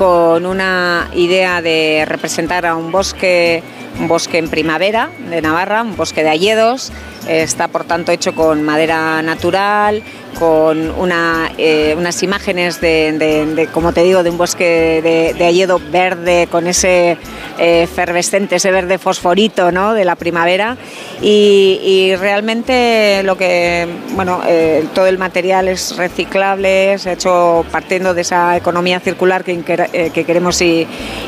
con 0.02 0.46
una 0.46 1.08
idea 1.14 1.62
de 1.62 2.02
representar 2.08 2.66
a 2.66 2.74
un 2.74 2.90
bosque, 2.90 3.62
un 4.00 4.08
bosque 4.08 4.38
en 4.38 4.48
primavera 4.48 5.10
de 5.30 5.40
Navarra, 5.40 5.82
un 5.82 5.94
bosque 5.94 6.24
de 6.24 6.30
hayedos. 6.30 6.90
Está 7.28 7.68
por 7.68 7.84
tanto 7.84 8.10
hecho 8.10 8.34
con 8.34 8.64
madera 8.64 9.22
natural, 9.22 10.02
con 10.40 10.92
eh, 11.56 11.94
unas 11.96 12.22
imágenes 12.24 12.80
de, 12.80 13.12
de- 13.54 13.68
como 13.68 13.92
te 13.92 14.02
digo, 14.02 14.24
de 14.24 14.30
un 14.30 14.38
bosque 14.38 15.00
de, 15.04 15.34
de 15.34 15.44
hayedo 15.44 15.80
verde, 15.92 16.48
con 16.50 16.66
ese 16.66 17.16
eh, 17.58 17.82
efervescente, 17.84 18.56
ese 18.56 18.72
verde 18.72 18.98
fosforito 18.98 19.70
¿no? 19.70 19.94
de 19.94 20.04
la 20.04 20.16
primavera. 20.16 20.76
Y, 21.20 22.14
realmente 22.18 23.22
lo 23.22 23.36
que, 23.36 23.86
bueno, 24.16 24.40
eh, 24.48 24.84
todo 24.92 25.06
el 25.06 25.18
material 25.18 25.68
es 25.68 25.96
reciclable, 25.96 26.98
se 26.98 27.10
ha 27.10 27.12
hecho 27.12 27.64
partiendo 27.70 28.14
de 28.14 28.22
esa 28.22 28.56
economía 28.56 28.98
circular 28.98 29.44
que, 29.44 29.52
eh, 29.92 30.10
que 30.10 30.24
queremos 30.24 30.60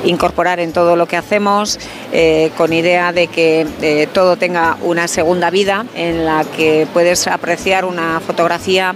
incorporar 0.05 0.61
en 0.61 0.73
todo 0.73 0.97
lo 0.97 1.07
que 1.07 1.17
hacemos, 1.17 1.79
eh, 2.13 2.51
con 2.57 2.73
idea 2.73 3.13
de 3.13 3.27
que 3.27 3.67
eh, 3.83 4.09
todo 4.13 4.37
tenga 4.37 4.77
una 4.83 5.09
segunda 5.09 5.51
vida 5.51 5.87
en 5.95 6.25
la 6.25 6.45
que 6.57 6.87
puedes 6.93 7.27
apreciar 7.27 7.85
una 7.85 8.21
fotografía 8.21 8.95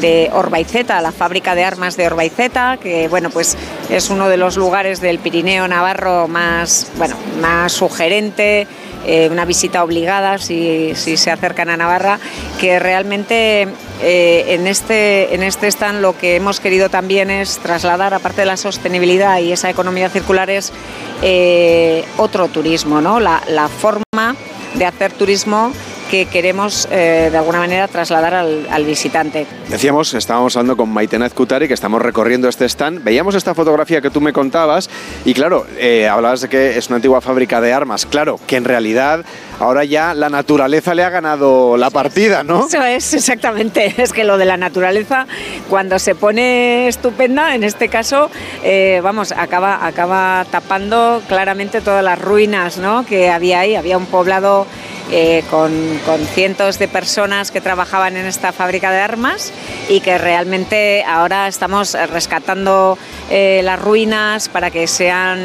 de 0.00 0.30
Orbaiceta, 0.32 1.00
la 1.00 1.12
fábrica 1.12 1.54
de 1.54 1.64
armas 1.64 1.96
de 1.96 2.06
Orbaiceta, 2.06 2.78
que 2.82 3.08
bueno, 3.08 3.30
pues 3.30 3.56
es 3.90 4.10
uno 4.10 4.28
de 4.28 4.36
los 4.36 4.56
lugares 4.56 5.00
del 5.00 5.18
Pirineo 5.18 5.68
Navarro 5.68 6.26
más, 6.26 6.90
bueno, 6.96 7.16
más 7.40 7.72
sugerente, 7.72 8.66
eh, 9.06 9.28
una 9.30 9.44
visita 9.44 9.84
obligada 9.84 10.38
si, 10.38 10.94
se 10.94 11.30
acercan 11.30 11.70
a 11.70 11.76
Navarra, 11.76 12.18
que 12.60 12.78
realmente 12.78 13.68
eh, 14.02 14.44
en, 14.48 14.66
este, 14.66 15.34
en 15.34 15.42
este 15.42 15.66
stand 15.68 16.00
lo 16.00 16.16
que 16.16 16.36
hemos 16.36 16.60
querido 16.60 16.88
también 16.88 17.30
es 17.30 17.58
trasladar, 17.58 18.14
aparte 18.14 18.42
de 18.42 18.46
la 18.46 18.56
sostenibilidad 18.56 19.38
y 19.38 19.52
esa 19.52 19.70
economía 19.70 20.08
circular, 20.08 20.50
es 20.50 20.72
eh, 21.22 22.04
otro 22.16 22.48
turismo, 22.48 23.00
¿no? 23.00 23.20
la, 23.20 23.42
la 23.48 23.68
forma 23.68 24.36
de 24.74 24.86
hacer 24.86 25.12
turismo 25.12 25.72
que 26.10 26.26
queremos 26.26 26.88
eh, 26.90 27.28
de 27.30 27.38
alguna 27.38 27.58
manera 27.58 27.88
trasladar 27.88 28.34
al, 28.34 28.66
al 28.70 28.84
visitante. 28.84 29.46
Decíamos, 29.68 30.14
estábamos 30.14 30.56
hablando 30.56 30.76
con 30.76 30.90
Maitena 30.90 31.26
Ezcutari, 31.26 31.68
que 31.68 31.74
estamos 31.74 32.00
recorriendo 32.02 32.48
este 32.48 32.64
stand. 32.66 33.02
Veíamos 33.02 33.34
esta 33.34 33.54
fotografía 33.54 34.00
que 34.00 34.10
tú 34.10 34.20
me 34.20 34.32
contabas 34.32 34.90
y 35.24 35.34
claro, 35.34 35.66
eh, 35.78 36.08
hablabas 36.08 36.42
de 36.42 36.48
que 36.48 36.76
es 36.78 36.88
una 36.88 36.96
antigua 36.96 37.20
fábrica 37.20 37.60
de 37.60 37.72
armas. 37.72 38.06
Claro, 38.06 38.38
que 38.46 38.56
en 38.56 38.64
realidad 38.64 39.24
ahora 39.60 39.84
ya 39.84 40.14
la 40.14 40.28
naturaleza 40.28 40.94
le 40.94 41.04
ha 41.04 41.10
ganado 41.10 41.76
la 41.76 41.90
partida, 41.90 42.42
¿no? 42.42 42.66
Eso 42.66 42.82
es, 42.82 43.14
exactamente. 43.14 43.94
Es 44.04 44.12
que 44.12 44.24
lo 44.24 44.36
de 44.36 44.44
la 44.44 44.56
naturaleza, 44.56 45.26
cuando 45.70 45.98
se 45.98 46.14
pone 46.14 46.88
estupenda, 46.88 47.54
en 47.54 47.64
este 47.64 47.88
caso, 47.88 48.30
eh, 48.62 49.00
vamos, 49.02 49.32
acaba, 49.32 49.86
acaba 49.86 50.44
tapando 50.50 51.22
claramente 51.28 51.80
todas 51.80 52.04
las 52.04 52.20
ruinas 52.20 52.78
¿no? 52.78 53.06
que 53.06 53.30
había 53.30 53.60
ahí. 53.60 53.76
Había 53.76 53.96
un 53.96 54.06
poblado 54.06 54.66
eh, 55.10 55.44
con, 55.50 55.72
con 56.06 56.20
cientos 56.26 56.78
de 56.78 56.88
personas 56.88 57.50
que 57.50 57.60
trabajaban 57.60 58.16
en 58.16 58.26
esta 58.26 58.52
fábrica 58.52 58.90
de 58.90 58.98
armas 58.98 59.52
y 59.88 60.00
que 60.00 60.18
realmente 60.18 61.04
ahora 61.04 61.46
estamos 61.48 61.94
rescatando 62.10 62.96
eh, 63.30 63.60
las 63.62 63.80
ruinas 63.80 64.48
para 64.48 64.70
que 64.70 64.86
sean 64.86 65.38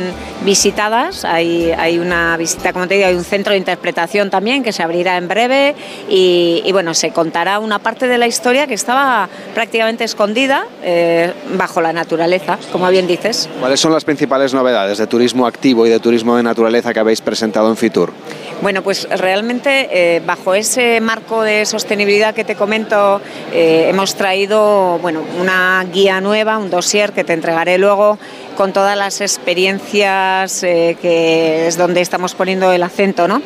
visitadas. 0.45 1.25
Hay, 1.25 1.71
hay 1.71 1.99
una 1.99 2.37
visita, 2.37 2.73
como 2.73 2.87
te 2.87 2.95
digo, 2.95 3.07
hay 3.07 3.15
un 3.15 3.23
centro 3.23 3.51
de 3.51 3.57
interpretación 3.57 4.29
también 4.29 4.63
que 4.63 4.71
se 4.71 4.83
abrirá 4.83 5.17
en 5.17 5.27
breve 5.27 5.75
y, 6.09 6.61
y 6.65 6.71
bueno, 6.71 6.93
se 6.93 7.11
contará 7.11 7.59
una 7.59 7.79
parte 7.79 8.07
de 8.07 8.17
la 8.17 8.27
historia 8.27 8.67
que 8.67 8.73
estaba 8.73 9.27
prácticamente 9.53 10.03
escondida 10.03 10.65
eh, 10.83 11.33
bajo 11.57 11.81
la 11.81 11.91
naturaleza, 11.91 12.57
como 12.71 12.89
bien 12.89 13.07
dices. 13.07 13.49
¿Cuáles 13.59 13.79
son 13.79 13.91
las 13.91 14.05
principales 14.05 14.53
novedades 14.53 14.97
de 14.97 15.07
turismo 15.07 15.45
activo 15.45 15.85
y 15.85 15.89
de 15.89 15.99
turismo 15.99 16.37
de 16.37 16.43
naturaleza 16.43 16.93
que 16.93 16.99
habéis 16.99 17.21
presentado 17.21 17.69
en 17.69 17.77
Fitur? 17.77 18.13
Bueno, 18.61 18.81
pues 18.81 19.07
realmente 19.09 19.48
eh, 19.51 20.21
bajo 20.27 20.53
ese 20.53 21.01
marco 21.01 21.41
de 21.41 21.65
sostenibilidad 21.65 22.35
que 22.35 22.43
te 22.43 22.55
comento, 22.55 23.19
eh, 23.51 23.87
hemos 23.89 24.13
traído 24.13 24.99
bueno, 24.99 25.23
una 25.39 25.83
guía 25.91 26.21
nueva, 26.21 26.59
un 26.59 26.69
dossier 26.69 27.13
que 27.13 27.23
te 27.23 27.33
entregaré 27.33 27.79
luego 27.79 28.19
con 28.55 28.73
todas 28.73 28.95
las 28.95 29.21
experiencias 29.21 30.61
eh, 30.61 30.97
que 31.01 31.65
es 31.65 31.77
donde 31.77 32.01
estamos 32.01 32.35
poniendo 32.35 32.71
el 32.71 32.83
acento. 32.83 33.27
¿no? 33.27 33.41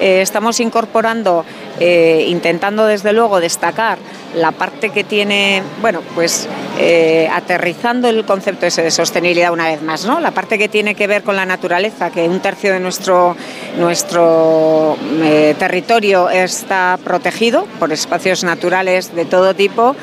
Estamos 0.00 0.58
incorporando, 0.58 1.44
eh, 1.80 2.26
intentando 2.28 2.86
desde 2.86 3.12
luego 3.12 3.40
destacar 3.40 3.98
la 4.34 4.50
parte 4.50 4.90
que 4.90 5.04
tiene, 5.04 5.62
bueno, 5.80 6.00
pues 6.14 6.48
eh, 6.80 7.28
aterrizando 7.32 8.08
el 8.08 8.24
concepto 8.24 8.66
ese 8.66 8.82
de 8.82 8.90
sostenibilidad 8.90 9.52
una 9.52 9.68
vez 9.68 9.80
más, 9.80 10.04
¿no? 10.06 10.18
La 10.18 10.32
parte 10.32 10.58
que 10.58 10.68
tiene 10.68 10.96
que 10.96 11.06
ver 11.06 11.22
con 11.22 11.36
la 11.36 11.46
naturaleza, 11.46 12.10
que 12.10 12.28
un 12.28 12.40
tercio 12.40 12.72
de 12.72 12.80
nuestro, 12.80 13.36
nuestro 13.78 14.96
eh, 15.22 15.54
territorio 15.56 16.30
está 16.30 16.98
protegido 17.04 17.66
por 17.78 17.92
espacios 17.92 18.42
naturales 18.42 19.14
de 19.14 19.24
todo 19.24 19.54
tipo. 19.54 19.94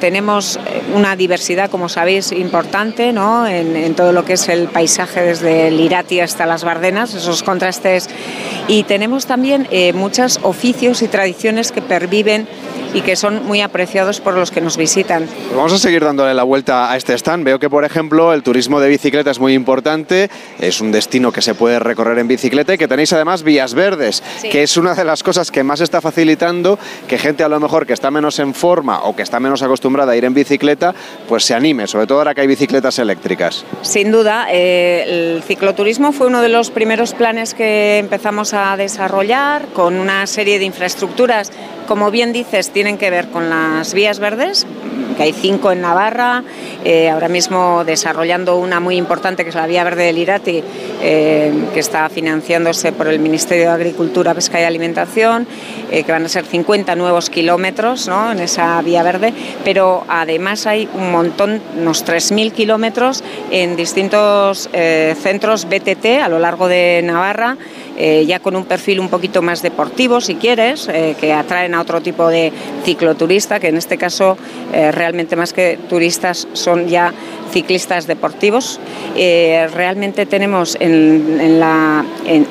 Tenemos 0.00 0.58
una 0.94 1.14
diversidad, 1.14 1.70
como 1.70 1.90
sabéis, 1.90 2.32
importante, 2.32 3.12
¿no? 3.12 3.46
En, 3.46 3.76
en 3.76 3.94
todo 3.94 4.12
lo 4.12 4.24
que 4.24 4.34
es 4.34 4.48
el 4.48 4.68
paisaje 4.68 5.20
desde 5.20 5.68
el 5.68 5.78
Irati 5.78 6.20
hasta 6.20 6.46
las 6.46 6.64
Bardenas, 6.64 7.12
esos 7.12 7.42
contrastes. 7.42 8.08
Y 8.68 8.82
tenemos 8.84 9.26
también 9.26 9.68
eh, 9.70 9.92
muchos 9.92 10.40
y 11.02 11.08
tradiciones 11.08 11.72
que 11.72 11.82
perviven 11.82 12.48
y 12.94 13.02
que 13.02 13.16
son 13.16 13.44
muy 13.46 13.60
apreciados 13.60 14.20
por 14.20 14.34
los 14.34 14.50
que 14.50 14.60
nos 14.60 14.76
visitan. 14.76 15.26
Vamos 15.54 15.72
a 15.72 15.78
seguir 15.78 16.04
dándole 16.04 16.34
la 16.34 16.42
vuelta 16.42 16.90
a 16.90 16.96
este 16.96 17.14
stand. 17.14 17.44
Veo 17.44 17.58
que, 17.58 17.68
por 17.70 17.84
ejemplo, 17.84 18.32
el 18.32 18.42
turismo 18.42 18.80
de 18.80 18.88
bicicleta 18.88 19.30
es 19.30 19.38
muy 19.38 19.54
importante. 19.54 20.30
Es 20.58 20.80
un 20.80 20.92
destino 20.92 21.32
que 21.32 21.42
se 21.42 21.54
puede 21.54 21.78
recorrer 21.78 22.18
en 22.18 22.28
bicicleta 22.28 22.74
y 22.74 22.78
que 22.78 22.88
tenéis 22.88 23.12
además 23.12 23.42
vías 23.42 23.74
verdes, 23.74 24.22
Sí. 24.38 24.48
que 24.48 24.62
es 24.62 24.76
una 24.76 24.94
de 24.94 25.04
las 25.04 25.22
cosas 25.22 25.50
que 25.50 25.62
más 25.62 25.80
está 25.80 26.00
facilitando 26.00 26.78
que 27.08 27.18
gente 27.18 27.44
a 27.44 27.48
lo 27.48 27.60
mejor 27.60 27.86
que 27.86 27.92
está 27.92 28.10
menos 28.10 28.38
en 28.38 28.54
forma 28.54 29.02
o 29.04 29.14
que 29.14 29.22
está 29.22 29.40
menos 29.40 29.62
acostumbrada 29.62 30.12
a 30.12 30.16
ir 30.16 30.24
en 30.24 30.34
bicicleta, 30.34 30.94
pues 31.28 31.44
se 31.44 31.54
anime, 31.54 31.86
sobre 31.86 32.06
todo 32.06 32.18
ahora 32.18 32.34
que 32.34 32.40
hay 32.42 32.46
bicicletas 32.46 32.98
eléctricas. 32.98 33.64
Sin 33.82 34.10
duda, 34.12 34.46
eh, 34.50 35.04
el 35.36 35.42
cicloturismo 35.42 36.12
fue 36.12 36.26
uno 36.26 36.42
de 36.42 36.48
los 36.48 36.70
primeros 36.70 37.12
planes 37.14 37.54
que 37.54 37.98
empezamos 37.98 38.54
a 38.54 38.76
desarrollar 38.76 39.66
con 39.68 39.96
una 39.98 40.26
serie 40.26 40.58
de 40.58 40.64
infraestructuras, 40.64 41.50
como 41.86 42.10
bien 42.10 42.32
dices, 42.32 42.72
tienen 42.76 42.98
que 42.98 43.08
ver 43.08 43.28
con 43.28 43.48
las 43.48 43.94
vías 43.94 44.18
verdes, 44.18 44.66
que 45.16 45.22
hay 45.22 45.32
cinco 45.32 45.72
en 45.72 45.80
Navarra, 45.80 46.44
eh, 46.84 47.08
ahora 47.08 47.26
mismo 47.26 47.84
desarrollando 47.86 48.58
una 48.58 48.80
muy 48.80 48.96
importante 48.96 49.44
que 49.44 49.48
es 49.48 49.54
la 49.54 49.66
Vía 49.66 49.82
Verde 49.82 50.04
del 50.04 50.18
Irati, 50.18 50.62
eh, 51.00 51.54
que 51.72 51.80
está 51.80 52.10
financiándose 52.10 52.92
por 52.92 53.08
el 53.08 53.18
Ministerio 53.18 53.64
de 53.64 53.70
Agricultura, 53.70 54.34
Pesca 54.34 54.60
y 54.60 54.64
Alimentación, 54.64 55.46
eh, 55.90 56.02
que 56.02 56.12
van 56.12 56.26
a 56.26 56.28
ser 56.28 56.44
50 56.44 56.94
nuevos 56.96 57.30
kilómetros 57.30 58.08
¿no? 58.08 58.32
en 58.32 58.40
esa 58.40 58.82
vía 58.82 59.02
verde, 59.02 59.32
pero 59.64 60.04
además 60.06 60.66
hay 60.66 60.86
un 60.92 61.10
montón, 61.10 61.62
unos 61.78 62.04
3.000 62.04 62.52
kilómetros 62.52 63.24
en 63.50 63.74
distintos 63.76 64.68
centros 65.22 65.66
BTT 65.66 66.20
a 66.22 66.28
lo 66.28 66.38
largo 66.38 66.68
de 66.68 67.00
Navarra. 67.02 67.56
Eh, 67.96 68.24
ya 68.26 68.40
con 68.40 68.56
un 68.56 68.64
perfil 68.64 69.00
un 69.00 69.08
poquito 69.08 69.42
más 69.42 69.62
deportivo, 69.62 70.20
si 70.20 70.34
quieres, 70.36 70.88
eh, 70.88 71.14
que 71.20 71.32
atraen 71.32 71.74
a 71.74 71.80
otro 71.80 72.00
tipo 72.00 72.28
de 72.28 72.52
cicloturista, 72.84 73.58
que 73.60 73.68
en 73.68 73.76
este 73.76 73.96
caso 73.96 74.36
eh, 74.72 74.92
realmente 74.92 75.36
más 75.36 75.52
que 75.52 75.78
turistas 75.88 76.46
son 76.52 76.88
ya 76.88 77.12
ciclistas 77.52 78.06
deportivos. 78.06 78.80
Realmente 79.14 80.26
tenemos 80.26 80.76
en, 80.80 81.60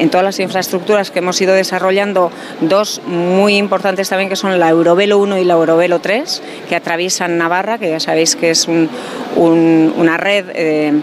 todas 0.09 0.23
las 0.25 0.39
infraestructuras 0.39 1.11
que 1.11 1.19
hemos 1.19 1.39
ido 1.41 1.53
desarrollando 1.53 2.31
dos 2.61 3.01
muy 3.05 3.57
importantes 3.57 4.09
también, 4.09 4.29
que 4.29 4.35
son 4.35 4.57
la 4.59 4.69
Eurovelo 4.69 5.17
1 5.19 5.37
y 5.37 5.43
la 5.43 5.55
Eurovelo 5.55 5.99
3, 5.99 6.41
que 6.69 6.75
atraviesan 6.75 7.37
Navarra, 7.37 7.77
que 7.77 7.89
ya 7.89 7.99
sabéis 7.99 8.35
que 8.35 8.49
es 8.51 8.67
un- 8.67 8.89
un- 9.35 9.93
una 9.97 10.17
red 10.17 10.45
de, 10.45 11.01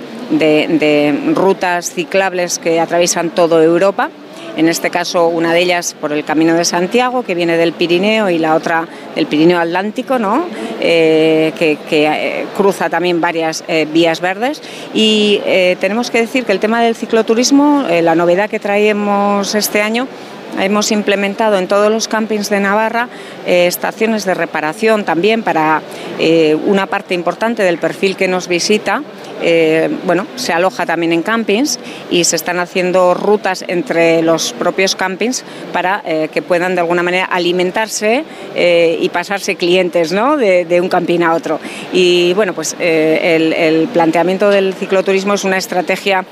de 0.68 1.32
rutas 1.34 1.92
ciclables 1.92 2.58
que 2.58 2.80
atraviesan 2.80 3.30
toda 3.30 3.62
Europa. 3.62 4.10
En 4.56 4.68
este 4.68 4.90
caso, 4.90 5.28
una 5.28 5.54
de 5.54 5.60
ellas 5.60 5.96
por 5.98 6.12
el 6.12 6.24
Camino 6.24 6.54
de 6.54 6.64
Santiago, 6.64 7.22
que 7.22 7.34
viene 7.34 7.56
del 7.56 7.72
Pirineo, 7.72 8.28
y 8.28 8.38
la 8.38 8.54
otra 8.54 8.86
del 9.14 9.26
Pirineo 9.26 9.58
Atlántico, 9.58 10.18
¿no? 10.18 10.44
Eh, 10.80 11.52
que, 11.58 11.78
eh, 11.90 12.46
cruza 12.56 12.90
también 12.90 13.20
varias 13.20 13.64
eh, 13.68 13.86
vías 13.90 14.20
verdes. 14.20 14.60
Y 14.92 15.40
tenemos 15.80 16.10
que 16.10 16.20
decir 16.20 16.44
que 16.44 16.52
el 16.52 16.60
tema 16.60 16.82
del 16.82 16.94
cicloturismo, 16.94 17.84
la 18.02 18.14
novedad 18.14 18.50
que 18.50 18.58
traemos 18.58 19.54
este 19.54 19.80
año, 19.80 20.06
Hemos 20.60 20.92
implementado 20.92 21.56
en 21.56 21.66
todos 21.66 21.90
los 21.90 22.08
campings 22.08 22.50
de 22.50 22.60
Navarra 22.60 23.08
estaciones 23.46 24.26
de 24.26 24.34
reparación 24.34 25.02
también 25.02 25.42
para 25.42 25.80
una 26.66 26.84
parte 26.84 27.14
importante 27.14 27.62
del 27.62 27.78
perfil 27.78 28.16
que 28.16 28.28
nos 28.28 28.48
visita. 28.48 29.02
Eh, 29.42 29.90
bueno, 30.04 30.26
se 30.36 30.52
aloja 30.52 30.86
también 30.86 31.12
en 31.12 31.22
campings 31.22 31.78
y 32.10 32.24
se 32.24 32.36
están 32.36 32.58
haciendo 32.58 33.14
rutas 33.14 33.64
entre 33.68 34.22
los 34.22 34.52
propios 34.52 34.96
campings 34.96 35.44
para 35.72 36.02
eh, 36.04 36.28
que 36.32 36.42
puedan 36.42 36.74
de 36.74 36.80
alguna 36.80 37.02
manera 37.02 37.24
alimentarse 37.24 38.24
eh, 38.54 38.98
y 39.00 39.08
pasarse 39.08 39.56
clientes 39.56 40.12
¿no? 40.12 40.36
de, 40.36 40.64
de 40.64 40.80
un 40.80 40.88
camping 40.88 41.20
a 41.20 41.34
otro. 41.34 41.60
Y 41.92 42.32
bueno, 42.34 42.52
pues 42.52 42.76
eh, 42.78 43.36
el, 43.36 43.52
el 43.52 43.88
planteamiento 43.88 44.50
del 44.50 44.74
cicloturismo 44.74 45.34
es 45.34 45.44
una 45.44 45.58
estrategia 45.58 46.24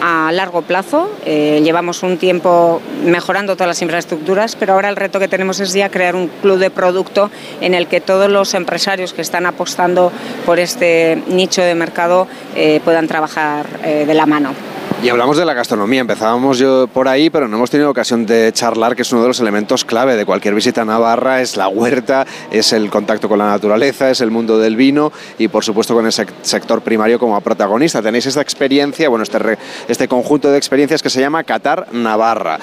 a 0.00 0.30
largo 0.32 0.62
plazo. 0.62 1.10
Eh, 1.24 1.60
llevamos 1.62 2.02
un 2.02 2.18
tiempo 2.18 2.80
mejorando 3.04 3.54
todas 3.54 3.68
las 3.68 3.82
infraestructuras, 3.82 4.56
pero 4.56 4.74
ahora 4.74 4.88
el 4.88 4.96
reto 4.96 5.18
que 5.18 5.28
tenemos 5.28 5.60
es 5.60 5.72
ya 5.72 5.90
crear 5.90 6.16
un 6.16 6.28
club 6.28 6.58
de 6.58 6.70
producto 6.70 7.30
en 7.60 7.74
el 7.74 7.86
que 7.86 8.00
todos 8.00 8.30
los 8.30 8.54
empresarios 8.54 9.12
que 9.12 9.22
están 9.22 9.46
apostando 9.46 10.12
por 10.46 10.58
este 10.58 11.22
nicho 11.28 11.62
de 11.62 11.74
mercado 11.74 12.26
eh, 12.56 12.80
puedan 12.84 13.06
trabajar 13.06 13.66
eh, 13.84 14.04
de 14.06 14.14
la 14.14 14.26
mano. 14.26 14.71
Y 15.02 15.08
hablamos 15.08 15.36
de 15.36 15.44
la 15.44 15.52
gastronomía, 15.52 16.00
empezábamos 16.00 16.58
yo 16.58 16.86
por 16.86 17.08
ahí, 17.08 17.28
pero 17.28 17.48
no 17.48 17.56
hemos 17.56 17.70
tenido 17.70 17.90
ocasión 17.90 18.24
de 18.24 18.52
charlar, 18.52 18.94
que 18.94 19.02
es 19.02 19.10
uno 19.10 19.22
de 19.22 19.28
los 19.28 19.40
elementos 19.40 19.84
clave 19.84 20.14
de 20.14 20.24
cualquier 20.24 20.54
visita 20.54 20.82
a 20.82 20.84
Navarra, 20.84 21.40
es 21.40 21.56
la 21.56 21.66
huerta, 21.66 22.24
es 22.52 22.72
el 22.72 22.88
contacto 22.88 23.28
con 23.28 23.40
la 23.40 23.46
naturaleza, 23.46 24.10
es 24.10 24.20
el 24.20 24.30
mundo 24.30 24.58
del 24.58 24.76
vino 24.76 25.10
y 25.38 25.48
por 25.48 25.64
supuesto 25.64 25.92
con 25.94 26.06
el 26.06 26.12
sec- 26.12 26.32
sector 26.42 26.82
primario 26.82 27.18
como 27.18 27.40
protagonista. 27.40 28.00
Tenéis 28.00 28.26
esta 28.26 28.42
experiencia, 28.42 29.08
bueno, 29.08 29.24
este, 29.24 29.58
este 29.88 30.06
conjunto 30.06 30.52
de 30.52 30.56
experiencias 30.56 31.02
que 31.02 31.10
se 31.10 31.20
llama 31.20 31.42
Qatar 31.42 31.88
Navarra. 31.92 32.60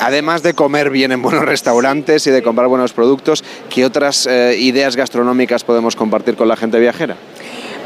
Además 0.00 0.42
de 0.42 0.54
comer 0.54 0.90
bien 0.90 1.12
en 1.12 1.22
buenos 1.22 1.44
restaurantes 1.44 2.26
y 2.26 2.32
de 2.32 2.42
comprar 2.42 2.66
buenos 2.66 2.92
productos, 2.94 3.44
¿qué 3.70 3.84
otras 3.84 4.26
eh, 4.26 4.56
ideas 4.58 4.96
gastronómicas 4.96 5.62
podemos 5.62 5.94
compartir 5.94 6.34
con 6.34 6.48
la 6.48 6.56
gente 6.56 6.80
viajera? 6.80 7.16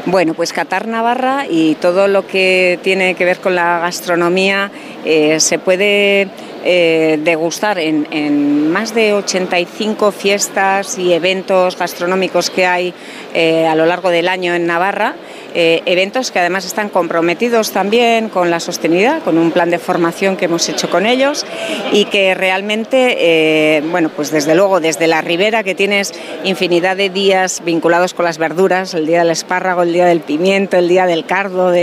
Bueno, 0.07 0.33
pues 0.33 0.51
Qatar 0.51 0.87
Navarra 0.87 1.45
y 1.47 1.75
todo 1.75 2.07
lo 2.07 2.25
que 2.25 2.79
tiene 2.81 3.13
que 3.13 3.23
ver 3.23 3.39
con 3.39 3.53
la 3.53 3.79
gastronomía 3.79 4.71
eh, 5.05 5.39
se 5.39 5.59
puede 5.59 6.27
eh, 6.65 7.19
degustar 7.23 7.77
en, 7.77 8.07
en 8.09 8.71
más 8.71 8.95
de 8.95 9.13
85 9.13 10.11
fiestas 10.11 10.97
y 10.97 11.13
eventos 11.13 11.77
gastronómicos 11.77 12.49
que 12.49 12.65
hay 12.65 12.93
eh, 13.35 13.67
a 13.67 13.75
lo 13.75 13.85
largo 13.85 14.09
del 14.09 14.27
año 14.27 14.55
en 14.55 14.65
Navarra. 14.65 15.15
Eh, 15.53 15.81
eventos 15.85 16.31
que 16.31 16.39
además 16.39 16.65
están 16.65 16.89
comprometidos 16.89 17.71
también 17.71 18.29
con 18.29 18.49
la 18.49 18.59
sostenibilidad, 18.59 19.21
con 19.21 19.37
un 19.37 19.51
plan 19.51 19.69
de 19.69 19.79
formación 19.79 20.37
que 20.37 20.45
hemos 20.45 20.67
hecho 20.69 20.89
con 20.89 21.05
ellos 21.05 21.45
y 21.91 22.05
que 22.05 22.33
realmente, 22.33 23.17
eh, 23.19 23.81
bueno, 23.91 24.09
pues 24.15 24.31
desde 24.31 24.55
luego 24.55 24.79
desde 24.79 25.07
la 25.07 25.21
ribera 25.21 25.63
que 25.63 25.75
tienes 25.75 26.13
infinidad 26.43 26.95
de 26.95 27.09
días 27.09 27.61
vinculados 27.65 28.13
con 28.13 28.25
las 28.25 28.37
verduras, 28.37 28.93
el 28.93 29.05
día 29.05 29.19
del 29.19 29.31
espárrago, 29.31 29.83
el 29.83 29.93
día 29.93 30.05
del 30.05 30.21
pimiento, 30.21 30.77
el 30.77 30.87
día 30.87 31.05
del 31.05 31.25
cardo, 31.25 31.73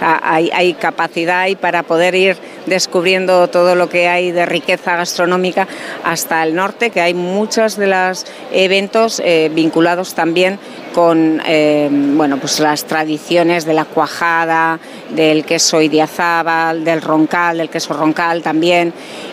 hay, 0.00 0.74
capacidad 0.74 1.40
ahí 1.40 1.54
para 1.54 1.82
poder 1.82 2.14
ir 2.14 2.36
descubriendo 2.66 3.48
todo 3.48 3.74
lo 3.74 3.88
que 3.88 4.08
hay 4.08 4.32
de 4.32 4.46
riqueza 4.46 4.96
gastronómica 4.96 5.68
hasta 6.04 6.42
el 6.42 6.54
norte, 6.54 6.90
que 6.90 7.00
hay 7.00 7.14
muchos 7.14 7.76
de 7.76 7.86
los 7.86 8.26
eventos 8.52 9.20
eh, 9.24 9.50
vinculados 9.52 10.14
también 10.14 10.58
con 10.92 11.42
eh, 11.46 11.88
bueno, 11.90 12.38
pues 12.38 12.60
las 12.60 12.84
tradiciones 12.84 13.64
de 13.64 13.74
la 13.74 13.84
cuajada, 13.84 14.78
del 15.10 15.44
queso 15.44 15.80
idiazábal, 15.80 16.84
del 16.84 17.02
roncal, 17.02 17.58
del 17.58 17.70
queso 17.70 17.94
roncal 17.94 18.42
también. 18.42 18.92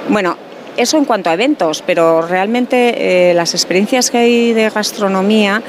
Bueno, 0.09 0.37
eso 0.77 0.97
en 0.97 1.05
cuanto 1.05 1.29
a 1.29 1.33
eventos, 1.33 1.83
pero 1.85 2.21
realmente 2.21 3.29
eh, 3.29 3.33
las 3.33 3.53
experiencias 3.53 4.09
que 4.09 4.17
hay 4.17 4.53
de 4.53 4.69
gastronomía, 4.69 5.61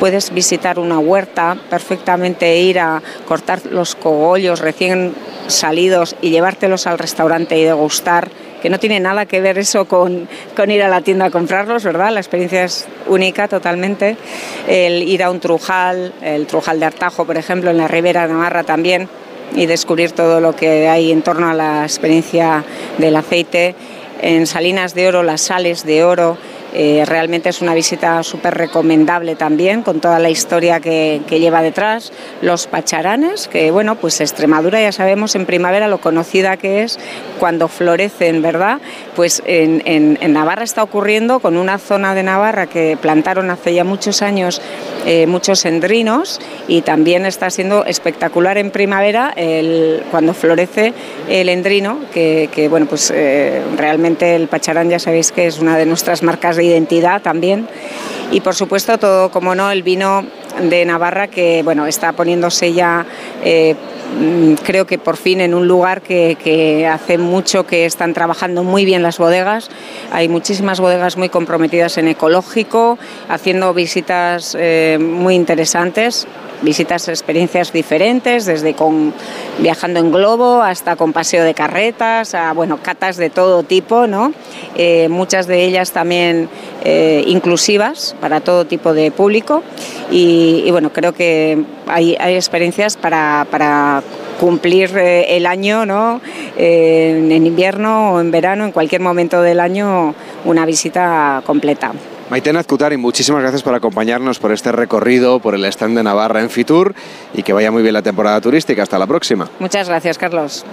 puedes 0.00 0.32
visitar 0.32 0.78
una 0.78 0.98
huerta, 0.98 1.56
perfectamente 1.70 2.58
ir 2.58 2.80
a 2.80 3.00
cortar 3.26 3.64
los 3.66 3.94
cogollos 3.94 4.60
recién 4.60 5.14
salidos 5.46 6.16
y 6.20 6.30
llevártelos 6.30 6.86
al 6.86 6.98
restaurante 6.98 7.56
y 7.56 7.62
degustar 7.62 8.28
que 8.60 8.70
no 8.70 8.78
tiene 8.78 9.00
nada 9.00 9.26
que 9.26 9.40
ver 9.40 9.58
eso 9.58 9.86
con, 9.86 10.28
con, 10.56 10.70
ir 10.70 10.82
a 10.82 10.88
la 10.88 11.00
tienda 11.00 11.26
a 11.26 11.30
comprarlos, 11.30 11.84
¿verdad? 11.84 12.10
La 12.10 12.20
experiencia 12.20 12.64
es 12.64 12.86
única 13.06 13.48
totalmente. 13.48 14.16
El 14.66 15.02
ir 15.02 15.22
a 15.22 15.30
un 15.30 15.40
trujal, 15.40 16.12
el 16.22 16.46
trujal 16.46 16.80
de 16.80 16.86
Artajo, 16.86 17.24
por 17.24 17.36
ejemplo, 17.36 17.70
en 17.70 17.78
la 17.78 17.88
Ribera 17.88 18.26
de 18.26 18.32
Navarra 18.32 18.64
también, 18.64 19.08
y 19.54 19.66
descubrir 19.66 20.12
todo 20.12 20.40
lo 20.40 20.56
que 20.56 20.88
hay 20.88 21.12
en 21.12 21.22
torno 21.22 21.48
a 21.48 21.54
la 21.54 21.82
experiencia 21.82 22.64
del 22.98 23.16
aceite. 23.16 23.74
En 24.22 24.46
Salinas 24.46 24.94
de 24.94 25.08
Oro, 25.08 25.22
las 25.22 25.42
sales 25.42 25.84
de 25.84 26.02
oro, 26.02 26.38
eh, 26.78 27.06
realmente 27.06 27.48
es 27.48 27.62
una 27.62 27.72
visita 27.72 28.22
súper 28.22 28.52
recomendable 28.52 29.34
también, 29.34 29.82
con 29.82 29.98
toda 29.98 30.18
la 30.18 30.28
historia 30.28 30.78
que, 30.78 31.22
lleva 31.26 31.62
detrás. 31.62 32.12
Los 32.42 32.66
pacharanes, 32.66 33.48
que 33.48 33.70
bueno, 33.70 33.94
pues 33.94 34.20
Extremadura 34.20 34.78
ya 34.78 34.92
sabemos 34.92 35.34
en 35.36 35.46
primavera 35.46 35.88
lo 35.88 36.02
conocida 36.02 36.58
que 36.58 36.82
es 36.82 36.98
cuando 37.40 37.68
florecen, 37.68 38.42
¿verdad? 38.42 38.78
Pues 39.14 39.42
en, 39.46 40.18
Navarra 40.34 40.64
está 40.64 40.82
ocurriendo 40.82 41.40
con 41.40 41.56
una 41.56 41.78
zona 41.78 42.14
de 42.14 42.22
Navarra 42.22 42.66
que 42.66 42.98
plantaron 43.00 43.50
hace 43.50 43.72
ya 43.72 43.84
muchos 43.84 44.20
años 44.20 44.60
eh, 45.08 45.28
muchos 45.28 45.64
endrinos 45.64 46.40
y 46.66 46.82
también 46.82 47.26
está 47.26 47.48
siendo 47.48 47.84
espectacular 47.84 48.58
en 48.58 48.72
primavera 48.72 49.32
el, 49.36 50.02
cuando 50.10 50.34
florece 50.34 50.92
el 51.28 51.48
endrino, 51.48 52.00
que, 52.12 52.66
bueno, 52.68 52.86
pues 52.86 53.12
eh, 53.14 53.62
realmente 53.76 54.34
el 54.34 54.48
pacharán 54.48 54.90
ya 54.90 54.98
sabéis 54.98 55.30
que 55.30 55.46
es 55.46 55.60
una 55.60 55.78
de 55.78 55.86
nuestras 55.86 56.24
marcas 56.24 56.56
de 56.56 56.64
identidad 56.64 57.22
también. 57.22 57.68
Y 58.32 58.40
por 58.40 58.56
supuesto 58.56 58.98
todo, 58.98 59.30
como 59.30 59.54
no, 59.54 59.70
el 59.70 59.84
vino 59.84 60.26
de 60.60 60.84
Navarra 60.84 61.28
que 61.28 61.62
bueno, 61.62 61.86
está 61.86 62.12
poniéndose 62.12 62.72
ya... 62.72 63.06
Eh, 63.44 63.74
mm, 64.18 64.54
creo 64.64 64.86
que 64.86 64.98
por 64.98 65.16
fin 65.16 65.40
en 65.40 65.54
un 65.54 65.66
lugar 65.68 66.02
que, 66.02 66.88
hace 66.90 67.18
mucho 67.18 67.66
que 67.66 67.86
están 67.86 68.14
trabajando 68.14 68.62
muy 68.62 68.84
bien 68.84 69.02
las 69.02 69.18
bodegas. 69.18 69.70
Hay 70.12 70.28
muchísimas 70.28 70.80
bodegas 70.80 71.16
muy 71.16 71.28
comprometidas 71.28 71.98
en 71.98 72.08
ecológico, 72.08 72.98
haciendo 73.28 73.74
visitas 73.74 74.56
eh, 74.58 74.98
muy 75.00 75.34
interesantes 75.34 76.26
visitas, 76.62 77.08
experiencias 77.08 77.72
diferentes, 77.72 78.46
desde 78.46 78.74
con 78.74 79.12
viajando 79.58 80.00
en 80.00 80.12
globo 80.12 80.62
hasta 80.62 80.96
con 80.96 81.12
paseo 81.12 81.44
de 81.44 81.54
carretas, 81.54 82.34
a 82.34 82.52
bueno, 82.52 82.78
catas 82.82 83.16
de 83.16 83.30
todo 83.30 83.62
tipo, 83.62 84.06
¿no? 84.06 84.32
Eh, 84.76 85.08
muchas 85.08 85.46
de 85.46 85.64
ellas 85.64 85.92
también 85.92 86.48
eh, 86.84 87.24
inclusivas 87.26 88.14
para 88.20 88.40
todo 88.40 88.64
tipo 88.66 88.94
de 88.94 89.10
público 89.10 89.62
y, 90.10 90.70
bueno, 90.70 90.92
creo 90.92 91.12
que 91.12 91.64
hay, 91.86 92.16
hay 92.18 92.34
experiencias 92.34 92.96
para, 92.96 93.46
para 93.50 94.02
cumplir 94.40 94.96
eh, 94.96 95.36
el 95.36 95.46
año, 95.46 95.86
¿no? 95.86 96.20
en 96.58 97.46
invierno 97.46 98.12
o 98.12 98.20
en 98.20 98.30
verano, 98.30 98.64
en 98.64 98.72
cualquier 98.72 99.02
momento 99.02 99.42
del 99.42 99.60
año, 99.60 100.14
una 100.44 100.64
visita 100.64 101.42
completa. 101.44 101.92
Maitena 102.30 102.58
Azcutari, 102.58 102.96
muchísimas 102.96 103.40
gracias 103.42 103.62
por 103.62 103.74
acompañarnos 103.74 104.40
por 104.40 104.50
este 104.50 104.72
recorrido 104.72 105.38
por 105.38 105.54
el 105.54 105.64
stand 105.66 105.96
de 105.96 106.02
Navarra 106.02 106.40
en 106.40 106.50
Fitur 106.50 106.94
y 107.32 107.42
que 107.44 107.52
vaya 107.52 107.70
muy 107.70 107.82
bien 107.82 107.94
la 107.94 108.02
temporada 108.02 108.40
turística. 108.40 108.82
Hasta 108.82 108.98
la 108.98 109.06
próxima. 109.06 109.48
Muchas 109.60 109.88
gracias, 109.88 110.18
Carlos. 110.18 110.64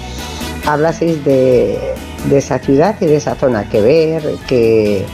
hablaseis 0.67 1.25
de 1.25 1.95
esa 2.31 2.59
ciudad 2.59 2.97
y 3.01 3.07
de 3.07 3.17
esa 3.17 3.35
zona 3.35 3.69
que 3.69 3.81
ver, 3.81 4.23
que 4.47 5.05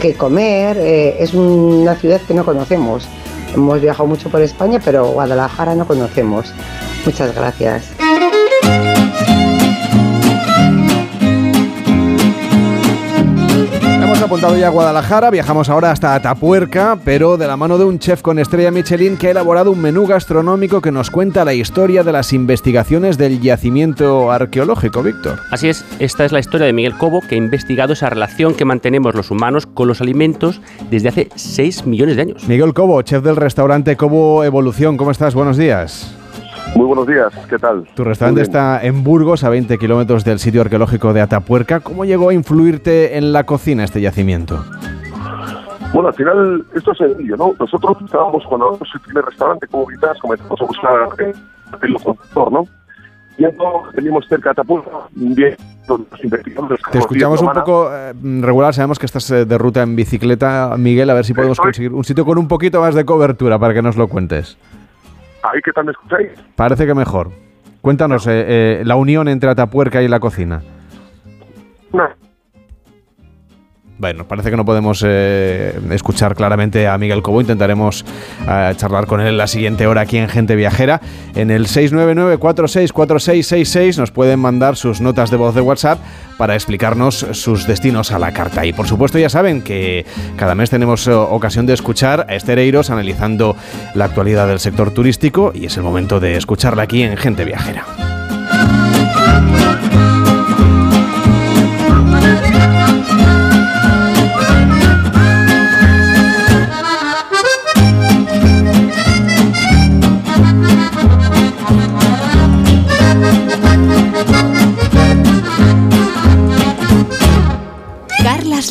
que 0.00 0.14
comer. 0.14 0.76
Eh, 0.78 1.16
es 1.20 1.34
una 1.34 1.94
ciudad 1.96 2.20
que 2.20 2.34
no 2.34 2.44
conocemos. 2.44 3.08
Hemos 3.54 3.80
viajado 3.80 4.06
mucho 4.06 4.28
por 4.28 4.42
España, 4.42 4.80
pero 4.84 5.06
Guadalajara 5.08 5.74
no 5.74 5.86
conocemos. 5.86 6.52
Muchas 7.04 7.34
gracias. 7.34 7.92
Apuntado 14.22 14.56
ya 14.56 14.68
a 14.68 14.70
Guadalajara, 14.70 15.30
viajamos 15.30 15.68
ahora 15.68 15.90
hasta 15.90 16.14
Atapuerca, 16.14 16.98
pero 17.04 17.36
de 17.36 17.46
la 17.46 17.56
mano 17.56 17.76
de 17.76 17.84
un 17.84 17.98
chef 17.98 18.22
con 18.22 18.38
estrella 18.38 18.70
Michelin 18.70 19.16
que 19.16 19.28
ha 19.28 19.30
elaborado 19.30 19.70
un 19.70 19.80
menú 19.80 20.06
gastronómico 20.06 20.80
que 20.80 20.90
nos 20.90 21.10
cuenta 21.10 21.44
la 21.44 21.54
historia 21.54 22.02
de 22.02 22.12
las 22.12 22.32
investigaciones 22.32 23.18
del 23.18 23.40
yacimiento 23.40 24.30
arqueológico, 24.32 25.02
Víctor. 25.02 25.40
Así 25.50 25.68
es, 25.68 25.84
esta 25.98 26.24
es 26.24 26.32
la 26.32 26.40
historia 26.40 26.66
de 26.66 26.72
Miguel 26.72 26.96
Cobo, 26.96 27.20
que 27.20 27.34
ha 27.34 27.38
investigado 27.38 27.92
esa 27.92 28.08
relación 28.08 28.54
que 28.54 28.64
mantenemos 28.64 29.14
los 29.14 29.30
humanos 29.30 29.66
con 29.66 29.88
los 29.88 30.00
alimentos 30.00 30.60
desde 30.90 31.08
hace 31.08 31.28
6 31.34 31.86
millones 31.86 32.16
de 32.16 32.22
años. 32.22 32.48
Miguel 32.48 32.74
Cobo, 32.74 33.02
chef 33.02 33.22
del 33.22 33.36
restaurante 33.36 33.96
Cobo 33.96 34.44
Evolución, 34.44 34.96
¿cómo 34.96 35.10
estás? 35.10 35.34
Buenos 35.34 35.56
días. 35.56 36.16
Muy 36.76 36.84
buenos 36.84 37.06
días, 37.06 37.32
¿qué 37.48 37.58
tal? 37.58 37.88
Tu 37.94 38.04
restaurante 38.04 38.42
está 38.42 38.84
en 38.84 39.02
Burgos, 39.02 39.44
a 39.44 39.48
20 39.48 39.78
kilómetros 39.78 40.26
del 40.26 40.38
sitio 40.38 40.60
arqueológico 40.60 41.14
de 41.14 41.22
Atapuerca. 41.22 41.80
¿Cómo 41.80 42.04
llegó 42.04 42.28
a 42.28 42.34
influirte 42.34 43.16
en 43.16 43.32
la 43.32 43.44
cocina 43.44 43.82
este 43.82 44.02
yacimiento? 44.02 44.62
Bueno, 45.94 46.08
al 46.08 46.14
final 46.14 46.66
esto 46.74 46.92
es 46.92 46.98
sencillo, 46.98 47.34
¿no? 47.38 47.54
Nosotros 47.58 47.96
estábamos 48.04 48.44
cuando 48.46 48.66
abrimos 48.66 48.90
el 48.92 49.00
primer 49.00 49.24
restaurante 49.24 49.66
como 49.68 49.86
Vitas, 49.86 50.18
comenzamos 50.18 50.60
a 50.60 50.64
buscar 50.66 51.08
eh, 51.26 51.32
el 51.80 51.94
conductor, 51.94 52.52
¿no? 52.52 52.64
Y 53.38 53.44
entonces 53.46 53.94
teníamos 53.94 54.28
cerca 54.28 54.50
de 54.50 54.50
Atapuerca, 54.50 54.90
bien, 55.12 55.56
Te 56.92 56.98
escuchamos 56.98 57.40
un 57.40 57.52
poco 57.54 57.88
eh, 57.90 58.12
regular, 58.42 58.74
sabemos 58.74 58.98
que 58.98 59.06
estás 59.06 59.30
eh, 59.30 59.46
de 59.46 59.56
ruta 59.56 59.80
en 59.80 59.96
bicicleta, 59.96 60.74
Miguel, 60.76 61.08
a 61.08 61.14
ver 61.14 61.24
si 61.24 61.32
podemos 61.32 61.58
conseguir 61.58 61.94
un 61.94 62.04
sitio 62.04 62.26
con 62.26 62.36
un 62.36 62.48
poquito 62.48 62.82
más 62.82 62.94
de 62.94 63.06
cobertura 63.06 63.58
para 63.58 63.72
que 63.72 63.80
nos 63.80 63.96
lo 63.96 64.08
cuentes. 64.08 64.58
¿Ahí 65.42 65.60
qué 65.64 65.72
tal 65.72 65.84
me 65.84 65.92
escucháis? 65.92 66.30
Parece 66.54 66.86
que 66.86 66.94
mejor. 66.94 67.30
Cuéntanos 67.80 68.26
eh, 68.26 68.44
eh, 68.80 68.82
la 68.84 68.96
unión 68.96 69.28
entre 69.28 69.50
Atapuerca 69.50 70.02
y 70.02 70.08
la 70.08 70.18
cocina. 70.18 70.62
No. 71.92 72.08
Bueno, 73.98 74.28
parece 74.28 74.50
que 74.50 74.58
no 74.58 74.66
podemos 74.66 75.02
eh, 75.06 75.72
escuchar 75.90 76.34
claramente 76.34 76.86
a 76.86 76.98
Miguel 76.98 77.22
Cobo. 77.22 77.40
Intentaremos 77.40 78.04
eh, 78.46 78.74
charlar 78.76 79.06
con 79.06 79.22
él 79.22 79.28
en 79.28 79.38
la 79.38 79.46
siguiente 79.46 79.86
hora 79.86 80.02
aquí 80.02 80.18
en 80.18 80.28
Gente 80.28 80.54
Viajera. 80.54 81.00
En 81.34 81.50
el 81.50 81.66
699-464666 81.66 83.96
nos 83.96 84.10
pueden 84.10 84.38
mandar 84.38 84.76
sus 84.76 85.00
notas 85.00 85.30
de 85.30 85.38
voz 85.38 85.54
de 85.54 85.62
WhatsApp 85.62 85.98
para 86.36 86.52
explicarnos 86.54 87.26
sus 87.32 87.66
destinos 87.66 88.12
a 88.12 88.18
la 88.18 88.32
carta. 88.32 88.66
Y 88.66 88.74
por 88.74 88.86
supuesto 88.86 89.18
ya 89.18 89.30
saben 89.30 89.62
que 89.62 90.04
cada 90.36 90.54
mes 90.54 90.68
tenemos 90.68 91.08
eh, 91.08 91.14
ocasión 91.14 91.64
de 91.64 91.72
escuchar 91.72 92.26
a 92.28 92.34
Estereiros 92.34 92.90
analizando 92.90 93.56
la 93.94 94.04
actualidad 94.04 94.46
del 94.46 94.60
sector 94.60 94.90
turístico 94.90 95.52
y 95.54 95.64
es 95.66 95.76
el 95.78 95.82
momento 95.82 96.20
de 96.20 96.36
escucharla 96.36 96.82
aquí 96.82 97.02
en 97.02 97.16
Gente 97.16 97.46
Viajera. 97.46 97.86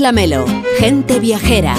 Lamelo, 0.06 0.45
gente 0.78 1.20
viajera. 1.20 1.74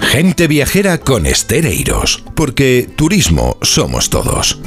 Gente 0.00 0.48
viajera 0.48 0.98
con 0.98 1.26
Estereiros, 1.26 2.24
porque 2.34 2.90
turismo 2.96 3.58
somos 3.62 4.10
todos. 4.10 4.60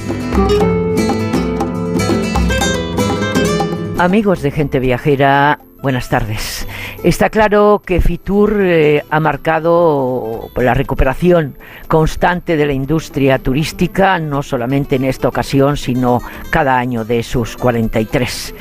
Amigos 3.98 4.42
de 4.42 4.52
Gente 4.52 4.80
Viajera, 4.80 5.60
buenas 5.82 6.08
tardes. 6.08 6.65
Está 7.06 7.30
claro 7.30 7.84
que 7.86 8.02
Fitur 8.02 8.60
eh, 8.62 9.04
ha 9.12 9.20
marcado 9.20 10.50
la 10.56 10.74
recuperación 10.74 11.56
constante 11.88 12.58
de 12.58 12.66
la 12.66 12.74
industria 12.74 13.38
turística, 13.38 14.18
no 14.18 14.42
solamente 14.42 14.96
en 14.96 15.04
esta 15.04 15.28
ocasión, 15.28 15.78
sino 15.78 16.20
cada 16.50 16.80
año 16.80 17.06
de 17.06 17.22
sus 17.22 17.58
43. 17.58 18.56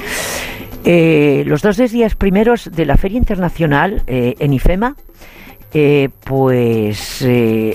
Eh, 0.85 1.45
los 1.47 1.63
dos 1.63 1.79
días 1.79 2.17
primeros 2.17 2.71
de 2.71 2.85
la 2.85 2.99
Feria 2.99 3.17
Internacional 3.17 4.03
eh, 4.07 4.35
en 4.39 4.53
IFEMA, 4.53 4.95
pues 6.23 7.27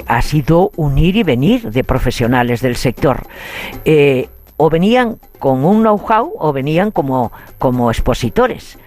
ha 0.07 0.21
sido 0.21 0.71
unir 0.75 1.15
y 1.15 1.23
venir 1.23 1.71
de 1.71 1.83
profesionales 1.83 2.61
del 2.61 2.75
sector 2.77 3.27
o 4.61 4.69
venían 4.69 5.17
con 5.39 5.63
un 5.63 5.81
know-how 5.81 6.33
o 6.37 6.53
venían 6.53 6.91
como, 6.91 7.31
como 7.57 7.89
expositores. 7.89 8.77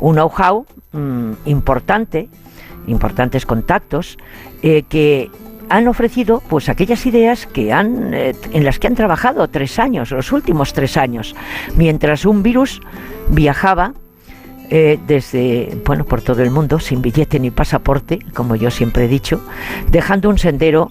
Un 0.00 0.14
know-how 0.16 0.66
mm, 0.92 1.32
importante, 1.46 2.28
importantes 2.86 3.46
contactos, 3.46 4.18
eh, 4.62 4.82
que 4.88 5.30
han 5.68 5.86
ofrecido 5.86 6.42
pues 6.48 6.68
aquellas 6.68 7.06
ideas 7.06 7.46
que 7.46 7.72
han 7.72 8.12
eh, 8.12 8.34
en 8.52 8.64
las 8.64 8.78
que 8.78 8.88
han 8.88 8.94
trabajado 8.94 9.46
tres 9.48 9.78
años, 9.78 10.10
los 10.10 10.32
últimos 10.32 10.72
tres 10.72 10.96
años, 10.96 11.36
mientras 11.76 12.24
un 12.24 12.42
virus 12.42 12.80
viajaba 13.28 13.94
eh, 14.68 14.98
desde 15.06 15.76
bueno 15.84 16.04
por 16.04 16.22
todo 16.22 16.42
el 16.42 16.50
mundo 16.50 16.80
sin 16.80 17.02
billete 17.02 17.38
ni 17.38 17.50
pasaporte, 17.50 18.18
como 18.34 18.56
yo 18.56 18.70
siempre 18.70 19.04
he 19.04 19.08
dicho, 19.08 19.40
dejando 19.90 20.28
un 20.28 20.38
sendero 20.38 20.90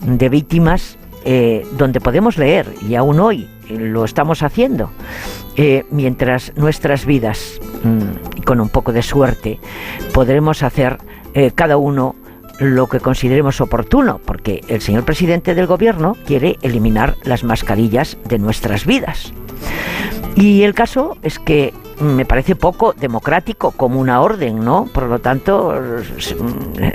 de 0.00 0.28
víctimas 0.28 0.96
donde 1.76 2.00
podemos 2.00 2.38
leer, 2.38 2.66
y 2.88 2.94
aún 2.94 3.20
hoy 3.20 3.46
lo 3.68 4.06
estamos 4.06 4.42
haciendo, 4.42 4.90
eh, 5.62 5.84
mientras 5.90 6.56
nuestras 6.56 7.04
vidas, 7.04 7.60
mm, 7.84 8.44
con 8.44 8.62
un 8.62 8.70
poco 8.70 8.94
de 8.94 9.02
suerte, 9.02 9.60
podremos 10.14 10.62
hacer 10.62 10.96
eh, 11.34 11.50
cada 11.54 11.76
uno 11.76 12.16
lo 12.58 12.86
que 12.86 12.98
consideremos 12.98 13.60
oportuno, 13.60 14.22
porque 14.24 14.62
el 14.68 14.80
señor 14.80 15.04
presidente 15.04 15.54
del 15.54 15.66
gobierno 15.66 16.16
quiere 16.26 16.56
eliminar 16.62 17.16
las 17.24 17.44
mascarillas 17.44 18.16
de 18.26 18.38
nuestras 18.38 18.86
vidas. 18.86 19.34
Y 20.34 20.62
el 20.62 20.72
caso 20.72 21.18
es 21.22 21.38
que 21.38 21.74
me 22.00 22.24
parece 22.24 22.56
poco 22.56 22.94
democrático 22.94 23.72
como 23.72 24.00
una 24.00 24.22
orden, 24.22 24.64
¿no? 24.64 24.86
Por 24.86 25.08
lo 25.08 25.18
tanto, 25.18 25.78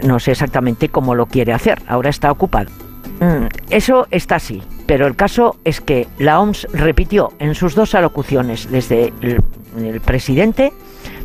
no 0.02 0.20
sé 0.20 0.32
exactamente 0.32 0.90
cómo 0.90 1.14
lo 1.14 1.28
quiere 1.28 1.54
hacer. 1.54 1.84
Ahora 1.86 2.10
está 2.10 2.32
ocupado. 2.32 2.72
Mm, 3.20 3.48
eso 3.70 4.08
está 4.12 4.36
así, 4.36 4.62
pero 4.86 5.08
el 5.08 5.16
caso 5.16 5.58
es 5.64 5.80
que 5.80 6.08
la 6.20 6.40
OMS 6.40 6.68
repitió 6.74 7.32
en 7.40 7.56
sus 7.56 7.76
dos 7.76 7.96
alocuciones 7.96 8.70
desde 8.70 9.14
el, 9.22 10.02
presidente, 10.02 10.74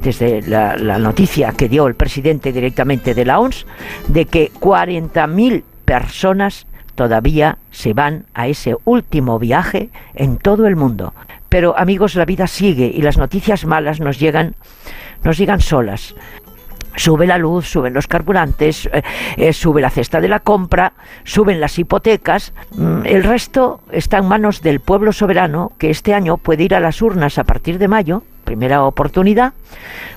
desde 0.03 0.43
la, 0.43 0.77
la, 0.77 0.99
noticia 0.99 1.53
que 1.53 1.69
dio 1.69 1.87
el 1.87 1.95
presidente 1.95 2.53
directamente 2.53 3.15
de 3.15 3.25
la 3.25 3.41
OMS, 3.41 3.67
de 4.09 4.27
que 4.27 4.53
40.000 4.53 5.63
personas 5.85 6.67
todavía 6.95 7.59
se 7.71 7.93
van 7.93 8.25
a 8.35 8.47
ese 8.47 8.77
último 8.85 9.39
viaje 9.39 9.89
en 10.15 10.37
todo 10.37 10.67
el 10.67 10.77
mundo. 10.77 11.15
Pero 11.49 11.77
amigos, 11.77 12.15
la 12.15 12.25
vida 12.25 12.47
sigue 12.47 12.93
y 12.95 13.03
las 13.03 13.19
noticias 13.19 13.65
malas 13.65 13.99
nos 13.99 14.21
llegan, 14.21 14.55
nos 15.25 15.37
llegan 15.37 15.61
solas 15.61 16.15
sube 16.97 17.27
la 17.27 17.39
luz, 17.39 17.69
suben 17.69 17.95
los 17.95 18.07
carburantes, 18.07 18.87
eh, 18.93 19.03
eh, 19.37 19.53
sube 19.53 19.81
la 19.81 19.91
cesta 19.91 20.21
de 20.21 20.29
la 20.29 20.41
compra, 20.41 20.93
suben 21.25 21.61
las 21.61 21.79
hipotecas. 21.79 22.53
Mm, 22.73 23.07
el 23.07 23.25
resto 23.25 23.81
está 23.91 24.19
en 24.19 24.27
manos 24.27 24.63
del 24.63 24.81
pueblo 24.81 25.13
soberano 25.13 25.73
que 25.79 25.91
este 25.91 26.15
año 26.15 26.37
puede 26.37 26.65
ir 26.65 26.75
a 26.75 26.81
las 26.81 27.03
urnas 27.03 27.39
a 27.39 27.45
partir 27.45 27.79
de 27.79 27.89
mayo, 27.89 28.23
primera 28.45 28.85
oportunidad, 28.85 29.53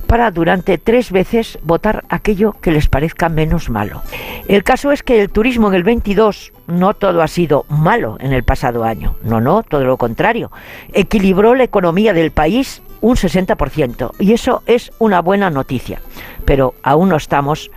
para 0.08 0.32
durante 0.32 0.78
tres 0.78 1.12
veces 1.12 1.60
votar 1.64 2.04
aquello 2.10 2.56
que 2.62 2.72
les 2.72 2.88
parezca 2.88 3.30
menos 3.30 3.70
malo. 3.70 4.02
El 4.48 4.64
caso 4.64 4.92
es 4.92 5.04
que 5.04 5.22
el 5.22 5.30
turismo 5.30 5.70
en 5.70 5.76
el 5.76 5.84
22 5.84 6.52
no 6.68 6.94
todo 6.94 7.22
ha 7.22 7.28
sido 7.28 7.66
malo 7.70 8.18
en 8.20 8.34
el 8.34 8.44
pasado 8.44 8.84
año, 8.84 9.16
no, 9.24 9.42
no, 9.42 9.64
todo 9.64 9.84
lo 9.84 9.98
contrario. 9.98 10.52
Equilibró 10.94 11.56
la 11.56 11.64
economía 11.64 12.14
del 12.14 12.32
país 12.32 12.82
un 13.04 13.18
60%. 13.18 14.12
Y 14.18 14.34
eso 14.34 14.64
es 14.66 14.92
una 14.98 15.22
buena 15.22 15.52
noticia. 15.52 16.02
Pero 16.46 16.74
aún 16.82 17.10
no 17.10 17.18
estamos 17.18 17.70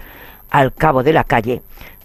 al 0.51 0.73
cabo 0.73 1.03
de 1.03 1.13
la 1.13 1.25
calle 1.25 1.63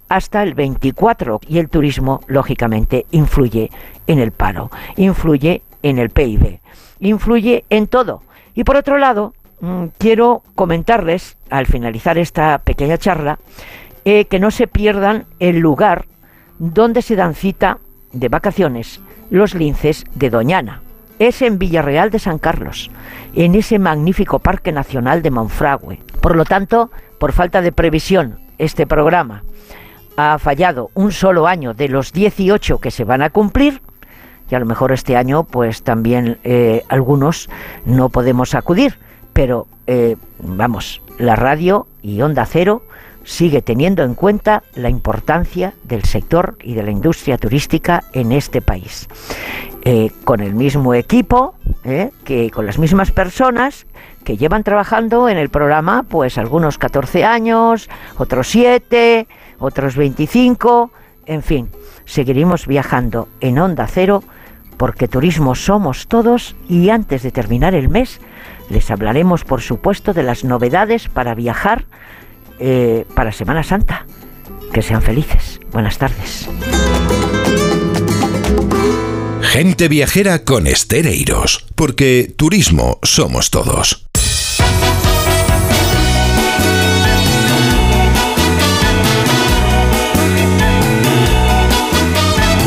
hasta 0.10 0.44
el 0.44 0.56
24 0.56 1.40
y 1.48 1.60
el 1.60 1.70
turismo 1.70 2.22
lógicamente 2.28 3.06
influye 3.12 3.72
en 4.08 4.20
el 4.20 4.32
paro, 4.32 4.70
influye 4.98 5.62
en 5.84 6.00
el 6.00 6.10
PIB, 6.10 6.60
influye 7.00 7.64
en 7.70 7.88
todo. 7.88 8.24
Y 8.54 8.66
por 8.66 8.76
otro 8.76 8.98
lado, 8.98 9.34
mm, 9.62 9.86
quiero 10.00 10.42
comentarles 10.56 11.38
al 11.50 11.68
finalizar 11.68 12.18
esta 12.18 12.58
pequeña 12.58 12.98
charla 12.98 13.40
eh, 14.04 14.26
que 14.26 14.40
no 14.40 14.50
se 14.52 14.68
pierdan 14.68 15.26
el 15.40 15.60
lugar 15.60 16.06
donde 16.58 17.04
se 17.04 17.16
dan 17.16 17.36
cita 17.36 17.78
de 18.12 18.28
vacaciones 18.30 19.00
los 19.30 19.54
linces 19.54 20.06
de 20.16 20.30
Doñana 20.32 20.82
es 21.28 21.44
en 21.44 21.60
Villarreal 21.60 22.10
de 22.10 22.18
San 22.18 22.40
Carlos, 22.40 22.90
en 23.36 23.54
ese 23.54 23.78
magnífico 23.78 24.40
Parque 24.40 24.72
Nacional 24.72 25.22
de 25.22 25.30
Monfragüe. 25.30 26.00
Por 26.20 26.36
lo 26.36 26.46
tanto, 26.46 26.90
por 27.20 27.32
falta 27.32 27.62
de 27.62 27.72
previsión, 27.72 28.40
este 28.58 28.88
programa 28.88 29.44
ha 30.18 30.40
fallado 30.40 30.90
un 30.96 31.12
solo 31.12 31.46
año 31.46 31.76
de 31.76 31.90
los 31.90 32.12
18 32.12 32.80
que 32.80 32.90
se 32.90 33.04
van 33.04 33.22
a 33.22 33.30
cumplir 33.30 33.84
y 34.50 34.56
a 34.56 34.60
lo 34.60 34.66
mejor 34.66 34.92
este 34.92 35.16
año 35.16 35.44
pues 35.44 35.84
también 35.84 36.40
eh, 36.44 36.84
algunos 36.90 37.50
no 37.86 38.10
podemos 38.10 38.56
acudir, 38.56 38.98
pero 39.32 39.68
eh, 39.86 40.16
vamos, 40.40 41.04
la 41.20 41.36
radio 41.36 41.86
y 42.02 42.20
Onda 42.24 42.48
Cero 42.48 42.82
sigue 43.24 43.62
teniendo 43.62 44.04
en 44.04 44.16
cuenta 44.16 44.64
la 44.76 44.90
importancia 44.90 45.74
del 45.84 46.04
sector 46.04 46.58
y 46.62 46.74
de 46.74 46.84
la 46.84 46.92
industria 46.92 47.38
turística 47.38 48.04
en 48.14 48.32
este 48.32 48.62
país. 48.62 49.08
Eh, 49.84 50.12
con 50.24 50.42
el 50.42 50.54
mismo 50.54 50.94
equipo, 50.94 51.56
eh, 51.84 52.12
que 52.24 52.52
con 52.52 52.66
las 52.66 52.78
mismas 52.78 53.12
personas 53.12 53.88
que 54.24 54.38
llevan 54.38 54.64
trabajando 54.64 55.28
en 55.28 55.38
el 55.38 55.50
programa, 55.50 56.04
pues 56.04 56.38
algunos 56.38 56.78
14 56.78 57.26
años, 57.26 57.90
otros 58.18 58.48
7, 58.50 59.28
otros 59.58 59.96
25, 59.96 60.92
en 61.26 61.42
fin, 61.42 61.70
seguiremos 62.06 62.68
viajando 62.68 63.28
en 63.40 63.58
Onda 63.58 63.88
Cero 63.88 64.24
porque 64.78 65.08
turismo 65.08 65.54
somos 65.54 66.08
todos 66.08 66.56
y 66.68 66.90
antes 66.90 67.24
de 67.24 67.32
terminar 67.32 67.76
el 67.76 67.90
mes 67.90 68.20
les 68.70 68.90
hablaremos 68.90 69.44
por 69.44 69.62
supuesto 69.62 70.14
de 70.14 70.24
las 70.24 70.44
novedades 70.44 71.08
para 71.08 71.36
viajar 71.36 71.86
eh, 72.62 73.06
para 73.16 73.32
Semana 73.32 73.64
Santa. 73.64 74.06
Que 74.72 74.82
sean 74.82 75.02
felices. 75.02 75.60
Buenas 75.72 75.98
tardes. 75.98 76.48
Gente 79.42 79.90
viajera 79.90 80.46
con 80.46 80.66
estereiros, 80.66 81.66
porque 81.76 82.34
turismo 82.38 83.00
somos 83.04 83.50
todos. 83.50 84.08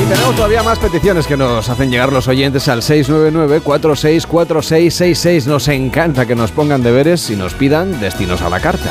Y 0.02 0.06
tenemos 0.06 0.36
todavía 0.36 0.62
más 0.62 0.78
peticiones 0.78 1.26
que 1.26 1.38
nos 1.38 1.70
hacen 1.70 1.90
llegar 1.90 2.12
los 2.12 2.28
oyentes 2.28 2.68
al 2.68 2.82
699-464666. 2.82 5.46
Nos 5.46 5.68
encanta 5.68 6.26
que 6.26 6.34
nos 6.34 6.50
pongan 6.50 6.82
deberes 6.82 7.30
y 7.30 7.36
nos 7.36 7.54
pidan 7.54 7.98
destinos 7.98 8.42
a 8.42 8.50
la 8.50 8.60
carta. 8.60 8.90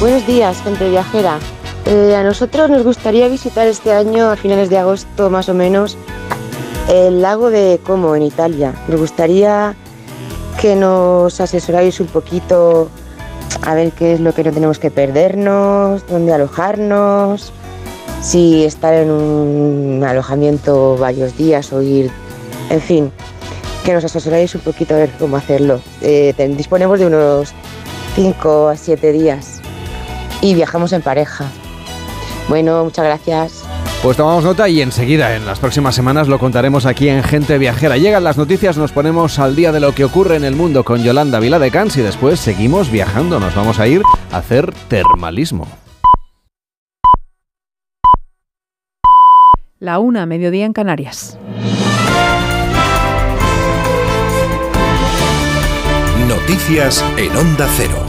Buenos 0.00 0.26
días, 0.26 0.60
gente 0.62 0.90
viajera. 0.90 1.38
Eh, 1.86 2.14
a 2.16 2.22
nosotros 2.22 2.68
nos 2.68 2.82
gustaría 2.82 3.28
visitar 3.28 3.66
este 3.68 3.92
año, 3.92 4.28
a 4.28 4.36
finales 4.36 4.68
de 4.68 4.76
agosto 4.76 5.30
más 5.30 5.48
o 5.48 5.54
menos, 5.54 5.96
el 6.90 7.22
lago 7.22 7.48
de 7.48 7.80
Como 7.82 8.16
en 8.16 8.22
Italia. 8.22 8.74
Nos 8.88 9.00
gustaría 9.00 9.74
que 10.60 10.74
nos 10.74 11.40
asesoráis 11.40 12.00
un 12.00 12.08
poquito 12.08 12.90
a 13.62 13.74
ver 13.74 13.92
qué 13.92 14.14
es 14.14 14.20
lo 14.20 14.34
que 14.34 14.42
no 14.44 14.52
tenemos 14.52 14.78
que 14.78 14.90
perdernos, 14.90 16.06
dónde 16.06 16.34
alojarnos, 16.34 17.52
si 18.20 18.64
estar 18.64 18.94
en 18.94 19.10
un 19.10 20.04
alojamiento 20.04 20.98
varios 20.98 21.36
días 21.38 21.72
o 21.72 21.80
ir, 21.80 22.10
en 22.68 22.80
fin, 22.80 23.12
que 23.84 23.94
nos 23.94 24.04
asesoráis 24.04 24.54
un 24.54 24.60
poquito 24.62 24.94
a 24.94 24.98
ver 24.98 25.10
cómo 25.18 25.36
hacerlo. 25.36 25.80
Eh, 26.02 26.34
disponemos 26.56 26.98
de 26.98 27.06
unos 27.06 27.54
5 28.16 28.68
a 28.68 28.76
7 28.76 29.12
días 29.12 29.53
y 30.40 30.54
viajamos 30.54 30.92
en 30.92 31.02
pareja. 31.02 31.46
Bueno, 32.48 32.84
muchas 32.84 33.04
gracias. 33.04 33.64
Pues 34.02 34.18
tomamos 34.18 34.44
nota 34.44 34.68
y 34.68 34.82
enseguida, 34.82 35.34
en 35.34 35.46
las 35.46 35.58
próximas 35.58 35.94
semanas, 35.94 36.28
lo 36.28 36.38
contaremos 36.38 36.84
aquí 36.84 37.08
en 37.08 37.22
Gente 37.22 37.56
Viajera. 37.56 37.96
Llegan 37.96 38.22
las 38.22 38.36
noticias, 38.36 38.76
nos 38.76 38.92
ponemos 38.92 39.38
al 39.38 39.56
día 39.56 39.72
de 39.72 39.80
lo 39.80 39.94
que 39.94 40.04
ocurre 40.04 40.36
en 40.36 40.44
el 40.44 40.54
mundo 40.54 40.84
con 40.84 41.02
Yolanda 41.02 41.40
Viladecans 41.40 41.96
y 41.96 42.02
después 42.02 42.38
seguimos 42.38 42.90
viajando. 42.90 43.40
Nos 43.40 43.54
vamos 43.54 43.80
a 43.80 43.86
ir 43.86 44.02
a 44.30 44.36
hacer 44.36 44.74
termalismo. 44.88 45.66
La 49.78 49.98
una, 49.98 50.26
mediodía 50.26 50.66
en 50.66 50.74
Canarias. 50.74 51.38
Noticias 56.28 57.02
en 57.16 57.34
Onda 57.36 57.66
Cero. 57.76 58.03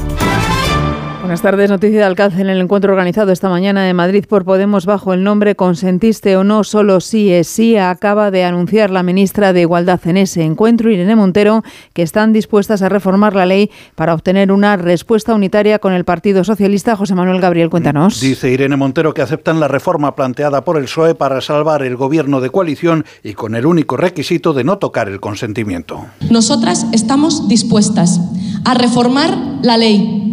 Buenas 1.25 1.41
tardes. 1.41 1.71
Noticia 1.71 1.97
de 1.97 2.03
alcance 2.03 2.39
en 2.39 2.49
el 2.49 2.61
encuentro 2.61 2.91
organizado 2.91 3.31
esta 3.31 3.49
mañana 3.49 3.89
en 3.89 3.95
Madrid 3.95 4.25
por 4.29 4.45
Podemos 4.45 4.85
bajo 4.85 5.11
el 5.11 5.23
nombre 5.23 5.55
Consentiste 5.55 6.37
o 6.37 6.43
no, 6.43 6.63
solo 6.63 7.01
sí 7.01 7.31
es 7.31 7.47
sí, 7.47 7.77
acaba 7.77 8.29
de 8.29 8.43
anunciar 8.43 8.91
la 8.91 9.01
ministra 9.01 9.51
de 9.51 9.61
Igualdad 9.61 9.99
en 10.05 10.17
ese 10.17 10.43
encuentro, 10.43 10.91
Irene 10.91 11.15
Montero, 11.15 11.63
que 11.93 12.03
están 12.03 12.31
dispuestas 12.31 12.83
a 12.83 12.89
reformar 12.89 13.33
la 13.33 13.47
ley 13.47 13.71
para 13.95 14.13
obtener 14.13 14.51
una 14.51 14.77
respuesta 14.77 15.33
unitaria 15.33 15.79
con 15.79 15.93
el 15.93 16.05
Partido 16.05 16.43
Socialista. 16.43 16.95
José 16.95 17.15
Manuel 17.15 17.41
Gabriel, 17.41 17.71
cuéntanos. 17.71 18.19
Dice 18.19 18.51
Irene 18.51 18.75
Montero 18.75 19.15
que 19.15 19.23
aceptan 19.23 19.59
la 19.59 19.67
reforma 19.67 20.15
planteada 20.15 20.63
por 20.63 20.77
el 20.77 20.83
PSOE 20.83 21.15
para 21.15 21.41
salvar 21.41 21.81
el 21.81 21.95
gobierno 21.95 22.39
de 22.39 22.51
coalición 22.51 23.03
y 23.23 23.33
con 23.33 23.55
el 23.55 23.65
único 23.65 23.97
requisito 23.97 24.53
de 24.53 24.63
no 24.63 24.77
tocar 24.77 25.09
el 25.09 25.19
consentimiento. 25.19 26.05
Nosotras 26.29 26.85
estamos 26.93 27.47
dispuestas 27.47 28.21
a 28.63 28.75
reformar 28.75 29.35
la 29.63 29.77
ley 29.77 30.24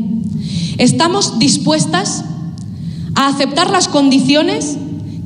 Estamos 0.79 1.39
dispuestas 1.39 2.25
a 3.15 3.29
aceptar 3.29 3.71
las 3.71 3.89
condiciones 3.89 4.77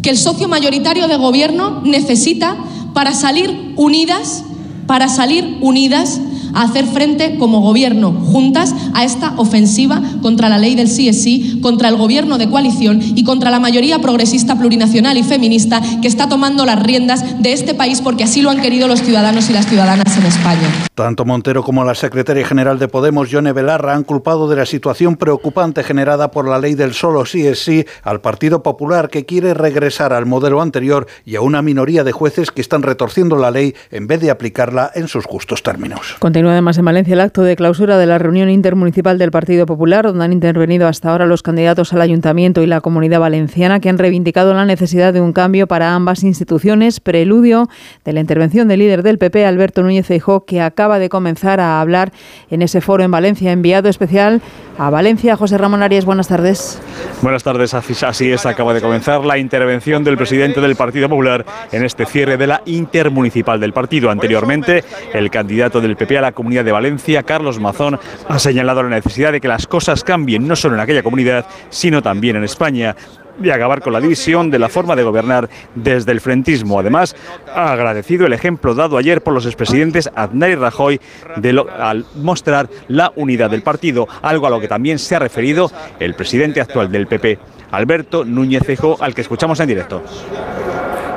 que 0.03 0.11
el 0.11 0.19
socio 0.19 0.49
mayoritario 0.49 1.09
de 1.09 1.17
gobierno 1.17 1.83
necesita 1.85 2.57
para 2.95 3.15
salir 3.15 3.75
unidas, 3.77 4.45
para 4.87 5.09
salir 5.09 5.59
unidas 5.61 6.21
a 6.57 6.63
hacer 6.63 6.87
frente 6.87 7.37
como 7.39 7.61
gobierno 7.61 8.13
juntas 8.13 8.75
a 8.95 9.05
esta 9.05 9.35
ofensiva 9.37 10.03
contra 10.23 10.49
la 10.49 10.59
ley 10.59 10.75
del 10.75 10.89
sí 10.89 11.61
contra 11.63 11.89
el 11.91 11.97
gobierno 11.97 12.39
de 12.39 12.49
coalición 12.49 13.01
y 13.03 13.25
contra 13.25 13.51
la 13.51 13.61
mayoría 13.61 14.01
progresista 14.01 14.57
plurinacional 14.57 15.19
y 15.19 15.23
feminista 15.23 15.83
que 16.01 16.09
está 16.09 16.29
tomando 16.29 16.65
las 16.65 16.83
riendas 16.83 17.43
de 17.43 17.53
este 17.53 17.75
país 17.75 18.01
porque 18.01 18.25
así 18.25 18.41
lo 18.41 18.51
han 18.51 18.61
querido 18.61 18.89
los 18.89 19.03
ciudadanos 19.03 19.51
y 19.51 19.53
las 19.53 19.67
ciudadanas 19.67 20.17
en 20.17 20.25
España. 20.25 20.69
Tanto 20.95 21.27
Montero 21.27 21.63
como 21.63 21.85
la 21.85 21.95
secretaria 21.95 22.47
general 22.47 22.79
de 22.79 22.89
Podemos, 22.89 23.31
Yone 23.31 23.53
Belarra, 23.53 23.95
han 23.95 24.05
culpado 24.05 24.49
de 24.49 24.57
la 24.57 24.65
situación 24.65 25.17
preocupante 25.17 25.85
generada 25.85 26.31
por 26.31 26.49
la 26.49 26.59
ley 26.59 26.75
del 26.75 26.95
solo 26.95 27.27
sí 27.27 27.47
es 27.47 27.63
sí 27.63 27.85
al 28.03 28.23
Partido 28.23 28.63
Popular 28.63 29.11
que 29.11 29.27
quiere 29.27 29.53
regresar 29.53 30.15
al 30.15 30.25
modelo 30.25 30.63
anterior 30.63 31.07
y 31.27 31.37
a 31.37 31.43
una 31.43 31.61
minoría 31.61 32.03
de 32.03 32.13
jueces 32.13 32.51
que 32.51 32.63
están 32.63 32.83
retorciendo 32.83 33.37
la 33.37 33.51
ley 33.51 33.75
en 33.91 34.07
vez 34.07 34.21
de 34.21 34.31
aplicarla 34.31 34.91
en 34.95 35.09
sus 35.09 35.27
justos 35.27 35.63
términos 35.63 36.17
además 36.51 36.79
en 36.79 36.85
Valencia 36.85 37.15
el 37.15 37.21
acto 37.21 37.43
de 37.43 37.57
clausura 37.57 37.99
de 37.99 38.07
la 38.07 38.19
reunión 38.19 38.51
intermunicipal 38.51 39.19
del 39.19 39.31
Partido 39.31 39.67
Popular, 39.67 40.07
donde 40.07 40.25
han 40.25 40.33
intervenido 40.33 40.89
hasta 40.89 41.11
ahora 41.11 41.27
los 41.27 41.43
candidatos 41.43 41.93
al 41.93 42.01
Ayuntamiento 42.01 42.63
y 42.63 42.67
la 42.67 42.81
Comunidad 42.81 43.21
Valenciana, 43.21 43.81
que 43.81 43.89
han 43.89 43.99
reivindicado 43.99 44.55
la 44.55 44.65
necesidad 44.65 45.13
de 45.13 45.21
un 45.21 45.33
cambio 45.33 45.67
para 45.67 45.95
ambas 45.95 46.25
instituciones, 46.25 47.01
preludio 47.01 47.69
de 48.05 48.13
la 48.13 48.21
intervención 48.21 48.69
del 48.69 48.81
líder 48.81 49.03
del 49.03 49.19
PP, 49.19 49.47
Alberto 49.47 49.83
Núñez 49.83 50.07
Feijóo, 50.07 50.45
que 50.45 50.61
acaba 50.61 50.99
de 50.99 51.09
comenzar 51.09 51.61
a 51.61 51.81
hablar 51.81 52.13
en 52.51 52.63
ese 52.63 52.81
foro 52.81 53.05
en 53.05 53.11
Valencia, 53.11 53.53
enviado 53.53 53.89
especial 53.89 54.41
a 54.79 54.91
Valencia. 54.91 55.37
José 55.37 55.59
Ramón 55.59 55.83
Arias, 55.83 56.05
buenas 56.05 56.29
tardes. 56.29 56.81
Buenas 57.23 57.43
tardes, 57.43 57.75
así 57.75 58.31
es, 58.31 58.47
acaba 58.47 58.75
de 58.75 58.81
comenzar 58.81 59.25
la 59.25 59.39
intervención 59.39 60.05
del 60.05 60.17
presidente 60.17 60.61
del 60.61 60.77
Partido 60.77 61.09
Popular 61.09 61.45
en 61.73 61.85
este 61.85 62.05
cierre 62.07 62.37
de 62.37 62.47
la 62.47 62.63
intermunicipal 62.67 63.59
del 63.59 63.73
partido. 63.73 64.11
Anteriormente, 64.11 64.85
el 65.13 65.31
candidato 65.31 65.81
del 65.81 65.97
PP 65.97 66.19
a 66.19 66.23
la 66.23 66.33
Comunidad 66.33 66.65
de 66.65 66.73
Valencia, 66.73 67.23
Carlos 67.23 67.59
Mazón, 67.59 67.99
ha 68.29 68.39
señalado 68.39 68.83
la 68.83 68.91
necesidad 68.91 69.33
de 69.33 69.41
que 69.41 69.49
las 69.49 69.67
cosas 69.67 70.05
cambien 70.05 70.47
no 70.47 70.57
solo 70.57 70.75
en 70.75 70.81
aquella 70.81 71.03
comunidad, 71.03 71.47
sino 71.71 72.03
también 72.03 72.37
en 72.37 72.45
España 72.45 72.95
y 73.43 73.51
acabar 73.51 73.81
con 73.83 73.93
la 73.93 74.01
división 74.01 74.51
de 74.51 74.59
la 74.59 74.69
forma 74.69 74.97
de 74.97 75.03
gobernar 75.03 75.49
desde 75.75 76.13
el 76.13 76.21
frentismo. 76.21 76.81
Además, 76.81 77.15
ha 77.55 77.73
agradecido 77.73 78.27
el 78.27 78.33
ejemplo 78.33 78.75
dado 78.75 78.97
ayer 78.97 79.23
por 79.23 79.35
los 79.35 79.47
expresidentes 79.47 80.11
Aznar 80.15 80.51
y 80.51 80.55
Rajoy 80.55 81.01
de 81.37 81.65
al 81.79 82.05
mostrar 82.17 82.69
la 82.89 83.13
unidad 83.17 83.51
del 83.51 83.63
partido, 83.63 84.09
algo 84.23 84.47
a 84.47 84.51
lo 84.51 84.61
que 84.61 84.69
también 84.69 84.99
se 84.99 85.17
ha 85.17 85.19
referido 85.19 85.71
el 85.99 86.15
presidente 86.15 86.61
actual 86.61 86.91
del 86.91 87.07
PP, 87.07 87.39
Alberto 87.71 88.25
Núñez 88.25 88.63
Feijóo, 88.65 88.97
al 89.01 89.15
que 89.15 89.23
escuchamos 89.23 89.59
en 89.61 89.69
directo. 89.69 90.03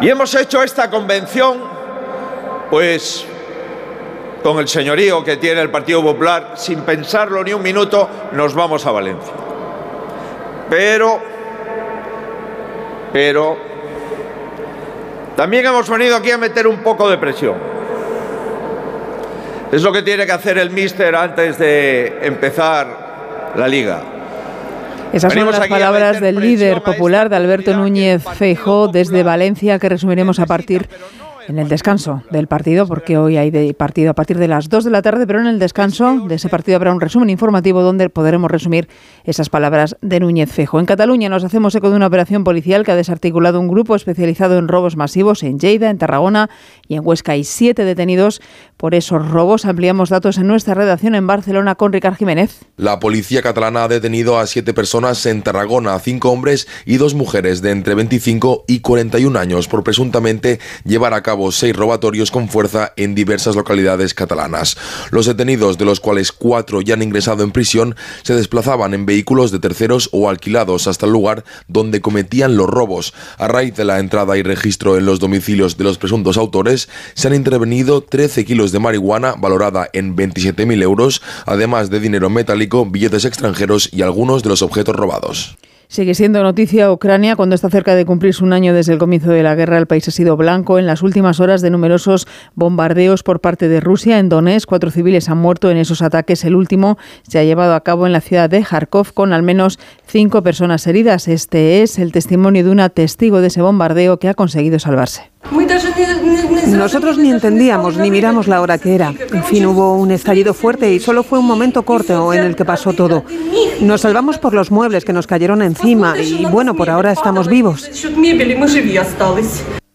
Y 0.01 0.07
hemos 0.07 0.33
hecho 0.35 0.63
esta 0.63 0.89
convención, 0.89 1.57
pues 2.69 3.25
con 4.41 4.59
el 4.59 4.67
señorío 4.67 5.23
que 5.23 5.37
tiene 5.37 5.61
el 5.61 5.69
Partido 5.69 6.01
Popular, 6.01 6.53
sin 6.55 6.81
pensarlo 6.81 7.43
ni 7.43 7.53
un 7.53 7.61
minuto, 7.61 8.09
nos 8.31 8.53
vamos 8.53 8.85
a 8.85 8.91
Valencia. 8.91 9.33
Pero, 10.69 11.21
pero, 13.11 13.57
también 15.35 15.65
hemos 15.65 15.89
venido 15.89 16.15
aquí 16.15 16.31
a 16.31 16.37
meter 16.37 16.67
un 16.67 16.79
poco 16.79 17.09
de 17.09 17.17
presión. 17.17 17.55
Es 19.71 19.83
lo 19.83 19.91
que 19.91 20.01
tiene 20.01 20.25
que 20.25 20.31
hacer 20.31 20.57
el 20.57 20.71
míster 20.71 21.15
antes 21.15 21.57
de 21.59 22.19
empezar 22.23 23.53
la 23.55 23.67
liga. 23.67 24.01
Esas 25.13 25.33
son 25.33 25.51
las 25.51 25.67
palabras 25.67 26.21
del 26.21 26.39
líder 26.39 26.81
popular 26.81 27.29
de 27.29 27.35
Alberto 27.35 27.75
Núñez 27.75 28.23
Feijóo 28.23 28.87
desde 28.87 29.23
Valencia 29.23 29.79
que 29.79 29.89
resumiremos 29.89 30.39
a 30.39 30.45
partir 30.45 30.87
en 31.49 31.57
el 31.57 31.67
descanso 31.67 32.21
del 32.29 32.47
partido, 32.47 32.85
porque 32.85 33.17
hoy 33.17 33.35
hay 33.35 33.73
partido 33.73 34.11
a 34.11 34.13
partir 34.13 34.37
de 34.37 34.47
las 34.47 34.69
2 34.69 34.83
de 34.83 34.91
la 34.91 35.01
tarde, 35.01 35.25
pero 35.25 35.39
en 35.39 35.47
el 35.47 35.57
descanso 35.57 36.27
de 36.27 36.35
ese 36.35 36.47
partido 36.47 36.75
habrá 36.75 36.93
un 36.93 37.01
resumen 37.01 37.31
informativo 37.31 37.81
donde 37.81 38.09
podremos 38.09 38.51
resumir 38.51 38.87
esas 39.23 39.49
palabras 39.49 39.97
de 40.01 40.19
Núñez 40.19 40.51
Fejo. 40.51 40.79
En 40.79 40.85
Cataluña 40.85 41.27
nos 41.27 41.43
hacemos 41.43 41.73
eco 41.73 41.89
de 41.89 41.95
una 41.95 42.05
operación 42.05 42.43
policial 42.43 42.85
que 42.85 42.91
ha 42.91 42.95
desarticulado 42.95 43.59
un 43.59 43.67
grupo 43.67 43.95
especializado 43.95 44.59
en 44.59 44.67
robos 44.67 44.95
masivos 44.95 45.41
en 45.41 45.59
Lleida, 45.59 45.89
en 45.89 45.97
Tarragona 45.97 46.51
y 46.87 46.93
en 46.95 47.01
Huesca. 47.03 47.31
Hay 47.31 47.43
siete 47.43 47.83
detenidos 47.83 48.41
por 48.79 48.95
esos 48.95 49.29
robos. 49.29 49.65
Ampliamos 49.65 50.07
datos 50.07 50.37
en 50.37 50.47
nuestra 50.47 50.73
redacción 50.73 51.13
en 51.13 51.27
Barcelona 51.27 51.75
con 51.75 51.91
Ricard 51.91 52.15
Jiménez. 52.15 52.59
La 52.77 53.01
policía 53.01 53.41
catalana 53.41 53.83
ha 53.83 53.87
detenido 53.89 54.39
a 54.39 54.47
siete 54.47 54.73
personas 54.73 55.25
en 55.25 55.41
Tarragona, 55.41 55.99
cinco 55.99 56.31
hombres 56.31 56.65
y 56.85 56.95
dos 56.95 57.13
mujeres 57.13 57.61
de 57.61 57.71
entre 57.71 57.93
25 57.93 58.63
y 58.67 58.79
41 58.79 59.37
años 59.37 59.67
por 59.67 59.83
presuntamente 59.83 60.61
llevar 60.85 61.13
a 61.13 61.21
cabo 61.23 61.51
seis 61.51 61.75
robatorios 61.75 62.31
con 62.31 62.47
fuerza 62.47 62.93
en 62.95 63.15
diversas 63.15 63.57
localidades 63.57 64.13
catalanas. 64.13 64.77
Los 65.11 65.25
detenidos, 65.25 65.77
de 65.77 65.83
los 65.83 65.99
cuales 65.99 66.31
cuatro 66.31 66.79
ya 66.79 66.93
han 66.93 67.03
ingresado 67.03 67.43
en 67.43 67.51
prisión, 67.51 67.97
se 68.23 68.33
desplazaban 68.33 68.93
en 68.93 69.05
vehículos 69.05 69.51
de 69.51 69.59
terceros 69.59 70.07
o 70.13 70.29
alquilados 70.29 70.87
hasta 70.87 71.05
el 71.05 71.11
lugar 71.11 71.43
donde 71.67 71.99
cometían 71.99 72.55
los 72.55 72.69
robos. 72.69 73.13
A 73.37 73.49
raíz 73.49 73.75
de 73.75 73.83
la 73.83 73.99
entrada 73.99 74.37
y 74.37 74.43
registro 74.43 74.95
en 74.95 75.05
los 75.05 75.19
domicilios 75.19 75.77
de 75.77 75.83
los 75.83 75.97
presuntos 75.97 76.37
autores, 76.37 76.87
se 77.13 77.27
han 77.27 77.35
intervenido 77.35 78.01
13 78.01 78.45
kilos 78.45 78.68
de 78.71 78.79
marihuana 78.79 79.35
valorada 79.37 79.89
en 79.93 80.15
27.000 80.15 80.83
euros, 80.83 81.21
además 81.45 81.89
de 81.89 81.99
dinero 81.99 82.29
metálico, 82.29 82.85
billetes 82.85 83.25
extranjeros 83.25 83.89
y 83.91 84.01
algunos 84.01 84.43
de 84.43 84.49
los 84.49 84.61
objetos 84.61 84.95
robados. 84.95 85.57
Sigue 85.91 86.13
siendo 86.13 86.43
noticia 86.43 86.91
Ucrania 86.91 87.35
cuando 87.35 87.55
está 87.55 87.67
cerca 87.67 87.95
de 87.95 88.05
cumplirse 88.05 88.43
un 88.43 88.53
año 88.53 88.75
desde 88.75 88.93
el 88.93 88.99
comienzo 88.99 89.31
de 89.31 89.41
la 89.41 89.55
guerra. 89.55 89.79
El 89.79 89.87
país 89.87 90.07
ha 90.07 90.11
sido 90.11 90.37
blanco 90.37 90.77
en 90.77 90.85
las 90.85 91.01
últimas 91.01 91.39
horas 91.39 91.63
de 91.63 91.71
numerosos 91.71 92.27
bombardeos 92.53 93.23
por 93.23 93.39
parte 93.41 93.67
de 93.67 93.79
Rusia. 93.79 94.19
En 94.19 94.29
Donetsk, 94.29 94.69
cuatro 94.69 94.91
civiles 94.91 95.29
han 95.29 95.39
muerto 95.39 95.71
en 95.71 95.77
esos 95.77 96.03
ataques. 96.03 96.45
El 96.45 96.53
último 96.53 96.99
se 97.27 97.39
ha 97.39 97.43
llevado 97.43 97.73
a 97.73 97.81
cabo 97.81 98.05
en 98.05 98.13
la 98.13 98.21
ciudad 98.21 98.51
de 98.51 98.61
Kharkov 98.61 99.13
con 99.15 99.33
al 99.33 99.41
menos 99.41 99.79
cinco 100.05 100.43
personas 100.43 100.85
heridas. 100.85 101.27
Este 101.27 101.81
es 101.81 101.97
el 101.97 102.11
testimonio 102.11 102.63
de 102.63 102.69
una 102.69 102.89
testigo 102.89 103.41
de 103.41 103.47
ese 103.47 103.63
bombardeo 103.63 104.19
que 104.19 104.29
ha 104.29 104.35
conseguido 104.35 104.77
salvarse. 104.77 105.28
Nosotros 106.67 107.17
ni 107.17 107.31
entendíamos 107.31 107.97
ni 107.97 108.11
miramos 108.11 108.47
la 108.47 108.61
hora 108.61 108.77
que 108.77 108.93
era. 108.93 109.13
En 109.33 109.43
fin, 109.43 109.65
hubo 109.65 109.95
un 109.95 110.11
estallido 110.11 110.53
fuerte 110.53 110.93
y 110.93 110.99
solo 110.99 111.23
fue 111.23 111.39
un 111.39 111.45
momento 111.45 111.83
corto 111.83 112.33
en 112.33 112.43
el 112.43 112.55
que 112.55 112.65
pasó 112.65 112.93
todo. 112.93 113.23
Nos 113.81 114.01
salvamos 114.01 114.37
por 114.37 114.53
los 114.53 114.71
muebles 114.71 115.05
que 115.05 115.13
nos 115.13 115.27
cayeron 115.27 115.61
encima 115.61 116.17
y 116.19 116.45
bueno, 116.45 116.75
por 116.75 116.89
ahora 116.89 117.11
estamos 117.11 117.47
vivos. 117.47 117.89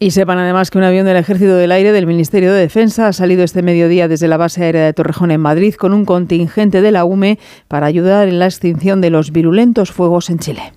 Y 0.01 0.11
sepan 0.11 0.39
además 0.39 0.71
que 0.71 0.79
un 0.79 0.85
avión 0.85 1.07
del 1.07 1.17
Ejército 1.17 1.55
del 1.55 1.73
Aire 1.73 1.93
del 1.93 2.07
Ministerio 2.07 2.53
de 2.53 2.61
Defensa 2.61 3.07
ha 3.09 3.13
salido 3.13 3.45
este 3.45 3.63
mediodía 3.63 4.09
desde 4.09 4.29
la 4.29 4.37
base 4.37 4.65
aérea 4.65 4.85
de 4.85 4.93
Torrejón 4.93 5.31
en 5.31 5.41
Madrid 5.41 5.75
con 5.75 5.95
un 5.95 6.05
contingente 6.05 6.83
de 6.83 6.91
la 6.91 7.05
UME 7.05 7.39
para 7.69 7.87
ayudar 7.87 8.29
en 8.29 8.39
la 8.39 8.47
extinción 8.47 9.01
de 9.01 9.11
los 9.11 9.31
virulentos 9.31 9.93
fuegos 9.93 10.31
en 10.31 10.41
Chile. 10.41 10.73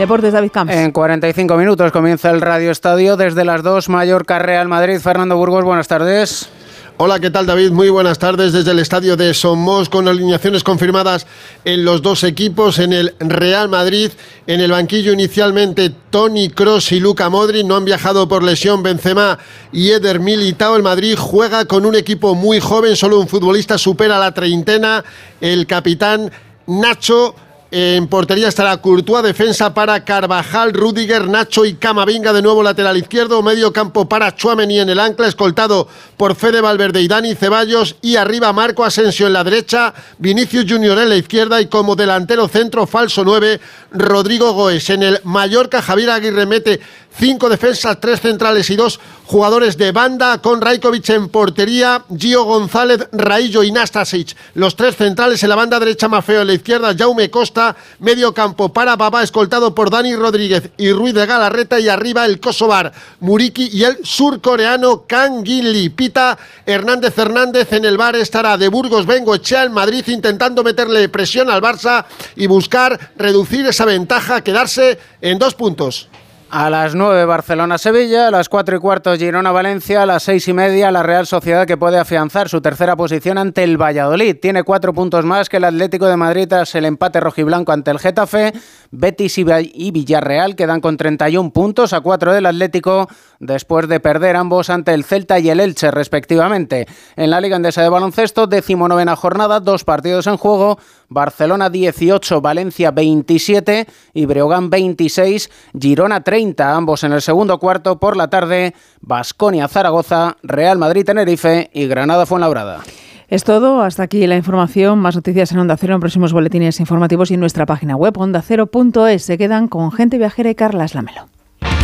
Deportes 0.00 0.32
David 0.32 0.50
Camps. 0.50 0.72
En 0.72 0.92
45 0.92 1.58
minutos 1.58 1.92
comienza 1.92 2.30
el 2.30 2.40
Radio 2.40 2.70
Estadio 2.70 3.18
desde 3.18 3.44
las 3.44 3.62
2 3.62 3.90
Mallorca 3.90 4.38
Real 4.38 4.66
Madrid. 4.66 4.98
Fernando 4.98 5.36
Burgos, 5.36 5.62
buenas 5.62 5.88
tardes. 5.88 6.48
Hola, 6.96 7.20
¿qué 7.20 7.28
tal 7.28 7.44
David? 7.44 7.70
Muy 7.70 7.90
buenas 7.90 8.18
tardes 8.18 8.54
desde 8.54 8.70
el 8.70 8.78
estadio 8.78 9.18
de 9.18 9.34
Somos 9.34 9.90
con 9.90 10.08
alineaciones 10.08 10.64
confirmadas 10.64 11.26
en 11.66 11.84
los 11.84 12.00
dos 12.00 12.24
equipos, 12.24 12.78
en 12.78 12.94
el 12.94 13.14
Real 13.20 13.68
Madrid, 13.68 14.10
en 14.46 14.62
el 14.62 14.70
banquillo 14.70 15.12
inicialmente 15.12 15.92
Tony 16.08 16.48
Cross 16.48 16.92
y 16.92 17.00
Luca 17.00 17.28
Modri, 17.28 17.62
no 17.62 17.76
han 17.76 17.84
viajado 17.84 18.26
por 18.26 18.42
lesión 18.42 18.82
Benzema 18.82 19.38
y 19.70 19.90
Eder 19.90 20.18
Militao. 20.18 20.76
El 20.76 20.82
Madrid 20.82 21.14
juega 21.18 21.66
con 21.66 21.84
un 21.84 21.94
equipo 21.94 22.34
muy 22.34 22.58
joven, 22.58 22.96
solo 22.96 23.20
un 23.20 23.28
futbolista 23.28 23.76
supera 23.76 24.18
la 24.18 24.32
treintena, 24.32 25.04
el 25.42 25.66
capitán 25.66 26.32
Nacho 26.66 27.34
en 27.72 28.08
portería 28.08 28.48
estará 28.48 28.76
Courtois, 28.78 29.22
defensa 29.22 29.72
para 29.72 30.04
Carvajal, 30.04 30.72
Rudiger, 30.72 31.28
Nacho 31.28 31.64
y 31.64 31.74
Camavinga, 31.74 32.32
de 32.32 32.42
nuevo 32.42 32.64
lateral 32.64 32.96
izquierdo, 32.96 33.42
medio 33.42 33.72
campo 33.72 34.08
para 34.08 34.34
Chuameni 34.34 34.80
en 34.80 34.90
el 34.90 34.98
ancla, 34.98 35.28
escoltado 35.28 35.86
por 36.16 36.34
Fede 36.34 36.60
Valverde 36.60 37.00
y 37.00 37.06
Dani 37.06 37.36
Ceballos, 37.36 37.94
y 38.02 38.16
arriba 38.16 38.52
Marco 38.52 38.84
Asensio 38.84 39.28
en 39.28 39.34
la 39.34 39.44
derecha, 39.44 39.94
Vinicius 40.18 40.66
Junior 40.68 40.98
en 40.98 41.10
la 41.10 41.16
izquierda 41.16 41.60
y 41.60 41.66
como 41.66 41.94
delantero 41.94 42.48
centro 42.48 42.88
falso 42.88 43.24
9, 43.24 43.60
Rodrigo 43.92 44.52
Goes. 44.52 44.90
En 44.90 45.04
el 45.04 45.20
Mallorca, 45.22 45.80
Javier 45.80 46.10
Aguirre 46.10 46.46
mete 46.46 46.80
cinco 47.16 47.48
defensas, 47.48 48.00
tres 48.00 48.20
centrales 48.20 48.68
y 48.70 48.76
dos 48.76 49.00
jugadores 49.26 49.76
de 49.76 49.92
banda, 49.92 50.38
con 50.38 50.60
Rajkovic 50.60 51.08
en 51.10 51.28
portería, 51.28 52.02
Gio 52.16 52.44
González, 52.44 53.08
Raillo 53.12 53.62
y 53.62 53.70
Nastasic. 53.70 54.36
Los 54.54 54.74
tres 54.74 54.96
centrales 54.96 55.42
en 55.42 55.50
la 55.50 55.56
banda 55.56 55.78
derecha, 55.78 56.08
Mafeo 56.08 56.40
en 56.40 56.48
la 56.48 56.54
izquierda, 56.54 56.94
Jaume 56.96 57.30
Costa, 57.30 57.59
medio 57.98 58.34
campo 58.34 58.72
para 58.72 58.96
Babá, 58.96 59.22
escoltado 59.22 59.74
por 59.74 59.90
Dani 59.90 60.14
Rodríguez 60.14 60.70
y 60.76 60.92
Ruiz 60.92 61.14
de 61.14 61.26
Galarreta, 61.26 61.80
y 61.80 61.88
arriba 61.88 62.26
el 62.26 62.40
Kosovar, 62.40 62.92
Muriki 63.20 63.70
y 63.72 63.84
el 63.84 63.98
surcoreano 64.04 65.04
Kang 65.06 65.44
Gili. 65.44 65.88
Pita 65.90 66.38
Hernández 66.66 67.16
Hernández 67.16 67.72
en 67.72 67.84
el 67.84 67.96
bar 67.96 68.16
estará 68.16 68.58
de 68.58 68.68
Burgos 68.68 69.06
Vengo 69.06 69.34
Echea 69.34 69.64
en 69.64 69.72
Madrid 69.72 70.04
intentando 70.08 70.62
meterle 70.62 71.08
presión 71.08 71.50
al 71.50 71.62
Barça 71.62 72.04
y 72.36 72.46
buscar 72.46 73.12
reducir 73.16 73.66
esa 73.66 73.84
ventaja, 73.84 74.42
quedarse 74.42 74.98
en 75.20 75.38
dos 75.38 75.54
puntos. 75.54 76.09
A 76.52 76.68
las 76.68 76.96
9 76.96 77.26
Barcelona-Sevilla, 77.26 78.26
a 78.26 78.30
las 78.32 78.48
4 78.48 78.76
y 78.76 78.80
cuarto 78.80 79.14
Girona-Valencia, 79.16 80.02
a 80.02 80.06
las 80.06 80.24
6 80.24 80.48
y 80.48 80.52
media 80.52 80.90
la 80.90 81.04
Real 81.04 81.24
Sociedad 81.24 81.64
que 81.64 81.76
puede 81.76 81.96
afianzar 81.96 82.48
su 82.48 82.60
tercera 82.60 82.96
posición 82.96 83.38
ante 83.38 83.62
el 83.62 83.80
Valladolid. 83.80 84.34
Tiene 84.42 84.64
cuatro 84.64 84.92
puntos 84.92 85.24
más 85.24 85.48
que 85.48 85.58
el 85.58 85.64
Atlético 85.64 86.06
de 86.06 86.16
Madrid 86.16 86.48
tras 86.48 86.74
el 86.74 86.86
empate 86.86 87.20
rojiblanco 87.20 87.70
ante 87.70 87.92
el 87.92 88.00
Getafe. 88.00 88.52
Betis 88.90 89.38
y 89.38 89.90
Villarreal 89.92 90.56
quedan 90.56 90.80
con 90.80 90.96
31 90.96 91.52
puntos 91.52 91.92
a 91.92 92.00
4 92.00 92.32
del 92.32 92.46
Atlético 92.46 93.08
después 93.40 93.88
de 93.88 93.98
perder 93.98 94.36
ambos 94.36 94.70
ante 94.70 94.94
el 94.94 95.04
Celta 95.04 95.40
y 95.40 95.50
el 95.50 95.58
Elche 95.58 95.90
respectivamente. 95.90 96.86
En 97.16 97.30
la 97.30 97.40
Liga 97.40 97.56
Andesa 97.56 97.82
de 97.82 97.88
Baloncesto, 97.88 98.46
decimonovena 98.46 99.16
jornada, 99.16 99.58
dos 99.58 99.82
partidos 99.82 100.28
en 100.28 100.36
juego. 100.36 100.78
Barcelona 101.08 101.70
18, 101.70 102.40
Valencia 102.40 102.92
27 102.92 103.86
y 104.14 104.26
Breogán 104.26 104.70
26, 104.70 105.50
Girona 105.78 106.22
30, 106.22 106.76
ambos 106.76 107.02
en 107.02 107.12
el 107.12 107.22
segundo 107.22 107.58
cuarto 107.58 107.98
por 107.98 108.16
la 108.16 108.28
tarde, 108.28 108.74
Basconia 109.00 109.66
Zaragoza, 109.66 110.36
Real 110.44 110.78
Madrid 110.78 111.04
Tenerife 111.04 111.70
y 111.72 111.86
Granada 111.88 112.26
Fuenlabrada. 112.26 112.82
Es 113.28 113.44
todo, 113.44 113.82
hasta 113.82 114.02
aquí 114.02 114.26
la 114.26 114.36
información, 114.36 114.98
más 114.98 115.14
noticias 115.14 115.52
en 115.52 115.60
Onda 115.60 115.76
Cero 115.76 115.94
en 115.94 116.00
próximos 116.00 116.32
boletines 116.32 116.80
informativos 116.80 117.30
y 117.30 117.34
en 117.34 117.40
nuestra 117.40 117.64
página 117.64 117.94
web 117.94 118.18
ondacero.es. 118.18 119.22
Se 119.22 119.38
quedan 119.38 119.68
con 119.68 119.92
Gente 119.92 120.18
Viajera 120.18 120.50
y 120.50 120.56
Carlas 120.56 120.96
Lamelo. 120.96 121.39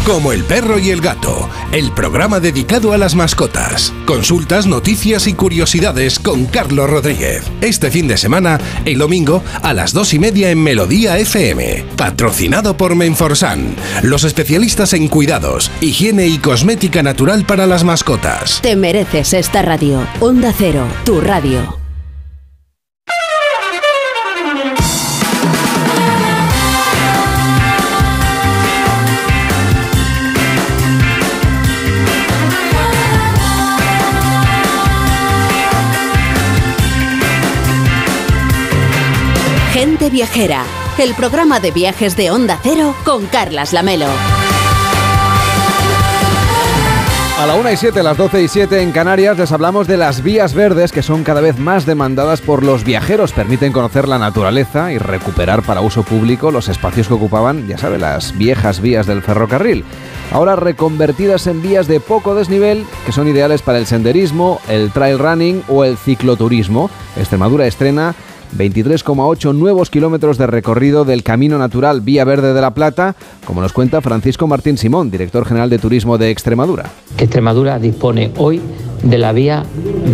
Como 0.07 0.31
el 0.31 0.45
perro 0.45 0.79
y 0.79 0.91
el 0.91 1.01
gato, 1.01 1.51
el 1.73 1.91
programa 1.91 2.39
dedicado 2.39 2.93
a 2.93 2.97
las 2.99 3.17
mascotas. 3.17 3.93
Consultas, 4.07 4.69
noticias 4.69 5.27
y 5.27 5.35
curiosidades 5.35 6.21
con 6.21 6.47
Carlos 6.47 6.89
Rodríguez. 6.89 7.43
Este 7.61 7.91
fin 7.91 8.07
de 8.07 8.17
semana, 8.17 8.61
el 8.85 8.99
domingo, 8.99 9.43
a 9.63 9.75
las 9.75 9.93
dos 9.93 10.15
y 10.15 10.21
media 10.21 10.53
en 10.53 10.63
Melodía 10.63 11.19
FM. 11.19 11.87
Patrocinado 11.97 12.77
por 12.77 12.95
Menforsan, 12.95 13.75
los 14.05 14.23
especialistas 14.23 14.93
en 14.93 15.09
cuidados, 15.09 15.73
higiene 15.81 16.29
y 16.29 16.39
cosmética 16.39 17.03
natural 17.03 17.45
para 17.45 17.67
las 17.67 17.83
mascotas. 17.83 18.61
Te 18.63 18.77
mereces 18.77 19.33
esta 19.33 19.63
radio. 19.63 20.07
Onda 20.21 20.55
Cero, 20.57 20.87
tu 21.05 21.21
radio. 21.21 21.86
Gente 39.79 40.09
Viajera, 40.09 40.65
el 40.97 41.13
programa 41.13 41.61
de 41.61 41.71
viajes 41.71 42.17
de 42.17 42.31
Onda 42.31 42.59
Cero 42.63 42.95
con 43.05 43.27
Carlas 43.27 43.75
Lamelo. 43.75 44.07
A 47.39 47.45
la 47.45 47.55
1 47.57 47.73
y 47.73 47.77
7, 47.77 48.03
las 48.03 48.17
12 48.17 48.43
y 48.43 48.49
7 48.49 48.81
en 48.81 48.91
Canarias 48.91 49.37
les 49.37 49.53
hablamos 49.53 49.87
de 49.87 49.99
las 49.99 50.23
vías 50.23 50.55
verdes 50.55 50.93
que 50.93 51.03
son 51.03 51.25
cada 51.25 51.43
vez 51.43 51.59
más 51.59 51.85
demandadas 51.85 52.41
por 52.41 52.65
los 52.65 52.85
viajeros. 52.85 53.33
Permiten 53.33 53.75
conocer 53.75 54.09
la 54.09 54.19
naturaleza 54.19 54.95
y 54.95 54.97
recuperar 54.97 55.63
para 55.63 55.83
uso 55.83 56.05
público 56.05 56.51
los 56.51 56.71
espacios 56.71 57.09
que 57.09 57.13
ocupaban, 57.15 57.69
ya 57.69 57.77
sabe, 57.77 57.99
las 57.99 58.39
viejas 58.39 58.81
vías 58.81 59.07
del 59.07 59.21
ferrocarril. 59.21 59.85
Ahora 60.33 60.57
reconvertidas 60.57 61.47
en 61.49 61.61
vías 61.61 61.87
de 61.87 62.01
poco 62.01 62.35
desnivel 62.35 62.87
que 63.05 63.13
son 63.13 63.29
ideales 63.29 63.61
para 63.61 63.77
el 63.77 63.85
senderismo, 63.85 64.59
el 64.71 64.91
trail 64.91 65.19
running 65.19 65.63
o 65.69 65.85
el 65.85 65.99
cicloturismo. 65.99 66.89
Extremadura 67.19 67.67
estrena 67.67 68.15
23,8 68.57 69.55
nuevos 69.55 69.91
kilómetros 69.91 70.39
de 70.39 70.47
recorrido 70.47 71.05
del 71.05 71.23
Camino 71.23 71.59
Natural 71.59 72.01
Vía 72.01 72.25
Verde 72.25 72.55
de 72.55 72.61
la 72.61 72.75
Plata, 72.75 73.15
como 73.45 73.61
nos 73.61 73.73
cuenta 73.73 74.01
Francisco 74.01 74.47
Martín 74.47 74.79
Simón, 74.79 75.11
director 75.11 75.45
general 75.45 75.71
de 75.71 75.79
Turismo 75.79 76.19
de 76.19 76.31
Extremadura. 76.31 76.91
Extremadura 77.19 77.79
dispone 77.79 78.33
hoy 78.37 78.61
de 79.03 79.19
la 79.19 79.33
vía 79.33 79.65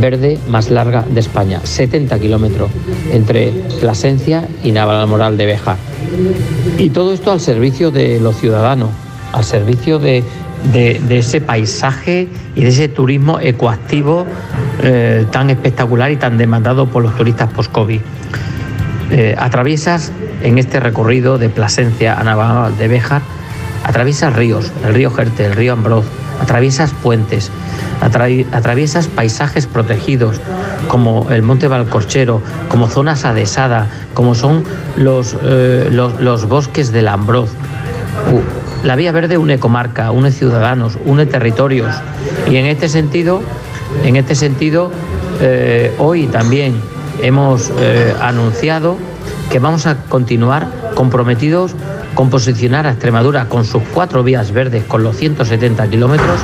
verde 0.00 0.38
más 0.48 0.70
larga 0.70 1.04
de 1.08 1.20
España, 1.20 1.60
70 1.64 2.18
kilómetros 2.18 2.70
entre 3.12 3.50
Plasencia 3.80 4.48
y 4.62 4.72
Navalmoral 4.72 5.36
de 5.36 5.46
Bejar. 5.46 5.76
Y 6.78 6.90
todo 6.90 7.12
esto 7.12 7.32
al 7.32 7.40
servicio 7.40 7.90
de 7.90 8.20
los 8.20 8.36
ciudadanos, 8.36 8.90
al 9.32 9.44
servicio 9.44 9.98
de, 9.98 10.24
ese 11.18 11.40
paisaje 11.40 12.28
y 12.54 12.62
de 12.62 12.68
ese 12.68 12.88
turismo 12.88 13.40
ecoactivo 13.40 14.26
eh, 14.82 15.26
tan 15.30 15.50
espectacular 15.50 16.10
y 16.10 16.16
tan 16.16 16.38
demandado 16.38 16.86
por 16.86 17.02
los 17.02 17.16
turistas 17.16 17.52
post-COVID. 17.52 18.00
Eh, 19.10 19.34
atraviesas 19.38 20.12
en 20.42 20.58
este 20.58 20.80
recorrido 20.80 21.38
de 21.38 21.48
Plasencia 21.48 22.18
a 22.18 22.24
Navarra 22.24 22.70
de 22.70 22.88
Béjar, 22.88 23.22
atraviesas 23.84 24.34
ríos, 24.34 24.72
el 24.86 24.94
río 24.94 25.10
Jerte, 25.10 25.44
el 25.46 25.52
río 25.52 25.74
Ambroz, 25.74 26.06
atraviesas 26.40 26.92
puentes, 27.02 27.50
atraviesas 28.00 29.06
paisajes 29.06 29.66
protegidos 29.66 30.40
como 30.88 31.30
el 31.30 31.42
Monte 31.42 31.68
Valcorchero, 31.68 32.42
como 32.68 32.88
zonas 32.88 33.24
adesadas, 33.24 33.88
como 34.14 34.34
son 34.34 34.64
los, 34.96 35.36
eh, 35.42 35.88
los, 35.90 36.48
bosques 36.48 36.90
del 36.90 37.08
Ambroz. 37.08 37.50
La 38.84 38.96
Vía 38.96 39.12
Verde 39.12 39.38
une 39.38 39.58
comarca, 39.58 40.10
une 40.10 40.32
ciudadanos, 40.32 40.98
une 41.04 41.26
territorios. 41.26 41.94
Y 42.50 42.56
en 42.56 42.66
este 42.66 42.88
sentido, 42.88 43.40
en 44.04 44.16
este 44.16 44.34
sentido 44.34 44.90
eh, 45.40 45.94
hoy 45.98 46.26
también 46.26 46.74
hemos 47.22 47.70
eh, 47.78 48.12
anunciado 48.20 48.96
que 49.50 49.60
vamos 49.60 49.86
a 49.86 49.96
continuar 50.08 50.66
comprometidos 50.94 51.72
con 52.14 52.28
posicionar 52.28 52.86
a 52.86 52.90
Extremadura 52.90 53.48
con 53.48 53.64
sus 53.64 53.82
cuatro 53.94 54.22
vías 54.22 54.52
verdes, 54.52 54.84
con 54.84 55.02
los 55.02 55.16
170 55.16 55.86
kilómetros, 55.88 56.40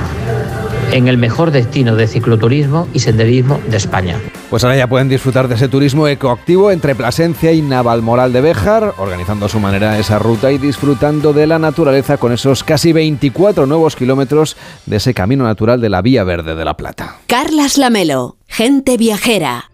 en 0.93 1.09
el 1.09 1.18
mejor 1.18 1.51
destino 1.51 1.97
de 1.97 2.07
cicloturismo 2.07 2.89
y 2.93 3.01
senderismo 3.01 3.61
de 3.68 3.76
España. 3.76 4.20
Pues 4.51 4.64
ahora 4.64 4.76
ya 4.76 4.86
pueden 4.86 5.09
disfrutar 5.09 5.49
de 5.49 5.55
ese 5.55 5.68
turismo 5.68 6.09
ecoactivo 6.09 6.70
entre 6.70 6.95
Plasencia 6.95 7.53
y 7.53 7.62
Navalmoral 7.62 8.32
de 8.32 8.41
Béjar, 8.41 8.95
organizando 8.99 9.47
a 9.47 9.49
su 9.49 9.61
manera 9.61 9.99
esa 9.99 10.18
ruta 10.18 10.51
y 10.53 10.59
disfrutando 10.59 11.32
de 11.32 11.47
la 11.47 11.59
naturaleza 11.59 12.16
con 12.16 12.32
esos 12.32 12.64
casi 12.64 12.93
24 12.93 13.66
nuevos 13.66 13.97
kilómetros 13.97 14.57
de 14.86 14.97
ese 14.97 15.14
camino 15.14 15.45
natural 15.45 15.80
de 15.80 15.89
la 15.89 16.03
Vía 16.03 16.24
Verde 16.24 16.55
de 16.55 16.64
la 16.64 16.76
Plata. 16.76 17.16
Carlas 17.26 17.78
Lamelo, 17.78 18.36
gente 18.47 18.97
viajera. 18.97 19.70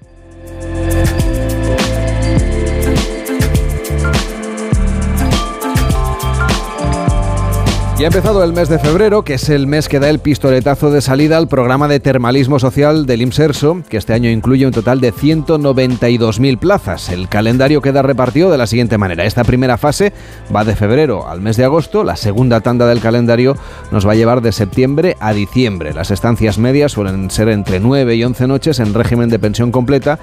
Y 8.05 8.07
ha 8.07 8.09
empezado 8.09 8.44
el 8.44 8.52
mes 8.52 8.68
de 8.68 8.78
febrero, 8.78 9.22
que 9.22 9.32
es 9.32 9.48
el 9.48 9.66
mes 9.66 9.88
que 9.88 9.98
da 9.98 10.11
el 10.11 10.18
pistoletazo 10.18 10.90
de 10.90 11.00
salida 11.00 11.38
al 11.38 11.48
programa 11.48 11.88
de 11.88 12.00
termalismo 12.00 12.59
social 12.59 13.07
del 13.07 13.22
IMSERSO, 13.22 13.80
que 13.88 13.96
este 13.96 14.12
año 14.12 14.28
incluye 14.28 14.66
un 14.66 14.74
total 14.74 15.00
de 15.00 15.11
192.000 15.11 16.59
plazas. 16.59 17.09
El 17.09 17.30
calendario 17.30 17.80
queda 17.80 18.02
repartido 18.02 18.50
de 18.50 18.59
la 18.59 18.66
siguiente 18.66 18.98
manera. 18.98 19.24
Esta 19.24 19.42
primera 19.42 19.78
fase 19.78 20.12
va 20.55 20.66
de 20.66 20.76
febrero 20.76 21.26
al 21.26 21.40
mes 21.40 21.57
de 21.57 21.64
agosto, 21.64 22.05
la 22.05 22.16
segunda 22.16 22.61
tanda 22.61 22.86
del 22.86 23.00
calendario 23.00 23.57
nos 23.90 24.07
va 24.07 24.12
a 24.12 24.16
llevar 24.16 24.42
de 24.42 24.52
septiembre 24.52 25.16
a 25.18 25.32
diciembre. 25.32 25.94
Las 25.94 26.11
estancias 26.11 26.59
medias 26.59 26.92
suelen 26.92 27.30
ser 27.30 27.48
entre 27.48 27.80
9 27.80 28.16
y 28.16 28.24
11 28.24 28.46
noches 28.48 28.80
en 28.80 28.92
régimen 28.92 29.30
de 29.30 29.38
pensión 29.38 29.72
completa 29.72 30.18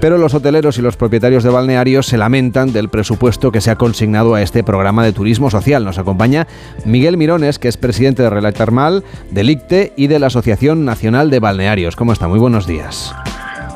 pero 0.00 0.18
los 0.18 0.34
hoteleros 0.34 0.78
y 0.78 0.82
los 0.82 0.96
propietarios 0.96 1.44
de 1.44 1.50
balnearios 1.50 2.06
se 2.06 2.18
lamentan 2.18 2.72
del 2.72 2.88
presupuesto 2.88 3.50
que 3.50 3.60
se 3.60 3.70
ha 3.70 3.76
consignado 3.76 4.34
a 4.34 4.42
este 4.42 4.62
programa 4.62 5.04
de 5.04 5.12
turismo 5.12 5.50
social. 5.50 5.84
Nos 5.84 5.98
acompaña 5.98 6.46
Miguel 6.84 7.16
Mirones, 7.16 7.58
que 7.58 7.68
es 7.68 7.76
presidente 7.76 8.22
de 8.22 8.30
Relay 8.30 8.52
Termal, 8.52 9.04
del 9.30 9.50
ICTE 9.50 9.92
y 9.96 10.06
de 10.06 10.18
la 10.18 10.26
Asociación 10.26 10.84
Nacional 10.84 11.30
de 11.30 11.40
Balnearios. 11.40 11.96
¿Cómo 11.96 12.12
está? 12.12 12.28
Muy 12.28 12.38
buenos 12.38 12.66
días. 12.66 13.14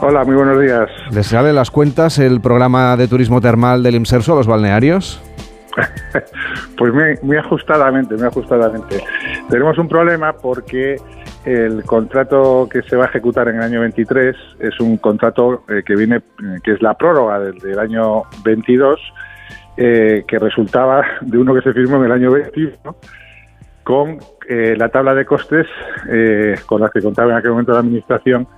Hola, 0.03 0.25
muy 0.25 0.35
buenos 0.35 0.61
días. 0.61 0.89
¿Les 1.11 1.27
sale 1.27 1.53
las 1.53 1.71
cuentas 1.71 2.19
el 2.19 2.41
programa 2.41 2.97
de 2.97 3.07
turismo 3.07 3.41
termal 3.41 3.83
del 3.83 3.97
IMSERSO 3.97 4.33
a 4.33 4.37
los 4.37 4.47
balnearios? 4.47 5.21
pues 6.79 6.93
muy, 6.93 7.19
muy 7.23 7.37
ajustadamente, 7.37 8.15
muy 8.17 8.27
ajustadamente. 8.27 9.03
Tenemos 9.49 9.79
un 9.79 9.89
problema 9.89 10.33
porque 10.33 10.97
el 11.45 11.85
contrato 11.85 12.69
que 12.71 12.83
se 12.83 12.97
va 12.97 13.05
a 13.05 13.09
ejecutar 13.09 13.49
en 13.49 13.57
el 13.57 13.63
año 13.63 13.81
23 13.81 14.37
es 14.59 14.81
un 14.81 14.99
contrato 14.99 15.65
eh, 15.69 15.83
que 15.85 15.97
viene, 15.97 16.17
eh, 16.17 16.59
que 16.63 16.73
es 16.73 16.83
la 16.83 16.95
prórroga 16.95 17.41
del, 17.41 17.79
año 17.79 18.25
22, 18.45 19.01
eh, 19.77 20.25
que 20.29 20.39
resultaba 20.39 21.03
de 21.23 21.39
uno 21.39 21.55
que 21.55 21.63
se 21.63 21.73
firmó 21.73 21.97
en 21.97 22.05
el 22.05 22.13
año 22.13 22.31
21, 22.33 22.97
con 23.85 24.19
la 24.49 24.89
tabla 24.89 25.15
de 25.15 25.25
costes 25.25 25.67
con 26.67 26.81
las 26.81 26.91
que 26.91 27.01
contaba 27.01 27.31
en 27.31 27.39
aquel 27.39 27.53
momento 27.53 27.73
la 27.73 27.79
Administración, 27.79 28.49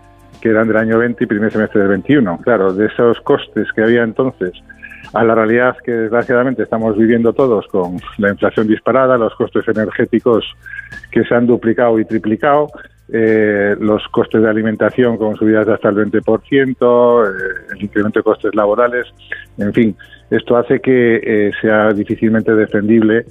que 0.41 0.49
eran 0.49 0.67
del 0.67 0.79
año 0.79 0.99
20 0.99 1.23
y 1.23 1.27
primer 1.27 1.53
semestre 1.53 1.81
del 1.81 1.91
21. 1.91 2.39
Claro, 2.39 2.73
de 2.73 2.87
esos 2.87 3.21
costes 3.21 3.71
que 3.73 3.83
había 3.83 4.03
entonces 4.03 4.53
a 5.13 5.23
la 5.23 5.35
realidad 5.35 5.77
que 5.85 5.93
desgraciadamente 5.93 6.63
estamos 6.63 6.97
viviendo 6.97 7.33
todos 7.33 7.67
con 7.69 7.99
la 8.19 8.31
inflación 8.31 8.67
disparada, 8.67 9.19
los 9.19 9.35
costes 9.35 9.67
energéticos 9.69 10.45
que 11.13 11.23
se 11.25 11.35
han 11.35 11.47
duplicado 11.47 11.99
y 12.01 12.05
triplicado, 12.05 12.69
eh, 13.13 13.77
los 13.79 14.03
costes 14.09 14.43
de 14.43 14.49
alimentación 14.49 15.19
con 15.19 15.37
subidas 15.37 15.69
hasta 15.69 15.91
el 15.91 15.97
20%, 15.97 17.25
eh, 17.25 17.29
el 17.75 17.83
incremento 17.83 18.21
de 18.21 18.25
costes 18.25 18.55
laborales, 18.55 19.07
en 19.59 19.73
fin, 19.73 19.97
esto 20.31 20.57
hace 20.57 20.81
que 20.81 21.21
eh, 21.23 21.51
sea 21.61 21.93
difícilmente 21.93 22.55
defendible 22.55 23.27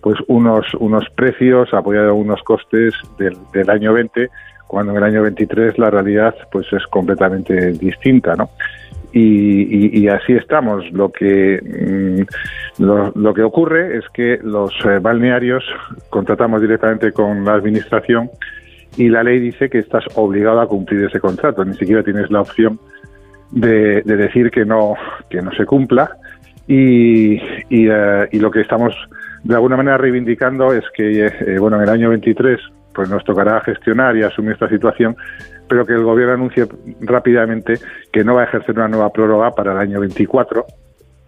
pues 0.00 0.18
unos 0.28 0.66
unos 0.78 1.04
precios 1.16 1.74
apoyados 1.74 2.14
en 2.14 2.20
unos 2.20 2.42
costes 2.44 2.94
del, 3.18 3.36
del 3.52 3.68
año 3.68 3.92
20 3.92 4.30
cuando 4.66 4.92
en 4.92 4.98
el 4.98 5.04
año 5.04 5.22
23 5.22 5.78
la 5.78 5.90
realidad 5.90 6.34
pues 6.50 6.66
es 6.72 6.86
completamente 6.86 7.72
distinta, 7.72 8.34
¿no? 8.36 8.50
Y, 9.12 10.08
así 10.08 10.34
estamos. 10.34 10.84
Lo 10.92 11.10
que, 11.10 11.60
mm, 12.78 12.82
lo, 12.82 13.34
que 13.34 13.42
ocurre 13.42 13.96
es 13.98 14.04
que 14.12 14.38
los 14.42 14.72
eh, 14.84 14.98
balnearios 15.00 15.64
contratamos 16.10 16.60
directamente 16.60 17.12
con 17.12 17.44
la 17.44 17.54
administración 17.54 18.30
y 18.96 19.08
la 19.08 19.22
ley 19.22 19.40
dice 19.40 19.70
que 19.70 19.78
estás 19.78 20.04
obligado 20.16 20.60
a 20.60 20.68
cumplir 20.68 21.04
ese 21.04 21.20
contrato. 21.20 21.64
Ni 21.64 21.74
siquiera 21.74 22.02
tienes 22.02 22.30
la 22.30 22.42
opción 22.42 22.78
de, 23.50 24.02
decir 24.02 24.50
que 24.50 24.64
no, 24.64 24.94
que 25.30 25.40
no 25.40 25.50
se 25.52 25.64
cumpla. 25.64 26.16
Y, 26.68 27.36
eh, 27.36 28.28
y, 28.30 28.38
lo 28.38 28.50
que 28.50 28.60
estamos 28.60 28.94
de 29.44 29.54
alguna 29.54 29.76
manera 29.76 29.98
reivindicando 29.98 30.72
es 30.72 30.84
que, 30.94 31.26
eh, 31.26 31.58
bueno, 31.58 31.76
en 31.76 31.84
el 31.84 31.88
año 31.88 32.10
23 32.10 32.58
pues 32.92 33.10
nos 33.10 33.22
tocará 33.24 33.60
gestionar 33.60 34.16
y 34.16 34.22
asumir 34.22 34.52
esta 34.52 34.68
situación, 34.70 35.14
pero 35.68 35.84
que 35.84 35.92
el 35.92 36.04
gobierno 36.04 36.34
anuncie 36.34 36.66
rápidamente 37.00 37.78
que 38.12 38.24
no 38.24 38.34
va 38.34 38.42
a 38.42 38.44
ejercer 38.44 38.76
una 38.76 38.88
nueva 38.88 39.10
prórroga 39.10 39.50
para 39.54 39.72
el 39.72 39.78
año 39.78 40.00
24, 40.00 40.64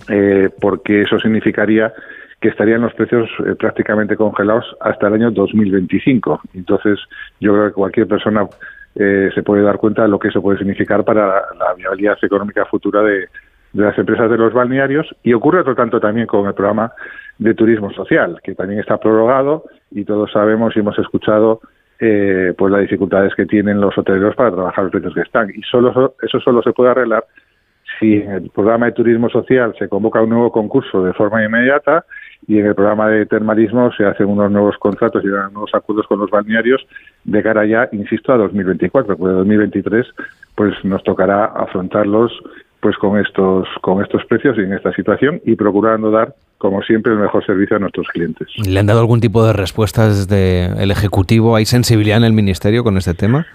eh, 0.09 0.51
porque 0.61 1.03
eso 1.03 1.19
significaría 1.19 1.93
que 2.41 2.49
estarían 2.49 2.83
los 2.83 2.95
precios 2.95 3.29
eh, 3.41 3.55
prácticamente 3.59 4.17
congelados 4.17 4.65
hasta 4.81 5.09
el 5.09 5.15
año 5.15 5.31
2025. 5.31 6.41
Entonces, 6.55 6.99
yo 7.41 7.53
creo 7.53 7.67
que 7.69 7.73
cualquier 7.73 8.07
persona 8.07 8.47
eh, 8.95 9.31
se 9.35 9.43
puede 9.43 9.63
dar 9.63 9.79
cuenta 9.79 10.03
de 10.03 10.09
lo 10.09 10.19
que 10.19 10.29
eso 10.29 10.41
puede 10.41 10.59
significar 10.59 11.05
para 11.05 11.27
la, 11.27 11.75
viabilidad 11.77 12.17
económica 12.23 12.65
futura 12.67 13.03
de, 13.03 13.29
de, 13.73 13.83
las 13.85 13.99
empresas 13.99 14.31
de 14.31 14.39
los 14.39 14.53
balnearios. 14.53 15.07
Y 15.25 15.33
ocurre, 15.33 15.61
otro 15.61 15.75
tanto, 15.75 15.99
también 15.99 16.27
con 16.27 16.47
el 16.47 16.55
programa 16.55 16.93
de 17.39 17.55
turismo 17.55 17.93
social, 17.93 18.41
que 18.43 18.55
también 18.55 18.81
está 18.81 18.99
prorrogado 18.99 19.65
y 19.91 20.05
todos 20.05 20.31
sabemos 20.33 20.77
y 20.77 20.81
hemos 20.81 20.99
escuchado 20.99 21.61
eh, 22.01 22.55
pues 22.57 22.73
las 22.73 22.83
dificultades 22.83 23.35
que 23.35 23.47
tienen 23.47 23.81
los 23.81 23.97
hoteleros 23.97 24.37
para 24.37 24.53
trabajar 24.53 24.85
los 24.85 24.93
precios 24.93 25.15
que 25.15 25.23
están. 25.23 25.51
Y 25.51 25.63
solo 25.63 26.15
eso 26.23 26.41
solo 26.41 26.63
se 26.63 26.73
puede 26.73 26.91
arreglar 26.91 27.25
si 27.99 28.15
en 28.15 28.31
el 28.31 28.51
programa 28.51 28.87
de 28.87 28.93
turismo 28.93 29.29
social 29.29 29.75
se 29.79 29.89
convoca 29.89 30.23
un 30.23 30.31
nuevo 30.31 30.53
concurso 30.53 31.03
de 31.03 31.13
forma 31.15 31.43
inmediata 31.45 32.05
y 32.47 32.59
en 32.59 32.67
el 32.67 32.75
programa 32.75 33.09
de 33.09 33.27
termalismo 33.27 33.91
se 33.93 34.05
hacen 34.05 34.27
unos 34.27 34.51
nuevos 34.51 34.77
contratos 34.79 35.25
y 35.25 35.29
unos 35.29 35.53
nuevos 35.53 35.75
acuerdos 35.75 36.07
con 36.07 36.21
los 36.21 36.31
balnearios 36.31 36.87
de 37.25 37.43
cara 37.43 37.67
ya, 37.67 37.89
insisto, 37.93 38.33
a 38.33 38.37
2024, 38.37 39.17
porque 39.17 39.33
2023 39.33 40.07
pues 40.55 40.75
nos 40.85 41.03
tocará 41.03 41.47
afrontarlos 41.47 42.33
pues 42.81 42.97
con 42.97 43.19
estos 43.19 43.67
con 43.81 44.03
estos 44.03 44.25
precios 44.27 44.57
y 44.59 44.63
en 44.63 44.73
esta 44.73 44.93
situación 44.93 45.41
y 45.45 45.57
procurando 45.57 46.11
dar 46.11 46.35
como 46.59 46.83
siempre 46.83 47.13
el 47.13 47.19
mejor 47.19 47.45
servicio 47.47 47.77
a 47.77 47.79
nuestros 47.79 48.09
clientes. 48.09 48.49
¿Le 48.67 48.79
han 48.79 48.87
dado 48.87 49.01
algún 49.01 49.21
tipo 49.21 49.47
de 49.47 49.53
respuesta 49.53 50.07
desde 50.07 50.67
el 50.83 50.91
ejecutivo? 50.91 51.55
¿Hay 51.55 51.65
sensibilidad 51.65 52.19
en 52.19 52.25
el 52.25 52.33
ministerio 52.33 52.83
con 52.83 52.97
este 52.97 53.15
tema? 53.15 53.47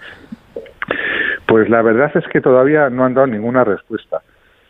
Pues 1.46 1.68
la 1.68 1.82
verdad 1.82 2.10
es 2.14 2.24
que 2.32 2.40
todavía 2.40 2.88
no 2.88 3.04
han 3.04 3.14
dado 3.14 3.26
ninguna 3.26 3.62
respuesta. 3.64 4.22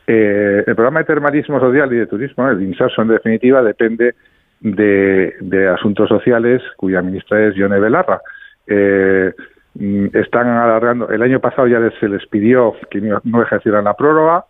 Eh, 0.07 0.64
el 0.66 0.74
programa 0.74 1.00
de 1.00 1.07
termalismo 1.07 1.61
social 1.61 1.92
y 1.92 1.96
de 1.96 2.07
turismo, 2.07 2.48
el 2.48 2.61
INSASO 2.61 3.02
en 3.02 3.09
definitiva, 3.09 3.62
depende 3.62 4.14
de, 4.61 5.68
asuntos 5.72 6.09
sociales 6.09 6.62
cuya 6.76 7.02
ministra 7.02 7.46
es 7.46 7.55
Yone 7.55 7.78
Belarra. 7.78 8.20
Eh, 8.66 9.32
están 9.74 10.48
alargando. 10.48 11.08
El 11.08 11.22
año 11.22 11.40
pasado 11.40 11.66
ya 11.66 11.78
se 12.00 12.08
les 12.08 12.26
pidió 12.26 12.74
que 12.90 13.00
no 13.00 13.42
ejercieran 13.42 13.84
la 13.84 13.94
prórroga, 13.94 14.44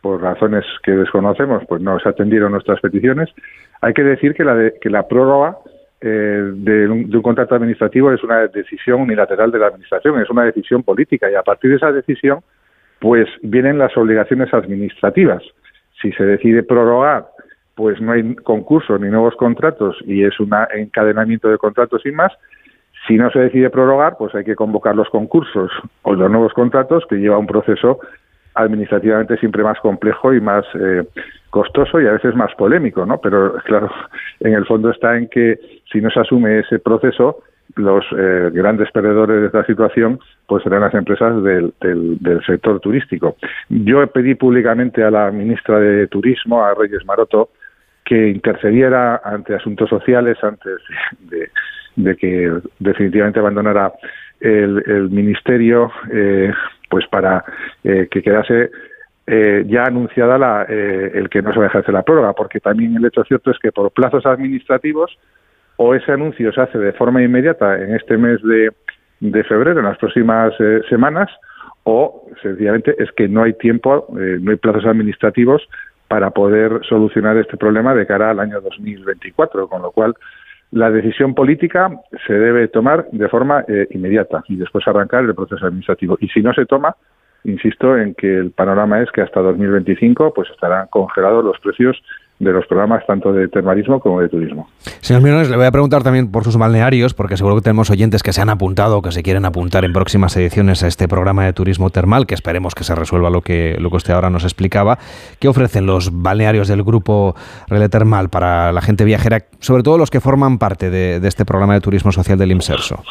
por 0.00 0.22
razones 0.22 0.64
que 0.82 0.92
desconocemos, 0.92 1.62
pues 1.68 1.82
no 1.82 1.98
se 1.98 2.08
atendieron 2.08 2.52
nuestras 2.52 2.80
peticiones. 2.80 3.28
Hay 3.80 3.92
que 3.92 4.02
decir 4.02 4.34
que 4.34 4.44
la, 4.44 4.72
que 4.80 4.90
la 4.90 5.06
prórroga 5.06 5.58
eh, 6.00 6.06
de, 6.54 6.88
un, 6.88 7.10
de, 7.10 7.16
un, 7.16 7.22
contrato 7.22 7.54
administrativo 7.54 8.10
es 8.10 8.22
una 8.22 8.46
decisión 8.46 9.02
unilateral 9.02 9.50
de 9.50 9.58
la 9.58 9.66
Administración, 9.66 10.20
es 10.20 10.30
una 10.30 10.44
decisión 10.44 10.82
política 10.82 11.30
y 11.30 11.34
a 11.34 11.42
partir 11.42 11.70
de 11.70 11.76
esa 11.76 11.92
decisión, 11.92 12.40
pues 12.98 13.28
vienen 13.42 13.78
las 13.78 13.94
obligaciones 13.96 14.52
administrativas. 14.54 15.42
Si 16.00 16.12
se 16.12 16.24
decide 16.24 16.62
prorrogar, 16.62 17.26
pues 17.74 18.00
no 18.00 18.12
hay 18.12 18.34
concursos 18.36 19.00
ni 19.00 19.08
nuevos 19.08 19.34
contratos 19.36 19.96
y 20.06 20.24
es 20.24 20.38
un 20.40 20.50
encadenamiento 20.74 21.48
de 21.48 21.58
contratos 21.58 22.02
sin 22.02 22.14
más. 22.14 22.32
Si 23.10 23.16
no 23.16 23.28
se 23.32 23.40
decide 23.40 23.70
prorrogar, 23.70 24.16
pues 24.16 24.32
hay 24.36 24.44
que 24.44 24.54
convocar 24.54 24.94
los 24.94 25.10
concursos 25.10 25.72
o 26.02 26.14
los 26.14 26.30
nuevos 26.30 26.52
contratos, 26.52 27.04
que 27.10 27.16
lleva 27.16 27.38
un 27.38 27.46
proceso 27.48 27.98
administrativamente 28.54 29.36
siempre 29.38 29.64
más 29.64 29.80
complejo 29.80 30.32
y 30.32 30.40
más 30.40 30.64
eh, 30.74 31.02
costoso 31.50 32.00
y 32.00 32.06
a 32.06 32.12
veces 32.12 32.36
más 32.36 32.54
polémico, 32.54 33.04
¿no? 33.04 33.20
Pero 33.20 33.54
claro, 33.64 33.90
en 34.38 34.54
el 34.54 34.64
fondo 34.64 34.90
está 34.90 35.18
en 35.18 35.26
que 35.26 35.58
si 35.90 36.00
no 36.00 36.08
se 36.08 36.20
asume 36.20 36.60
ese 36.60 36.78
proceso, 36.78 37.42
los 37.74 38.04
eh, 38.16 38.50
grandes 38.52 38.92
perdedores 38.92 39.40
de 39.40 39.46
esta 39.46 39.64
situación 39.64 40.20
pues 40.46 40.62
serán 40.62 40.82
las 40.82 40.94
empresas 40.94 41.42
del, 41.42 41.74
del, 41.80 42.40
sector 42.46 42.78
turístico. 42.78 43.34
Yo 43.70 44.06
pedí 44.06 44.36
públicamente 44.36 45.02
a 45.02 45.10
la 45.10 45.32
ministra 45.32 45.80
de 45.80 46.06
Turismo, 46.06 46.64
a 46.64 46.74
Reyes 46.74 47.04
Maroto, 47.04 47.48
que 48.10 48.28
intercediera 48.28 49.20
ante 49.22 49.54
asuntos 49.54 49.88
sociales 49.88 50.36
antes 50.42 50.78
de, 51.30 51.48
de 51.94 52.16
que 52.16 52.60
definitivamente 52.80 53.38
abandonara 53.38 53.92
el, 54.40 55.10
ministerio 55.10 55.92
eh, 56.12 56.52
pues 56.88 57.06
para 57.06 57.44
eh, 57.84 58.08
que 58.10 58.20
quedase 58.20 58.70
eh, 59.28 59.64
ya 59.68 59.84
anunciada 59.84 60.38
la, 60.38 60.64
el 60.64 61.28
que 61.28 61.40
no 61.40 61.52
se 61.52 61.60
va 61.60 61.66
a 61.66 61.68
ejercer 61.68 61.94
la 61.94 62.02
prórroga, 62.02 62.32
porque 62.32 62.58
también 62.58 62.96
el 62.96 63.04
hecho 63.04 63.22
cierto 63.22 63.52
es 63.52 63.60
que 63.60 63.70
por 63.70 63.92
plazos 63.92 64.26
administrativos 64.26 65.16
o 65.76 65.94
ese 65.94 66.10
anuncio 66.10 66.52
se 66.52 66.62
hace 66.62 66.78
de 66.78 66.92
forma 66.94 67.22
inmediata 67.22 67.78
en 67.80 67.94
este 67.94 68.18
mes 68.18 68.42
de, 68.42 68.72
de 69.20 69.44
febrero, 69.44 69.78
en 69.78 69.86
las 69.86 69.98
próximas 69.98 70.52
semanas, 70.88 71.30
o 71.84 72.28
sencillamente 72.42 72.96
es 72.98 73.12
que 73.12 73.28
no 73.28 73.44
hay 73.44 73.52
tiempo, 73.52 74.08
no 74.10 74.50
hay 74.50 74.56
plazos 74.56 74.84
administrativos 74.84 75.62
para 76.10 76.30
poder 76.32 76.80
solucionar 76.88 77.36
este 77.36 77.56
problema 77.56 77.94
de 77.94 78.04
cara 78.04 78.30
al 78.30 78.40
año 78.40 78.60
2024, 78.60 79.68
con 79.68 79.80
lo 79.80 79.92
cual 79.92 80.16
la 80.72 80.90
decisión 80.90 81.36
política 81.36 81.88
se 82.26 82.32
debe 82.32 82.66
tomar 82.66 83.06
de 83.12 83.28
forma 83.28 83.64
eh, 83.68 83.86
inmediata 83.90 84.42
y 84.48 84.56
después 84.56 84.88
arrancar 84.88 85.22
el 85.22 85.36
proceso 85.36 85.64
administrativo. 85.64 86.18
Y 86.20 86.26
si 86.26 86.40
no 86.42 86.52
se 86.52 86.66
toma, 86.66 86.96
insisto 87.44 87.96
en 87.96 88.16
que 88.16 88.38
el 88.38 88.50
panorama 88.50 89.00
es 89.00 89.08
que 89.12 89.20
hasta 89.20 89.38
2025 89.40 90.34
pues 90.34 90.50
estarán 90.50 90.88
congelados 90.88 91.44
los 91.44 91.60
precios 91.60 91.96
de 92.40 92.52
los 92.52 92.66
programas 92.66 93.04
tanto 93.06 93.32
de 93.32 93.48
termalismo 93.48 94.00
como 94.00 94.20
de 94.20 94.28
turismo. 94.28 94.68
Señor 95.00 95.22
Mirones, 95.22 95.50
le 95.50 95.56
voy 95.56 95.66
a 95.66 95.70
preguntar 95.70 96.02
también 96.02 96.32
por 96.32 96.42
sus 96.42 96.56
balnearios, 96.56 97.12
porque 97.12 97.36
seguro 97.36 97.56
que 97.56 97.60
tenemos 97.60 97.90
oyentes 97.90 98.22
que 98.22 98.32
se 98.32 98.40
han 98.40 98.48
apuntado 98.48 98.98
o 98.98 99.02
que 99.02 99.12
se 99.12 99.22
quieren 99.22 99.44
apuntar 99.44 99.84
en 99.84 99.92
próximas 99.92 100.34
ediciones 100.38 100.82
a 100.82 100.88
este 100.88 101.06
programa 101.06 101.44
de 101.44 101.52
turismo 101.52 101.90
termal, 101.90 102.26
que 102.26 102.34
esperemos 102.34 102.74
que 102.74 102.82
se 102.82 102.94
resuelva 102.94 103.28
lo 103.28 103.42
que, 103.42 103.76
lo 103.78 103.90
que 103.90 103.96
usted 103.96 104.14
ahora 104.14 104.30
nos 104.30 104.44
explicaba. 104.44 104.98
¿Qué 105.38 105.48
ofrecen 105.48 105.84
los 105.84 106.22
balnearios 106.22 106.66
del 106.66 106.82
grupo 106.82 107.36
Relé 107.68 107.90
Termal 107.90 108.30
para 108.30 108.72
la 108.72 108.80
gente 108.80 109.04
viajera, 109.04 109.44
sobre 109.58 109.82
todo 109.82 109.98
los 109.98 110.10
que 110.10 110.20
forman 110.20 110.58
parte 110.58 110.88
de, 110.88 111.20
de 111.20 111.28
este 111.28 111.44
programa 111.44 111.74
de 111.74 111.82
turismo 111.82 112.10
social 112.10 112.38
del 112.38 112.52
IMSERSO? 112.52 113.04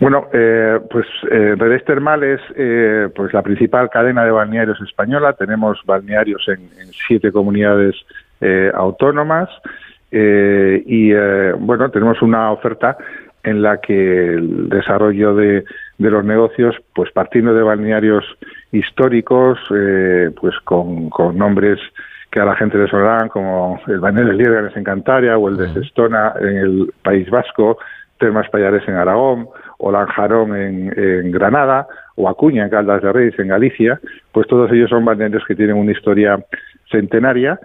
Bueno, 0.00 0.28
eh, 0.32 0.80
pues 0.90 1.06
eh, 1.30 1.54
Redes 1.58 1.84
Termal 1.84 2.24
es 2.24 2.40
eh, 2.56 3.10
pues 3.14 3.34
la 3.34 3.42
principal 3.42 3.90
cadena 3.90 4.24
de 4.24 4.30
balnearios 4.30 4.80
española. 4.80 5.34
Tenemos 5.34 5.78
balnearios 5.84 6.42
en, 6.48 6.70
siete 7.06 7.30
comunidades 7.30 7.94
eh, 8.40 8.72
autónomas 8.74 9.50
y 10.12 11.12
bueno, 11.12 11.88
tenemos 11.90 12.20
una 12.20 12.50
oferta 12.50 12.96
en 13.44 13.62
la 13.62 13.76
que 13.80 14.34
el 14.34 14.68
desarrollo 14.68 15.36
de, 15.36 15.64
los 15.98 16.24
negocios, 16.24 16.74
pues 16.94 17.12
partiendo 17.12 17.54
de 17.54 17.62
balnearios 17.62 18.24
históricos, 18.72 19.60
pues 19.68 20.58
con, 20.64 21.10
nombres 21.36 21.78
que 22.32 22.40
a 22.40 22.44
la 22.44 22.56
gente 22.56 22.76
le 22.76 22.88
sonarán, 22.88 23.28
como 23.28 23.80
el 23.86 24.00
balneario 24.00 24.32
de 24.32 24.38
Liérganes 24.38 24.76
en 24.76 24.82
Cantabria 24.82 25.38
o 25.38 25.48
el 25.48 25.58
de 25.58 25.72
Sestona 25.74 26.32
en 26.40 26.56
el 26.56 26.92
País 27.04 27.30
Vasco, 27.30 27.78
Termas 28.18 28.48
Payares 28.50 28.82
en 28.88 28.94
Aragón 28.94 29.48
o 29.80 29.90
Lanjarón 29.90 30.54
en, 30.56 31.32
Granada, 31.32 31.86
o 32.16 32.28
Acuña 32.28 32.64
en 32.64 32.70
Caldas 32.70 33.02
de 33.02 33.12
Reyes 33.12 33.38
en 33.38 33.48
Galicia, 33.48 33.98
pues 34.30 34.46
todos 34.46 34.70
ellos 34.72 34.90
son 34.90 35.04
balnearios 35.04 35.42
que 35.46 35.54
tienen 35.54 35.76
una 35.76 35.92
historia 35.92 36.38
centenaria 36.90 37.58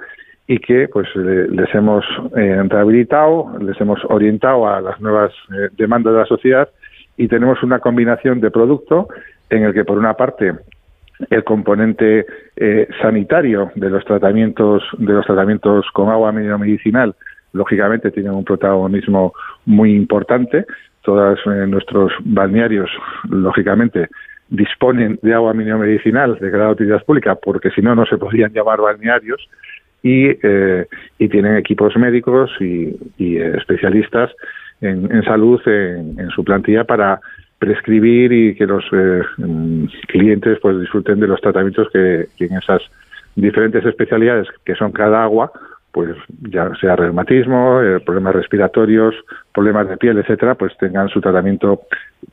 y 0.48 0.60
que 0.60 0.88
pues 0.88 1.08
les 1.16 1.74
hemos 1.76 2.06
eh, 2.38 2.64
rehabilitado, 2.70 3.58
les 3.60 3.80
hemos 3.82 4.00
orientado 4.06 4.68
a 4.68 4.80
las 4.80 5.02
nuevas 5.02 5.32
eh, 5.52 5.70
demandas 5.76 6.14
de 6.14 6.20
la 6.20 6.26
sociedad 6.26 6.70
y 7.18 7.28
tenemos 7.28 7.62
una 7.64 7.80
combinación 7.80 8.40
de 8.40 8.52
producto 8.52 9.08
en 9.50 9.64
el 9.64 9.74
que 9.74 9.84
por 9.84 9.98
una 9.98 10.14
parte 10.14 10.54
el 11.30 11.44
componente 11.44 12.26
eh, 12.56 12.88
sanitario 13.02 13.72
de 13.76 13.90
los 13.90 14.06
tratamientos 14.06 14.84
de 14.98 15.14
los 15.14 15.26
tratamientos 15.26 15.86
con 15.94 16.10
agua 16.10 16.32
medicinal 16.32 17.16
lógicamente 17.54 18.12
tienen 18.12 18.34
un 18.34 18.44
protagonismo 18.44 19.34
muy 19.66 19.96
importante 19.96 20.66
todos 21.06 21.40
eh, 21.46 21.68
nuestros 21.68 22.12
balnearios, 22.22 22.90
lógicamente, 23.30 24.10
disponen 24.50 25.20
de 25.22 25.34
agua 25.34 25.54
medicinal 25.54 26.38
de 26.40 26.50
grado 26.50 26.68
de 26.68 26.74
utilidad 26.74 27.04
pública, 27.04 27.36
porque 27.36 27.72
si 27.72 27.82
no, 27.82 27.96
no 27.96 28.06
se 28.06 28.18
podrían 28.18 28.52
llamar 28.52 28.82
balnearios, 28.82 29.48
y, 30.04 30.28
eh, 30.44 30.86
tienen 31.18 31.58
equipos 31.58 31.96
médicos 31.96 32.52
y, 32.60 32.96
eh, 33.18 33.54
especialistas 33.58 34.32
en, 34.82 35.24
salud 35.24 35.60
en, 35.66 36.30
su 36.30 36.44
plantilla 36.44 36.84
para 36.84 37.20
prescribir 37.58 38.32
y 38.32 38.56
que 38.56 38.68
los 38.68 38.84
mm, 39.38 39.86
clientes 40.08 40.60
pues 40.62 40.80
disfruten 40.80 41.20
de 41.20 41.28
los 41.28 41.42
tratamientos 41.42 41.88
que 41.92 42.28
en 42.40 42.58
esas 42.58 42.84
diferentes 43.36 43.84
especialidades 43.86 44.48
que 44.64 44.76
son 44.76 44.92
cada 44.92 45.24
agua 45.24 45.52
pues 45.96 46.14
ya 46.52 46.70
sea 46.82 46.98
reumatismo, 46.98 47.82
eh, 47.82 48.02
problemas 48.02 48.36
respiratorios, 48.36 49.16
problemas 49.54 49.88
de 49.88 49.96
piel, 49.96 50.18
etcétera, 50.18 50.56
pues 50.56 50.78
tengan 50.78 51.08
su 51.08 51.22
tratamiento 51.22 51.84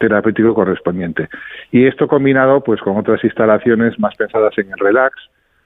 terapéutico 0.01 0.53
correspondiente. 0.53 1.29
Y 1.71 1.87
esto 1.87 2.09
combinado 2.09 2.65
pues 2.65 2.81
con 2.81 2.97
otras 2.97 3.23
instalaciones 3.23 3.97
más 4.01 4.17
pensadas 4.17 4.53
en 4.59 4.67
el 4.67 4.79
relax, 4.81 5.15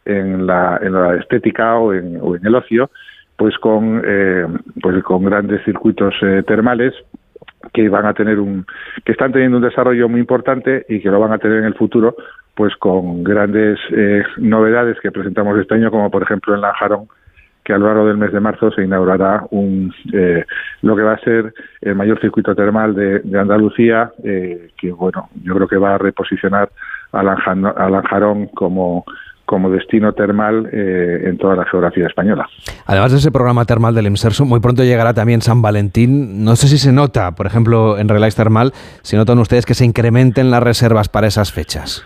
en 0.04 0.46
la, 0.46 0.78
en 0.82 0.92
la 0.92 1.14
estética 1.16 1.78
o 1.78 1.94
en, 1.94 2.20
el 2.44 2.54
ocio, 2.54 2.90
pues 3.34 3.56
con 3.56 4.02
eh, 4.04 4.46
pues 4.82 5.02
con 5.02 5.24
grandes 5.24 5.64
circuitos 5.64 6.14
eh, 6.20 6.42
termales 6.46 6.92
que 7.72 7.88
van 7.88 8.04
a 8.04 8.12
tener 8.12 8.38
un 8.38 8.66
que 9.06 9.12
están 9.12 9.32
teniendo 9.32 9.56
un 9.56 9.64
desarrollo 9.64 10.06
muy 10.10 10.20
importante 10.20 10.84
y 10.90 11.00
que 11.00 11.08
lo 11.08 11.18
van 11.18 11.32
a 11.32 11.38
tener 11.38 11.60
en 11.60 11.64
el 11.64 11.74
futuro 11.74 12.14
pues 12.54 12.76
con 12.76 13.24
grandes 13.24 13.78
novedades 14.36 14.98
que 15.00 15.10
presentamos 15.10 15.58
este 15.58 15.74
año 15.74 15.90
como 15.90 16.10
por 16.10 16.22
ejemplo 16.22 16.54
en 16.54 16.60
Lanjarón 16.60 17.08
que 17.66 17.72
a 17.72 17.78
lo 17.78 17.86
largo 17.88 18.06
del 18.06 18.16
mes 18.16 18.32
de 18.32 18.38
marzo 18.38 18.70
se 18.70 18.84
inaugurará 18.84 19.44
un, 19.50 19.92
eh, 20.12 20.44
lo 20.82 20.94
que 20.94 21.02
va 21.02 21.14
a 21.14 21.18
ser 21.18 21.52
el 21.80 21.96
mayor 21.96 22.20
circuito 22.20 22.54
termal 22.54 22.94
de, 22.94 23.20
Andalucía, 23.36 24.12
eh, 24.22 24.70
que 24.78 24.92
bueno, 24.92 25.28
yo 25.42 25.52
creo 25.56 25.66
que 25.66 25.76
va 25.76 25.96
a 25.96 25.98
reposicionar 25.98 26.70
a 27.10 27.24
Lanjarón 27.24 28.46
como 28.54 29.04
como 29.46 29.70
destino 29.70 30.12
termal 30.12 30.68
eh, 30.72 31.22
en 31.24 31.38
toda 31.38 31.54
la 31.54 31.64
geografía 31.64 32.08
española. 32.08 32.48
Además 32.84 33.12
de 33.12 33.18
ese 33.18 33.30
programa 33.30 33.64
termal 33.64 33.94
del 33.94 34.06
IMSERSO, 34.06 34.44
muy 34.44 34.58
pronto 34.58 34.82
llegará 34.82 35.14
también 35.14 35.40
San 35.40 35.62
Valentín. 35.62 36.44
No 36.44 36.56
sé 36.56 36.66
si 36.66 36.78
se 36.78 36.92
nota, 36.92 37.30
por 37.36 37.46
ejemplo, 37.46 37.96
en 37.96 38.08
Relax 38.08 38.34
Termal, 38.34 38.72
si 39.02 39.16
notan 39.16 39.38
ustedes 39.38 39.64
que 39.64 39.74
se 39.74 39.84
incrementen 39.84 40.50
las 40.50 40.64
reservas 40.64 41.08
para 41.08 41.28
esas 41.28 41.52
fechas. 41.52 42.04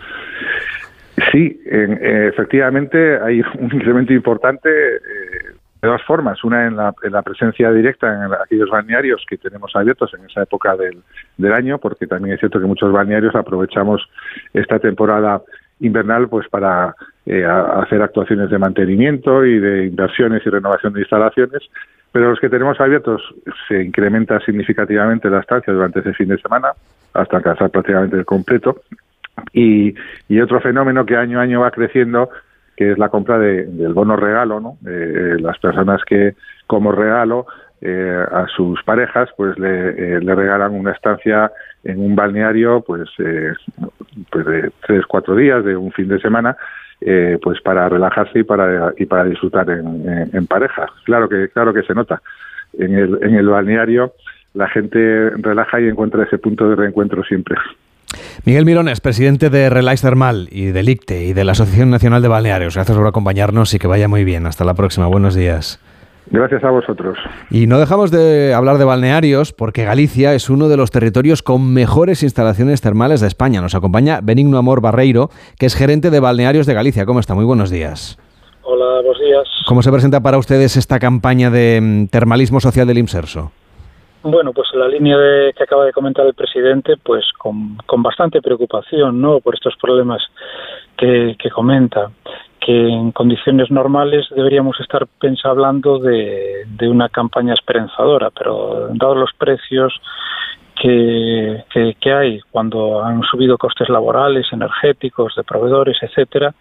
Sí, 1.31 1.61
eh, 1.65 2.29
efectivamente 2.31 3.19
hay 3.19 3.41
un 3.59 3.73
incremento 3.73 4.13
importante 4.13 4.69
eh, 4.69 4.99
de 5.81 5.87
dos 5.87 6.01
formas. 6.03 6.43
Una 6.43 6.67
en 6.67 6.75
la, 6.75 7.21
presencia 7.21 7.71
directa 7.71 8.13
en 8.13 8.33
aquellos 8.33 8.69
balnearios 8.69 9.25
que 9.27 9.37
tenemos 9.37 9.71
abiertos 9.75 10.13
en 10.13 10.25
esa 10.25 10.43
época 10.43 10.75
del, 10.75 11.01
año, 11.53 11.77
porque 11.79 12.07
también 12.07 12.35
es 12.35 12.39
cierto 12.39 12.59
que 12.59 12.65
muchos 12.65 12.91
balnearios 12.91 13.35
aprovechamos 13.35 14.07
esta 14.53 14.79
temporada 14.79 15.41
invernal 15.79 16.29
pues 16.29 16.47
para 16.47 16.95
eh, 17.25 17.43
hacer 17.43 18.01
actuaciones 18.01 18.49
de 18.51 18.59
mantenimiento 18.59 19.43
y 19.43 19.59
de 19.59 19.87
inversiones 19.87 20.45
y 20.45 20.49
renovación 20.49 20.93
de 20.93 21.01
instalaciones, 21.01 21.63
pero 22.11 22.29
los 22.29 22.39
que 22.39 22.49
tenemos 22.49 22.79
abiertos 22.79 23.21
se 23.67 23.81
incrementa 23.81 24.39
significativamente 24.41 25.29
la 25.29 25.39
estancia 25.39 25.73
durante 25.73 26.01
ese 26.01 26.13
fin 26.13 26.27
de 26.27 26.37
semana 26.37 26.73
hasta 27.13 27.37
alcanzar 27.37 27.71
prácticamente 27.71 28.17
el 28.17 28.25
completo 28.25 28.81
y, 29.53 29.93
otro 30.41 30.59
fenómeno 30.61 31.05
que 31.05 31.15
año 31.15 31.39
a 31.39 31.43
año 31.43 31.61
va 31.61 31.71
creciendo, 31.71 32.29
que 32.75 32.91
es 32.91 32.97
la 32.97 33.09
compra 33.09 33.37
del 33.37 33.93
bono 33.93 34.15
regalo, 34.15 34.59
¿no? 34.59 34.77
Eh, 34.87 35.37
las 35.39 35.57
personas 35.59 36.01
que 36.05 36.35
como 36.67 36.91
regalo 36.91 37.45
eh, 37.81 38.25
a 38.31 38.45
sus 38.47 38.81
parejas 38.83 39.29
pues 39.35 39.57
le, 39.57 39.89
eh, 39.89 40.19
le, 40.21 40.35
regalan 40.35 40.73
una 40.73 40.91
estancia 40.91 41.51
en 41.83 41.99
un 41.99 42.15
balneario 42.15 42.81
pues, 42.81 43.09
pues 44.29 44.45
de 44.45 44.71
tres 44.85 45.05
cuatro 45.07 45.35
días 45.35 45.65
de 45.65 45.75
un 45.75 45.91
fin 45.91 46.07
de 46.07 46.19
semana 46.19 46.55
pues 47.41 47.59
para 47.61 47.89
relajarse 47.89 48.39
y 48.39 48.43
para 48.43 48.93
y 48.95 49.07
para 49.07 49.23
disfrutar 49.23 49.67
en, 49.71 50.29
en, 50.31 50.45
pareja. 50.45 50.85
Claro 51.03 51.27
que 51.27 51.49
claro 51.49 51.73
que 51.73 51.81
se 51.81 51.95
nota. 51.95 52.21
En 52.77 52.95
el 52.95 53.17
en 53.23 53.33
el 53.33 53.47
balneario 53.47 54.13
la 54.53 54.67
gente 54.67 55.31
relaja 55.31 55.81
y 55.81 55.87
encuentra 55.87 56.23
ese 56.23 56.37
punto 56.37 56.69
de 56.69 56.75
reencuentro 56.75 57.23
siempre 57.23 57.57
Miguel 58.45 58.65
Mirones, 58.65 59.01
presidente 59.01 59.49
de 59.49 59.69
Relax 59.69 60.01
Thermal 60.01 60.47
y 60.51 60.67
del 60.67 60.89
ICTE 60.89 61.25
y 61.25 61.33
de 61.33 61.43
la 61.43 61.51
Asociación 61.53 61.89
Nacional 61.89 62.21
de 62.21 62.27
Balnearios. 62.27 62.75
Gracias 62.75 62.97
por 62.97 63.07
acompañarnos 63.07 63.73
y 63.73 63.79
que 63.79 63.87
vaya 63.87 64.07
muy 64.07 64.23
bien. 64.23 64.45
Hasta 64.45 64.65
la 64.65 64.73
próxima. 64.73 65.07
Buenos 65.07 65.35
días. 65.35 65.79
Gracias 66.27 66.63
a 66.63 66.69
vosotros. 66.69 67.17
Y 67.49 67.67
no 67.67 67.79
dejamos 67.79 68.09
de 68.09 68.53
hablar 68.53 68.77
de 68.77 68.85
balnearios 68.85 69.51
porque 69.51 69.83
Galicia 69.83 70.33
es 70.33 70.49
uno 70.49 70.69
de 70.69 70.77
los 70.77 70.89
territorios 70.89 71.43
con 71.43 71.73
mejores 71.73 72.23
instalaciones 72.23 72.79
termales 72.81 73.21
de 73.21 73.27
España. 73.27 73.59
Nos 73.61 73.75
acompaña 73.75 74.19
Benigno 74.21 74.57
Amor 74.57 74.81
Barreiro, 74.81 75.29
que 75.57 75.65
es 75.65 75.75
gerente 75.75 76.09
de 76.09 76.19
balnearios 76.19 76.65
de 76.65 76.73
Galicia. 76.73 77.05
¿Cómo 77.05 77.19
está? 77.19 77.35
Muy 77.35 77.45
buenos 77.45 77.69
días. 77.69 78.17
Hola, 78.63 79.01
buenos 79.01 79.19
días. 79.19 79.47
¿Cómo 79.67 79.81
se 79.81 79.91
presenta 79.91 80.21
para 80.21 80.37
ustedes 80.37 80.77
esta 80.77 80.99
campaña 80.99 81.49
de 81.49 81.79
mm, 81.81 82.07
termalismo 82.07 82.59
social 82.59 82.87
del 82.87 82.99
IMSERSO? 82.99 83.51
Bueno, 84.23 84.53
pues 84.53 84.67
la 84.73 84.87
línea 84.87 85.17
de, 85.17 85.53
que 85.53 85.63
acaba 85.63 85.85
de 85.85 85.93
comentar 85.93 86.25
el 86.27 86.35
presidente, 86.35 86.95
pues 87.01 87.25
con, 87.39 87.77
bastante 88.03 88.41
preocupación, 88.41 89.19
¿no? 89.19 89.39
Por 89.39 89.55
estos 89.55 89.75
problemas 89.77 90.21
que, 90.95 91.35
comenta, 91.51 92.11
que 92.59 92.71
en 92.71 93.11
condiciones 93.13 93.71
normales 93.71 94.27
deberíamos 94.29 94.79
estar 94.79 95.07
pensando 95.19 95.49
hablando 95.51 95.97
de, 95.97 96.65
una 96.87 97.09
campaña 97.09 97.55
esperanzadora, 97.55 98.29
pero 98.29 98.89
dados 98.93 99.17
los 99.17 99.31
precios 99.33 99.99
que, 100.79 101.63
que, 101.99 102.13
hay 102.13 102.41
cuando 102.51 103.03
han 103.03 103.23
subido 103.23 103.57
costes 103.57 103.89
laborales, 103.89 104.45
energéticos, 104.51 105.33
de 105.35 105.43
proveedores, 105.43 105.97
etcétera, 105.99 106.53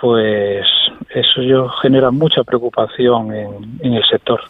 pues 0.00 0.64
eso 1.10 1.42
yo 1.42 1.68
genera 1.82 2.12
mucha 2.12 2.44
preocupación 2.44 3.34
en 3.34 3.94
el 3.94 4.04
sector. 4.04 4.40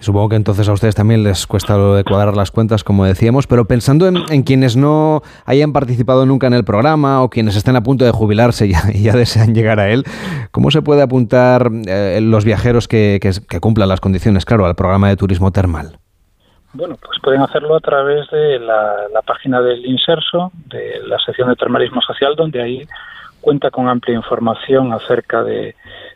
Supongo 0.00 0.30
que 0.30 0.36
entonces 0.36 0.68
a 0.68 0.72
ustedes 0.72 0.94
también 0.94 1.22
les 1.22 1.46
cuesta 1.46 1.76
lo 1.76 1.94
de 1.94 2.04
cuadrar 2.04 2.34
las 2.36 2.50
cuentas, 2.50 2.84
como 2.84 3.04
decíamos, 3.04 3.46
pero 3.46 3.66
pensando 3.66 4.08
en, 4.08 4.42
quienes 4.42 4.76
no 4.76 5.22
hayan 5.44 5.72
participado 5.72 6.24
nunca 6.24 6.46
en 6.46 6.54
el 6.54 6.64
programa 6.64 7.22
o 7.22 7.28
quienes 7.28 7.54
estén 7.54 7.76
a 7.76 7.82
punto 7.82 8.04
de 8.04 8.10
jubilarse 8.10 8.66
y 8.66 9.02
ya, 9.02 9.12
desean 9.12 9.54
llegar 9.54 9.78
a 9.78 9.90
él, 9.90 10.04
¿cómo 10.50 10.70
se 10.70 10.80
puede 10.80 11.02
apuntar 11.02 11.70
eh, 11.86 12.18
los 12.22 12.44
viajeros 12.44 12.88
que, 12.88 13.20
cumplan 13.60 13.88
las 13.88 14.00
condiciones, 14.00 14.44
claro, 14.44 14.64
al 14.64 14.74
programa 14.74 15.08
de 15.08 15.16
turismo 15.16 15.52
termal? 15.52 15.98
Bueno, 16.72 16.96
pues 17.02 17.18
pueden 17.22 17.42
hacerlo 17.42 17.76
a 17.76 17.80
través 17.80 18.30
de 18.30 18.58
la, 18.60 19.08
la 19.12 19.22
página 19.22 19.60
del 19.60 19.84
Inserso, 19.84 20.52
de 20.66 21.00
la 21.04 21.18
sección 21.18 21.48
de 21.48 21.56
termalismo 21.56 22.00
social, 22.00 22.36
donde 22.36 22.62
ahí 22.62 22.88
cuenta 23.40 23.70
con 23.70 23.88
amplia 23.88 24.14
información 24.14 24.92
acerca 24.92 25.42
de, 25.42 25.74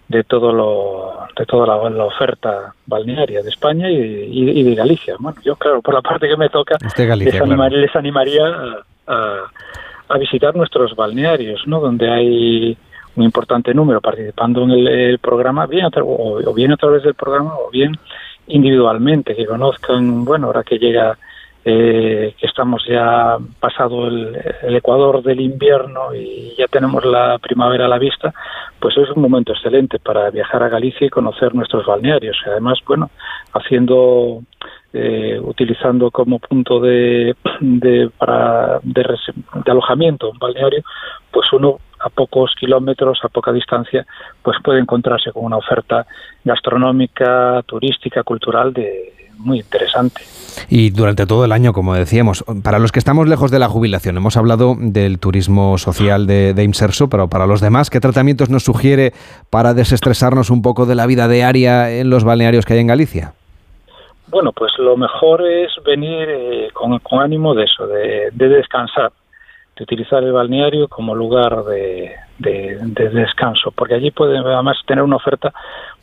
de 0.09 0.25
todo 0.25 0.53
lo 0.53 1.15
de 1.37 1.47
toda 1.47 1.67
la, 1.67 2.05
oferta 2.05 2.75
balnearia 2.87 3.43
de 3.43 3.49
España 3.49 3.91
y, 3.91 4.63
de 4.63 4.75
Galicia. 4.75 5.17
Bueno, 5.19 5.39
yo 5.43 5.57
claro, 5.57 5.83
por 5.83 5.95
la 5.95 6.03
parte 6.03 6.29
que 6.29 6.37
me 6.37 6.49
toca, 6.49 6.77
les, 7.17 7.97
animaría, 7.97 8.85
a, 9.07 10.19
visitar 10.19 10.55
nuestros 10.55 10.95
balnearios, 10.95 11.67
¿no? 11.67 11.81
Donde 11.81 12.09
hay 12.09 12.79
un 13.17 13.25
importante 13.25 13.75
número 13.75 14.01
participando 14.01 14.63
en 14.63 14.71
el, 14.71 15.19
programa, 15.19 15.67
bien 15.67 15.87
o, 16.03 16.55
bien 16.55 16.73
a 16.73 16.77
través 16.77 17.03
del 17.03 17.15
programa 17.15 17.55
o 17.57 17.71
bien 17.71 17.99
individualmente, 18.47 19.35
que 19.35 19.47
conozcan, 19.47 20.25
bueno, 20.25 20.49
ahora 20.49 20.63
que 20.63 20.79
llega 20.79 21.19
eh, 21.67 22.35
que 22.39 22.47
estamos 22.47 22.85
ya 22.87 23.39
pasado 23.59 24.07
el, 24.07 24.37
ecuador 24.77 25.23
del 25.23 25.41
invierno 25.41 26.15
y 26.15 26.55
ya 26.59 26.67
tenemos 26.67 27.05
la 27.05 27.39
primavera 27.39 27.87
a 27.87 27.89
la 27.89 27.99
vista, 27.99 28.35
pues 28.79 28.97
es 28.99 29.09
un 29.11 29.23
momento 29.23 29.53
excelente 29.53 29.99
para 29.99 30.31
viajar 30.31 30.63
a 30.63 30.69
Galicia 30.69 31.07
y 31.07 31.11
conocer 31.11 31.55
nuestros 31.55 31.87
balnearios. 31.87 32.37
Y 32.45 32.51
además, 32.51 32.79
bueno, 32.87 33.11
haciendo, 33.55 34.43
eh, 34.97 35.41
utilizando 35.43 36.13
como 36.13 36.39
punto 36.39 36.79
de, 36.79 37.35
de, 37.61 38.11
para, 38.17 38.79
de, 38.85 39.05
alojamiento 39.67 40.31
un 40.31 40.39
balneario, 40.39 40.85
pues 41.33 41.53
uno 41.53 41.79
a 41.99 42.09
pocos 42.11 42.53
kilómetros, 42.61 43.19
a 43.25 43.29
poca 43.29 43.53
distancia, 43.53 44.07
pues 44.41 44.57
puede 44.63 44.79
encontrarse 44.79 45.33
con 45.33 45.47
una 45.47 45.57
oferta 45.57 46.07
gastronómica, 46.45 47.61
turística, 47.67 48.23
cultural 48.23 48.73
de 48.73 49.13
muy 49.37 49.59
interesante. 49.59 50.23
Y 50.69 50.91
durante 50.91 51.27
todo 51.27 51.45
el 51.45 51.51
año, 51.51 51.73
como 51.73 51.95
decíamos, 51.95 52.45
para 52.63 52.79
los 52.79 52.93
que 52.93 53.01
estamos 53.01 53.27
lejos 53.27 53.51
de 53.51 53.59
la 53.59 53.69
jubilación, 53.69 54.17
hemos 54.17 54.37
hablado 54.37 54.77
del 54.79 55.19
turismo 55.19 55.77
social 55.77 56.29
de, 56.29 56.55
de 56.55 56.73
pero 57.11 57.29
para 57.29 57.49
los 57.49 57.61
demás, 57.61 57.91
¿qué 57.91 57.99
tratamientos 57.99 58.49
nos 58.49 58.63
sugiere 58.63 59.13
para 59.51 59.75
desestresarnos 59.75 60.51
un 60.51 60.63
poco 60.63 60.87
de 60.87 60.95
la 60.95 61.07
vida 61.07 61.27
diaria 61.27 61.91
en 61.91 62.11
los 62.11 62.23
balnearios 62.23 62.65
que 62.65 62.75
hay 62.75 62.79
en 62.79 62.87
Galicia? 62.87 63.35
Bueno, 64.27 64.53
pues 64.53 64.73
lo 64.79 64.97
mejor 64.97 65.47
es 65.47 65.71
venir 65.85 66.29
eh, 66.29 66.71
con, 66.73 67.01
ánimo 67.21 67.55
de 67.55 67.65
eso, 67.65 67.87
de 67.87 68.31
descansar 68.33 69.13
de 69.77 69.83
utilizar 69.83 70.23
el 70.23 70.33
balneario 70.33 70.89
como 70.89 71.15
lugar 71.15 71.65
de, 71.65 72.15
descanso, 72.39 73.73
porque 73.73 73.95
allí 73.95 74.11
puede 74.11 74.39
además 74.39 74.77
tener 74.87 75.03
una 75.03 75.17
oferta 75.17 75.53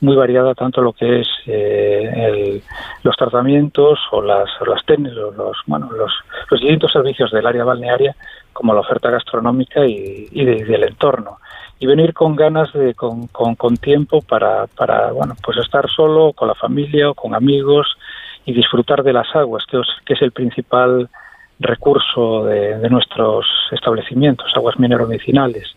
muy 0.01 0.15
variada, 0.15 0.53
tanto 0.53 0.81
lo 0.81 0.93
que 0.93 1.21
es 1.21 1.27
eh, 1.45 2.61
los 3.03 3.15
tratamientos 3.15 3.99
o 4.11 4.21
las, 4.21 4.49
las 4.65 4.83
técnicas, 4.85 5.15
los, 5.15 5.57
bueno, 5.67 5.89
los, 5.91 6.11
los 6.49 6.59
distintos 6.59 6.91
servicios 6.91 7.31
del 7.31 7.47
área 7.47 7.63
balnearia, 7.63 8.15
como 8.53 8.73
la 8.73 8.81
oferta 8.81 9.09
gastronómica 9.09 9.85
y, 9.85 10.43
del 10.43 10.83
entorno. 10.83 11.37
Y 11.79 11.87
venir 11.87 12.13
con 12.13 12.35
ganas 12.35 12.71
de, 12.73 12.93
con, 12.93 13.27
con, 13.27 13.77
tiempo 13.77 14.21
para, 14.21 14.67
para, 14.67 15.11
bueno, 15.11 15.35
pues 15.43 15.57
estar 15.57 15.89
solo, 15.89 16.33
con 16.33 16.47
la 16.47 16.55
familia 16.55 17.09
o 17.09 17.15
con 17.15 17.33
amigos 17.33 17.87
y 18.45 18.53
disfrutar 18.53 19.03
de 19.03 19.13
las 19.13 19.27
aguas, 19.35 19.65
que 19.65 19.81
que 20.05 20.13
es 20.13 20.21
el 20.21 20.31
principal 20.31 21.09
recurso 21.61 22.45
de, 22.45 22.89
nuestros 22.89 23.45
establecimientos, 23.71 24.51
aguas 24.55 24.79
mineromecinales. 24.79 25.67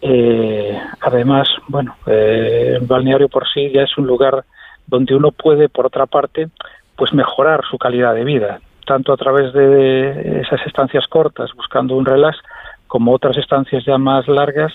Eh, 0.00 0.78
además, 1.00 1.48
bueno, 1.66 1.96
eh, 2.06 2.76
el 2.80 2.86
balneario 2.86 3.28
por 3.28 3.46
sí 3.52 3.70
ya 3.74 3.82
es 3.82 3.98
un 3.98 4.06
lugar 4.06 4.44
donde 4.86 5.14
uno 5.14 5.32
puede, 5.32 5.68
por 5.68 5.86
otra 5.86 6.06
parte, 6.06 6.48
pues 6.96 7.12
mejorar 7.12 7.62
su 7.68 7.78
calidad 7.78 8.14
de 8.14 8.24
vida, 8.24 8.60
tanto 8.86 9.12
a 9.12 9.16
través 9.16 9.52
de 9.52 10.40
esas 10.40 10.64
estancias 10.66 11.06
cortas 11.08 11.50
buscando 11.54 11.96
un 11.96 12.06
relax, 12.06 12.38
como 12.86 13.12
otras 13.12 13.36
estancias 13.36 13.84
ya 13.84 13.98
más 13.98 14.26
largas 14.28 14.72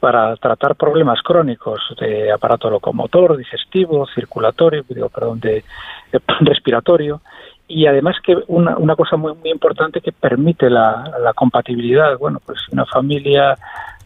para 0.00 0.36
tratar 0.36 0.76
problemas 0.76 1.20
crónicos 1.22 1.80
de 1.98 2.30
aparato 2.30 2.70
locomotor, 2.70 3.36
digestivo, 3.36 4.06
circulatorio, 4.14 4.84
digo, 4.88 5.08
perdón, 5.08 5.40
de 5.40 5.64
respiratorio 6.40 7.20
y 7.68 7.86
además 7.86 8.16
que 8.22 8.36
una, 8.46 8.78
una 8.78 8.96
cosa 8.96 9.16
muy, 9.16 9.34
muy 9.34 9.50
importante 9.50 10.00
que 10.00 10.10
permite 10.10 10.70
la, 10.70 11.12
la 11.22 11.34
compatibilidad. 11.34 12.16
Bueno, 12.18 12.40
pues 12.44 12.58
una 12.72 12.86
familia 12.86 13.56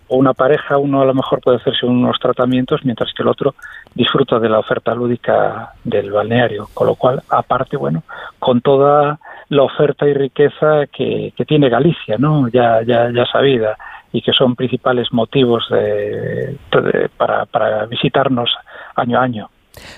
o 0.08 0.16
una 0.16 0.34
pareja, 0.34 0.78
uno 0.78 1.00
a 1.00 1.04
lo 1.04 1.14
mejor 1.14 1.40
puede 1.40 1.58
hacerse 1.58 1.86
unos 1.86 2.18
tratamientos, 2.18 2.84
mientras 2.84 3.12
que 3.14 3.22
el 3.22 3.28
otro 3.28 3.54
disfruta 3.94 4.40
de 4.40 4.48
la 4.48 4.58
oferta 4.58 4.94
lúdica 4.94 5.72
del 5.84 6.10
balneario. 6.10 6.68
Con 6.74 6.88
lo 6.88 6.96
cual, 6.96 7.22
aparte, 7.28 7.76
bueno, 7.76 8.02
con 8.38 8.60
toda 8.60 9.20
la 9.48 9.62
oferta 9.62 10.06
y 10.08 10.12
riqueza 10.12 10.86
que, 10.92 11.32
que 11.36 11.44
tiene 11.44 11.68
Galicia, 11.68 12.16
¿no? 12.18 12.48
Ya, 12.48 12.82
ya, 12.82 13.10
ya 13.10 13.24
sabida, 13.26 13.76
y 14.12 14.22
que 14.22 14.32
son 14.32 14.56
principales 14.56 15.12
motivos 15.12 15.64
de, 15.70 16.58
para, 17.16 17.46
para 17.46 17.86
visitarnos 17.86 18.50
año 18.96 19.18
a 19.18 19.22
año. 19.22 19.50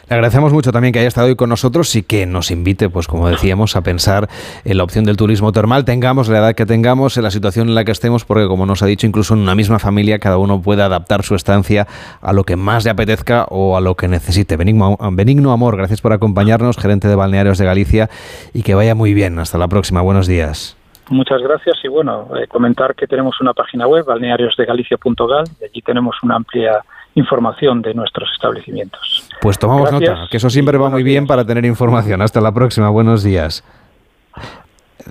Le 0.09 0.15
agradecemos 0.15 0.53
mucho 0.53 0.73
también 0.73 0.93
que 0.93 1.01
haya 1.01 1.09
estado 1.09 1.27
hoy 1.27 1.37
con 1.37 1.49
nosotros 1.49 1.95
y 1.97 2.03
que 2.03 2.27
nos 2.27 2.51
invite, 2.51 2.89
pues 2.89 3.07
como 3.07 3.29
decíamos, 3.29 3.77
a 3.77 3.83
pensar 3.83 4.29
en 4.65 4.77
la 4.77 4.85
opción 4.85 5.05
del 5.05 5.17
turismo 5.17 5.53
termal, 5.53 5.85
tengamos 5.85 6.29
la 6.29 6.39
edad 6.39 6.55
que 6.55 6.67
tengamos, 6.67 7.17
en 7.17 7.25
la 7.25 7.31
situación 7.31 7.69
en 7.69 7.75
la 7.75 7.85
que 7.85 7.93
estemos, 7.93 8.25
porque 8.25 8.47
como 8.47 8.67
nos 8.67 8.83
ha 8.83 8.87
dicho, 8.87 9.07
incluso 9.07 9.35
en 9.35 9.41
una 9.41 9.55
misma 9.55 9.79
familia 9.79 10.19
cada 10.19 10.39
uno 10.39 10.61
puede 10.61 10.83
adaptar 10.83 11.23
su 11.23 11.35
estancia 11.35 11.87
a 12.21 12.33
lo 12.33 12.45
que 12.45 12.57
más 12.57 12.85
le 12.85 12.91
apetezca 12.91 13.47
o 13.51 13.77
a 13.77 13.81
lo 13.81 13.95
que 13.95 14.09
necesite. 14.09 14.57
Benigno, 14.57 14.97
Benigno 15.13 15.53
Amor, 15.53 15.77
gracias 15.77 16.01
por 16.01 16.13
acompañarnos, 16.13 16.77
gerente 16.77 17.09
de 17.09 17.15
Balnearios 17.15 17.59
de 17.59 17.65
Galicia, 17.65 18.11
y 18.53 18.63
que 18.63 18.75
vaya 18.75 18.95
muy 18.95 19.15
bien. 19.15 19.39
Hasta 19.39 19.59
la 19.59 19.69
próxima. 19.69 20.03
Buenos 20.03 20.27
días. 20.27 20.77
Muchas 21.11 21.43
gracias 21.43 21.77
y 21.85 21.89
bueno, 21.89 22.29
eh, 22.37 22.47
comentar 22.47 22.95
que 22.95 23.07
tenemos 23.07 23.39
una 23.41 23.53
página 23.53 23.87
web, 23.87 24.07
balneariosdegalicia.gal, 24.07 25.45
y 25.61 25.65
allí 25.65 25.83
tenemos 25.83 26.17
una 26.23 26.37
amplia 26.37 26.83
información 27.15 27.83
de 27.83 27.95
nuestros 27.95 28.29
establecimientos. 28.33 29.29
Pues 29.41 29.59
tomamos 29.59 29.91
nota, 29.93 30.27
que 30.31 30.37
eso 30.37 30.51
siempre 30.51 30.79
va 30.79 30.91
muy 30.91 31.03
bien 31.03 31.27
para 31.27 31.45
tener 31.45 31.65
información. 31.65 32.23
Hasta 32.23 32.41
la 32.41 32.53
próxima, 32.53 32.89
buenos 32.91 33.23
días. 33.23 33.65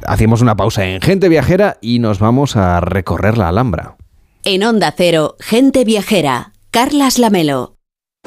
Hacemos 0.06 0.42
una 0.42 0.56
pausa 0.56 0.86
en 0.86 1.02
Gente 1.02 1.30
Viajera 1.30 1.78
y 1.82 2.00
nos 2.00 2.20
vamos 2.20 2.56
a 2.56 2.80
recorrer 2.80 3.38
la 3.38 3.50
Alhambra. 3.50 3.96
En 4.44 4.64
Onda 4.64 4.94
Cero, 4.96 5.36
Gente 5.40 5.86
Viajera, 5.86 6.52
Carlas 6.72 7.20
Lamelo. 7.20 7.76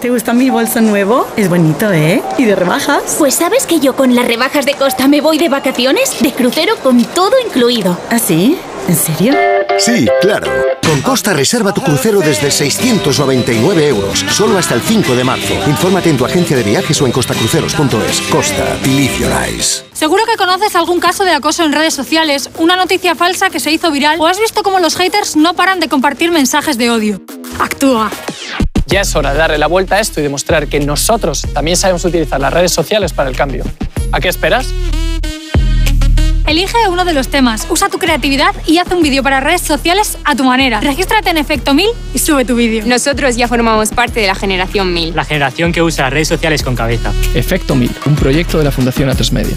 ¿Te 0.00 0.10
gusta 0.10 0.34
mi 0.34 0.50
bolso 0.50 0.82
nuevo? 0.82 1.26
Es 1.38 1.48
bonito, 1.48 1.90
¿eh? 1.90 2.22
¿Y 2.36 2.44
de 2.44 2.54
rebajas? 2.54 3.16
Pues 3.18 3.34
sabes 3.34 3.66
que 3.66 3.80
yo 3.80 3.96
con 3.96 4.14
las 4.14 4.26
rebajas 4.26 4.66
de 4.66 4.74
Costa 4.74 5.08
me 5.08 5.22
voy 5.22 5.38
de 5.38 5.48
vacaciones, 5.48 6.22
de 6.22 6.32
crucero 6.32 6.74
con 6.82 7.02
todo 7.02 7.32
incluido. 7.46 7.98
¿Ah, 8.10 8.18
sí? 8.18 8.58
¿En 8.88 8.94
serio? 8.94 9.34
Sí, 9.78 10.06
claro. 10.20 10.46
Con 10.86 11.00
Costa 11.02 11.32
reserva 11.32 11.74
tu 11.74 11.82
crucero 11.82 12.20
desde 12.20 12.50
699 12.50 13.88
euros, 13.88 14.24
solo 14.30 14.58
hasta 14.58 14.74
el 14.74 14.80
5 14.80 15.16
de 15.16 15.24
marzo. 15.24 15.54
Infórmate 15.66 16.10
en 16.10 16.16
tu 16.16 16.24
agencia 16.24 16.56
de 16.56 16.62
viajes 16.62 17.02
o 17.02 17.06
en 17.06 17.12
costacruceros.es. 17.12 18.20
Costa, 18.30 18.76
believe 18.82 19.18
your 19.18 19.32
eyes. 19.32 19.84
Seguro 19.92 20.22
que 20.24 20.36
conoces 20.36 20.76
algún 20.76 21.00
caso 21.00 21.24
de 21.24 21.32
acoso 21.32 21.64
en 21.64 21.72
redes 21.72 21.94
sociales, 21.94 22.48
una 22.58 22.76
noticia 22.76 23.16
falsa 23.16 23.50
que 23.50 23.58
se 23.58 23.72
hizo 23.72 23.90
viral 23.90 24.20
o 24.20 24.28
has 24.28 24.38
visto 24.38 24.62
cómo 24.62 24.78
los 24.78 24.94
haters 24.96 25.34
no 25.34 25.54
paran 25.54 25.80
de 25.80 25.88
compartir 25.88 26.30
mensajes 26.30 26.78
de 26.78 26.90
odio. 26.90 27.20
Actúa. 27.58 28.10
Ya 28.86 29.00
es 29.00 29.16
hora 29.16 29.32
de 29.32 29.38
darle 29.38 29.58
la 29.58 29.66
vuelta 29.66 29.96
a 29.96 30.00
esto 30.00 30.20
y 30.20 30.22
demostrar 30.22 30.68
que 30.68 30.78
nosotros 30.78 31.42
también 31.52 31.76
sabemos 31.76 32.04
utilizar 32.04 32.40
las 32.40 32.52
redes 32.52 32.70
sociales 32.70 33.12
para 33.12 33.28
el 33.28 33.36
cambio. 33.36 33.64
¿A 34.12 34.20
qué 34.20 34.28
esperas? 34.28 34.68
Elige 36.46 36.76
uno 36.88 37.04
de 37.04 37.12
los 37.12 37.26
temas, 37.26 37.66
usa 37.70 37.88
tu 37.88 37.98
creatividad 37.98 38.54
y 38.66 38.78
haz 38.78 38.88
un 38.92 39.02
vídeo 39.02 39.24
para 39.24 39.40
redes 39.40 39.62
sociales 39.62 40.16
a 40.24 40.36
tu 40.36 40.44
manera. 40.44 40.80
Regístrate 40.80 41.28
en 41.30 41.38
Efecto 41.38 41.74
1000 41.74 41.88
y 42.14 42.18
sube 42.20 42.44
tu 42.44 42.54
vídeo. 42.54 42.84
Nosotros 42.86 43.36
ya 43.36 43.48
formamos 43.48 43.90
parte 43.90 44.20
de 44.20 44.28
la 44.28 44.36
generación 44.36 44.94
1000. 44.94 45.16
La 45.16 45.24
generación 45.24 45.72
que 45.72 45.82
usa 45.82 46.04
las 46.04 46.12
redes 46.12 46.28
sociales 46.28 46.62
con 46.62 46.76
cabeza. 46.76 47.12
Efecto 47.34 47.74
1000, 47.74 47.90
un 48.06 48.14
proyecto 48.14 48.58
de 48.58 48.64
la 48.64 48.70
Fundación 48.70 49.10
Atresmedia. 49.10 49.56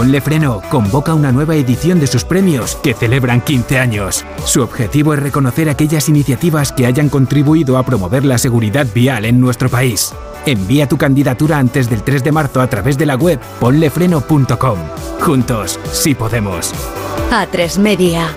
Ponle 0.00 0.22
Freno 0.22 0.62
convoca 0.70 1.12
una 1.12 1.30
nueva 1.30 1.56
edición 1.56 2.00
de 2.00 2.06
sus 2.06 2.24
premios 2.24 2.74
que 2.76 2.94
celebran 2.94 3.42
15 3.42 3.78
años. 3.78 4.24
Su 4.46 4.62
objetivo 4.62 5.12
es 5.12 5.20
reconocer 5.20 5.68
aquellas 5.68 6.08
iniciativas 6.08 6.72
que 6.72 6.86
hayan 6.86 7.10
contribuido 7.10 7.76
a 7.76 7.84
promover 7.84 8.24
la 8.24 8.38
seguridad 8.38 8.86
vial 8.94 9.26
en 9.26 9.38
nuestro 9.38 9.68
país. 9.68 10.14
Envía 10.46 10.88
tu 10.88 10.96
candidatura 10.96 11.58
antes 11.58 11.90
del 11.90 12.02
3 12.02 12.24
de 12.24 12.32
marzo 12.32 12.62
a 12.62 12.70
través 12.70 12.96
de 12.96 13.04
la 13.04 13.16
web 13.16 13.38
ponlefreno.com. 13.60 14.78
Juntos, 15.20 15.78
sí 15.92 16.14
podemos. 16.14 16.72
A3 17.30 17.78
Media. 17.78 18.34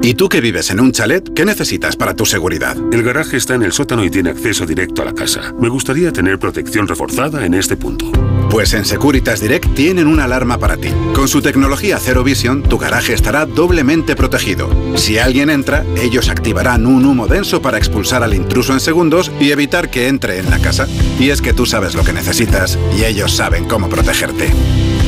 ¿Y 0.00 0.14
tú 0.14 0.30
que 0.30 0.40
vives 0.40 0.70
en 0.70 0.80
un 0.80 0.92
chalet? 0.92 1.30
¿Qué 1.34 1.44
necesitas 1.44 1.94
para 1.94 2.14
tu 2.14 2.24
seguridad? 2.24 2.74
El 2.90 3.02
garaje 3.02 3.36
está 3.36 3.54
en 3.54 3.64
el 3.64 3.72
sótano 3.72 4.02
y 4.02 4.08
tiene 4.08 4.30
acceso 4.30 4.64
directo 4.64 5.02
a 5.02 5.04
la 5.04 5.12
casa. 5.12 5.52
Me 5.60 5.68
gustaría 5.68 6.10
tener 6.10 6.38
protección 6.38 6.88
reforzada 6.88 7.44
en 7.44 7.52
este 7.52 7.76
punto. 7.76 8.10
Pues 8.50 8.72
en 8.72 8.84
Securitas 8.84 9.40
Direct 9.40 9.74
tienen 9.74 10.06
una 10.06 10.22
alarma 10.24 10.58
para 10.58 10.76
ti. 10.76 10.90
Con 11.14 11.28
su 11.28 11.42
tecnología 11.42 11.98
Zero 11.98 12.24
Vision, 12.24 12.62
tu 12.62 12.78
garaje 12.78 13.12
estará 13.12 13.44
doblemente 13.44 14.16
protegido. 14.16 14.70
Si 14.96 15.18
alguien 15.18 15.50
entra, 15.50 15.84
ellos 15.96 16.30
activarán 16.30 16.86
un 16.86 17.04
humo 17.04 17.26
denso 17.26 17.60
para 17.60 17.76
expulsar 17.78 18.22
al 18.22 18.34
intruso 18.34 18.72
en 18.72 18.80
segundos 18.80 19.30
y 19.38 19.50
evitar 19.50 19.90
que 19.90 20.08
entre 20.08 20.38
en 20.38 20.48
la 20.50 20.58
casa. 20.58 20.88
Y 21.18 21.28
es 21.30 21.42
que 21.42 21.52
tú 21.52 21.66
sabes 21.66 21.94
lo 21.94 22.04
que 22.04 22.14
necesitas 22.14 22.78
y 22.98 23.04
ellos 23.04 23.32
saben 23.32 23.66
cómo 23.66 23.88
protegerte. 23.88 24.48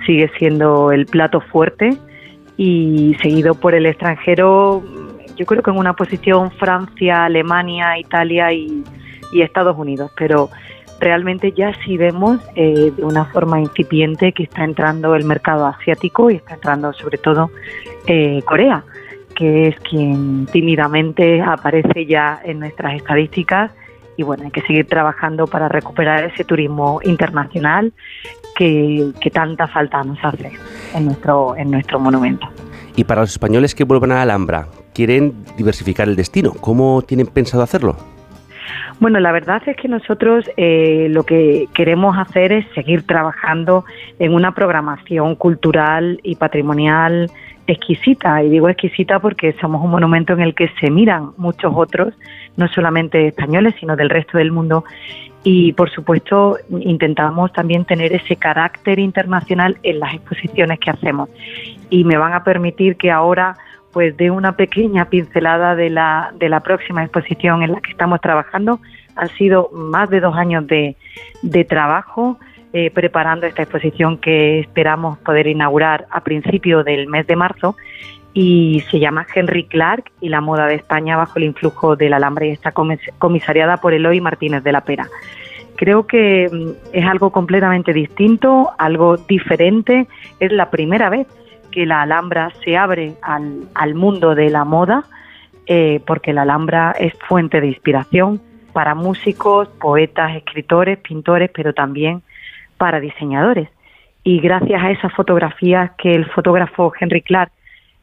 sigue 0.05 0.31
siendo 0.39 0.93
el 0.93 1.05
plato 1.05 1.41
fuerte 1.41 1.97
y 2.55 3.17
seguido 3.21 3.55
por 3.55 3.75
el 3.75 3.85
extranjero, 3.88 4.81
yo 5.35 5.45
creo 5.45 5.61
que 5.61 5.71
en 5.71 5.77
una 5.77 5.93
posición 5.93 6.51
Francia, 6.51 7.25
Alemania, 7.25 7.99
Italia 7.99 8.53
y, 8.53 8.81
y 9.33 9.41
Estados 9.41 9.77
Unidos, 9.77 10.09
pero 10.15 10.49
realmente 11.01 11.51
ya 11.51 11.73
sí 11.83 11.97
vemos 11.97 12.39
eh, 12.55 12.93
de 12.95 13.03
una 13.03 13.25
forma 13.25 13.59
incipiente 13.59 14.31
que 14.31 14.43
está 14.43 14.63
entrando 14.63 15.15
el 15.15 15.25
mercado 15.25 15.65
asiático 15.65 16.29
y 16.29 16.35
está 16.35 16.53
entrando 16.53 16.93
sobre 16.93 17.17
todo 17.17 17.49
eh, 18.07 18.41
Corea, 18.45 18.83
que 19.35 19.67
es 19.67 19.79
quien 19.79 20.45
tímidamente 20.45 21.41
aparece 21.41 22.05
ya 22.05 22.39
en 22.45 22.59
nuestras 22.59 22.95
estadísticas 22.95 23.71
y 24.15 24.23
bueno, 24.23 24.43
hay 24.45 24.51
que 24.51 24.61
seguir 24.61 24.87
trabajando 24.87 25.47
para 25.47 25.67
recuperar 25.67 26.23
ese 26.25 26.43
turismo 26.43 26.99
internacional 27.03 27.91
que, 28.55 29.11
que 29.19 29.31
tanta 29.31 29.67
falta 29.67 30.03
nos 30.03 30.19
hace 30.23 30.51
en 30.93 31.05
nuestro, 31.05 31.55
en 31.57 31.71
nuestro 31.71 31.99
monumento. 31.99 32.47
Y 32.95 33.05
para 33.05 33.21
los 33.21 33.31
españoles 33.31 33.73
que 33.73 33.85
vuelvan 33.85 34.11
a 34.11 34.21
Alhambra, 34.21 34.67
quieren 34.93 35.45
diversificar 35.57 36.07
el 36.07 36.15
destino, 36.15 36.51
¿cómo 36.51 37.01
tienen 37.01 37.25
pensado 37.25 37.63
hacerlo? 37.63 38.10
Bueno, 38.99 39.19
la 39.19 39.31
verdad 39.31 39.61
es 39.65 39.75
que 39.75 39.88
nosotros 39.88 40.49
eh, 40.57 41.07
lo 41.09 41.23
que 41.23 41.67
queremos 41.73 42.17
hacer 42.17 42.51
es 42.51 42.65
seguir 42.75 43.05
trabajando 43.05 43.85
en 44.19 44.33
una 44.33 44.53
programación 44.53 45.35
cultural 45.35 46.19
y 46.23 46.35
patrimonial 46.35 47.31
exquisita. 47.67 48.43
Y 48.43 48.49
digo 48.49 48.69
exquisita 48.69 49.19
porque 49.19 49.53
somos 49.59 49.83
un 49.83 49.91
monumento 49.91 50.33
en 50.33 50.41
el 50.41 50.53
que 50.53 50.69
se 50.79 50.89
miran 50.89 51.31
muchos 51.38 51.73
otros, 51.75 52.13
no 52.57 52.67
solamente 52.67 53.27
españoles, 53.27 53.75
sino 53.79 53.95
del 53.95 54.09
resto 54.09 54.38
del 54.38 54.51
mundo. 54.51 54.83
Y 55.43 55.73
por 55.73 55.89
supuesto 55.89 56.57
intentamos 56.81 57.51
también 57.53 57.85
tener 57.85 58.13
ese 58.13 58.35
carácter 58.35 58.99
internacional 58.99 59.77
en 59.81 59.99
las 59.99 60.13
exposiciones 60.13 60.79
que 60.79 60.91
hacemos. 60.91 61.29
Y 61.89 62.03
me 62.03 62.17
van 62.17 62.33
a 62.33 62.43
permitir 62.43 62.95
que 62.95 63.09
ahora 63.09 63.57
pues 63.91 64.15
de 64.18 64.31
una 64.31 64.55
pequeña 64.55 65.05
pincelada 65.05 65.76
de 65.76 65.89
la, 65.89 66.34
de 66.38 66.49
la 66.49 66.61
próxima 66.61 67.03
exposición 67.03 67.63
en 67.63 67.73
la 67.73 67.81
que 67.81 67.91
estamos 67.91 68.22
trabajando. 68.22 68.80
Han 69.15 69.30
sido 69.30 69.69
más 69.73 70.09
de 70.09 70.19
dos 70.19 70.35
años 70.35 70.65
de, 70.68 70.95
de 71.41 71.63
trabajo 71.65 72.39
eh, 72.73 72.89
preparando 72.89 73.47
esta 73.47 73.63
exposición 73.63 74.18
que 74.18 74.59
esperamos 74.59 75.18
poder 75.19 75.47
inaugurar 75.47 76.07
a 76.09 76.23
principio 76.23 76.85
del 76.85 77.07
mes 77.07 77.27
de 77.27 77.35
marzo 77.35 77.76
y 78.34 78.81
se 78.89 78.99
llama 78.99 79.27
Henry 79.35 79.65
Clark 79.65 80.11
y 80.22 80.30
la 80.30 80.39
moda 80.39 80.68
de 80.68 80.76
España 80.76 81.18
bajo 81.18 81.38
el 81.38 81.43
influjo 81.43 81.97
del 81.97 82.13
alambre 82.13 82.47
y 82.47 82.51
está 82.51 82.72
comisariada 82.72 83.77
por 83.77 83.93
Eloy 83.93 84.22
Martínez 84.22 84.63
de 84.63 84.72
la 84.72 84.85
Pera. 84.85 85.09
Creo 85.76 86.07
que 86.07 86.47
mm, 86.49 86.95
es 86.95 87.05
algo 87.05 87.31
completamente 87.31 87.91
distinto, 87.91 88.72
algo 88.77 89.18
diferente, 89.18 90.07
es 90.39 90.51
la 90.53 90.69
primera 90.69 91.09
vez 91.09 91.27
que 91.72 91.85
la 91.85 92.02
Alhambra 92.02 92.52
se 92.64 92.77
abre 92.77 93.15
al, 93.22 93.68
al 93.73 93.95
mundo 93.95 94.35
de 94.35 94.49
la 94.49 94.65
moda, 94.65 95.06
eh, 95.65 96.02
porque 96.06 96.34
la 96.34 96.43
Alhambra 96.43 96.93
es 96.99 97.14
fuente 97.27 97.61
de 97.61 97.68
inspiración 97.68 98.41
para 98.73 98.95
músicos, 98.95 99.68
poetas, 99.80 100.35
escritores, 100.35 100.98
pintores, 100.99 101.49
pero 101.53 101.73
también 101.73 102.22
para 102.77 102.99
diseñadores. 102.99 103.69
Y 104.23 104.39
gracias 104.39 104.81
a 104.84 104.91
esas 104.91 105.14
fotografías 105.14 105.91
que 105.98 106.14
el 106.14 106.26
fotógrafo 106.26 106.93
Henry 106.99 107.22
Clark 107.22 107.52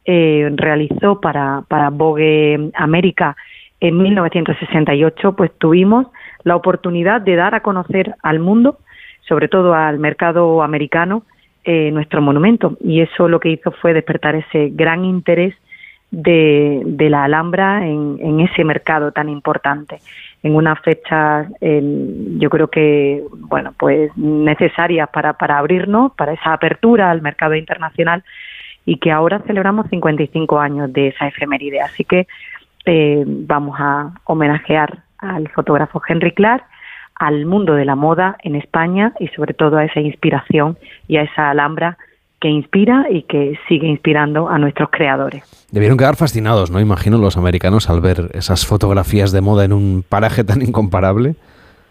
eh, 0.04 0.48
realizó 0.54 1.20
para, 1.20 1.62
para 1.68 1.90
Vogue 1.90 2.70
América 2.74 3.36
en 3.80 3.98
1968, 3.98 5.36
pues 5.36 5.52
tuvimos 5.58 6.06
la 6.42 6.56
oportunidad 6.56 7.20
de 7.20 7.36
dar 7.36 7.54
a 7.54 7.60
conocer 7.60 8.14
al 8.22 8.40
mundo, 8.40 8.78
sobre 9.28 9.48
todo 9.48 9.74
al 9.74 9.98
mercado 9.98 10.62
americano, 10.62 11.22
eh, 11.70 11.90
nuestro 11.90 12.22
monumento. 12.22 12.78
Y 12.80 13.00
eso 13.00 13.28
lo 13.28 13.40
que 13.40 13.50
hizo 13.50 13.72
fue 13.72 13.92
despertar 13.92 14.34
ese 14.34 14.70
gran 14.72 15.04
interés 15.04 15.54
de, 16.10 16.82
la 17.10 17.24
Alhambra 17.24 17.86
en, 17.86 18.40
ese 18.40 18.64
mercado 18.64 19.12
tan 19.12 19.28
importante 19.28 19.98
en 20.42 20.54
una 20.54 20.74
fecha 20.76 21.46
yo 21.60 22.48
creo 22.48 22.68
que 22.68 23.22
bueno 23.32 23.74
pues 23.76 24.10
necesaria 24.16 25.06
para, 25.08 25.34
para 25.34 25.58
abrirnos 25.58 26.12
para 26.12 26.32
esa 26.32 26.54
apertura 26.54 27.10
al 27.10 27.20
mercado 27.20 27.54
internacional 27.54 28.24
y 28.86 28.96
que 28.96 29.10
ahora 29.10 29.40
celebramos 29.40 29.90
55 29.90 30.58
años 30.58 30.90
de 30.94 31.08
esa 31.08 31.28
efeméride 31.28 31.82
así 31.82 32.04
que 32.04 32.26
eh, 32.86 33.22
vamos 33.26 33.76
a 33.78 34.14
homenajear 34.24 35.02
al 35.18 35.48
fotógrafo 35.48 36.00
Henry 36.08 36.32
Clark, 36.32 36.64
al 37.18 37.46
mundo 37.46 37.74
de 37.74 37.84
la 37.84 37.96
moda 37.96 38.36
en 38.42 38.54
España 38.54 39.12
y 39.18 39.28
sobre 39.28 39.54
todo 39.54 39.78
a 39.78 39.84
esa 39.84 40.00
inspiración 40.00 40.78
y 41.06 41.16
a 41.16 41.22
esa 41.22 41.50
alhambra 41.50 41.98
que 42.40 42.48
inspira 42.48 43.06
y 43.10 43.22
que 43.22 43.58
sigue 43.68 43.88
inspirando 43.88 44.48
a 44.48 44.58
nuestros 44.58 44.90
creadores. 44.90 45.42
Debieron 45.72 45.98
quedar 45.98 46.16
fascinados, 46.16 46.70
¿no? 46.70 46.80
Imagino 46.80 47.18
los 47.18 47.36
americanos 47.36 47.90
al 47.90 48.00
ver 48.00 48.30
esas 48.32 48.64
fotografías 48.66 49.32
de 49.32 49.40
moda 49.40 49.64
en 49.64 49.72
un 49.72 50.04
paraje 50.08 50.44
tan 50.44 50.62
incomparable. 50.62 51.34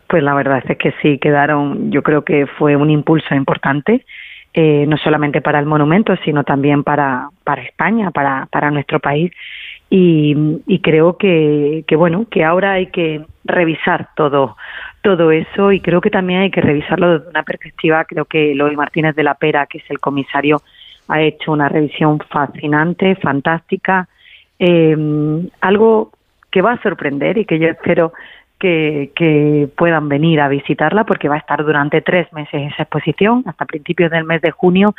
Pues 0.07 0.23
la 0.23 0.33
verdad 0.33 0.63
es 0.65 0.77
que 0.77 0.93
sí, 1.01 1.17
quedaron, 1.17 1.91
yo 1.91 2.01
creo 2.01 2.23
que 2.23 2.47
fue 2.47 2.77
un 2.77 2.89
impulso 2.89 3.35
importante, 3.35 4.05
eh, 4.53 4.85
no 4.87 4.97
solamente 4.97 5.41
para 5.41 5.59
el 5.59 5.65
monumento, 5.65 6.15
sino 6.23 6.45
también 6.45 6.83
para, 6.83 7.29
para 7.43 7.61
España, 7.61 8.11
para, 8.11 8.47
para 8.49 8.71
nuestro 8.71 9.01
país. 9.01 9.33
Y, 9.89 10.61
y 10.65 10.79
creo 10.79 11.17
que, 11.17 11.83
que, 11.87 11.95
bueno, 11.97 12.25
que 12.31 12.45
ahora 12.45 12.73
hay 12.73 12.87
que 12.87 13.25
revisar 13.43 14.09
todo, 14.15 14.55
todo 15.07 15.31
eso 15.31 15.71
y 15.71 15.79
creo 15.79 16.01
que 16.01 16.09
también 16.09 16.41
hay 16.41 16.51
que 16.51 16.59
revisarlo 16.59 17.17
desde 17.17 17.29
una 17.29 17.43
perspectiva, 17.43 18.03
creo 18.03 18.25
que 18.25 18.51
Eloy 18.51 18.75
Martínez 18.75 19.15
de 19.15 19.23
la 19.23 19.35
Pera, 19.35 19.65
que 19.65 19.77
es 19.77 19.85
el 19.89 19.99
comisario, 19.99 20.61
ha 21.07 21.21
hecho 21.21 21.53
una 21.53 21.69
revisión 21.69 22.19
fascinante, 22.19 23.15
fantástica, 23.15 24.09
eh, 24.59 24.97
algo 25.61 26.11
que 26.51 26.61
va 26.61 26.73
a 26.73 26.81
sorprender 26.81 27.37
y 27.37 27.45
que 27.45 27.57
yo 27.57 27.69
espero 27.69 28.11
que, 28.59 29.11
que, 29.15 29.69
puedan 29.77 30.09
venir 30.09 30.41
a 30.41 30.49
visitarla 30.49 31.05
porque 31.05 31.29
va 31.29 31.35
a 31.35 31.39
estar 31.39 31.63
durante 31.63 32.01
tres 32.01 32.27
meses 32.33 32.73
esa 32.73 32.83
exposición 32.83 33.43
hasta 33.45 33.63
principios 33.63 34.11
del 34.11 34.25
mes 34.25 34.41
de 34.41 34.51
junio 34.51 34.93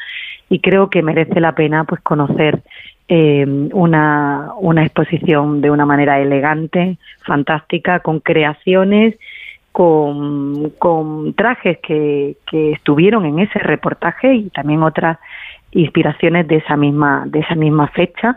y 0.48 0.60
creo 0.60 0.89
que 0.89 1.02
merece 1.02 1.39
la 1.39 1.52
pena 1.52 1.85
pues 1.85 2.01
conocer 2.01 2.62
eh, 3.10 3.44
una, 3.74 4.52
una 4.59 4.85
exposición 4.85 5.60
de 5.60 5.70
una 5.70 5.85
manera 5.85 6.18
elegante, 6.18 6.97
fantástica, 7.26 8.01
con 8.01 8.20
creaciones 8.20 9.16
con, 9.79 10.71
con 10.71 11.35
trajes 11.35 11.79
que, 11.79 12.37
que 12.51 12.73
estuvieron 12.73 13.25
en 13.25 13.39
ese 13.39 13.61
reportaje 13.61 14.35
y 14.35 14.51
también 14.51 14.83
otras 14.83 15.19
inspiraciones 15.71 16.49
de 16.49 16.57
esa 16.57 16.77
misma 16.77 17.23
de 17.29 17.39
esa 17.39 17.55
misma 17.55 17.87
fecha. 17.87 18.37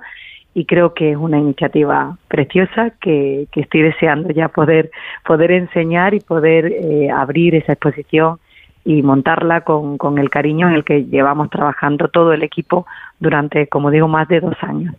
Y 0.54 0.66
creo 0.66 0.94
que 0.94 1.10
es 1.10 1.18
una 1.18 1.40
iniciativa 1.40 2.16
preciosa 2.28 2.92
que, 3.02 3.48
estoy 3.56 3.82
deseando 3.82 4.30
ya 4.30 4.50
poder 4.50 4.92
poder 5.26 5.50
enseñar 5.50 6.14
y 6.14 6.20
poder 6.20 6.68
eh, 6.68 7.10
abrir 7.10 7.56
esa 7.56 7.74
exposición 7.74 8.38
y 8.86 9.02
montarla 9.02 9.62
con, 9.62 9.98
con 9.98 10.20
el 10.20 10.30
cariño 10.30 10.68
en 10.68 10.76
el 10.76 10.84
que 10.84 11.06
llevamos 11.06 11.50
trabajando 11.50 12.10
todo 12.10 12.34
el 12.34 12.44
equipo 12.44 12.86
durante, 13.20 13.66
como 13.66 13.90
digo, 13.90 14.08
más 14.08 14.28
de 14.28 14.42
dos 14.42 14.58
años 14.62 14.94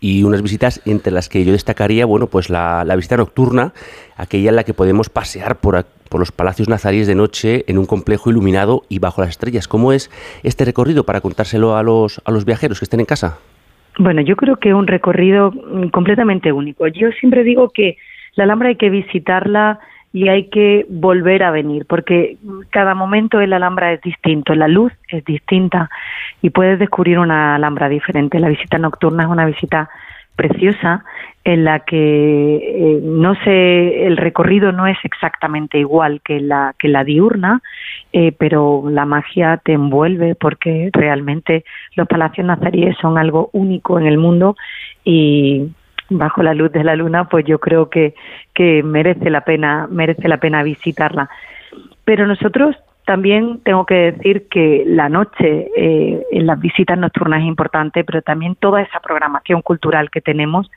y 0.00 0.22
unas 0.22 0.42
visitas 0.42 0.80
entre 0.86 1.12
las 1.12 1.28
que 1.28 1.44
yo 1.44 1.52
destacaría, 1.52 2.06
bueno, 2.06 2.26
pues 2.26 2.50
la, 2.50 2.84
visita 2.96 3.16
nocturna, 3.16 3.72
aquella 4.16 4.50
en 4.50 4.56
la 4.56 4.64
que 4.64 4.74
podemos 4.74 5.08
pasear 5.08 5.56
por, 5.56 5.84
por 6.08 6.20
los 6.20 6.32
palacios 6.32 6.68
nazaríes 6.68 7.06
de 7.06 7.14
noche 7.14 7.64
en 7.68 7.78
un 7.78 7.86
complejo 7.86 8.30
iluminado 8.30 8.82
y 8.88 8.98
bajo 8.98 9.20
las 9.20 9.30
estrellas. 9.30 9.68
¿Cómo 9.68 9.92
es 9.92 10.10
este 10.42 10.64
recorrido 10.64 11.04
para 11.04 11.20
contárselo 11.20 11.76
a 11.76 11.82
los, 11.82 12.20
a 12.24 12.30
los 12.30 12.44
viajeros 12.44 12.78
que 12.78 12.84
estén 12.84 13.00
en 13.00 13.06
casa? 13.06 13.38
Bueno, 13.98 14.20
yo 14.20 14.36
creo 14.36 14.56
que 14.56 14.74
un 14.74 14.86
recorrido 14.86 15.52
mm, 15.52 15.88
completamente 15.88 16.52
único. 16.52 16.86
Yo 16.88 17.10
siempre 17.18 17.44
digo 17.44 17.70
que 17.70 17.96
la 18.34 18.44
Alhambra 18.44 18.68
hay 18.68 18.76
que 18.76 18.90
visitarla 18.90 19.80
y 20.12 20.28
hay 20.28 20.48
que 20.48 20.86
volver 20.88 21.42
a 21.42 21.50
venir, 21.50 21.84
porque 21.86 22.38
cada 22.70 22.94
momento 22.94 23.40
en 23.40 23.50
la 23.50 23.56
Alhambra 23.56 23.92
es 23.92 24.00
distinto, 24.00 24.54
la 24.54 24.68
luz 24.68 24.92
es 25.08 25.24
distinta 25.24 25.90
y 26.40 26.50
puedes 26.50 26.78
descubrir 26.78 27.18
una 27.18 27.54
Alhambra 27.54 27.88
diferente. 27.88 28.38
La 28.40 28.48
visita 28.48 28.78
nocturna 28.78 29.24
es 29.24 29.28
una 29.28 29.46
visita 29.46 29.90
preciosa 30.36 31.04
en 31.44 31.64
la 31.64 31.80
que 31.80 32.56
eh, 32.56 33.00
no 33.02 33.34
sé 33.42 34.06
el 34.06 34.16
recorrido 34.16 34.70
no 34.70 34.86
es 34.86 34.98
exactamente 35.02 35.78
igual 35.78 36.20
que 36.22 36.40
la 36.40 36.74
que 36.78 36.88
la 36.88 37.04
diurna 37.04 37.62
eh, 38.12 38.32
pero 38.32 38.84
la 38.90 39.06
magia 39.06 39.56
te 39.64 39.72
envuelve 39.72 40.34
porque 40.34 40.90
realmente 40.92 41.64
los 41.94 42.06
palacios 42.06 42.46
nazaríes 42.46 42.96
son 43.00 43.16
algo 43.16 43.48
único 43.52 43.98
en 43.98 44.06
el 44.06 44.18
mundo 44.18 44.56
y 45.04 45.70
bajo 46.10 46.42
la 46.42 46.54
luz 46.54 46.72
de 46.72 46.84
la 46.84 46.96
luna, 46.96 47.24
pues 47.28 47.44
yo 47.44 47.58
creo 47.58 47.90
que, 47.90 48.14
que 48.54 48.82
merece 48.82 49.30
la 49.30 49.42
pena, 49.42 49.86
merece 49.90 50.28
la 50.28 50.38
pena 50.38 50.62
visitarla. 50.62 51.28
Pero 52.04 52.26
nosotros 52.26 52.76
también 53.06 53.60
tengo 53.62 53.86
que 53.86 54.12
decir 54.12 54.48
que 54.48 54.84
la 54.86 55.08
noche 55.08 55.70
eh, 55.76 56.26
en 56.32 56.46
las 56.46 56.60
visitas 56.60 56.98
nocturnas 56.98 57.40
es 57.40 57.46
importante, 57.46 58.04
pero 58.04 58.20
también 58.20 58.56
toda 58.56 58.82
esa 58.82 59.00
programación 59.00 59.62
cultural 59.62 60.10
que 60.10 60.20
tenemos, 60.20 60.70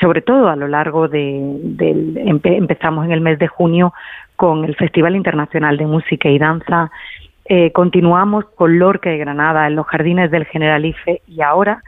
sobre 0.00 0.22
todo 0.22 0.48
a 0.48 0.56
lo 0.56 0.68
largo 0.68 1.08
de, 1.08 1.40
del 1.62 2.18
empezamos 2.18 3.06
en 3.06 3.12
el 3.12 3.20
mes 3.20 3.38
de 3.38 3.48
junio 3.48 3.92
con 4.36 4.64
el 4.64 4.76
Festival 4.76 5.16
Internacional 5.16 5.76
de 5.76 5.86
Música 5.86 6.28
y 6.28 6.38
Danza, 6.38 6.90
eh, 7.46 7.72
continuamos 7.72 8.44
con 8.54 8.78
Lorca 8.78 9.10
de 9.10 9.18
Granada 9.18 9.66
en 9.66 9.76
los 9.76 9.86
Jardines 9.86 10.30
del 10.30 10.46
Generalife 10.46 11.22
y 11.26 11.42
ahora 11.42 11.82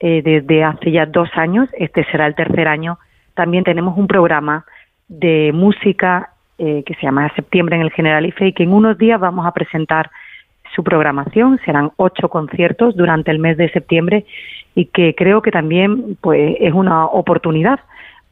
eh, 0.00 0.22
desde 0.22 0.64
hace 0.64 0.90
ya 0.90 1.06
dos 1.06 1.28
años, 1.34 1.68
este 1.78 2.04
será 2.04 2.26
el 2.26 2.34
tercer 2.34 2.68
año, 2.68 2.98
también 3.34 3.64
tenemos 3.64 3.96
un 3.96 4.06
programa 4.06 4.64
de 5.08 5.52
música 5.52 6.30
eh, 6.58 6.82
que 6.84 6.94
se 6.94 7.02
llama 7.02 7.32
Septiembre 7.36 7.76
en 7.76 7.82
el 7.82 7.92
Generalife 7.92 8.48
y 8.48 8.52
que 8.52 8.64
en 8.64 8.72
unos 8.72 8.98
días 8.98 9.20
vamos 9.20 9.46
a 9.46 9.52
presentar 9.52 10.10
su 10.74 10.82
programación. 10.82 11.58
Serán 11.64 11.92
ocho 11.96 12.28
conciertos 12.28 12.96
durante 12.96 13.30
el 13.30 13.38
mes 13.38 13.56
de 13.56 13.70
septiembre 13.70 14.26
y 14.74 14.86
que 14.86 15.14
creo 15.14 15.40
que 15.40 15.50
también 15.50 16.16
pues, 16.20 16.56
es 16.60 16.72
una 16.72 17.06
oportunidad 17.06 17.80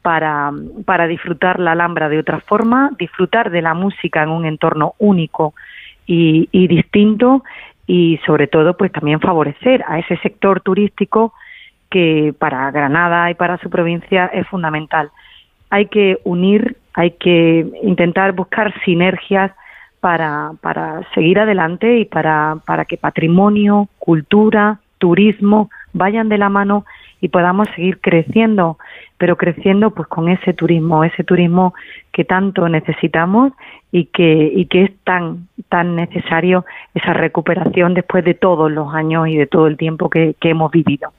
para, 0.01 0.51
para 0.85 1.07
disfrutar 1.07 1.59
la 1.59 1.71
Alhambra 1.71 2.09
de 2.09 2.19
otra 2.19 2.41
forma, 2.41 2.91
disfrutar 2.99 3.49
de 3.49 3.61
la 3.61 3.73
música 3.73 4.23
en 4.23 4.29
un 4.29 4.45
entorno 4.45 4.93
único 4.99 5.53
y, 6.05 6.49
y 6.51 6.67
distinto 6.67 7.43
y 7.87 8.19
sobre 8.25 8.47
todo 8.47 8.75
pues 8.75 8.91
también 8.91 9.19
favorecer 9.21 9.83
a 9.87 9.99
ese 9.99 10.17
sector 10.17 10.61
turístico 10.61 11.33
que 11.97 12.31
para 12.37 12.69
Granada 12.69 13.31
y 13.31 13.33
para 13.33 13.57
su 13.57 13.71
provincia 13.71 14.27
es 14.27 14.45
fundamental. 14.49 15.09
Hay 15.71 15.87
que 15.87 16.19
unir, 16.25 16.77
hay 16.93 17.09
que 17.11 17.65
intentar 17.81 18.33
buscar 18.33 18.71
sinergias 18.85 19.51
para, 19.99 20.51
seguir 21.15 21.39
adelante 21.39 21.97
y 21.97 22.05
para, 22.05 22.57
para 22.67 22.85
que 22.85 22.97
patrimonio, 22.97 23.89
cultura, 23.97 24.79
turismo 24.99 25.71
vayan 25.91 26.29
de 26.29 26.37
la 26.37 26.49
mano 26.49 26.85
y 27.19 27.29
podamos 27.29 27.67
seguir 27.75 27.99
creciendo, 27.99 28.77
pero 29.17 29.35
creciendo 29.35 29.89
pues 29.89 30.07
con 30.07 30.29
ese 30.29 30.53
turismo, 30.53 31.03
ese 31.03 31.23
turismo 31.23 31.73
que 32.11 32.25
tanto 32.25 32.69
necesitamos 32.69 33.53
y 33.91 34.05
que, 34.05 34.51
y 34.55 34.67
que 34.67 34.83
es 34.83 34.91
tan, 35.03 35.47
tan 35.67 35.95
necesario 35.95 36.63
esa 36.93 37.13
recuperación 37.13 37.95
después 37.95 38.23
de 38.23 38.35
todos 38.35 38.71
los 38.71 38.93
años 38.93 39.27
y 39.29 39.35
de 39.35 39.47
todo 39.47 39.65
el 39.65 39.77
tiempo 39.77 40.11
que 40.11 40.35
hemos 40.43 40.71
vivido. 40.71 41.11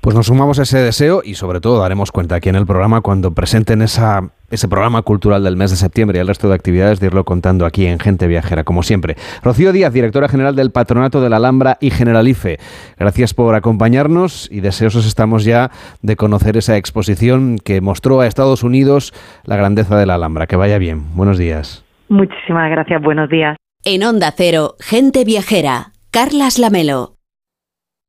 Pues 0.00 0.14
nos 0.14 0.26
sumamos 0.26 0.58
a 0.58 0.62
ese 0.62 0.78
deseo 0.78 1.22
y 1.24 1.34
sobre 1.34 1.60
todo 1.60 1.80
daremos 1.80 2.12
cuenta 2.12 2.36
aquí 2.36 2.48
en 2.48 2.56
el 2.56 2.66
programa 2.66 3.00
cuando 3.00 3.32
presenten 3.32 3.82
esa, 3.82 4.30
ese 4.50 4.68
programa 4.68 5.02
cultural 5.02 5.44
del 5.44 5.56
mes 5.56 5.70
de 5.70 5.76
septiembre 5.76 6.18
y 6.18 6.20
el 6.20 6.28
resto 6.28 6.48
de 6.48 6.54
actividades 6.54 7.00
de 7.00 7.06
irlo 7.06 7.24
contando 7.24 7.66
aquí 7.66 7.86
en 7.86 7.98
Gente 7.98 8.26
Viajera, 8.26 8.64
como 8.64 8.82
siempre. 8.82 9.16
Rocío 9.42 9.72
Díaz, 9.72 9.92
directora 9.92 10.28
general 10.28 10.56
del 10.56 10.70
Patronato 10.70 11.20
de 11.20 11.30
la 11.30 11.36
Alhambra 11.36 11.78
y 11.80 11.90
Generalife. 11.90 12.58
Gracias 12.98 13.34
por 13.34 13.54
acompañarnos 13.54 14.48
y 14.50 14.60
deseosos 14.60 15.06
estamos 15.06 15.44
ya 15.44 15.70
de 16.02 16.16
conocer 16.16 16.56
esa 16.56 16.76
exposición 16.76 17.58
que 17.58 17.80
mostró 17.80 18.20
a 18.20 18.26
Estados 18.26 18.62
Unidos 18.62 19.12
la 19.44 19.56
grandeza 19.56 19.96
de 19.96 20.06
la 20.06 20.14
Alhambra. 20.14 20.46
Que 20.46 20.56
vaya 20.56 20.78
bien. 20.78 21.14
Buenos 21.14 21.38
días. 21.38 21.84
Muchísimas 22.08 22.70
gracias. 22.70 23.02
Buenos 23.02 23.28
días. 23.28 23.56
En 23.84 24.02
Onda 24.04 24.32
Cero, 24.36 24.76
Gente 24.80 25.24
Viajera. 25.24 25.92
Carlas 26.10 26.58
Lamelo. 26.58 27.13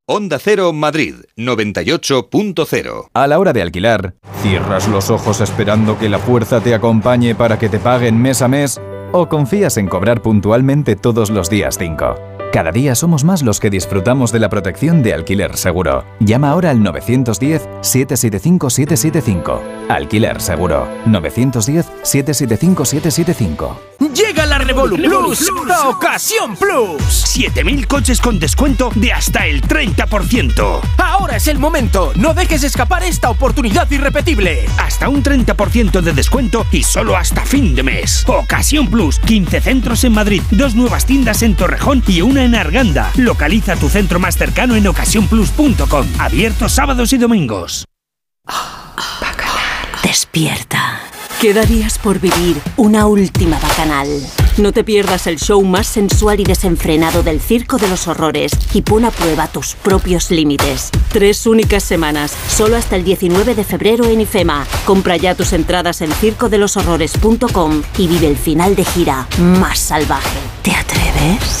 Onda 0.08 0.38
Cero 0.38 0.72
Madrid 0.72 1.16
98.0. 1.36 3.08
A 3.12 3.26
la 3.26 3.40
hora 3.40 3.52
de 3.52 3.60
alquilar, 3.60 4.14
¿cierras 4.40 4.86
los 4.86 5.10
ojos 5.10 5.40
esperando 5.40 5.98
que 5.98 6.08
la 6.08 6.20
fuerza 6.20 6.60
te 6.60 6.74
acompañe 6.74 7.34
para 7.34 7.58
que 7.58 7.68
te 7.68 7.80
paguen 7.80 8.22
mes 8.22 8.40
a 8.40 8.46
mes? 8.46 8.80
¿O 9.10 9.28
confías 9.28 9.78
en 9.78 9.88
cobrar 9.88 10.22
puntualmente 10.22 10.94
todos 10.94 11.28
los 11.30 11.50
días 11.50 11.76
5? 11.76 12.35
Cada 12.52 12.70
día 12.72 12.94
somos 12.94 13.24
más 13.24 13.42
los 13.42 13.60
que 13.60 13.68
disfrutamos 13.68 14.32
de 14.32 14.38
la 14.38 14.48
protección 14.48 15.02
de 15.02 15.12
alquiler 15.12 15.58
seguro. 15.58 16.06
Llama 16.20 16.48
ahora 16.50 16.70
al 16.70 16.78
910-775-775. 16.78 19.60
Alquiler 19.90 20.40
seguro. 20.40 20.88
910-775-775. 21.06 23.76
Llega 24.14 24.46
la 24.46 24.58
Revolu 24.58 24.96
Plus, 24.96 25.50
la 25.66 25.88
ocasión 25.88 26.56
Plus. 26.56 27.02
7000 27.02 27.86
coches 27.86 28.18
con 28.20 28.38
descuento 28.38 28.90
de 28.94 29.12
hasta 29.12 29.46
el 29.46 29.60
30%. 29.62 30.80
Ahora 30.96 31.36
es 31.36 31.48
el 31.48 31.58
momento. 31.58 32.12
No 32.16 32.32
dejes 32.32 32.64
escapar 32.64 33.02
esta 33.02 33.28
oportunidad 33.28 33.90
irrepetible. 33.90 34.64
Hasta 34.78 35.10
un 35.10 35.22
30% 35.22 36.00
de 36.00 36.14
descuento 36.14 36.64
y 36.72 36.82
solo 36.82 37.14
hasta 37.16 37.42
fin 37.42 37.74
de 37.74 37.82
mes. 37.82 38.24
Ocasión 38.26 38.88
Plus, 38.88 39.18
15 39.20 39.60
centros 39.60 40.02
en 40.04 40.12
Madrid, 40.12 40.40
dos 40.50 40.74
nuevas 40.74 41.04
tiendas 41.04 41.42
en 41.42 41.54
Torrejón 41.54 42.02
y 42.06 42.22
una 42.22 42.45
en 42.46 42.54
Arganda. 42.54 43.10
Localiza 43.16 43.76
tu 43.76 43.88
centro 43.88 44.18
más 44.18 44.36
cercano 44.36 44.74
en 44.76 44.86
ocasiónplus.com. 44.86 46.06
Abierto 46.18 46.68
sábados 46.68 47.12
y 47.12 47.18
domingos. 47.18 47.84
Despierta. 50.02 51.00
Queda 51.40 51.66
días 51.66 51.98
por 51.98 52.18
vivir 52.18 52.56
una 52.78 53.06
última 53.06 53.58
bacanal. 53.58 54.08
No 54.56 54.72
te 54.72 54.84
pierdas 54.84 55.26
el 55.26 55.38
show 55.38 55.62
más 55.62 55.86
sensual 55.86 56.40
y 56.40 56.44
desenfrenado 56.44 57.22
del 57.22 57.42
Circo 57.42 57.76
de 57.76 57.88
los 57.88 58.08
Horrores 58.08 58.52
y 58.72 58.80
pon 58.80 59.04
a 59.04 59.10
prueba 59.10 59.46
tus 59.46 59.74
propios 59.74 60.30
límites. 60.30 60.90
Tres 61.12 61.46
únicas 61.46 61.82
semanas, 61.82 62.34
solo 62.48 62.76
hasta 62.76 62.96
el 62.96 63.04
19 63.04 63.54
de 63.54 63.64
febrero 63.64 64.06
en 64.06 64.22
IFEMA. 64.22 64.66
Compra 64.86 65.18
ya 65.18 65.34
tus 65.34 65.52
entradas 65.52 66.00
en 66.00 66.10
circodeloshorrores.com 66.10 67.82
y 67.98 68.08
vive 68.08 68.28
el 68.28 68.36
final 68.38 68.74
de 68.74 68.86
gira 68.86 69.28
más 69.38 69.78
salvaje. 69.78 70.38
¿Te 70.62 70.70
atreves? 70.70 71.60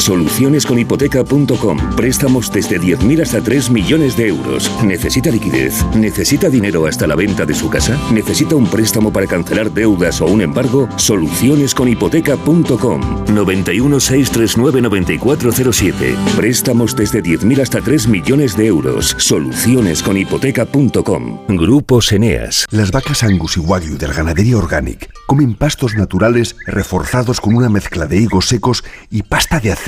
Solucionesconhipoteca.com. 0.00 1.78
Préstamos 1.96 2.52
desde 2.52 2.80
10.000 2.80 3.22
hasta 3.22 3.40
3 3.40 3.70
millones 3.70 4.16
de 4.16 4.28
euros. 4.28 4.70
¿Necesita 4.84 5.30
liquidez? 5.30 5.84
¿Necesita 5.94 6.48
dinero 6.48 6.86
hasta 6.86 7.06
la 7.06 7.16
venta 7.16 7.44
de 7.44 7.54
su 7.54 7.68
casa? 7.68 7.98
¿Necesita 8.12 8.54
un 8.54 8.66
préstamo 8.66 9.12
para 9.12 9.26
cancelar 9.26 9.72
deudas 9.72 10.20
o 10.20 10.26
un 10.26 10.42
embargo? 10.42 10.88
Solucionesconhipoteca.com. 10.96 13.24
91 13.34 14.00
639 14.00 14.82
9407. 14.82 16.14
Préstamos 16.36 16.94
desde 16.94 17.20
10.000 17.22 17.60
hasta 17.60 17.80
3 17.80 18.06
millones 18.08 18.56
de 18.56 18.66
euros. 18.66 19.16
Solucionesconhipoteca.com. 19.18 21.38
Grupos 21.48 22.12
Eneas. 22.12 22.66
Las 22.70 22.92
vacas 22.92 23.24
Angus 23.24 23.56
y 23.56 23.60
Wagyu 23.60 23.96
de 23.98 24.08
la 24.08 24.14
ganadería 24.14 24.58
Organic 24.58 25.10
comen 25.26 25.54
pastos 25.54 25.94
naturales 25.94 26.56
reforzados 26.66 27.40
con 27.40 27.54
una 27.54 27.68
mezcla 27.68 28.06
de 28.06 28.16
higos 28.16 28.46
secos 28.46 28.82
y 29.10 29.24
pasta 29.24 29.60
de 29.60 29.72
aceite 29.72 29.87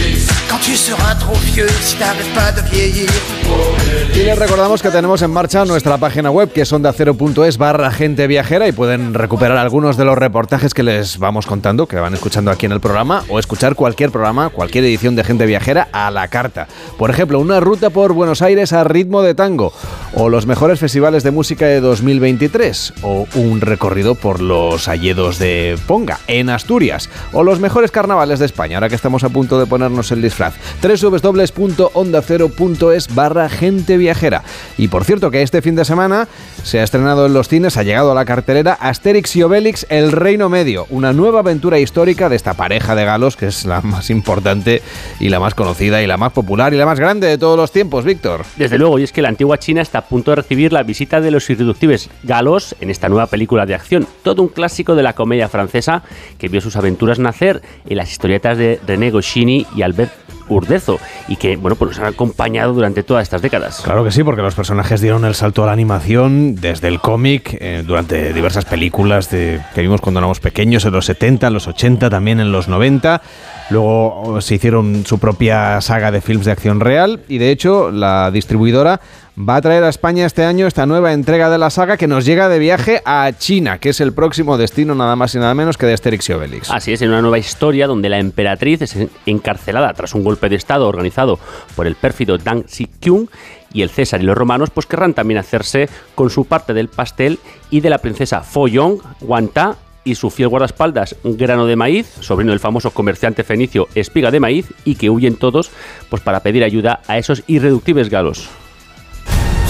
Y 4.13 4.19
les 4.19 4.37
recordamos 4.37 4.81
que 4.81 4.89
tenemos 4.89 5.21
en 5.23 5.31
marcha 5.31 5.65
nuestra 5.65 5.97
página 5.97 6.29
web 6.29 6.51
que 6.51 6.61
es 6.61 6.71
ondacero.es 6.71 7.57
barra 7.57 7.91
gente 7.91 8.27
viajera 8.27 8.67
y 8.67 8.71
pueden 8.71 9.15
recuperar 9.15 9.57
algunos 9.57 9.97
de 9.97 10.05
los 10.05 10.17
reportajes 10.17 10.73
que 10.73 10.83
les 10.83 11.17
vamos 11.17 11.47
contando, 11.47 11.87
que 11.87 11.95
van 11.95 12.13
escuchando 12.13 12.51
aquí 12.51 12.67
en 12.67 12.73
el 12.73 12.79
programa 12.79 13.23
o 13.29 13.39
escuchar 13.39 13.75
cualquier 13.75 14.11
programa, 14.11 14.49
cualquier 14.49 14.83
edición 14.83 15.15
de 15.15 15.23
gente 15.23 15.47
viajera 15.47 15.87
a 15.91 16.11
la 16.11 16.27
carta. 16.27 16.67
Por 16.97 17.09
ejemplo, 17.09 17.39
una 17.39 17.59
ruta 17.59 17.89
por 17.89 18.13
Buenos 18.13 18.41
Aires 18.43 18.71
a 18.71 18.83
ritmo 18.83 19.23
de 19.23 19.33
tango 19.33 19.73
o 20.13 20.29
los 20.29 20.45
mejores 20.45 20.79
festivales 20.79 21.23
de 21.23 21.31
música 21.31 21.65
de 21.65 21.81
2023 21.81 22.93
o 23.01 23.25
un 23.33 23.61
recorrido 23.61 24.15
por 24.15 24.41
los 24.41 24.87
alledos 24.87 25.39
de 25.39 25.77
Ponga 25.87 26.19
en 26.27 26.49
Asturias 26.49 27.09
o 27.33 27.43
los 27.43 27.59
mejores 27.59 27.91
carnavales 27.91 28.39
de 28.39 28.45
España, 28.45 28.77
ahora 28.77 28.89
que 28.89 28.95
estamos 28.95 29.23
a 29.23 29.29
punto 29.29 29.59
de 29.59 29.65
ponernos 29.65 30.11
el 30.11 30.21
disfraz 30.21 30.50
www.ondacero.es 30.81 33.15
barra 33.15 33.49
gente 33.49 33.97
viajera. 33.97 34.43
Y 34.77 34.87
por 34.87 35.05
cierto 35.05 35.31
que 35.31 35.41
este 35.41 35.61
fin 35.61 35.75
de 35.75 35.85
semana 35.85 36.27
se 36.63 36.79
ha 36.79 36.83
estrenado 36.83 37.25
en 37.25 37.33
los 37.33 37.47
cines, 37.47 37.77
ha 37.77 37.83
llegado 37.83 38.11
a 38.11 38.15
la 38.15 38.25
cartelera 38.25 38.73
Asterix 38.73 39.35
y 39.35 39.43
Obelix 39.43 39.85
El 39.89 40.11
Reino 40.11 40.49
Medio, 40.49 40.85
una 40.89 41.13
nueva 41.13 41.39
aventura 41.39 41.79
histórica 41.79 42.29
de 42.29 42.35
esta 42.35 42.53
pareja 42.53 42.95
de 42.95 43.05
galos 43.05 43.37
que 43.37 43.47
es 43.47 43.65
la 43.65 43.81
más 43.81 44.09
importante 44.09 44.81
y 45.19 45.29
la 45.29 45.39
más 45.39 45.55
conocida 45.55 46.01
y 46.01 46.07
la 46.07 46.17
más 46.17 46.33
popular 46.33 46.73
y 46.73 46.77
la 46.77 46.85
más 46.85 46.99
grande 46.99 47.27
de 47.27 47.37
todos 47.37 47.57
los 47.57 47.71
tiempos, 47.71 48.05
Víctor. 48.05 48.43
Desde 48.57 48.77
luego, 48.77 48.99
y 48.99 49.03
es 49.03 49.11
que 49.11 49.21
la 49.21 49.29
antigua 49.29 49.57
China 49.57 49.81
está 49.81 49.99
a 49.99 50.05
punto 50.05 50.31
de 50.31 50.35
recibir 50.35 50.73
la 50.73 50.83
visita 50.83 51.21
de 51.21 51.31
los 51.31 51.49
irreductibles 51.49 52.09
galos 52.23 52.75
en 52.79 52.89
esta 52.89 53.09
nueva 53.09 53.27
película 53.27 53.65
de 53.65 53.75
acción, 53.75 54.07
todo 54.23 54.41
un 54.41 54.49
clásico 54.49 54.95
de 54.95 55.03
la 55.03 55.13
comedia 55.13 55.49
francesa 55.49 56.03
que 56.37 56.47
vio 56.47 56.61
sus 56.61 56.75
aventuras 56.75 57.19
nacer 57.19 57.61
en 57.87 57.97
las 57.97 58.11
historietas 58.11 58.57
de 58.57 58.79
René 58.85 59.11
Goscinny 59.11 59.65
y 59.75 59.81
Albert 59.81 60.11
Urdezo 60.51 60.99
y 61.27 61.35
que, 61.35 61.57
bueno, 61.57 61.75
pues 61.75 61.91
nos 61.91 61.99
han 61.99 62.07
acompañado 62.07 62.73
durante 62.73 63.03
todas 63.03 63.23
estas 63.23 63.41
décadas. 63.41 63.81
Claro 63.81 64.03
que 64.03 64.11
sí, 64.11 64.23
porque 64.23 64.41
los 64.41 64.55
personajes 64.55 65.01
dieron 65.01 65.25
el 65.25 65.35
salto 65.35 65.63
a 65.63 65.67
la 65.67 65.71
animación 65.71 66.55
desde 66.55 66.87
el 66.87 66.99
cómic, 66.99 67.57
eh, 67.59 67.83
durante 67.85 68.33
diversas 68.33 68.65
películas 68.65 69.29
de, 69.29 69.61
que 69.73 69.81
vimos 69.81 70.01
cuando 70.01 70.19
éramos 70.19 70.39
pequeños, 70.39 70.85
en 70.85 70.93
los 70.93 71.05
70, 71.05 71.47
en 71.47 71.53
los 71.53 71.67
80, 71.67 72.09
también 72.09 72.39
en 72.39 72.51
los 72.51 72.67
90. 72.67 73.21
Luego 73.69 74.21
oh, 74.21 74.41
se 74.41 74.55
hicieron 74.55 75.05
su 75.05 75.19
propia 75.19 75.79
saga 75.81 76.11
de 76.11 76.21
films 76.21 76.45
de 76.45 76.51
acción 76.51 76.79
real 76.79 77.21
y 77.27 77.37
de 77.37 77.51
hecho 77.51 77.89
la 77.89 78.29
distribuidora 78.31 78.99
va 79.37 79.55
a 79.55 79.61
traer 79.61 79.83
a 79.83 79.89
España 79.89 80.25
este 80.25 80.43
año 80.43 80.67
esta 80.67 80.85
nueva 80.85 81.13
entrega 81.13 81.49
de 81.49 81.57
la 81.57 81.69
saga 81.69 81.97
que 81.97 82.07
nos 82.07 82.25
llega 82.25 82.49
de 82.49 82.59
viaje 82.59 83.01
a 83.05 83.31
China, 83.37 83.77
que 83.79 83.89
es 83.89 84.01
el 84.01 84.13
próximo 84.13 84.57
destino 84.57 84.93
nada 84.95 85.15
más 85.15 85.33
y 85.35 85.39
nada 85.39 85.53
menos 85.53 85.77
que 85.77 85.85
de 85.85 85.93
Asterix 85.93 86.29
y 86.29 86.33
Obelix. 86.33 86.69
Así 86.69 86.93
es, 86.93 87.01
en 87.01 87.09
una 87.09 87.21
nueva 87.21 87.39
historia 87.39 87.87
donde 87.87 88.09
la 88.09 88.19
emperatriz 88.19 88.81
es 88.81 88.97
encarcelada 89.25 89.93
tras 89.93 90.13
un 90.13 90.23
golpe 90.23 90.49
de 90.49 90.55
estado 90.55 90.87
organizado 90.87 91.39
por 91.75 91.87
el 91.87 91.95
pérfido 91.95 92.37
Deng 92.37 92.65
Xiaoping 92.67 93.29
y 93.73 93.81
el 93.83 93.89
César 93.89 94.21
y 94.21 94.25
los 94.25 94.37
romanos 94.37 94.69
pues 94.69 94.85
querrán 94.85 95.13
también 95.13 95.39
hacerse 95.39 95.89
con 96.13 96.29
su 96.29 96.45
parte 96.45 96.73
del 96.73 96.89
pastel 96.89 97.39
y 97.69 97.79
de 97.79 97.89
la 97.89 97.99
princesa 97.99 98.41
Foyong, 98.41 98.99
Wanta 99.21 99.77
y 100.03 100.15
su 100.15 100.29
fiel 100.29 100.49
guardaespaldas 100.49 101.15
Grano 101.23 101.65
de 101.67 101.75
Maíz, 101.75 102.11
sobrino 102.19 102.51
del 102.51 102.59
famoso 102.59 102.91
comerciante 102.91 103.43
fenicio 103.43 103.87
Espiga 103.95 104.31
de 104.31 104.39
Maíz, 104.39 104.73
y 104.83 104.95
que 104.95 105.09
huyen 105.09 105.35
todos 105.35 105.71
pues 106.09 106.21
para 106.21 106.41
pedir 106.41 106.63
ayuda 106.63 107.01
a 107.07 107.17
esos 107.17 107.43
irreductibles 107.47 108.09
galos. 108.09 108.49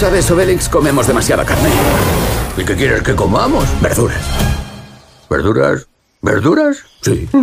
¿Sabes, 0.02 0.28
Obelix? 0.32 0.68
Comemos 0.68 1.06
demasiada 1.06 1.44
carne. 1.44 1.70
¿Y 2.58 2.64
qué 2.64 2.74
quieres 2.74 3.04
que 3.04 3.14
comamos? 3.14 3.64
Verduras. 3.80 4.18
¿Verduras? 5.30 5.86
¿Verduras? 6.20 6.78
Sí. 7.02 7.28
¿Lo 7.32 7.38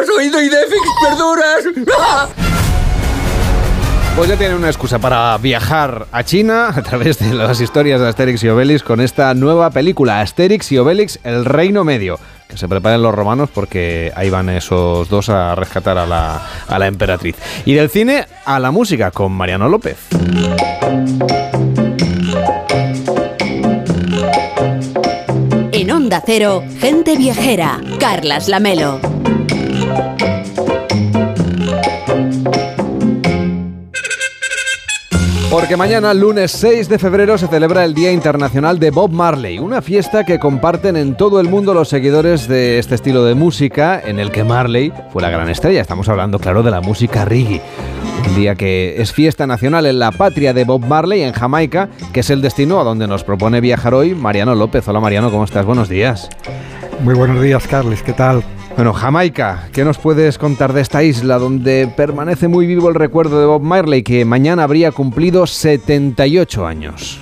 has 0.00 0.08
oído, 0.08 0.42
Idefix? 0.42 0.80
¡Verduras! 1.10 1.66
¡Ah! 2.00 2.26
Pues 4.16 4.28
ya 4.28 4.36
tienen 4.36 4.56
una 4.56 4.68
excusa 4.68 4.98
para 4.98 5.38
viajar 5.38 6.08
a 6.10 6.24
China 6.24 6.70
a 6.74 6.82
través 6.82 7.18
de 7.18 7.32
las 7.32 7.60
historias 7.60 8.00
de 8.00 8.08
Asterix 8.08 8.42
y 8.42 8.48
Obelix 8.48 8.82
con 8.82 9.00
esta 9.00 9.32
nueva 9.34 9.70
película, 9.70 10.20
Asterix 10.20 10.72
y 10.72 10.78
Obelix, 10.78 11.20
El 11.22 11.44
Reino 11.44 11.84
Medio. 11.84 12.18
Que 12.50 12.56
se 12.56 12.68
preparen 12.68 13.00
los 13.00 13.14
romanos 13.14 13.48
porque 13.54 14.12
ahí 14.16 14.28
van 14.28 14.48
esos 14.48 15.08
dos 15.08 15.28
a 15.28 15.54
rescatar 15.54 15.96
a 15.98 16.06
la, 16.06 16.42
a 16.66 16.78
la 16.78 16.86
emperatriz. 16.88 17.36
Y 17.64 17.74
del 17.74 17.88
cine 17.88 18.26
a 18.44 18.58
la 18.58 18.72
música 18.72 19.12
con 19.12 19.30
Mariano 19.32 19.68
López. 19.68 19.96
En 25.72 25.90
Onda 25.92 26.22
Cero, 26.26 26.64
gente 26.80 27.16
viajera, 27.16 27.80
Carlas 28.00 28.48
Lamelo. 28.48 29.00
Porque 35.50 35.76
mañana, 35.76 36.14
lunes 36.14 36.52
6 36.52 36.88
de 36.88 36.96
febrero, 37.00 37.36
se 37.36 37.48
celebra 37.48 37.84
el 37.84 37.92
Día 37.92 38.12
Internacional 38.12 38.78
de 38.78 38.92
Bob 38.92 39.10
Marley, 39.10 39.58
una 39.58 39.82
fiesta 39.82 40.22
que 40.22 40.38
comparten 40.38 40.96
en 40.96 41.16
todo 41.16 41.40
el 41.40 41.48
mundo 41.48 41.74
los 41.74 41.88
seguidores 41.88 42.46
de 42.46 42.78
este 42.78 42.94
estilo 42.94 43.24
de 43.24 43.34
música, 43.34 44.00
en 44.00 44.20
el 44.20 44.30
que 44.30 44.44
Marley 44.44 44.92
fue 45.12 45.22
la 45.22 45.28
gran 45.28 45.50
estrella. 45.50 45.80
Estamos 45.80 46.08
hablando, 46.08 46.38
claro, 46.38 46.62
de 46.62 46.70
la 46.70 46.80
música 46.80 47.24
reggae. 47.24 47.60
Un 48.28 48.36
día 48.36 48.54
que 48.54 49.02
es 49.02 49.12
fiesta 49.12 49.44
nacional 49.48 49.86
en 49.86 49.98
la 49.98 50.12
patria 50.12 50.54
de 50.54 50.62
Bob 50.62 50.86
Marley, 50.86 51.22
en 51.22 51.32
Jamaica, 51.32 51.88
que 52.12 52.20
es 52.20 52.30
el 52.30 52.42
destino 52.42 52.78
a 52.78 52.84
donde 52.84 53.08
nos 53.08 53.24
propone 53.24 53.60
viajar 53.60 53.92
hoy 53.92 54.14
Mariano 54.14 54.54
López. 54.54 54.86
Hola 54.86 55.00
Mariano, 55.00 55.32
¿cómo 55.32 55.42
estás? 55.42 55.66
Buenos 55.66 55.88
días. 55.88 56.28
Muy 57.02 57.14
buenos 57.14 57.42
días, 57.42 57.66
Carles, 57.66 58.04
¿qué 58.04 58.12
tal? 58.12 58.44
Bueno, 58.80 58.94
Jamaica, 58.94 59.68
¿qué 59.74 59.84
nos 59.84 59.98
puedes 59.98 60.38
contar 60.38 60.72
de 60.72 60.80
esta 60.80 61.02
isla 61.02 61.38
donde 61.38 61.86
permanece 61.98 62.48
muy 62.48 62.66
vivo 62.66 62.88
el 62.88 62.94
recuerdo 62.94 63.38
de 63.38 63.44
Bob 63.44 63.60
Marley, 63.60 64.02
que 64.02 64.24
mañana 64.24 64.62
habría 64.62 64.90
cumplido 64.90 65.46
78 65.46 66.66
años? 66.66 67.20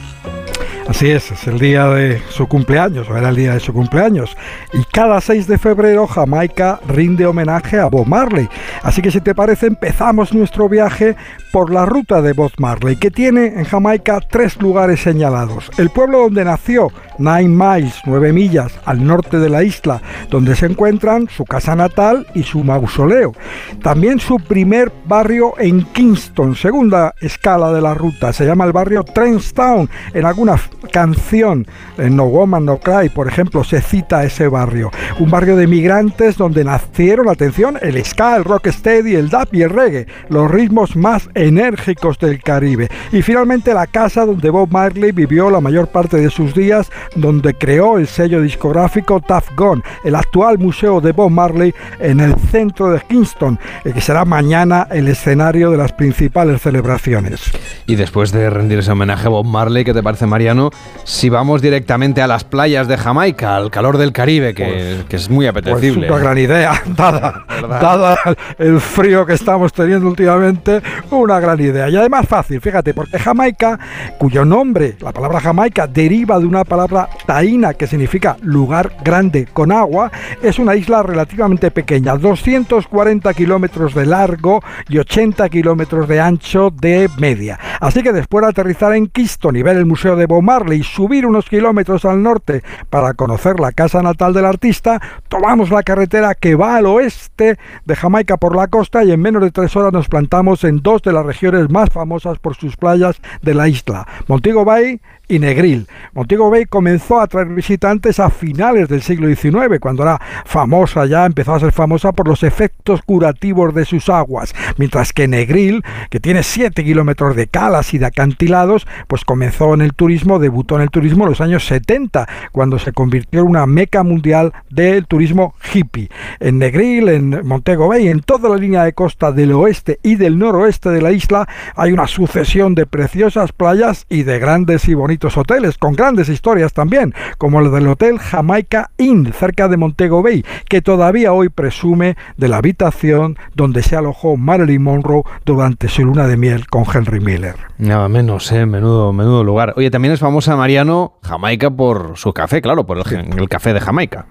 Así 0.86 1.10
es, 1.10 1.32
es 1.32 1.48
el 1.48 1.58
día 1.58 1.86
de 1.88 2.22
su 2.30 2.46
cumpleaños, 2.46 3.10
o 3.10 3.16
era 3.16 3.30
el 3.30 3.34
día 3.36 3.54
de 3.54 3.60
su 3.60 3.72
cumpleaños. 3.72 4.36
Y 4.72 4.84
cada 4.84 5.20
6 5.20 5.48
de 5.48 5.58
febrero 5.58 6.06
Jamaica 6.06 6.78
rinde 6.86 7.26
homenaje 7.26 7.80
a 7.80 7.86
Bob 7.86 8.06
Marley. 8.06 8.48
Así 8.84 9.02
que 9.02 9.10
si 9.10 9.20
te 9.20 9.34
parece, 9.34 9.66
empezamos 9.66 10.32
nuestro 10.32 10.68
viaje 10.68 11.16
por 11.52 11.72
la 11.72 11.84
ruta 11.84 12.22
de 12.22 12.34
Bob 12.34 12.52
Marley, 12.58 12.94
que 12.96 13.10
tiene 13.10 13.46
en 13.48 13.64
Jamaica 13.64 14.20
tres 14.20 14.56
lugares 14.62 15.00
señalados. 15.00 15.70
El 15.76 15.90
pueblo 15.90 16.20
donde 16.20 16.44
nació, 16.44 16.92
Nine 17.18 17.48
Miles, 17.48 17.94
9 18.06 18.32
millas 18.32 18.72
al 18.84 19.04
norte 19.04 19.38
de 19.38 19.48
la 19.48 19.62
isla, 19.62 20.00
donde 20.30 20.56
se 20.56 20.66
encuentran 20.66 21.28
su 21.28 21.44
casa 21.44 21.74
natal 21.76 22.26
y 22.34 22.42
su 22.42 22.64
mausoleo. 22.64 23.34
También 23.82 24.20
su 24.20 24.38
primer 24.38 24.92
barrio 25.04 25.54
en 25.58 25.82
Kingston, 25.82 26.54
segunda 26.54 27.14
escala 27.20 27.72
de 27.72 27.80
la 27.80 27.94
ruta. 27.94 28.32
Se 28.32 28.46
llama 28.46 28.64
el 28.64 28.72
barrio 28.72 29.04
Trenstown. 29.04 29.88
En 30.14 30.24
alguna 30.24 30.56
canción, 30.92 31.66
en 31.96 32.16
No 32.16 32.26
Woman 32.26 32.64
No 32.64 32.78
Cry, 32.78 33.08
por 33.08 33.28
ejemplo, 33.28 33.64
se 33.64 33.80
cita 33.80 34.24
ese 34.24 34.48
barrio. 34.48 34.90
Un 35.18 35.30
barrio 35.30 35.56
de 35.56 35.66
migrantes 35.66 36.36
donde 36.36 36.64
nacieron, 36.64 37.28
atención, 37.28 37.78
el 37.80 38.02
ska, 38.04 38.36
el 38.36 38.44
rocksteady, 38.44 39.16
el 39.16 39.28
dub 39.28 39.48
y 39.52 39.62
el 39.62 39.70
reggae, 39.70 40.06
los 40.28 40.50
ritmos 40.50 40.96
más 40.96 41.28
enérgicos 41.34 42.18
del 42.18 42.42
Caribe. 42.42 42.88
Y 43.12 43.22
finalmente 43.22 43.74
la 43.74 43.86
casa 43.86 44.24
donde 44.24 44.50
Bob 44.50 44.70
Marley 44.70 45.12
vivió 45.12 45.50
la 45.50 45.60
mayor 45.60 45.88
parte 45.88 46.18
de 46.18 46.30
sus 46.30 46.54
días, 46.54 46.90
donde 47.14 47.54
creó 47.54 47.98
el 47.98 48.06
sello 48.06 48.40
discográfico 48.40 49.20
Tough 49.20 49.54
Gone, 49.56 49.82
el 50.04 50.14
actual 50.14 50.58
museo 50.58 51.00
de 51.00 51.12
Bob 51.12 51.30
Marley 51.30 51.74
en 52.00 52.20
el 52.20 52.34
centro 52.36 52.90
de 52.90 53.00
Kingston, 53.00 53.58
que 53.82 54.00
será 54.00 54.24
mañana 54.24 54.86
el 54.90 55.08
escenario 55.08 55.70
de 55.70 55.76
las 55.76 55.92
principales 55.92 56.62
celebraciones. 56.62 57.40
Y 57.86 57.96
después 57.96 58.32
de 58.32 58.50
rendir 58.50 58.80
ese 58.80 58.92
homenaje 58.92 59.26
a 59.26 59.30
Bob 59.30 59.46
Marley, 59.46 59.84
¿qué 59.84 59.94
te 59.94 60.02
parece 60.02 60.26
Mariano? 60.26 60.70
Si 61.04 61.28
vamos 61.28 61.62
directamente 61.62 62.22
a 62.22 62.26
las 62.26 62.44
playas 62.44 62.88
de 62.88 62.96
Jamaica, 62.96 63.56
al 63.56 63.70
calor 63.70 63.98
del 63.98 64.12
Caribe, 64.12 64.54
que, 64.54 64.64
pues, 64.64 65.04
que 65.04 65.16
es 65.16 65.30
muy 65.30 65.46
apetecible. 65.46 66.06
Pues 66.06 66.20
una 66.20 66.30
gran 66.30 66.38
idea, 66.38 66.82
dada, 66.96 67.44
dada 67.68 68.18
el 68.58 68.80
frío 68.80 69.24
que 69.24 69.34
estamos 69.34 69.72
teniendo 69.72 70.06
últimamente, 70.08 70.82
una 71.10 71.40
gran 71.40 71.60
idea. 71.60 71.88
Y 71.88 71.96
además 71.96 72.26
fácil, 72.26 72.60
fíjate, 72.60 72.94
porque 72.94 73.18
Jamaica, 73.18 73.78
cuyo 74.18 74.44
nombre, 74.44 74.96
la 75.00 75.12
palabra 75.12 75.40
Jamaica, 75.40 75.86
deriva 75.86 76.38
de 76.38 76.46
una 76.46 76.64
palabra 76.64 76.97
taína 77.26 77.74
que 77.74 77.86
significa 77.86 78.36
lugar 78.42 78.96
grande 79.04 79.46
con 79.52 79.70
agua, 79.70 80.10
es 80.42 80.58
una 80.58 80.74
isla 80.74 81.02
relativamente 81.02 81.70
pequeña, 81.70 82.16
240 82.16 83.34
kilómetros 83.34 83.94
de 83.94 84.06
largo 84.06 84.62
y 84.88 84.98
80 84.98 85.48
kilómetros 85.50 86.08
de 86.08 86.20
ancho 86.20 86.70
de 86.70 87.08
media. 87.18 87.58
Así 87.80 88.02
que 88.02 88.12
después 88.12 88.42
de 88.42 88.50
aterrizar 88.50 88.94
en 88.94 89.06
Kingston 89.06 89.56
y 89.56 89.62
ver 89.62 89.76
el 89.76 89.86
Museo 89.86 90.16
de 90.16 90.26
Bob 90.26 90.42
Marley, 90.42 90.82
subir 90.82 91.26
unos 91.26 91.48
kilómetros 91.48 92.04
al 92.04 92.22
norte 92.22 92.62
para 92.90 93.14
conocer 93.14 93.60
la 93.60 93.72
casa 93.72 94.02
natal 94.02 94.32
del 94.32 94.46
artista, 94.46 95.00
tomamos 95.28 95.70
la 95.70 95.82
carretera 95.82 96.34
que 96.34 96.54
va 96.54 96.76
al 96.76 96.86
oeste 96.86 97.58
de 97.84 97.96
Jamaica 97.96 98.36
por 98.36 98.56
la 98.56 98.68
costa 98.68 99.04
y 99.04 99.12
en 99.12 99.20
menos 99.20 99.42
de 99.42 99.50
tres 99.50 99.76
horas 99.76 99.92
nos 99.92 100.08
plantamos 100.08 100.64
en 100.64 100.82
dos 100.82 101.02
de 101.02 101.12
las 101.12 101.24
regiones 101.24 101.70
más 101.70 101.90
famosas 101.90 102.38
por 102.38 102.56
sus 102.56 102.76
playas 102.76 103.20
de 103.42 103.54
la 103.54 103.68
isla, 103.68 104.06
Montego 104.26 104.64
Bay 104.64 105.00
y 105.28 105.38
Negril. 105.38 105.86
Montego 106.14 106.50
Bay 106.50 106.64
comenzó 106.64 107.20
a 107.20 107.26
traer 107.26 107.48
visitantes 107.48 108.18
a 108.18 108.30
finales 108.30 108.88
del 108.88 109.02
siglo 109.02 109.28
XIX, 109.28 109.78
cuando 109.78 110.02
era 110.02 110.20
famosa 110.44 111.04
ya, 111.06 111.26
empezó 111.26 111.54
a 111.54 111.60
ser 111.60 111.72
famosa 111.72 112.12
por 112.12 112.26
los 112.26 112.42
efectos 112.42 113.02
curativos 113.02 113.74
de 113.74 113.84
sus 113.84 114.08
aguas, 114.08 114.54
mientras 114.78 115.12
que 115.12 115.28
Negril, 115.28 115.84
que 116.10 116.18
tiene 116.18 116.42
7 116.42 116.82
kilómetros 116.82 117.36
de 117.36 117.46
calas 117.46 117.92
y 117.92 117.98
de 117.98 118.06
acantilados, 118.06 118.86
pues 119.06 119.24
comenzó 119.24 119.74
en 119.74 119.82
el 119.82 119.92
turismo, 119.92 120.38
debutó 120.38 120.76
en 120.76 120.82
el 120.82 120.90
turismo 120.90 121.24
en 121.24 121.30
los 121.30 121.40
años 121.40 121.66
70, 121.66 122.26
cuando 122.52 122.78
se 122.78 122.92
convirtió 122.92 123.40
en 123.40 123.48
una 123.48 123.66
meca 123.66 124.02
mundial 124.02 124.52
del 124.70 125.06
turismo 125.06 125.54
hippie. 125.72 126.08
En 126.40 126.58
Negril, 126.58 127.08
en 127.08 127.46
Montego 127.46 127.88
Bay, 127.88 128.08
en 128.08 128.20
toda 128.20 128.48
la 128.48 128.56
línea 128.56 128.84
de 128.84 128.94
costa 128.94 129.30
del 129.32 129.52
oeste 129.52 129.98
y 130.02 130.14
del 130.14 130.38
noroeste 130.38 130.88
de 130.90 131.02
la 131.02 131.12
isla, 131.12 131.46
hay 131.76 131.92
una 131.92 132.06
sucesión 132.06 132.74
de 132.74 132.86
preciosas 132.86 133.52
playas 133.52 134.06
y 134.08 134.22
de 134.22 134.38
grandes 134.38 134.88
y 134.88 134.94
bonitas 134.94 135.17
hoteles 135.24 135.78
con 135.78 135.94
grandes 135.94 136.28
historias 136.28 136.72
también, 136.72 137.14
como 137.38 137.60
el 137.60 137.70
del 137.70 137.88
Hotel 137.88 138.18
Jamaica 138.18 138.90
Inn, 138.98 139.32
cerca 139.32 139.68
de 139.68 139.76
Montego 139.76 140.22
Bay, 140.22 140.44
que 140.68 140.82
todavía 140.82 141.32
hoy 141.32 141.48
presume 141.48 142.16
de 142.36 142.48
la 142.48 142.58
habitación 142.58 143.36
donde 143.54 143.82
se 143.82 143.96
alojó 143.96 144.36
Marilyn 144.36 144.82
Monroe 144.82 145.22
durante 145.44 145.88
su 145.88 146.04
luna 146.04 146.26
de 146.26 146.36
miel 146.36 146.66
con 146.66 146.84
Henry 146.92 147.20
Miller. 147.20 147.56
Nada 147.78 148.08
menos, 148.08 148.50
¿eh? 148.52 148.66
menudo, 148.66 149.12
menudo 149.12 149.44
lugar. 149.44 149.74
Oye, 149.76 149.90
también 149.90 150.14
es 150.14 150.20
famosa 150.20 150.56
Mariano 150.56 151.14
Jamaica 151.22 151.70
por 151.70 152.12
su 152.16 152.32
café, 152.32 152.60
claro, 152.62 152.86
por 152.86 152.98
el 152.98 153.48
café 153.48 153.72
de 153.72 153.80
Jamaica. 153.80 154.26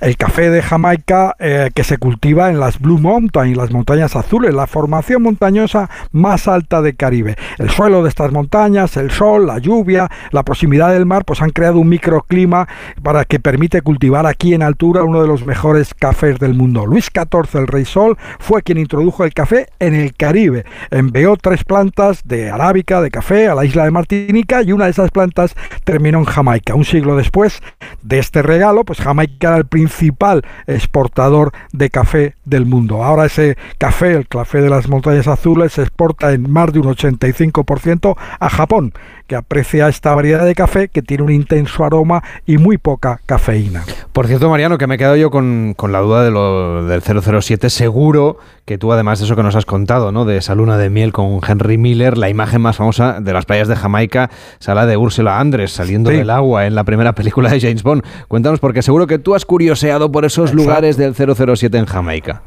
El 0.00 0.16
café 0.16 0.50
de 0.50 0.62
Jamaica 0.62 1.34
eh, 1.38 1.70
que 1.74 1.84
se 1.84 1.98
cultiva 1.98 2.50
en 2.50 2.60
las 2.60 2.78
Blue 2.78 2.98
Mountains, 2.98 3.56
las 3.56 3.70
montañas 3.70 4.16
azules, 4.16 4.54
la 4.54 4.66
formación 4.66 5.22
montañosa 5.22 5.90
más 6.12 6.48
alta 6.48 6.82
de 6.82 6.94
Caribe. 6.94 7.36
El 7.58 7.70
suelo 7.70 8.02
de 8.02 8.08
estas 8.08 8.32
montañas, 8.32 8.96
el 8.96 9.10
sol, 9.10 9.46
la 9.46 9.58
lluvia, 9.58 10.08
la 10.30 10.42
proximidad 10.42 10.92
del 10.92 11.06
mar, 11.06 11.24
pues 11.24 11.42
han 11.42 11.50
creado 11.50 11.78
un 11.78 11.88
microclima 11.88 12.68
para 13.02 13.24
que 13.24 13.40
permite 13.40 13.82
cultivar 13.82 14.26
aquí 14.26 14.54
en 14.54 14.62
altura 14.62 15.02
uno 15.02 15.22
de 15.22 15.28
los 15.28 15.46
mejores 15.46 15.94
cafés 15.94 16.38
del 16.38 16.54
mundo. 16.54 16.86
Luis 16.86 17.10
XIV, 17.12 17.60
el 17.60 17.66
Rey 17.66 17.84
Sol, 17.84 18.16
fue 18.38 18.62
quien 18.62 18.78
introdujo 18.78 19.24
el 19.24 19.34
café 19.34 19.68
en 19.78 19.94
el 19.94 20.14
Caribe. 20.14 20.64
Envió 20.90 21.36
tres 21.36 21.64
plantas 21.64 22.22
de 22.24 22.50
arábica, 22.50 23.00
de 23.00 23.10
café, 23.10 23.48
a 23.48 23.54
la 23.54 23.64
isla 23.64 23.84
de 23.84 23.90
Martinica 23.90 24.62
y 24.62 24.72
una 24.72 24.84
de 24.84 24.90
esas 24.90 25.10
plantas 25.10 25.54
terminó 25.84 26.18
en 26.18 26.24
Jamaica. 26.24 26.74
Un 26.74 26.84
siglo 26.84 27.16
después 27.16 27.60
de 28.02 28.18
este 28.18 28.42
regalo, 28.42 28.84
pues 28.84 29.00
Jamaica 29.00 29.48
era 29.48 29.56
el 29.56 29.66
principal 29.88 30.42
exportador 30.66 31.52
de 31.72 31.88
café 31.88 32.34
del 32.44 32.66
mundo. 32.66 33.02
Ahora 33.02 33.24
ese 33.26 33.56
café, 33.78 34.12
el 34.12 34.28
café 34.28 34.60
de 34.60 34.68
las 34.68 34.88
montañas 34.88 35.26
azules, 35.26 35.72
se 35.72 35.82
exporta 35.82 36.32
en 36.32 36.50
más 36.50 36.72
de 36.72 36.80
un 36.80 36.86
85% 36.86 38.16
a 38.38 38.50
Japón, 38.50 38.92
que 39.28 39.36
aprecia 39.36 39.88
esta 39.88 40.14
variedad 40.14 40.46
de 40.46 40.54
café 40.54 40.88
que 40.88 41.02
tiene 41.02 41.22
un 41.22 41.30
intenso 41.30 41.84
aroma 41.84 42.24
y 42.46 42.56
muy 42.56 42.78
poca 42.78 43.20
cafeína. 43.26 43.84
Por 44.12 44.26
cierto, 44.26 44.48
Mariano, 44.48 44.78
que 44.78 44.86
me 44.86 44.94
he 44.94 44.98
quedado 44.98 45.16
yo 45.16 45.30
con, 45.30 45.76
la 45.88 46.00
duda 46.00 46.24
de 46.24 46.30
lo, 46.30 46.86
del 46.86 47.02
007, 47.02 47.68
seguro 47.68 48.38
que 48.64 48.78
tú, 48.78 48.90
además 48.90 49.18
de 49.18 49.26
eso 49.26 49.36
que 49.36 49.42
nos 49.42 49.54
has 49.54 49.66
contado, 49.66 50.12
¿no? 50.12 50.24
de 50.24 50.38
esa 50.38 50.54
luna 50.54 50.78
de 50.78 50.88
miel 50.88 51.12
con 51.12 51.40
Henry 51.46 51.76
Miller, 51.76 52.16
la 52.16 52.30
imagen 52.30 52.62
más 52.62 52.76
famosa 52.76 53.20
de 53.20 53.32
las 53.34 53.44
playas 53.44 53.68
de 53.68 53.76
Jamaica, 53.76 54.30
sala 54.60 54.86
de 54.86 54.96
Úrsula 54.96 55.38
Andrés 55.38 55.72
saliendo 55.72 56.10
del 56.10 56.30
agua 56.30 56.66
en 56.66 56.74
la 56.74 56.84
primera 56.84 57.14
película 57.14 57.50
de 57.50 57.60
James 57.60 57.82
Bond. 57.82 58.02
Cuéntanos, 58.28 58.60
porque 58.60 58.80
seguro 58.80 59.06
que 59.06 59.18
tú 59.18 59.34
has 59.34 59.44
curioseado 59.44 60.10
por 60.10 60.24
esos 60.24 60.54
lugares 60.54 60.96
del 60.96 61.14
007 61.14 61.76
en 61.76 61.84
Jamaica. 61.84 62.42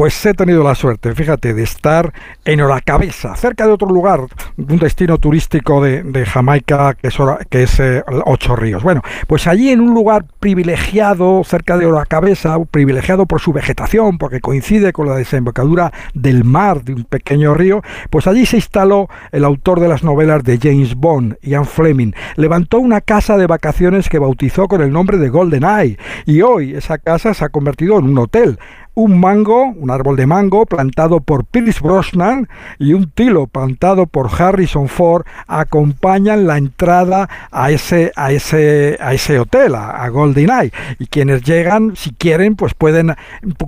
Pues 0.00 0.24
he 0.24 0.32
tenido 0.32 0.64
la 0.64 0.74
suerte, 0.74 1.14
fíjate, 1.14 1.52
de 1.52 1.62
estar 1.62 2.14
en 2.46 2.62
Oracabeza, 2.62 3.36
cerca 3.36 3.66
de 3.66 3.72
otro 3.74 3.86
lugar, 3.86 4.20
un 4.56 4.78
destino 4.78 5.18
turístico 5.18 5.82
de, 5.82 6.24
Jamaica 6.24 6.94
que 6.94 7.08
es, 7.08 7.18
que 7.50 7.64
es 7.64 7.80
eh, 7.80 8.02
Ocho 8.24 8.56
Ríos. 8.56 8.82
Bueno, 8.82 9.02
pues 9.26 9.46
allí 9.46 9.68
en 9.68 9.82
un 9.82 9.92
lugar 9.92 10.24
privilegiado, 10.40 11.44
cerca 11.44 11.76
de 11.76 11.84
Oracabeza, 11.84 12.58
privilegiado 12.70 13.26
por 13.26 13.42
su 13.42 13.52
vegetación, 13.52 14.16
porque 14.16 14.40
coincide 14.40 14.94
con 14.94 15.06
la 15.06 15.16
desembocadura 15.16 15.92
del 16.14 16.44
mar 16.44 16.82
de 16.82 16.94
un 16.94 17.04
pequeño 17.04 17.52
río, 17.52 17.82
pues 18.08 18.26
allí 18.26 18.46
se 18.46 18.56
instaló 18.56 19.10
el 19.32 19.44
autor 19.44 19.80
de 19.80 19.88
las 19.88 20.02
novelas 20.02 20.42
de 20.44 20.56
James 20.56 20.94
Bond, 20.94 21.36
Ian 21.42 21.66
Fleming. 21.66 22.12
Levantó 22.36 22.78
una 22.78 23.02
casa 23.02 23.36
de 23.36 23.46
vacaciones 23.46 24.08
que 24.08 24.18
bautizó 24.18 24.66
con 24.66 24.80
el 24.80 24.92
nombre 24.92 25.18
de 25.18 25.28
Golden 25.28 25.64
Eye 25.64 25.98
y 26.24 26.40
hoy 26.40 26.74
esa 26.74 26.96
casa 26.96 27.34
se 27.34 27.44
ha 27.44 27.50
convertido 27.50 27.98
en 27.98 28.06
un 28.06 28.16
hotel 28.16 28.58
un 28.94 29.18
mango, 29.20 29.66
un 29.66 29.90
árbol 29.90 30.16
de 30.16 30.26
mango 30.26 30.66
plantado 30.66 31.20
por 31.20 31.44
Pierce 31.44 31.80
Brosnan 31.80 32.48
y 32.78 32.92
un 32.92 33.10
tilo 33.10 33.46
plantado 33.46 34.06
por 34.06 34.30
Harrison 34.30 34.88
Ford 34.88 35.24
acompañan 35.46 36.46
la 36.46 36.58
entrada 36.58 37.28
a 37.50 37.70
ese, 37.70 38.12
a 38.16 38.32
ese, 38.32 38.98
a 39.00 39.14
ese 39.14 39.38
hotel, 39.38 39.74
a, 39.74 39.90
a 39.90 40.08
Golden 40.08 40.50
Eye. 40.50 40.72
Y 40.98 41.06
quienes 41.06 41.42
llegan, 41.42 41.96
si 41.96 42.10
quieren, 42.12 42.56
pues 42.56 42.74
pueden 42.74 43.14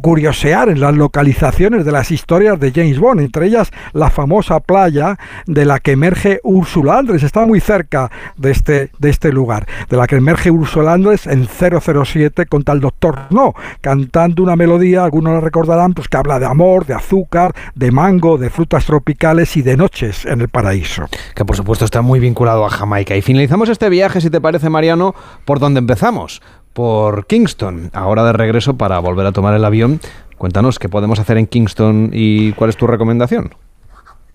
curiosear 0.01 0.69
en 0.69 0.81
las 0.81 0.95
localizaciones 0.95 1.85
de 1.85 1.93
las 1.93 2.11
historias 2.11 2.59
de 2.59 2.73
James 2.73 2.99
Bond, 2.99 3.21
entre 3.21 3.47
ellas 3.47 3.71
la 3.93 4.11
famosa 4.11 4.61
playa 4.61 5.19
de 5.47 5.65
la 5.65 5.81
que 5.81 5.93
emerge 5.93 6.41
Ursula 6.43 6.99
Andrés, 6.99 7.23
está 7.23 7.47
muy 7.47 7.61
cerca 7.61 8.11
de 8.37 8.51
este, 8.51 8.91
de 8.99 9.11
este 9.11 9.33
lugar, 9.33 9.67
de 9.89 9.97
la 9.97 10.07
que 10.07 10.17
emerge 10.17 10.51
Ursula 10.51 10.93
Andrés 10.93 11.27
en 11.27 11.47
007 11.47 12.47
contra 12.47 12.75
el 12.75 12.81
Doctor 12.81 13.21
No, 13.31 13.55
cantando 13.81 14.43
una 14.43 14.57
melodía, 14.57 15.09
algunos 15.23 15.35
la 15.35 15.41
recordarán, 15.41 15.95
pues 15.95 16.09
que 16.09 16.17
habla 16.17 16.39
de 16.39 16.47
amor, 16.47 16.87
de 16.87 16.95
azúcar, 16.95 17.55
de 17.75 17.91
mango, 17.91 18.39
de 18.39 18.51
frutas 18.51 18.85
tropicales 18.85 19.57
y 19.57 19.63
de 19.63 19.77
noches 19.77 20.27
en 20.27 20.41
el 20.41 20.49
paraíso. 20.49 21.07
Que 21.35 21.45
por 21.45 21.57
supuesto 21.57 21.85
está 21.85 22.03
muy 22.03 22.21
vinculado 22.21 22.65
a 22.65 22.71
Jamaica. 22.71 23.17
Y 23.17 23.23
finalizamos 23.23 23.69
este 23.69 23.89
viaje, 23.89 24.21
si 24.21 24.31
te 24.31 24.41
parece, 24.41 24.69
Mariano, 24.69 25.15
por 25.45 25.59
donde 25.61 25.79
empezamos, 25.79 26.43
por 26.73 27.27
Kingston. 27.27 27.91
Ahora 27.93 28.25
de 28.25 28.33
regreso 28.33 28.77
para 28.77 28.99
volver 28.99 29.27
a 29.27 29.33
tomar 29.33 29.55
el 29.55 29.65
avión. 29.65 30.01
Cuéntanos 30.39 30.79
qué 30.79 30.89
podemos 30.89 31.19
hacer 31.19 31.39
en 31.39 31.47
Kingston 31.47 32.11
y 32.13 32.53
cuál 32.53 32.71
es 32.71 32.77
tu 32.77 32.87
recomendación. 32.87 33.55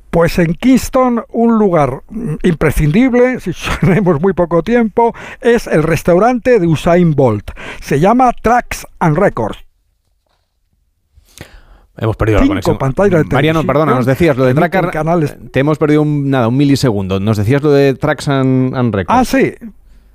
Pues 0.10 0.40
en 0.40 0.54
Kingston, 0.54 1.26
un 1.30 1.60
lugar 1.60 2.02
imprescindible, 2.44 3.40
si 3.42 3.52
tenemos 3.82 4.22
muy 4.22 4.34
poco 4.34 4.64
tiempo, 4.64 5.14
es 5.42 5.68
el 5.68 5.84
restaurante 5.84 6.60
de 6.60 6.68
Usain 6.68 7.14
Bolt. 7.14 7.52
Se 7.82 8.00
llama 8.00 8.32
Tracks 8.42 8.88
and 9.00 9.18
Records. 9.18 9.67
Hemos 11.98 12.16
perdido 12.16 12.40
la 12.40 12.48
conexión. 12.48 12.78
Mariano, 13.32 13.64
perdona, 13.64 13.96
nos 13.96 14.06
decías 14.06 14.38
lo 14.38 14.46
de 14.46 14.54
Track 14.54 14.92
canales. 14.92 15.36
Te 15.52 15.60
hemos 15.62 15.78
perdido 15.78 16.02
un, 16.02 16.30
nada, 16.30 16.48
un 16.48 16.58
milisegundo. 16.58 17.20
Nos 17.20 17.38
decías 17.38 17.62
lo 17.64 17.72
de 17.72 17.96
Tracks 17.96 18.28
and, 18.28 18.76
and 18.76 18.94
Records. 18.94 19.20
Ah, 19.20 19.26
sí 19.26 19.54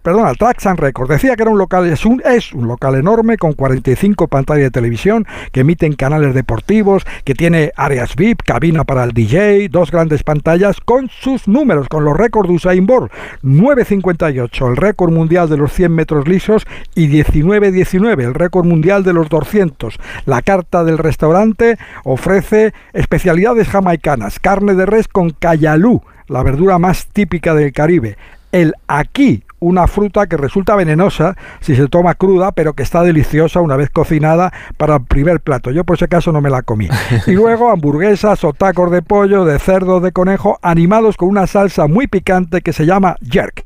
perdona, 0.03 0.35
Tracks 0.35 0.67
and 0.67 0.79
Records. 0.79 1.09
Decía 1.09 1.37
que 1.37 1.43
era 1.43 1.51
un 1.51 1.59
local, 1.59 1.87
es 1.87 2.05
un, 2.05 2.23
es 2.25 2.53
un 2.53 2.67
local 2.67 2.95
enorme 2.97 3.39
con 3.39 3.53
45 3.53 4.29
pantallas 4.29 4.65
de 4.65 4.71
televisión 4.71 5.27
que 5.53 5.61
emiten 5.61 5.95
canales 5.95 6.35
deportivos, 6.35 7.05
que 7.25 7.35
tiene 7.35 7.73
áreas 7.77 8.17
VIP, 8.17 8.43
cabina 8.43 8.85
para 8.85 9.05
el 9.05 9.13
DJ, 9.13 9.69
dos 9.69 9.91
grandes 9.91 10.23
pantallas 10.23 10.81
con 10.81 11.09
sus 11.09 11.49
números, 11.49 11.89
con 11.89 12.05
los 12.05 12.17
récords 12.17 12.49
de 12.49 12.55
Usain 12.57 12.87
Bolt. 12.87 13.13
9.58, 13.43 14.69
el 14.71 14.77
récord 14.77 15.13
mundial 15.13 15.49
de 15.49 15.57
los 15.57 15.73
100 15.73 15.93
metros 15.93 16.29
lisos 16.29 16.67
y 16.95 17.09
19.19, 17.09 18.23
el 18.23 18.35
récord 18.35 18.67
mundial 18.67 19.05
de 19.05 19.13
los 19.13 19.29
200. 19.29 19.99
La 20.27 20.43
carta 20.43 20.85
del 20.85 20.99
restaurante 20.99 21.79
ofrece 22.05 22.73
especialidades 22.93 23.69
jamaicanas, 23.69 24.39
carne 24.39 24.75
de 24.75 24.87
res 24.87 25.09
con 25.09 25.31
cayalú, 25.31 26.03
la 26.29 26.43
verdura 26.43 26.79
más 26.79 27.07
típica 27.13 27.55
del 27.55 27.73
Caribe, 27.73 28.17
el 28.53 28.75
aquí, 28.87 29.45
una 29.63 29.87
fruta 29.87 30.27
que 30.27 30.37
resulta 30.37 30.77
venenosa 30.77 31.37
si 31.61 31.77
se 31.77 31.89
toma 31.89 32.15
cruda, 32.15 32.53
pero 32.53 32.75
que 32.75 32.83
está 32.83 33.03
deliciosa 33.03 33.61
una 33.61 33.77
vez 33.77 33.91
cocinada 33.91 34.53
para 34.77 34.97
el 34.97 35.05
primer 35.05 35.41
plato. 35.41 35.71
Yo 35.71 35.85
por 35.85 35.97
ese 35.97 36.09
caso 36.09 36.33
no 36.33 36.41
me 36.41 36.51
la 36.51 36.63
comí. 36.63 36.89
Y 37.27 37.33
luego 37.33 37.71
hamburguesas 37.71 38.43
o 38.45 38.53
tacos 38.53 38.91
de 38.91 39.01
pollo, 39.01 39.45
de 39.45 39.59
cerdo, 39.59 40.01
de 40.01 40.13
conejo, 40.13 40.59
animados 40.61 41.17
con 41.17 41.29
una 41.29 41.47
salsa 41.47 41.87
muy 41.87 42.09
picante 42.09 42.61
que 42.61 42.73
se 42.73 42.85
llama 42.85 43.17
jerk. 43.23 43.65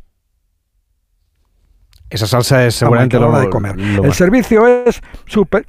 Esa 2.10 2.26
salsa 2.26 2.64
es 2.66 2.74
seguramente 2.74 3.18
lo, 3.18 3.36
de 3.38 3.48
comer. 3.48 3.76
el 3.78 4.12
servicio 4.12 4.66
es 4.66 5.00
súper 5.24 5.66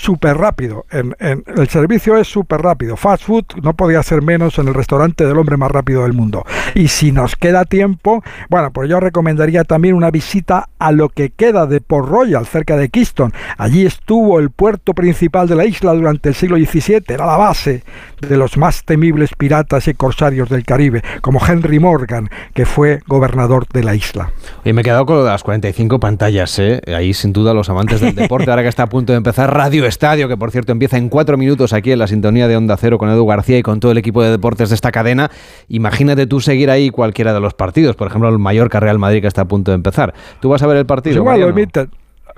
súper 0.00 0.38
rápido. 0.38 0.86
En, 0.90 1.14
el 1.20 1.68
servicio 1.68 2.16
es 2.16 2.26
súper 2.26 2.62
rápido. 2.62 2.96
Fast 2.96 3.24
food 3.24 3.44
no 3.62 3.74
podía 3.74 4.02
ser 4.02 4.22
menos 4.22 4.58
en 4.58 4.68
el 4.68 4.74
restaurante 4.74 5.26
del 5.26 5.36
hombre 5.36 5.56
más 5.56 5.70
rápido 5.70 6.04
del 6.04 6.14
mundo. 6.14 6.44
Y 6.74 6.88
si 6.88 7.12
nos 7.12 7.36
queda 7.36 7.64
tiempo, 7.64 8.22
bueno, 8.48 8.70
pues 8.72 8.88
yo 8.88 8.98
recomendaría 8.98 9.64
también 9.64 9.94
una 9.94 10.10
visita 10.10 10.68
a 10.78 10.92
lo 10.92 11.10
que 11.10 11.30
queda 11.30 11.66
de 11.66 11.80
Port 11.80 12.08
Royal, 12.08 12.46
cerca 12.46 12.76
de 12.76 12.88
Kingston. 12.88 13.32
Allí 13.58 13.84
estuvo 13.84 14.38
el 14.40 14.50
puerto 14.50 14.94
principal 14.94 15.46
de 15.48 15.56
la 15.56 15.66
isla 15.66 15.92
durante 15.92 16.30
el 16.30 16.34
siglo 16.34 16.56
XVII. 16.56 17.04
Era 17.08 17.26
la 17.26 17.36
base 17.36 17.82
de 18.20 18.36
los 18.36 18.56
más 18.56 18.84
temibles 18.84 19.30
piratas 19.36 19.86
y 19.88 19.94
corsarios 19.94 20.48
del 20.48 20.64
Caribe, 20.64 21.02
como 21.20 21.44
Henry 21.46 21.78
Morgan, 21.78 22.30
que 22.54 22.64
fue 22.64 23.00
gobernador 23.06 23.66
de 23.72 23.84
la 23.84 23.94
isla. 23.94 24.32
Y 24.64 24.72
me 24.72 24.80
he 24.80 24.84
quedado 24.84 25.04
con 25.04 25.24
las 25.24 25.42
45 25.42 26.00
pantallas, 26.00 26.58
¿eh? 26.58 26.80
Ahí 26.86 27.12
sin 27.12 27.32
duda 27.32 27.52
los 27.52 27.68
amantes 27.68 28.00
del 28.00 28.14
deporte, 28.14 28.50
ahora 28.50 28.62
que 28.62 28.68
está 28.68 28.84
a 28.84 28.88
punto 28.88 29.12
de 29.12 29.18
empezar 29.18 29.52
Radio 29.52 29.89
Estadio, 29.90 30.26
que 30.28 30.38
por 30.38 30.50
cierto 30.50 30.72
empieza 30.72 30.96
en 30.96 31.10
cuatro 31.10 31.36
minutos 31.36 31.74
aquí 31.74 31.92
en 31.92 31.98
la 31.98 32.06
sintonía 32.06 32.48
de 32.48 32.56
Onda 32.56 32.78
Cero 32.78 32.96
con 32.96 33.10
Edu 33.10 33.26
García 33.26 33.58
y 33.58 33.62
con 33.62 33.78
todo 33.78 33.92
el 33.92 33.98
equipo 33.98 34.22
de 34.22 34.30
deportes 34.30 34.70
de 34.70 34.74
esta 34.74 34.90
cadena. 34.90 35.30
Imagínate 35.68 36.26
tú 36.26 36.40
seguir 36.40 36.70
ahí 36.70 36.88
cualquiera 36.88 37.34
de 37.34 37.40
los 37.40 37.52
partidos, 37.52 37.96
por 37.96 38.08
ejemplo 38.08 38.30
el 38.30 38.38
Mallorca 38.38 38.80
Real 38.80 38.98
Madrid 38.98 39.20
que 39.20 39.26
está 39.26 39.42
a 39.42 39.48
punto 39.48 39.70
de 39.70 39.74
empezar. 39.74 40.14
¿Tú 40.40 40.48
vas 40.48 40.62
a 40.62 40.66
ver 40.66 40.78
el 40.78 40.86
partido? 40.86 41.22
Pues 41.22 41.88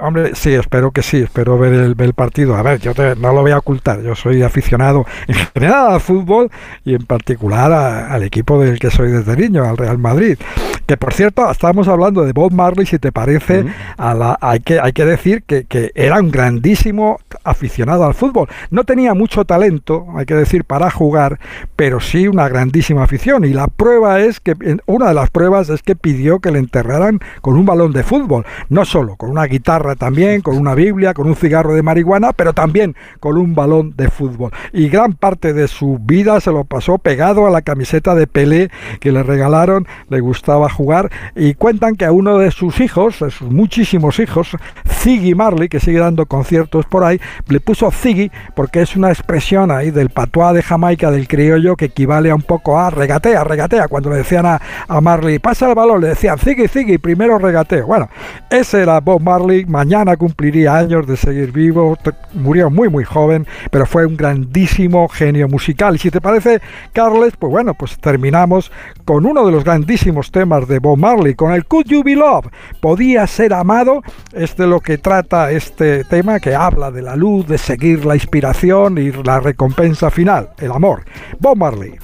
Hombre, 0.02 0.34
sí, 0.34 0.52
espero 0.52 0.90
que 0.90 1.00
sí, 1.00 1.18
espero 1.18 1.58
ver 1.58 1.72
el, 1.74 2.14
partido. 2.14 2.56
A 2.56 2.62
ver, 2.62 2.80
yo 2.80 2.92
no 3.18 3.32
lo 3.32 3.42
voy 3.42 3.52
a 3.52 3.58
ocultar, 3.58 4.02
yo 4.02 4.16
soy 4.16 4.42
aficionado 4.42 5.06
en 5.28 5.34
general 5.34 5.92
al 5.92 6.00
fútbol 6.00 6.50
y 6.84 6.94
en 6.94 7.06
particular 7.06 7.72
al 7.72 8.22
equipo 8.24 8.60
del 8.60 8.80
que 8.80 8.90
soy 8.90 9.12
desde 9.12 9.36
niño, 9.36 9.62
al 9.64 9.76
Real 9.76 9.98
Madrid. 9.98 10.38
Que 10.86 10.96
por 10.96 11.14
cierto, 11.14 11.48
estábamos 11.48 11.86
hablando 11.86 12.24
de 12.24 12.32
Bob 12.32 12.52
Marley, 12.52 12.84
si 12.84 12.98
te 12.98 13.12
parece, 13.12 13.64
a 13.96 14.14
la, 14.14 14.36
hay, 14.40 14.58
que, 14.58 14.80
hay 14.80 14.92
que 14.92 15.04
decir 15.04 15.44
que, 15.44 15.64
que, 15.64 15.92
era 15.94 16.18
un 16.18 16.32
grandísimo 16.32 17.20
aficionado 17.44 18.04
al 18.04 18.14
fútbol. 18.14 18.48
No 18.70 18.82
tenía 18.82 19.14
mucho 19.14 19.44
talento, 19.44 20.06
hay 20.16 20.26
que 20.26 20.34
decir, 20.34 20.64
para 20.64 20.90
jugar, 20.90 21.38
pero 21.76 22.00
sí 22.00 22.26
una 22.26 22.48
grandísima 22.48 23.04
afición. 23.04 23.44
Y 23.44 23.52
la 23.52 23.68
prueba 23.68 24.20
es 24.20 24.40
que, 24.40 24.56
una 24.86 25.08
de 25.08 25.14
las 25.14 25.30
pruebas 25.30 25.70
es 25.70 25.82
que 25.82 25.94
pidió 25.94 26.40
que 26.40 26.50
le 26.50 26.58
enterraran 26.58 27.20
con 27.40 27.56
un 27.56 27.64
balón 27.64 27.92
de 27.92 28.02
fútbol, 28.02 28.44
no 28.68 28.84
solo 28.84 29.14
con 29.14 29.30
una 29.30 29.44
guitarra 29.44 29.91
también, 29.96 30.40
con 30.40 30.56
una 30.56 30.74
Biblia, 30.74 31.14
con 31.14 31.26
un 31.26 31.36
cigarro 31.36 31.74
de 31.74 31.82
marihuana, 31.82 32.32
pero 32.32 32.52
también 32.52 32.96
con 33.20 33.36
un 33.36 33.54
balón 33.54 33.94
de 33.96 34.08
fútbol. 34.08 34.52
Y 34.72 34.88
gran 34.88 35.14
parte 35.14 35.52
de 35.52 35.68
su 35.68 35.98
vida 35.98 36.40
se 36.40 36.50
lo 36.50 36.64
pasó 36.64 36.98
pegado 36.98 37.46
a 37.46 37.50
la 37.50 37.62
camiseta 37.62 38.14
de 38.14 38.26
Pelé 38.26 38.70
que 39.00 39.12
le 39.12 39.22
regalaron, 39.22 39.86
le 40.08 40.20
gustaba 40.20 40.68
jugar 40.68 41.10
y 41.34 41.54
cuentan 41.54 41.96
que 41.96 42.04
a 42.04 42.12
uno 42.12 42.38
de 42.38 42.50
sus 42.50 42.80
hijos, 42.80 43.16
sus 43.16 43.42
muchísimos 43.42 44.18
hijos, 44.18 44.56
Ziggy 44.88 45.34
Marley, 45.34 45.68
que 45.68 45.80
sigue 45.80 45.98
dando 45.98 46.26
conciertos 46.26 46.86
por 46.86 47.04
ahí, 47.04 47.20
le 47.48 47.60
puso 47.60 47.90
Ziggy 47.90 48.30
porque 48.54 48.82
es 48.82 48.96
una 48.96 49.08
expresión 49.08 49.70
ahí 49.70 49.90
del 49.90 50.10
patuá 50.10 50.52
de 50.52 50.62
Jamaica 50.62 51.10
del 51.10 51.28
criollo 51.28 51.76
que 51.76 51.86
equivale 51.86 52.30
a 52.30 52.34
un 52.34 52.42
poco 52.42 52.78
a 52.78 52.90
regatea, 52.90 53.44
regatea. 53.44 53.88
Cuando 53.88 54.10
le 54.10 54.16
decían 54.16 54.46
a, 54.46 54.60
a 54.88 55.00
Marley, 55.00 55.38
pasa 55.38 55.68
el 55.68 55.74
balón, 55.74 56.00
le 56.00 56.08
decían 56.08 56.38
Ziggy, 56.38 56.68
Ziggy, 56.68 56.98
primero 56.98 57.38
regateo. 57.38 57.86
Bueno, 57.86 58.08
ese 58.50 58.82
era 58.82 59.00
Bob 59.00 59.22
Marley, 59.22 59.64
mañana 59.72 60.16
cumpliría 60.16 60.76
años 60.76 61.06
de 61.06 61.16
seguir 61.16 61.50
vivo, 61.50 61.98
murió 62.34 62.70
muy 62.70 62.88
muy 62.88 63.02
joven, 63.02 63.46
pero 63.70 63.86
fue 63.86 64.06
un 64.06 64.16
grandísimo 64.16 65.08
genio 65.08 65.48
musical. 65.48 65.96
Y 65.96 65.98
si 65.98 66.10
te 66.10 66.20
parece, 66.20 66.60
Carles, 66.92 67.34
pues 67.36 67.50
bueno, 67.50 67.74
pues 67.74 67.98
terminamos 67.98 68.70
con 69.04 69.26
uno 69.26 69.44
de 69.44 69.52
los 69.52 69.64
grandísimos 69.64 70.30
temas 70.30 70.68
de 70.68 70.78
Bob 70.78 70.98
Marley, 70.98 71.34
con 71.34 71.52
el 71.52 71.64
Could 71.64 71.86
You 71.86 72.04
Be 72.04 72.14
Love, 72.14 72.46
podía 72.80 73.26
ser 73.26 73.54
amado, 73.54 74.02
es 74.32 74.56
de 74.56 74.66
lo 74.66 74.80
que 74.80 74.98
trata 74.98 75.50
este 75.50 76.04
tema 76.04 76.38
que 76.38 76.54
habla 76.54 76.90
de 76.90 77.02
la 77.02 77.16
luz, 77.16 77.46
de 77.46 77.58
seguir 77.58 78.04
la 78.04 78.14
inspiración 78.14 78.98
y 78.98 79.10
la 79.10 79.40
recompensa 79.40 80.10
final, 80.10 80.50
el 80.58 80.70
amor. 80.70 81.04
Bob 81.40 81.56
Marley. 81.56 81.98